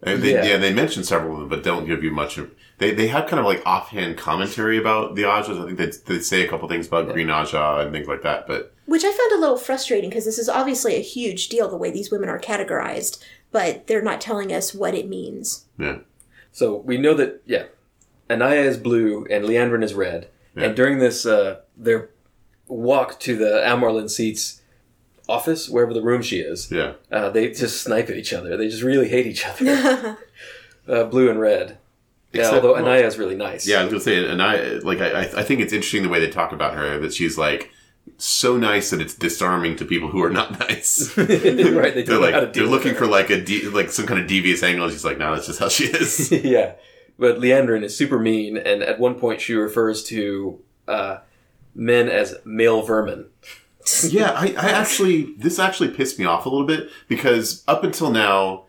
And 0.01 0.21
they, 0.23 0.33
Yeah. 0.33 0.45
yeah. 0.45 0.57
they 0.57 0.73
mention 0.73 1.03
several 1.03 1.33
of 1.33 1.39
them, 1.41 1.49
but 1.49 1.63
don't 1.63 1.85
give 1.85 2.03
you 2.03 2.11
much 2.11 2.37
of. 2.37 2.51
They 2.77 2.91
they 2.93 3.07
have 3.07 3.27
kind 3.27 3.39
of 3.39 3.45
like 3.45 3.61
offhand 3.65 4.17
commentary 4.17 4.77
about 4.77 5.15
the 5.15 5.23
Ajahs. 5.23 5.61
I 5.61 5.65
think 5.65 5.77
they 5.77 5.91
they 6.15 6.21
say 6.21 6.45
a 6.45 6.47
couple 6.47 6.69
things 6.69 6.87
about 6.87 7.11
Green 7.11 7.27
Ajah 7.27 7.81
and 7.83 7.91
things 7.91 8.07
like 8.07 8.21
that. 8.21 8.47
But 8.47 8.73
Which 8.85 9.03
I 9.03 9.11
found 9.11 9.31
a 9.33 9.39
little 9.41 9.57
frustrating 9.57 10.09
because 10.09 10.23
this 10.23 10.39
is 10.39 10.47
obviously 10.47 10.95
a 10.95 11.01
huge 11.01 11.49
deal 11.49 11.69
the 11.69 11.75
way 11.75 11.91
these 11.91 12.09
women 12.11 12.29
are 12.29 12.39
categorized, 12.39 13.21
but 13.51 13.87
they're 13.87 14.01
not 14.01 14.21
telling 14.21 14.53
us 14.53 14.73
what 14.73 14.95
it 14.95 15.09
means. 15.09 15.65
yeah, 15.77 15.97
so 16.53 16.77
we 16.77 16.97
know 16.97 17.13
that 17.15 17.41
yeah, 17.45 17.65
Anaya 18.29 18.61
is 18.61 18.77
blue 18.77 19.25
and 19.29 19.43
Liandrin 19.43 19.83
is 19.83 19.93
red. 19.93 20.29
Yeah. 20.55 20.63
And 20.67 20.75
during 20.75 20.99
this, 20.99 21.25
uh, 21.25 21.59
their 21.75 22.09
walk 22.67 23.19
to 23.21 23.35
the 23.35 23.61
Almarlin 23.65 24.09
seats 24.09 24.58
office, 25.29 25.69
wherever 25.69 25.93
the 25.93 26.01
room 26.01 26.21
she 26.21 26.39
is, 26.39 26.71
yeah, 26.71 26.93
uh, 27.11 27.29
they 27.29 27.51
just 27.51 27.81
snipe 27.81 28.09
at 28.09 28.17
each 28.17 28.33
other. 28.33 28.57
They 28.57 28.67
just 28.67 28.83
really 28.83 29.07
hate 29.09 29.27
each 29.27 29.45
other. 29.45 30.17
uh, 30.87 31.03
blue 31.05 31.29
and 31.29 31.39
red. 31.39 31.77
Yeah, 32.33 32.49
although 32.51 32.73
well- 32.73 32.83
Anaya 32.83 33.05
is 33.07 33.17
really 33.17 33.35
nice. 33.35 33.67
yeah. 33.67 33.79
I 33.79 33.83
was 33.83 33.91
gonna 33.91 34.01
say, 34.03 34.29
and 34.29 34.41
I 34.41 34.55
like 34.83 34.99
I 35.01 35.21
I 35.21 35.43
think 35.43 35.61
it's 35.61 35.73
interesting 35.73 36.03
the 36.03 36.09
way 36.09 36.19
they 36.19 36.29
talk 36.29 36.51
about 36.51 36.73
her. 36.75 36.99
That 36.99 37.13
she's 37.13 37.37
like 37.37 37.71
so 38.17 38.57
nice 38.57 38.89
that 38.89 39.01
it's 39.01 39.15
disarming 39.15 39.75
to 39.77 39.85
people 39.85 40.09
who 40.09 40.21
are 40.23 40.29
not 40.29 40.59
nice. 40.67 41.15
right. 41.17 41.27
They 41.27 41.37
They're 41.37 42.03
don't 42.03 42.21
know 42.21 42.31
how 42.31 42.39
to 42.41 42.45
like 42.45 42.53
deal 42.53 42.63
they're 42.63 42.63
with 42.63 42.71
looking 42.71 42.91
her. 42.93 42.97
for 42.99 43.07
like 43.07 43.29
a 43.29 43.39
de- 43.41 43.67
like 43.69 43.89
some 43.91 44.05
kind 44.07 44.19
of 44.19 44.27
devious 44.27 44.61
angle. 44.63 44.83
And 44.85 44.93
she's 44.93 45.05
like, 45.05 45.17
no, 45.17 45.33
that's 45.33 45.47
just 45.47 45.59
how 45.59 45.69
she 45.69 45.85
is. 45.85 46.31
yeah, 46.31 46.73
but 47.17 47.37
Liandrin 47.39 47.83
is 47.83 47.95
super 47.97 48.19
mean, 48.19 48.57
and 48.57 48.83
at 48.83 48.99
one 48.99 49.15
point 49.15 49.41
she 49.41 49.53
refers 49.53 50.03
to 50.05 50.59
uh, 50.87 51.17
men 51.75 52.09
as 52.09 52.35
male 52.45 52.81
vermin. 52.83 53.25
yeah, 54.09 54.31
I, 54.31 54.47
I 54.57 54.69
actually 54.71 55.33
this 55.37 55.59
actually 55.59 55.89
pissed 55.89 56.19
me 56.19 56.25
off 56.25 56.45
a 56.45 56.49
little 56.49 56.67
bit 56.67 56.89
because 57.07 57.63
up 57.67 57.83
until 57.83 58.11
now, 58.11 58.65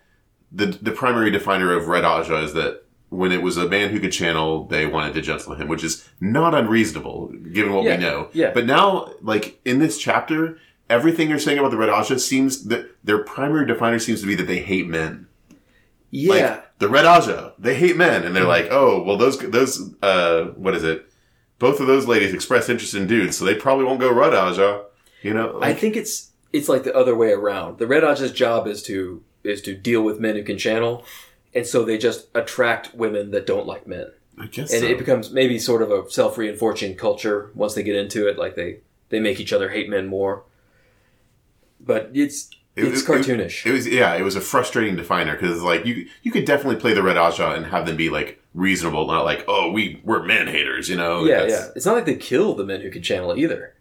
the 0.53 0.67
the 0.67 0.93
primary 0.93 1.31
definer 1.31 1.73
of 1.77 1.89
Red 1.89 2.05
Ajah 2.05 2.43
is 2.45 2.53
that 2.55 2.83
when 3.09 3.33
it 3.33 3.43
was 3.43 3.57
a 3.57 3.69
man 3.69 3.91
who 3.91 3.99
could 3.99 4.13
channel, 4.13 4.67
they 4.67 4.87
wanted 4.87 5.15
to 5.15 5.21
gentle 5.23 5.55
him, 5.55 5.67
which 5.69 5.83
is 5.83 6.09
not 6.21 6.55
unreasonable 6.55 7.29
given 7.53 7.73
what 7.73 7.85
Yeah, 7.85 7.97
we 7.97 8.03
know. 8.03 8.29
yeah. 8.33 8.51
But 8.53 8.67
now, 8.67 9.13
like 9.21 9.61
in 9.65 9.81
this 9.81 9.99
chapter, 9.99 10.59
everything 10.89 11.29
you're 11.29 11.39
saying 11.41 11.59
about 11.59 11.73
the 11.73 11.77
Red 11.77 11.89
Ajah 11.89 12.21
seems 12.21 12.65
that 12.69 12.89
their 13.05 13.19
primary 13.19 13.67
definer 13.67 13.99
seems 13.99 14.21
to 14.21 14.27
be 14.29 14.37
that 14.37 14.47
they 14.47 14.61
hate 14.61 14.87
men. 14.87 15.27
Yeah, 16.13 16.33
Like 16.33 16.79
the 16.79 16.89
Red 16.89 17.05
Ajah, 17.05 17.53
they 17.59 17.75
hate 17.75 17.97
men, 17.97 18.25
and 18.25 18.35
they're 18.35 18.45
like, 18.45 18.69
oh, 18.71 19.03
well, 19.03 19.17
those 19.17 19.39
those 19.39 19.93
uh, 20.03 20.45
what 20.57 20.75
is 20.75 20.85
it? 20.85 21.07
Both 21.59 21.79
of 21.81 21.87
those 21.87 22.07
ladies 22.07 22.33
express 22.33 22.69
interest 22.69 22.95
in 22.95 23.07
dudes, 23.07 23.37
so 23.37 23.45
they 23.45 23.55
probably 23.55 23.85
won't 23.85 24.01
go 24.01 24.13
Red 24.13 24.33
Ajah. 24.33 24.85
You 25.23 25.35
know, 25.35 25.59
I 25.63 25.75
think 25.75 25.97
it's 25.97 26.31
it's 26.53 26.69
like 26.69 26.85
the 26.85 26.95
other 26.97 27.15
way 27.15 27.33
around. 27.33 27.79
The 27.79 27.87
Red 27.87 28.03
Ajah's 28.03 28.33
job 28.33 28.67
is 28.67 28.83
to 28.85 29.23
is 29.45 29.61
to 29.63 29.75
deal 29.75 30.03
with 30.03 30.21
men 30.21 30.37
who 30.37 30.43
can 30.43 30.59
channel, 30.59 31.05
and 31.55 31.67
so 31.67 31.85
they 31.85 31.99
just 31.99 32.29
attract 32.35 32.95
women 32.95 33.31
that 33.33 33.47
don't 33.47 33.67
like 33.67 33.87
men, 33.87 34.11
I 34.39 34.47
guess 34.47 34.73
and 34.73 34.81
so. 34.83 34.87
it 34.87 34.99
becomes 34.99 35.31
maybe 35.31 35.59
sort 35.59 35.83
of 35.83 35.91
a 35.91 36.11
self 36.11 36.37
reinforcing 36.39 36.97
culture 36.97 37.51
once 37.55 37.75
they 37.75 37.83
get 37.83 37.97
into 37.97 38.29
it. 38.29 38.39
Like 38.39 38.55
they 38.57 38.79
they 39.11 39.21
make 39.21 39.41
each 39.41 39.53
other 39.53 39.69
hate 39.71 39.89
men 39.91 40.07
more. 40.07 40.45
But 41.81 42.11
it's 42.15 42.51
It- 42.77 42.85
it's 42.85 43.03
it- 43.03 43.07
cartoonish. 43.07 43.67
It 43.67 43.73
was 43.73 43.87
yeah, 43.87 44.15
it 44.15 44.23
was 44.23 44.37
a 44.37 44.41
frustrating 44.41 44.97
definer 44.97 45.33
because 45.35 45.63
like 45.63 45.85
you 45.87 46.07
you 46.23 46.31
could 46.33 46.45
definitely 46.45 46.81
play 46.81 46.95
the 46.95 47.03
Red 47.03 47.17
Ajah 47.17 47.57
and 47.57 47.67
have 47.67 47.87
them 47.87 47.97
be 47.97 48.11
like 48.11 48.41
reasonable, 48.55 49.07
not 49.07 49.25
like 49.25 49.45
oh 49.49 49.71
we 49.71 50.01
we're 50.05 50.23
man 50.23 50.47
haters, 50.47 50.89
you 50.89 50.97
know? 50.97 51.25
yeah, 51.25 51.45
yeah. 51.47 51.69
It's 51.77 51.87
not 51.87 51.95
like 51.95 52.07
they 52.07 52.17
kill 52.17 52.55
the 52.55 52.65
men 52.65 52.81
who 52.81 52.91
can 52.91 53.03
channel 53.03 53.37
either, 53.37 53.75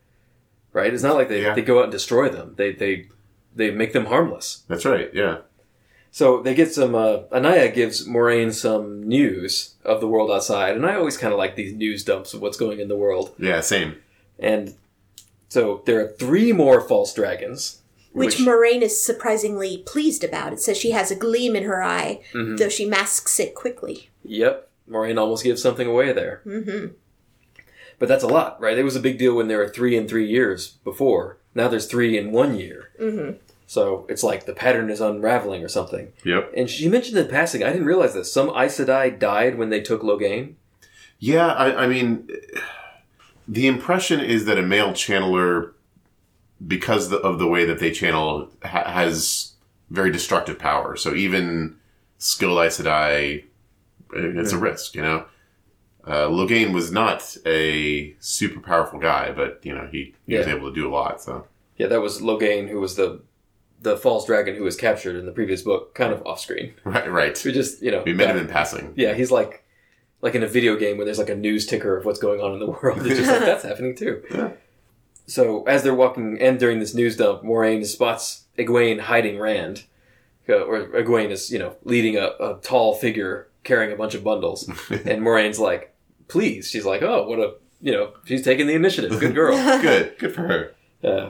right? 0.80 0.93
It's 0.93 1.03
not 1.03 1.15
like 1.19 1.30
they, 1.30 1.41
Yeah. 1.43 1.53
they 1.55 1.61
go 1.61 1.77
out 1.80 1.84
and 1.89 1.91
destroy 1.91 2.30
them. 2.30 2.53
They 2.57 2.71
they 2.73 3.07
they 3.55 3.71
make 3.71 3.93
them 3.93 4.05
harmless. 4.05 4.63
that's 4.69 4.86
right. 4.86 5.09
Yeah, 5.13 5.38
So 6.11 6.41
they 6.43 6.53
get 6.55 6.73
some. 6.73 6.93
Uh, 6.95 7.17
Anaya 7.32 7.69
gives 7.80 8.07
Moiraine 8.07 8.53
some 8.53 9.03
news 9.03 9.75
of 9.84 9.99
the 10.01 10.07
world 10.07 10.30
outside, 10.32 10.75
and 10.75 10.86
I 10.86 10.95
always 10.95 11.17
kind 11.17 11.34
of 11.34 11.39
like 11.39 11.55
these 11.55 11.73
news 11.73 12.03
dumps 12.03 12.34
of 12.34 12.41
what's 12.41 12.57
going 12.57 12.80
in 12.80 12.88
the 12.88 12.97
world. 13.05 13.27
yeah, 13.38 13.61
same. 13.61 13.91
And 14.39 14.75
so 15.49 15.82
there 15.86 15.99
are 15.99 16.07
three 16.07 16.51
more 16.53 16.80
false 16.82 17.13
dragons, 17.13 17.82
Which, 18.13 18.38
Moiraine 18.38 18.82
is 18.84 19.03
surprisingly 19.03 19.84
pleased 19.86 20.23
about. 20.23 20.53
It 20.53 20.61
says 20.61 20.77
she 20.77 20.91
has 20.91 21.11
a 21.11 21.15
gleam 21.25 21.55
in 21.55 21.63
her 21.63 21.82
eye, 21.84 22.21
Mm-hmm. 22.34 22.55
though 22.57 22.69
she 22.69 22.86
masks 22.86 23.39
it 23.39 23.53
quickly. 23.55 24.09
Yep, 24.23 24.69
Moiraine 24.89 25.19
almost 25.19 25.43
gives 25.43 25.61
something 25.61 25.88
away 25.88 26.13
there. 26.13 26.41
Mm-hmm. 26.45 26.93
But 28.00 28.08
that's 28.08 28.24
a 28.24 28.28
lot, 28.28 28.60
right? 28.62 28.78
It 28.78 28.84
was 28.84 28.95
a 28.95 29.02
big 29.02 29.18
deal 29.18 29.36
when 29.36 29.50
there 29.50 29.58
were 29.58 29.70
three 29.70 29.97
in 29.97 30.08
three 30.08 30.28
years 30.28 30.70
before. 30.86 31.38
Now 31.54 31.68
there's 31.68 31.86
three 31.86 32.18
in 32.18 32.32
one 32.32 32.56
year. 32.56 32.91
Mm-hmm. 33.00 33.38
So 33.68 34.08
it's 34.10 34.24
like 34.24 34.45
the 34.45 34.54
pattern 34.54 34.89
is 34.89 35.02
unraveling 35.02 35.64
or 35.64 35.68
something. 35.68 36.14
Yep. 36.24 36.54
And 36.56 36.70
she 36.70 36.88
mentioned 36.89 37.18
in 37.18 37.28
passing, 37.28 37.64
I 37.64 37.72
didn't 37.72 37.86
realize 37.86 38.14
this. 38.14 38.32
Some 38.32 38.50
Aes 38.50 38.80
Sedai 38.80 39.20
died 39.20 39.58
when 39.58 39.70
they 39.70 39.82
took 39.82 40.02
Logain. 40.02 40.56
Yeah, 41.20 41.47
I, 41.47 41.84
I 41.84 41.88
mean, 41.88 42.30
the 43.47 43.68
impression 43.68 44.22
is 44.22 44.45
that 44.45 44.58
a 44.58 44.64
male 44.64 44.91
channeler, 44.91 45.74
because 46.66 47.10
the, 47.10 47.18
of 47.18 47.38
the 47.38 47.47
way 47.47 47.66
that 47.66 47.80
they 47.80 47.91
channel, 47.91 48.50
ha- 48.64 48.89
has 48.89 49.54
very 49.89 50.12
destructive 50.12 50.58
power. 50.58 50.95
So 50.95 51.14
even 51.14 51.76
skilled 52.18 52.60
Aes 52.60 52.80
Sedai, 52.80 53.43
it's 54.14 54.54
a 54.54 54.58
risk, 54.58 54.95
you 54.95 55.02
know. 55.02 55.26
Uh, 56.06 56.28
Logain 56.28 56.74
was 56.74 56.91
not 56.91 57.38
a 57.45 58.16
super 58.20 58.60
powerful 58.60 59.00
guy, 59.00 59.32
but 59.32 59.60
you 59.64 59.74
know 59.74 59.88
he, 59.91 60.16
he 60.26 60.38
was 60.38 60.47
able 60.47 60.70
to 60.70 60.76
do 60.76 60.88
a 60.88 60.93
lot. 60.93 61.22
So 61.22 61.45
Yeah, 61.78 61.88
that 61.88 62.02
was 62.02 62.22
Logain, 62.22 62.70
who 62.70 62.80
was 62.80 62.95
the 62.95 63.22
the 63.82 63.95
false 63.97 64.26
dragon 64.26 64.56
who 64.56 64.64
was 64.64 64.76
captured 64.76 65.16
in 65.16 65.26
the 65.26 65.32
previous 65.32 65.62
book, 65.62 65.95
kind 65.95 66.12
of 66.12 66.26
off 66.26 66.39
screen. 66.39 66.74
right, 66.84 67.10
right. 67.10 67.41
We 67.45 67.54
just, 67.54 67.82
you 67.82 67.91
know, 67.91 68.04
We 68.06 68.14
met 68.14 68.30
him 68.30 68.38
in 68.38 68.47
passing. 68.47 68.93
yeah, 68.95 69.14
he's 69.14 69.32
like 69.32 69.64
like 70.22 70.36
in 70.36 70.43
a 70.43 70.47
video 70.47 70.76
game 70.76 70.97
where 70.97 71.06
there's 71.06 71.20
like 71.20 71.30
a 71.30 71.36
news 71.36 71.66
ticker 71.66 71.95
of 71.95 72.06
what's 72.06 72.20
going 72.20 72.41
on 72.41 72.54
in 72.54 72.60
the 72.60 72.66
world. 72.82 73.06
It's 73.06 73.18
just 73.20 73.32
like 73.32 73.41
that's 73.41 73.64
happening 73.64 73.95
too. 73.95 74.22
Yeah. 74.32 74.52
So 75.28 75.64
as 75.66 75.84
they're 75.84 75.93
walking, 75.93 76.39
and 76.41 76.58
during 76.60 76.80
this 76.80 76.95
news 76.95 77.16
dump, 77.18 77.43
Moiraine 77.43 77.86
spots 77.86 78.45
Egwene 78.58 79.00
hiding 79.02 79.38
Rand, 79.38 79.84
uh, 80.50 80.64
or 80.64 80.88
Egwene 80.88 81.30
is 81.30 81.52
you 81.52 81.60
know 81.60 81.76
leading 81.84 82.18
a, 82.18 82.32
a 82.39 82.60
tall 82.64 82.95
figure 82.95 83.49
carrying 83.64 83.91
a 83.91 83.95
bunch 83.95 84.16
of 84.16 84.24
bundles, 84.24 84.68
and 84.89 85.22
Moiraine's 85.22 85.60
like, 85.60 85.93
"Please," 86.28 86.70
she's 86.70 86.86
like, 86.86 87.01
"Oh, 87.01 87.28
what 87.28 87.39
a." 87.39 87.53
You 87.82 87.93
know, 87.93 88.14
she's 88.26 88.43
taking 88.43 88.68
the 88.68 88.74
initiative. 88.74 89.18
Good 89.20 89.34
girl. 89.34 89.55
Good, 89.82 90.18
good 90.20 90.36
for 90.36 90.41
her. 90.47 90.76
Uh, 91.01 91.30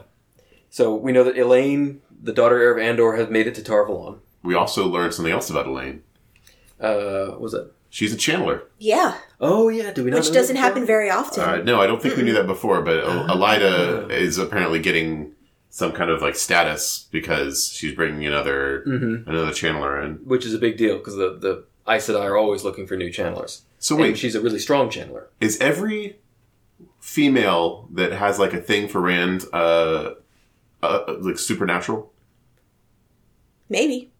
so 0.71 0.95
we 0.95 1.11
know 1.11 1.23
that 1.23 1.35
Elayne, 1.37 1.99
the 2.23 2.33
daughter 2.33 2.57
heir 2.59 2.71
of 2.71 2.79
Andor, 2.79 3.15
has 3.17 3.29
made 3.29 3.45
it 3.45 3.53
to 3.55 3.63
Tar 3.63 3.85
Valon. 3.85 4.17
We 4.41 4.55
also 4.55 4.87
learned 4.87 5.13
something 5.13 5.31
else 5.31 5.51
about 5.51 5.67
Elayne. 5.67 5.99
Uh, 6.79 7.27
what 7.33 7.41
was 7.41 7.53
it? 7.53 7.71
She's 7.91 8.13
a 8.13 8.17
channeler. 8.17 8.61
Yeah, 8.77 9.17
Oh 9.41 9.69
yeah, 9.69 9.91
do 9.91 10.03
we 10.03 10.11
not? 10.11 10.17
which 10.17 10.31
doesn't 10.31 10.55
that 10.55 10.61
happen 10.61 10.85
very 10.85 11.09
often. 11.09 11.43
Uh, 11.43 11.55
no, 11.57 11.81
I 11.81 11.87
don't 11.87 12.01
think 12.01 12.17
we 12.17 12.23
knew 12.23 12.33
that 12.33 12.45
before, 12.47 12.81
but 12.81 13.03
El- 13.03 13.27
Elaida 13.27 14.09
is 14.11 14.37
apparently 14.37 14.79
getting 14.79 15.33
some 15.71 15.91
kind 15.91 16.09
of 16.09 16.21
like 16.21 16.35
status 16.35 17.07
because 17.11 17.69
she's 17.71 17.93
bringing 17.93 18.25
another 18.25 18.81
another 18.83 19.51
channeler 19.51 20.03
in. 20.03 20.15
Which 20.25 20.45
is 20.45 20.53
a 20.53 20.59
big 20.59 20.77
deal 20.77 20.97
because 20.97 21.15
the 21.15 21.37
the 21.39 21.65
Aes 21.89 22.07
Sedai 22.07 22.21
are 22.23 22.37
always 22.37 22.63
looking 22.63 22.85
for 22.87 22.95
new 22.95 23.09
channelers. 23.09 23.61
So 23.79 23.95
And 23.95 24.03
wait, 24.03 24.17
she's 24.17 24.35
a 24.35 24.41
really 24.41 24.59
strong 24.59 24.89
channeler. 24.89 25.25
is 25.39 25.57
every 25.59 26.17
female 26.99 27.87
that 27.93 28.11
has 28.11 28.37
like 28.39 28.53
a 28.53 28.61
thing 28.61 28.87
for 28.87 29.01
Rand 29.01 29.45
uh, 29.53 30.11
uh 30.83 31.15
like 31.19 31.39
supernatural? 31.39 32.11
Maybe 33.69 34.11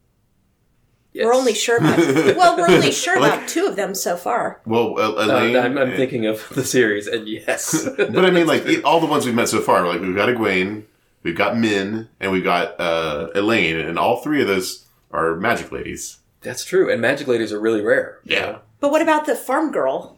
Yes. 1.11 1.26
we're 1.26 1.34
only 1.34 1.55
sure 1.55 1.78
about. 1.78 1.97
well, 2.38 2.55
we're 2.55 2.70
only 2.70 2.91
sure 2.91 3.20
Like- 3.20 3.34
about 3.34 3.49
two 3.49 3.65
of 3.65 3.76
them 3.76 3.95
so 3.95 4.15
far. 4.15 4.61
Well, 4.65 4.99
El- 4.99 5.17
Uh, 5.17 5.28
Elayne. 5.28 5.59
I'm, 5.63 5.76
I'm 5.78 5.95
thinking 5.95 6.28
of 6.28 6.47
the 6.53 6.63
series, 6.63 7.07
and 7.07 7.28
yes, 7.28 7.89
but 7.97 8.24
I 8.24 8.30
mean, 8.30 8.45
like 8.45 8.65
it- 8.67 8.84
all 8.84 8.99
the 8.99 9.07
ones 9.07 9.26
we've 9.26 9.34
met 9.34 9.49
so 9.49 9.59
far, 9.59 9.88
like 9.88 10.01
we've 10.01 10.15
got 10.15 10.30
Egwene, 10.30 10.84
we've 11.24 11.36
got 11.36 11.57
Min, 11.57 12.09
and 12.20 12.32
we've 12.32 12.43
got 12.43 12.80
uh, 12.80 13.30
Elaine, 13.34 13.78
and 13.80 13.97
all 13.97 14.17
three 14.22 14.39
of 14.41 14.47
those 14.47 14.86
are 15.11 15.36
magic 15.36 15.72
ladies. 15.72 16.18
That's 16.41 16.63
true. 16.65 16.91
And 16.91 17.01
magic 17.01 17.27
ladies 17.27 17.51
are 17.53 17.59
really 17.59 17.81
rare. 17.81 18.19
Yeah. 18.23 18.39
know? 18.41 18.59
But 18.79 18.91
what 18.91 19.01
about 19.01 19.25
the 19.25 19.35
farm 19.35 19.71
girl 19.71 20.17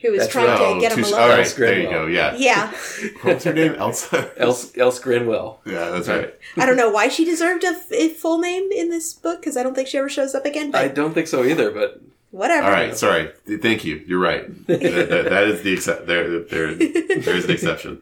who 0.00 0.12
is 0.14 0.20
That's 0.20 0.32
trying 0.32 0.46
right. 0.48 0.74
to 0.74 0.80
get 0.80 0.92
him 0.92 1.04
too- 1.04 1.10
alone? 1.10 1.20
all 1.20 1.28
right, 1.28 1.38
Else 1.40 1.54
there 1.54 1.78
you 1.80 1.88
go. 1.90 2.06
Yeah. 2.06 2.34
Yeah, 2.36 2.72
What's 3.22 3.44
her 3.44 3.52
name? 3.52 3.74
Elsa. 3.74 4.32
Else, 4.36 4.76
Else 4.76 4.98
Grinwell. 4.98 5.58
yeah, 5.64 5.90
that's 5.90 6.08
right. 6.08 6.34
I 6.56 6.66
don't 6.66 6.76
know 6.76 6.90
why 6.90 7.08
she 7.08 7.24
deserved 7.24 7.64
a 7.64 8.08
full 8.08 8.38
name 8.38 8.70
in 8.72 8.88
this 8.90 9.12
book 9.14 9.40
because 9.40 9.56
I 9.56 9.62
don't 9.62 9.74
think 9.74 9.88
she 9.88 9.98
ever 9.98 10.08
shows 10.08 10.34
up 10.34 10.44
again. 10.44 10.70
But 10.72 10.80
I 10.84 10.88
don't 10.88 11.14
think 11.14 11.28
so 11.28 11.44
either, 11.44 11.70
but 11.70 12.00
whatever. 12.32 12.66
All 12.66 12.72
right, 12.72 12.96
sorry. 12.96 13.30
Thank 13.60 13.84
you. 13.84 14.02
You're 14.06 14.18
right. 14.18 14.46
that, 14.66 14.80
that- 14.80 15.24
that 15.30 15.44
is 15.44 15.62
the 15.62 15.72
except. 15.74 16.06
There, 16.06 16.40
there, 16.40 16.74
there 16.74 17.36
is 17.36 17.44
an 17.44 17.50
exception. 17.52 18.00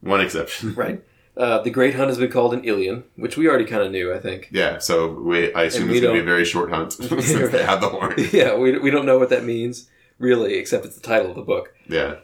One 0.00 0.20
exception. 0.20 0.74
right? 0.74 1.02
Uh, 1.36 1.60
the 1.60 1.70
Great 1.70 1.94
Hunt 1.94 2.08
has 2.08 2.16
been 2.18 2.30
called 2.30 2.54
an 2.54 2.62
Illian, 2.62 3.02
which 3.16 3.36
we 3.36 3.46
already 3.46 3.66
kind 3.66 3.82
of 3.82 3.92
knew, 3.92 4.12
I 4.14 4.18
think. 4.18 4.48
Yeah, 4.50 4.78
so 4.78 5.12
we, 5.12 5.52
I 5.52 5.64
assume 5.64 5.90
it's 5.90 6.00
going 6.00 6.14
to 6.14 6.20
be 6.20 6.22
a 6.22 6.32
very 6.32 6.46
short 6.46 6.70
hunt 6.70 6.92
since 6.94 7.50
they 7.50 7.62
have 7.62 7.80
the 7.82 7.88
horn. 7.90 8.14
yeah, 8.32 8.54
we, 8.54 8.78
we 8.78 8.90
don't 8.90 9.04
know 9.04 9.18
what 9.18 9.28
that 9.30 9.44
means, 9.44 9.88
really, 10.18 10.54
except 10.54 10.86
it's 10.86 10.94
the 10.96 11.02
title 11.02 11.28
of 11.30 11.36
the 11.36 11.42
book. 11.42 11.74
Yeah. 11.88 12.16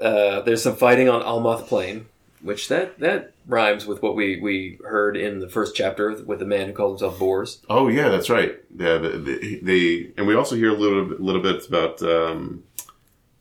Uh, 0.00 0.40
there's 0.40 0.62
some 0.62 0.74
fighting 0.74 1.08
on 1.08 1.22
Almoth 1.22 1.68
Plain, 1.68 2.06
which 2.42 2.66
that, 2.68 2.98
that 2.98 3.32
rhymes 3.46 3.86
with 3.86 4.02
what 4.02 4.16
we, 4.16 4.40
we 4.40 4.78
heard 4.84 5.16
in 5.16 5.38
the 5.38 5.48
first 5.48 5.76
chapter 5.76 6.20
with 6.24 6.40
the 6.40 6.44
man 6.44 6.66
who 6.66 6.72
called 6.72 6.92
himself 7.00 7.18
Bors. 7.18 7.62
Oh 7.68 7.86
yeah, 7.88 8.08
that's 8.08 8.28
right. 8.30 8.56
Yeah, 8.76 8.98
the, 8.98 9.08
the, 9.10 9.60
they 9.62 10.12
and 10.16 10.26
we 10.26 10.34
also 10.34 10.54
hear 10.56 10.70
a 10.70 10.76
little 10.76 11.04
bit- 11.04 11.20
little 11.20 11.42
bit 11.42 11.66
about 11.66 12.00
um, 12.02 12.62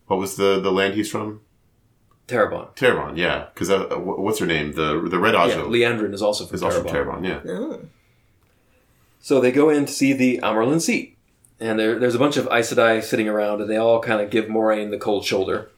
what 0.07 0.17
was 0.17 0.35
the 0.35 0.59
the 0.59 0.71
land 0.71 0.95
he's 0.95 1.11
from? 1.11 1.41
Tarabon. 2.27 2.75
Tarabon. 2.75 3.17
Yeah, 3.17 3.47
because 3.53 3.69
uh, 3.69 3.87
what's 3.97 4.39
her 4.39 4.45
name? 4.45 4.73
The 4.73 5.07
the 5.09 5.17
Red 5.19 5.33
Yeah, 5.33 5.47
Ajah 5.47 5.69
Liandrin 5.69 6.13
is 6.13 6.21
also 6.21 6.45
from 6.45 6.55
is 6.55 6.63
also 6.63 6.83
Tarabon. 6.83 7.21
Tarabon. 7.21 7.25
Yeah. 7.25 7.51
Oh. 7.51 7.81
So 9.19 9.39
they 9.39 9.51
go 9.51 9.69
in 9.69 9.85
to 9.85 9.91
see 9.91 10.13
the 10.13 10.39
Amyrlin 10.43 10.81
seat. 10.81 11.17
And 11.59 11.79
there, 11.79 11.97
there's 11.97 12.13
a 12.13 12.19
bunch 12.19 12.37
of 12.37 12.47
Aes 12.51 12.71
Sedai 12.71 13.03
sitting 13.03 13.27
around, 13.27 13.61
and 13.61 13.69
they 13.69 13.77
all 13.77 13.99
kind 13.99 14.21
of 14.21 14.29
give 14.29 14.45
Moiraine 14.45 14.91
the 14.91 14.97
cold 14.97 15.25
shoulder. 15.25 15.71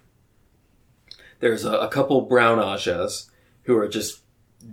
There's 1.40 1.64
a, 1.64 1.72
a 1.72 1.88
couple 1.88 2.22
brown 2.22 2.58
Ajahs 2.58 3.30
who 3.64 3.78
are 3.78 3.88
just 3.88 4.20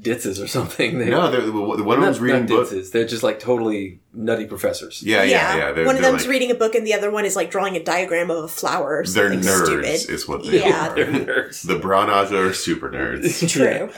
ditzes 0.01 0.43
or 0.43 0.47
something. 0.47 0.99
They, 0.99 1.07
No, 1.11 1.31
they're- 1.31 1.51
one 1.53 1.79
of 1.81 1.87
not, 1.87 2.01
them's 2.01 2.21
reading 2.21 2.47
not 2.47 2.49
book. 2.71 2.71
They're 2.93 3.07
just 3.07 3.23
like 3.23 3.39
totally 3.41 4.01
nutty 4.13 4.47
professors. 4.47 5.03
Yeah, 5.03 5.23
yeah, 5.23 5.57
yeah. 5.57 5.73
They're, 5.73 5.87
one 5.87 5.97
of 5.97 6.03
them's 6.03 6.23
like, 6.23 6.31
reading 6.31 6.51
a 6.51 6.55
book, 6.55 6.75
and 6.75 6.87
the 6.87 6.95
other 6.95 7.11
one 7.11 7.25
is 7.25 7.37
like 7.37 7.51
drawing 7.51 7.77
a 7.77 7.83
diagram 7.83 8.31
of 8.31 8.45
a 8.45 8.49
flower 8.49 8.99
or 8.99 9.05
They're 9.05 9.31
nerds, 9.31 9.65
stupid. 9.65 10.11
is 10.11 10.29
what 10.29 10.45
they 10.45 10.61
Yeah. 10.61 10.89
are. 10.91 10.95
They're 10.95 11.07
nerds. 11.07 11.67
The 11.67 11.79
brown 11.79 12.09
Ajah 12.09 12.51
are 12.51 12.53
super 12.53 12.91
nerds. 12.91 13.49
True. 13.53 13.91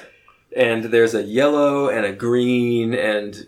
And 0.57 0.85
there's 0.85 1.15
a 1.15 1.23
yellow 1.23 1.89
and 1.89 2.07
a 2.07 2.13
green 2.13 2.95
and 2.95 3.47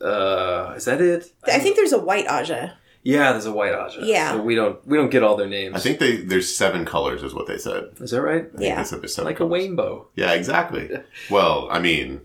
uh 0.00 0.74
is 0.76 0.84
that 0.84 1.00
it? 1.00 1.32
I 1.46 1.58
think 1.58 1.76
there's 1.76 1.92
a 1.92 1.98
white 1.98 2.26
Ajah. 2.26 2.74
Yeah, 3.04 3.32
there's 3.32 3.44
a 3.46 3.52
white 3.52 3.72
Ajah. 3.72 3.98
Yeah. 4.02 4.32
So 4.32 4.42
we 4.42 4.54
don't 4.54 4.84
we 4.86 4.96
don't 4.96 5.10
get 5.10 5.22
all 5.22 5.36
their 5.36 5.46
names. 5.46 5.76
I 5.76 5.78
think 5.78 5.98
they 5.98 6.16
there's 6.16 6.54
seven 6.54 6.84
colors, 6.84 7.22
is 7.22 7.34
what 7.34 7.46
they 7.46 7.58
said. 7.58 7.90
is 8.00 8.10
that 8.10 8.22
right? 8.22 8.46
I 8.46 8.48
think 8.48 8.60
Yeah. 8.60 8.76
they 8.76 8.84
said 8.84 9.02
there's 9.02 9.14
seven 9.14 9.30
Like 9.30 9.40
a 9.40 9.44
rainbow. 9.46 10.08
Yeah, 10.16 10.32
exactly. 10.32 10.90
Well, 11.30 11.68
I 11.70 11.78
mean, 11.80 12.22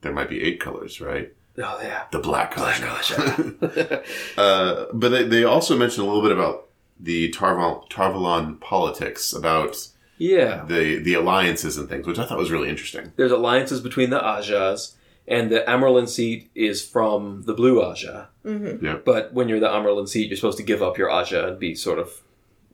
there 0.00 0.12
might 0.12 0.28
be 0.30 0.42
eight 0.42 0.58
colors, 0.58 1.00
right? 1.00 1.32
Oh 1.58 1.78
yeah. 1.82 2.04
The 2.10 2.18
black 2.18 2.56
Black 2.56 2.80
Ajah. 2.80 3.58
Ajah. 3.60 4.04
Uh, 4.38 4.86
but 4.94 5.10
they, 5.10 5.24
they 5.24 5.44
also 5.44 5.76
mentioned 5.76 6.06
a 6.06 6.10
little 6.10 6.22
bit 6.22 6.32
about 6.32 6.68
the 6.98 7.30
Tarval, 7.32 7.88
Tar 7.90 8.10
Valon 8.12 8.58
politics, 8.60 9.32
about 9.34 9.76
yeah. 10.16 10.64
the 10.66 10.96
the 10.98 11.14
alliances 11.14 11.76
and 11.76 11.88
things, 11.90 12.06
which 12.06 12.18
I 12.18 12.24
thought 12.24 12.38
was 12.38 12.50
really 12.50 12.70
interesting. 12.70 13.12
There's 13.16 13.32
alliances 13.32 13.80
between 13.80 14.08
the 14.10 14.20
Ajahs, 14.20 14.94
and 15.28 15.50
the 15.50 15.60
Amyrlin 15.68 16.08
seat 16.08 16.50
is 16.54 16.84
from 16.86 17.42
the 17.42 17.54
Blue 17.54 17.80
Ajah. 17.80 18.26
Mm-hmm. 18.44 18.84
Yeah. 18.84 18.96
But 19.04 19.32
when 19.32 19.48
you're 19.48 19.60
the 19.60 19.68
Amyrlin 19.68 20.08
seat, 20.08 20.28
you're 20.28 20.36
supposed 20.36 20.58
to 20.58 20.64
give 20.64 20.82
up 20.82 20.98
your 20.98 21.08
Ajah 21.08 21.48
and 21.48 21.58
be 21.58 21.74
sort 21.74 21.98
of 21.98 22.22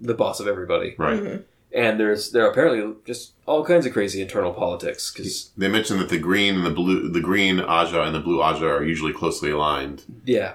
the 0.01 0.15
boss 0.15 0.41
of 0.41 0.47
everybody. 0.47 0.95
Right. 0.99 1.45
And 1.71 2.01
there's 2.01 2.31
there 2.33 2.47
are 2.47 2.51
apparently 2.51 2.95
just 3.05 3.33
all 3.45 3.63
kinds 3.65 3.85
of 3.85 3.93
crazy 3.93 4.23
internal 4.23 4.55
politics 4.55 5.13
because 5.13 5.51
They 5.57 5.69
mentioned 5.69 6.01
that 6.01 6.09
the 6.09 6.19
green 6.19 6.55
and 6.55 6.65
the 6.65 6.71
blue, 6.71 7.11
the 7.11 7.21
green 7.21 7.59
Ajah 7.59 8.07
and 8.07 8.15
the 8.15 8.21
blue 8.21 8.39
Ajah 8.39 8.63
are 8.81 8.85
usually 8.85 9.13
closely 9.13 9.51
aligned. 9.51 10.05
yeah, 10.25 10.55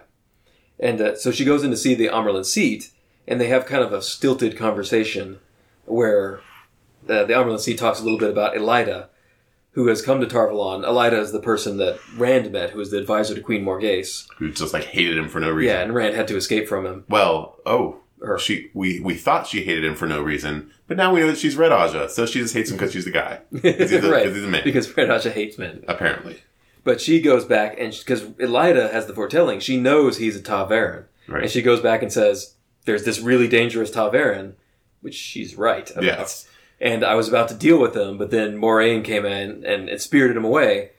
and 0.80 1.00
uh, 1.00 1.16
so 1.16 1.30
she 1.32 1.46
goes 1.46 1.64
in 1.64 1.70
to 1.70 1.78
see 1.78 1.94
the 1.94 2.08
Amyrlin 2.08 2.46
seat, 2.46 2.90
and 3.28 3.40
they 3.40 3.48
have 3.48 3.68
kind 3.68 3.84
of 3.84 3.94
a 3.94 4.02
stilted 4.02 4.58
conversation 4.58 5.40
where 5.86 6.40
uh, 7.08 7.26
the 7.26 7.34
Amyrlin 7.34 7.60
seat 7.60 7.78
talks 7.78 8.00
a 8.00 8.04
little 8.04 8.18
bit 8.20 8.32
about 8.32 8.56
Elaida, 8.56 9.10
who 9.74 9.88
has 9.88 10.02
come 10.02 10.20
to 10.22 10.28
Tarvalon. 10.28 10.84
Elaida 10.86 11.20
is 11.20 11.32
the 11.32 11.40
person 11.42 11.78
that 11.78 12.00
Rand 12.18 12.52
met, 12.52 12.72
who 12.72 12.80
was 12.80 12.92
the 12.92 12.98
advisor 13.00 13.36
to 13.36 13.42
Queen 13.42 13.64
Morgase. 13.66 14.28
Who 14.38 14.52
just 14.52 14.74
like 14.74 14.86
hated 14.86 15.18
him 15.18 15.30
for 15.30 15.40
no 15.40 15.52
reason. 15.52 15.76
Yeah, 15.76 15.82
and 15.82 15.94
Rand 15.94 16.16
had 16.16 16.28
to 16.30 16.36
escape 16.38 16.68
from 16.68 16.86
him. 16.86 17.06
Well, 17.10 17.58
oh, 17.66 17.98
Her. 18.22 18.38
she 18.40 18.70
we 18.74 19.00
we 19.00 19.16
thought 19.16 19.48
she 19.48 19.64
hated 19.64 19.84
him 19.84 19.96
for 19.96 20.08
no 20.08 20.22
reason, 20.22 20.72
but 20.88 20.98
now 20.98 21.14
we 21.14 21.20
know 21.20 21.28
that 21.28 21.38
she's 21.38 21.56
Red 21.56 21.72
Ajah, 21.72 22.10
so 22.10 22.26
she 22.26 22.40
just 22.40 22.54
hates 22.54 22.70
him 22.72 22.78
because 22.78 22.92
she's 22.94 23.06
the 23.06 23.12
guy. 23.12 23.42
'Cause 23.52 23.90
he's 23.92 24.02
right, 24.08 24.26
he's 24.28 24.42
the 24.42 24.48
man, 24.48 24.62
because 24.64 24.96
Red 24.96 25.10
Ajah 25.10 25.32
hates 25.32 25.58
men. 25.58 25.84
apparently. 25.88 26.38
But 26.86 27.00
she 27.02 27.22
goes 27.22 27.46
back 27.46 27.76
and 27.80 27.94
because 27.98 28.24
Elaida 28.24 28.92
has 28.92 29.06
the 29.08 29.14
foretelling, 29.14 29.60
she 29.62 29.78
knows 29.80 30.18
he's 30.18 30.36
a 30.36 30.42
ta'veren, 30.42 31.06
Right. 31.30 31.44
and 31.44 31.52
she 31.52 31.62
goes 31.62 31.80
back 31.80 32.02
and 32.04 32.12
says, 32.12 32.56
"There's 32.86 33.06
this 33.06 33.20
really 33.22 33.48
dangerous 33.48 33.90
ta'veren," 33.92 34.54
which 35.02 35.16
she's 35.16 35.56
right 35.58 35.90
about. 35.92 36.04
Yes. 36.04 36.48
And 36.84 37.04
I 37.06 37.16
was 37.16 37.30
about 37.30 37.48
to 37.48 37.56
deal 37.56 37.80
with 37.80 37.96
him, 37.96 38.18
but 38.18 38.30
then 38.30 38.58
Moiraine 38.58 39.04
came 39.06 39.26
in 39.26 39.64
and, 39.64 39.88
and 39.90 40.02
spirited 40.02 40.36
him 40.36 40.44
away 40.44 40.92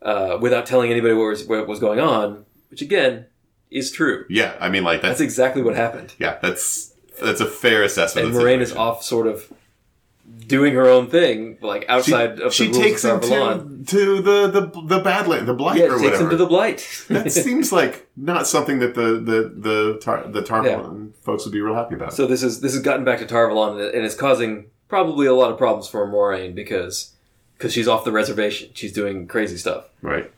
uh, 0.00 0.38
without 0.40 0.64
telling 0.64 0.90
anybody 0.90 1.12
what 1.12 1.26
was, 1.28 1.44
what 1.44 1.68
was 1.68 1.78
going 1.78 2.00
on, 2.00 2.46
which 2.70 2.80
again 2.80 3.26
is 3.70 3.90
true. 3.92 4.24
Yeah, 4.30 4.54
I 4.58 4.70
mean, 4.70 4.82
like 4.82 5.02
That's 5.02 5.18
that's, 5.18 5.20
exactly 5.20 5.60
what 5.62 5.76
happened. 5.76 6.14
yeah, 6.18 6.38
that's 6.40 6.94
that's 7.20 7.40
a 7.40 7.46
fair 7.46 7.82
assessment. 7.82 8.28
And 8.28 8.34
the 8.34 8.40
Moiraine 8.40 8.60
is 8.60 8.72
off, 8.74 9.02
sort 9.02 9.26
of 9.26 9.52
doing 10.46 10.74
her 10.74 10.88
own 10.88 11.08
thing, 11.08 11.58
like 11.60 11.82
She, 11.82 11.88
outside 11.88 12.40
of 12.40 12.54
she 12.54 12.64
rules 12.68 12.78
takes 12.78 13.04
him 13.04 13.16
of 13.16 13.22
Tar 13.22 13.28
Valon. 13.58 13.86
to, 13.88 14.16
to 14.16 14.22
the 14.22 14.48
the 14.48 14.60
the 14.82 15.00
Badland, 15.02 15.44
the 15.46 15.54
Blight, 15.54 15.78
Yeah, 15.80 15.86
or 15.86 15.90
takes 15.98 16.02
whatever. 16.02 16.24
him 16.24 16.30
to 16.30 16.36
the 16.36 16.46
Blight. 16.46 17.04
that 17.08 17.30
seems 17.44 17.72
like 17.72 18.08
not 18.16 18.46
something 18.46 18.78
that 18.78 18.94
the 18.94 19.20
the 19.20 19.52
the 19.54 19.98
tar, 20.00 20.26
the 20.28 20.42
Tar 20.42 20.62
Valon 20.62 21.14
folks 21.22 21.44
would 21.44 21.52
be 21.52 21.60
real 21.60 21.74
happy 21.74 21.94
about. 21.94 22.14
So 22.14 22.26
this 22.26 22.42
is 22.42 22.60
this 22.60 22.72
has 22.72 22.82
gotten 22.82 23.04
back 23.04 23.18
to 23.18 23.26
Tar 23.26 23.48
Valon, 23.48 23.72
and 23.94 24.04
it's 24.04 24.14
causing 24.14 24.70
probably 24.88 25.26
a 25.26 25.34
lot 25.34 25.50
of 25.50 25.58
problems 25.58 25.88
for 25.88 26.06
Moiraine 26.06 26.54
because 26.54 27.12
because 27.56 27.72
she's 27.72 27.88
off 27.88 28.04
the 28.04 28.12
reservation. 28.12 28.70
She's 28.74 28.92
doing 28.92 29.26
crazy 29.26 29.56
stuff. 29.56 29.88
right, 30.02 30.30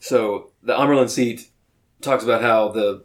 So 0.00 0.50
the 0.62 0.74
Amyrlin 0.74 1.10
seat 1.10 1.48
talks 2.00 2.24
about 2.24 2.42
how 2.42 2.68
the 2.68 3.04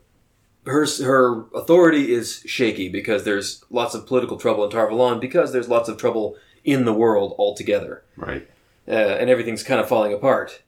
her 0.65 0.85
her 1.03 1.45
authority 1.53 2.13
is 2.13 2.43
shaky 2.45 2.89
because 2.89 3.23
there's 3.23 3.63
lots 3.69 3.95
of 3.95 4.05
political 4.05 4.37
trouble 4.37 4.63
in 4.63 4.69
Tar 4.69 4.87
Valon 4.87 5.19
because 5.19 5.51
there's 5.51 5.69
lots 5.69 5.89
of 5.89 5.97
trouble 5.97 6.35
in 6.63 6.85
the 6.85 6.93
world 6.93 7.35
altogether, 7.39 8.03
right, 8.17 8.47
uh, 8.87 8.91
and 8.91 9.29
everything's 9.29 9.63
kind 9.63 9.79
of 9.79 9.87
falling 9.87 10.13
apart. 10.13 10.61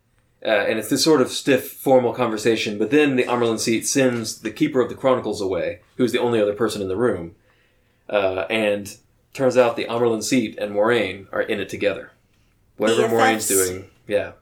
Uh, 0.44 0.50
and 0.50 0.80
it's 0.80 0.90
this 0.90 1.04
sort 1.04 1.22
of 1.22 1.30
stiff, 1.30 1.72
formal 1.72 2.14
conversation. 2.14 2.80
But 2.80 2.90
then 2.90 3.16
the 3.16 3.26
Amyrlin 3.26 3.60
seat 3.60 3.86
sends 3.86 4.40
the 4.40 4.50
keeper 4.50 4.82
of 4.82 4.90
the 4.90 4.96
chronicles 4.96 5.40
away, 5.40 5.82
who's 5.98 6.12
the 6.12 6.20
only 6.20 6.42
other 6.42 6.54
person 6.56 6.82
in 6.82 6.88
the 6.88 6.98
room. 6.98 7.36
Uh, 8.12 8.46
and 8.50 8.98
turns 9.34 9.56
out 9.58 9.78
the 9.78 9.86
Amyrlin 9.86 10.22
seat 10.22 10.58
and 10.60 10.76
Moiraine 10.76 11.28
are 11.32 11.42
in 11.42 11.60
it 11.60 11.70
together. 11.70 12.12
Whatever 12.78 13.04
BFFs. 13.04 13.12
Moiraine's 13.12 13.48
doing, 13.48 13.90
yeah, 14.08 14.34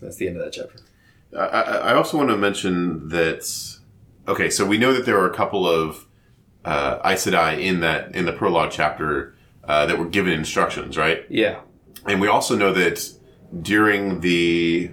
that's 0.00 0.16
the 0.16 0.28
end 0.28 0.38
of 0.38 0.44
that 0.44 0.52
chapter. 0.52 0.78
I, 1.36 1.44
I 1.46 1.76
I 1.90 1.94
also 1.94 2.16
want 2.16 2.30
to 2.30 2.36
mention 2.36 3.08
that. 3.08 3.78
Okay, 4.28 4.50
so 4.50 4.64
we 4.64 4.78
know 4.78 4.92
that 4.92 5.04
there 5.04 5.18
are 5.18 5.30
a 5.30 5.34
couple 5.34 5.68
of 5.68 6.06
uh, 6.64 6.98
Aes 7.04 7.26
Sedai 7.26 7.60
in 7.60 7.80
that 7.80 8.14
in 8.14 8.24
the 8.24 8.32
prologue 8.32 8.70
chapter 8.70 9.34
uh, 9.64 9.86
that 9.86 9.98
were 9.98 10.06
given 10.06 10.32
instructions, 10.32 10.96
right? 10.96 11.24
Yeah, 11.28 11.60
And 12.06 12.20
we 12.20 12.28
also 12.28 12.56
know 12.56 12.72
that 12.72 13.12
during 13.60 14.20
the 14.20 14.90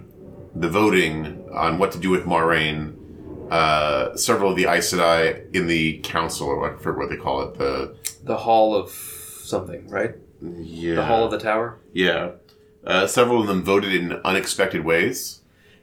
the 0.56 0.70
voting 0.70 1.48
on 1.54 1.78
what 1.78 1.92
to 1.92 2.00
do 2.00 2.10
with 2.10 2.26
Moiraine, 2.26 2.96
uh, 3.50 4.16
several 4.16 4.52
of 4.52 4.58
the 4.58 4.66
Aes 4.66 4.92
Sedai 4.94 5.54
in 5.56 5.68
the 5.68 6.00
council, 6.00 6.48
or 6.48 6.60
what, 6.60 6.74
I 6.74 6.78
forget 6.78 6.98
what 7.00 7.10
they 7.10 7.18
call 7.18 7.42
it, 7.44 7.58
the 7.58 7.96
the 8.24 8.38
Hall 8.38 8.76
of 8.76 8.92
something, 8.92 9.88
right? 9.90 10.16
yeah, 10.42 10.96
The 10.96 11.06
Hall 11.06 11.26
of 11.26 11.32
the 11.32 11.40
Tower. 11.40 11.78
yeah, 11.94 12.32
uh, 12.86 13.08
several 13.08 13.42
of 13.42 13.48
them 13.48 13.64
voted 13.64 13.94
in 13.94 14.14
unexpected 14.24 14.86
ways. 14.86 15.42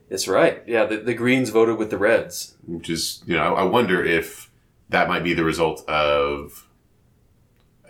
That's 0.09 0.29
right. 0.29 0.63
Yeah, 0.67 0.85
the, 0.87 0.99
the 0.99 1.15
Greens 1.15 1.51
voted 1.51 1.77
with 1.79 1.91
the 1.91 1.99
Reds. 1.99 2.57
which 2.67 2.89
is 2.89 3.23
you 3.27 3.37
know 3.37 3.55
I 3.55 3.65
wonder 3.65 4.05
if 4.05 4.51
that 4.89 5.09
might 5.09 5.25
be 5.25 5.35
the 5.35 5.45
result 5.45 5.87
of 5.89 6.69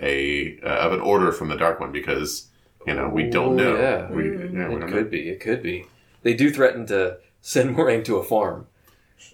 a 0.00 0.58
uh, 0.62 0.66
of 0.86 0.92
an 0.92 1.00
order 1.00 1.32
from 1.32 1.48
the 1.48 1.56
Dark 1.56 1.80
One 1.80 1.92
because 1.92 2.48
you 2.86 2.94
know 2.94 3.08
we 3.08 3.24
don't 3.24 3.52
Ooh, 3.52 3.64
know. 3.64 3.76
yeah. 3.76 4.10
We, 4.10 4.24
yeah, 4.30 4.68
we 4.68 4.76
It 4.76 4.88
could 4.88 4.90
know. 4.90 5.04
be. 5.04 5.28
It 5.28 5.40
could 5.40 5.62
be. 5.62 5.86
They 6.22 6.34
do 6.34 6.50
threaten 6.50 6.86
to 6.86 7.18
send 7.40 7.70
Moiraine 7.76 8.04
to 8.06 8.16
a 8.16 8.24
farm. 8.24 8.66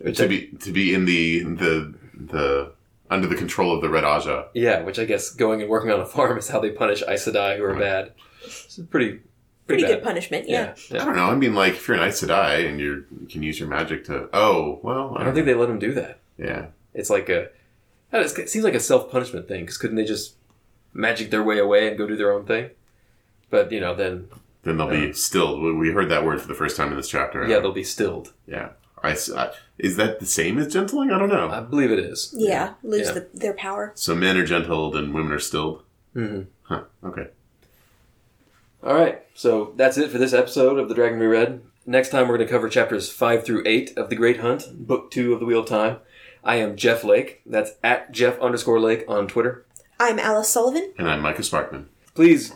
Which 0.00 0.16
to 0.18 0.24
I- 0.24 0.28
be 0.28 0.46
to 0.60 0.72
be 0.72 0.94
in 0.94 1.04
the 1.04 1.42
the 1.44 1.94
the 2.14 2.72
under 3.10 3.26
the 3.28 3.36
control 3.36 3.74
of 3.74 3.82
the 3.82 3.88
Red 3.90 4.04
Ajah. 4.04 4.46
Yeah, 4.54 4.80
which 4.82 4.98
I 4.98 5.04
guess 5.04 5.30
going 5.30 5.60
and 5.60 5.68
working 5.70 5.90
on 5.90 6.00
a 6.00 6.06
farm 6.06 6.38
is 6.38 6.48
how 6.48 6.60
they 6.60 6.70
punish 6.70 7.02
Aes 7.06 7.26
Sedai 7.26 7.56
who 7.58 7.64
are 7.64 7.74
bad. 7.78 8.12
It's 8.44 8.78
pretty, 8.90 9.20
Pretty 9.66 9.82
pretty, 9.82 9.84
good 9.84 10.02
punishment, 10.02 10.48
yeah. 10.48 10.74
I 10.90 10.94
yeah. 10.94 11.04
don't 11.04 11.14
know. 11.16 11.26
I 11.26 11.34
mean, 11.36 11.54
like 11.54 11.74
if 11.74 11.86
you're 11.86 11.96
an 11.98 12.02
Aes 12.08 12.22
Sedai 12.22 12.68
and 12.68 12.80
you're, 12.80 12.96
you 13.20 13.26
can 13.30 13.42
use 13.42 13.60
your 13.60 13.68
magic 13.68 14.04
to. 14.06 14.28
Oh 14.32 14.80
well, 14.82 15.14
I 15.16 15.24
don't 15.24 15.34
think 15.34 15.46
they 15.46 15.54
let 15.54 15.68
them 15.68 15.78
do 15.78 15.92
that. 15.94 16.18
Yeah, 16.38 16.66
It's 16.94 17.10
like 17.10 17.28
a 17.28 17.48
know, 18.12 18.20
It 18.20 18.48
seems 18.50 18.64
like 18.64 18.74
a 18.74 18.80
self 18.80 19.10
punishment 19.10 19.46
thing 19.46 19.60
because 19.60 19.76
couldn't 19.78 19.96
they 19.96 20.04
just 20.04 20.34
magic 20.94 21.30
their 21.30 21.42
way 21.42 21.58
away 21.58 21.88
and 21.88 21.96
go 21.98 22.06
do 22.06 22.16
their 22.16 22.32
own 22.32 22.44
thing? 22.46 22.70
But 23.50 23.70
you 23.70 23.78
know, 23.80 23.94
then 23.94 24.28
then 24.64 24.78
they'll 24.78 24.88
be 24.88 25.10
uh, 25.10 25.12
stilled. 25.12 25.60
We- 25.62 25.74
We 25.74 25.90
heard 25.92 26.08
that 26.08 26.24
word 26.24 26.40
for 26.40 26.48
the 26.48 26.54
first 26.54 26.76
time 26.76 26.90
in 26.90 26.96
this 26.96 27.08
chapter. 27.08 27.46
yeah, 27.46 27.58
they'll 27.60 27.72
be 27.72 27.84
stilled. 27.84 28.32
yeah. 28.46 28.70
I, 29.02 29.16
I- 29.36 29.50
is 29.78 29.96
that 29.96 30.20
the 30.20 30.26
same 30.26 30.58
as 30.58 30.72
gentling? 30.72 31.10
I 31.10 31.18
don't 31.18 31.28
know. 31.28 31.50
I 31.50 31.60
believe 31.60 31.90
it 31.90 31.98
is. 31.98 32.32
Yeah, 32.36 32.74
lose 32.84 33.08
Yeah. 33.08 33.12
The, 33.14 33.28
their 33.34 33.54
power. 33.54 33.92
So 33.94 34.14
men 34.14 34.36
are 34.36 34.44
gentled 34.46 34.94
and 34.96 35.12
women 35.12 35.32
are 35.32 35.38
stilled. 35.40 35.82
Mhm. 36.14 36.46
Huh. 36.64 36.82
Okay. 37.04 37.28
All 38.84 38.94
right, 38.94 39.22
so 39.34 39.72
that's 39.76 39.96
it 39.96 40.10
for 40.10 40.18
this 40.18 40.32
episode 40.32 40.78
of 40.78 40.88
The 40.88 40.94
Dragon 40.94 41.18
We 41.18 41.26
Read. 41.26 41.60
Next 41.86 42.08
time 42.10 42.28
we're 42.28 42.36
going 42.36 42.46
to 42.48 42.52
cover 42.52 42.68
chapters 42.68 43.10
5 43.10 43.44
through 43.44 43.62
8 43.66 43.96
of 43.96 44.08
The 44.10 44.16
Great 44.16 44.40
Hunt, 44.40 44.86
Book 44.86 45.10
2 45.12 45.32
of 45.32 45.40
The 45.40 45.46
Wheel 45.46 45.60
of 45.60 45.66
Time. 45.66 45.98
I 46.44 46.56
am 46.56 46.76
Jeff 46.76 47.04
Lake. 47.04 47.42
That's 47.46 47.72
at 47.84 48.10
Jeff 48.12 48.38
underscore 48.40 48.80
Lake 48.80 49.04
on 49.08 49.28
Twitter. 49.28 49.64
I'm 50.00 50.18
Alice 50.18 50.48
Sullivan. 50.48 50.92
And 50.98 51.08
I'm 51.08 51.20
Micah 51.20 51.42
Sparkman. 51.42 51.86
Please 52.14 52.54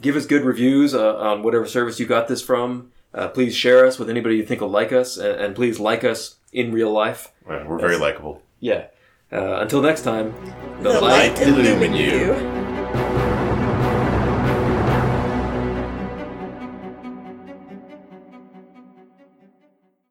give 0.00 0.16
us 0.16 0.26
good 0.26 0.42
reviews 0.44 0.92
uh, 0.94 1.16
on 1.16 1.42
whatever 1.44 1.66
service 1.66 2.00
you 2.00 2.06
got 2.06 2.26
this 2.26 2.42
from. 2.42 2.90
Uh, 3.12 3.28
please 3.28 3.54
share 3.54 3.86
us 3.86 3.98
with 3.98 4.08
anybody 4.08 4.36
you 4.36 4.44
think 4.46 4.60
will 4.60 4.68
like 4.68 4.92
us, 4.92 5.16
and, 5.16 5.40
and 5.40 5.56
please 5.56 5.80
like 5.80 6.04
us 6.04 6.36
in 6.52 6.72
real 6.72 6.92
life. 6.92 7.32
Well, 7.46 7.64
We're 7.66 7.78
very 7.78 7.96
likable. 7.96 8.42
Yeah. 8.60 8.86
Uh, 9.32 9.60
until 9.60 9.80
next 9.82 10.02
time, 10.02 10.34
The 10.82 11.00
light 11.00 11.40
illumine 11.40 11.94
you. 11.94 12.69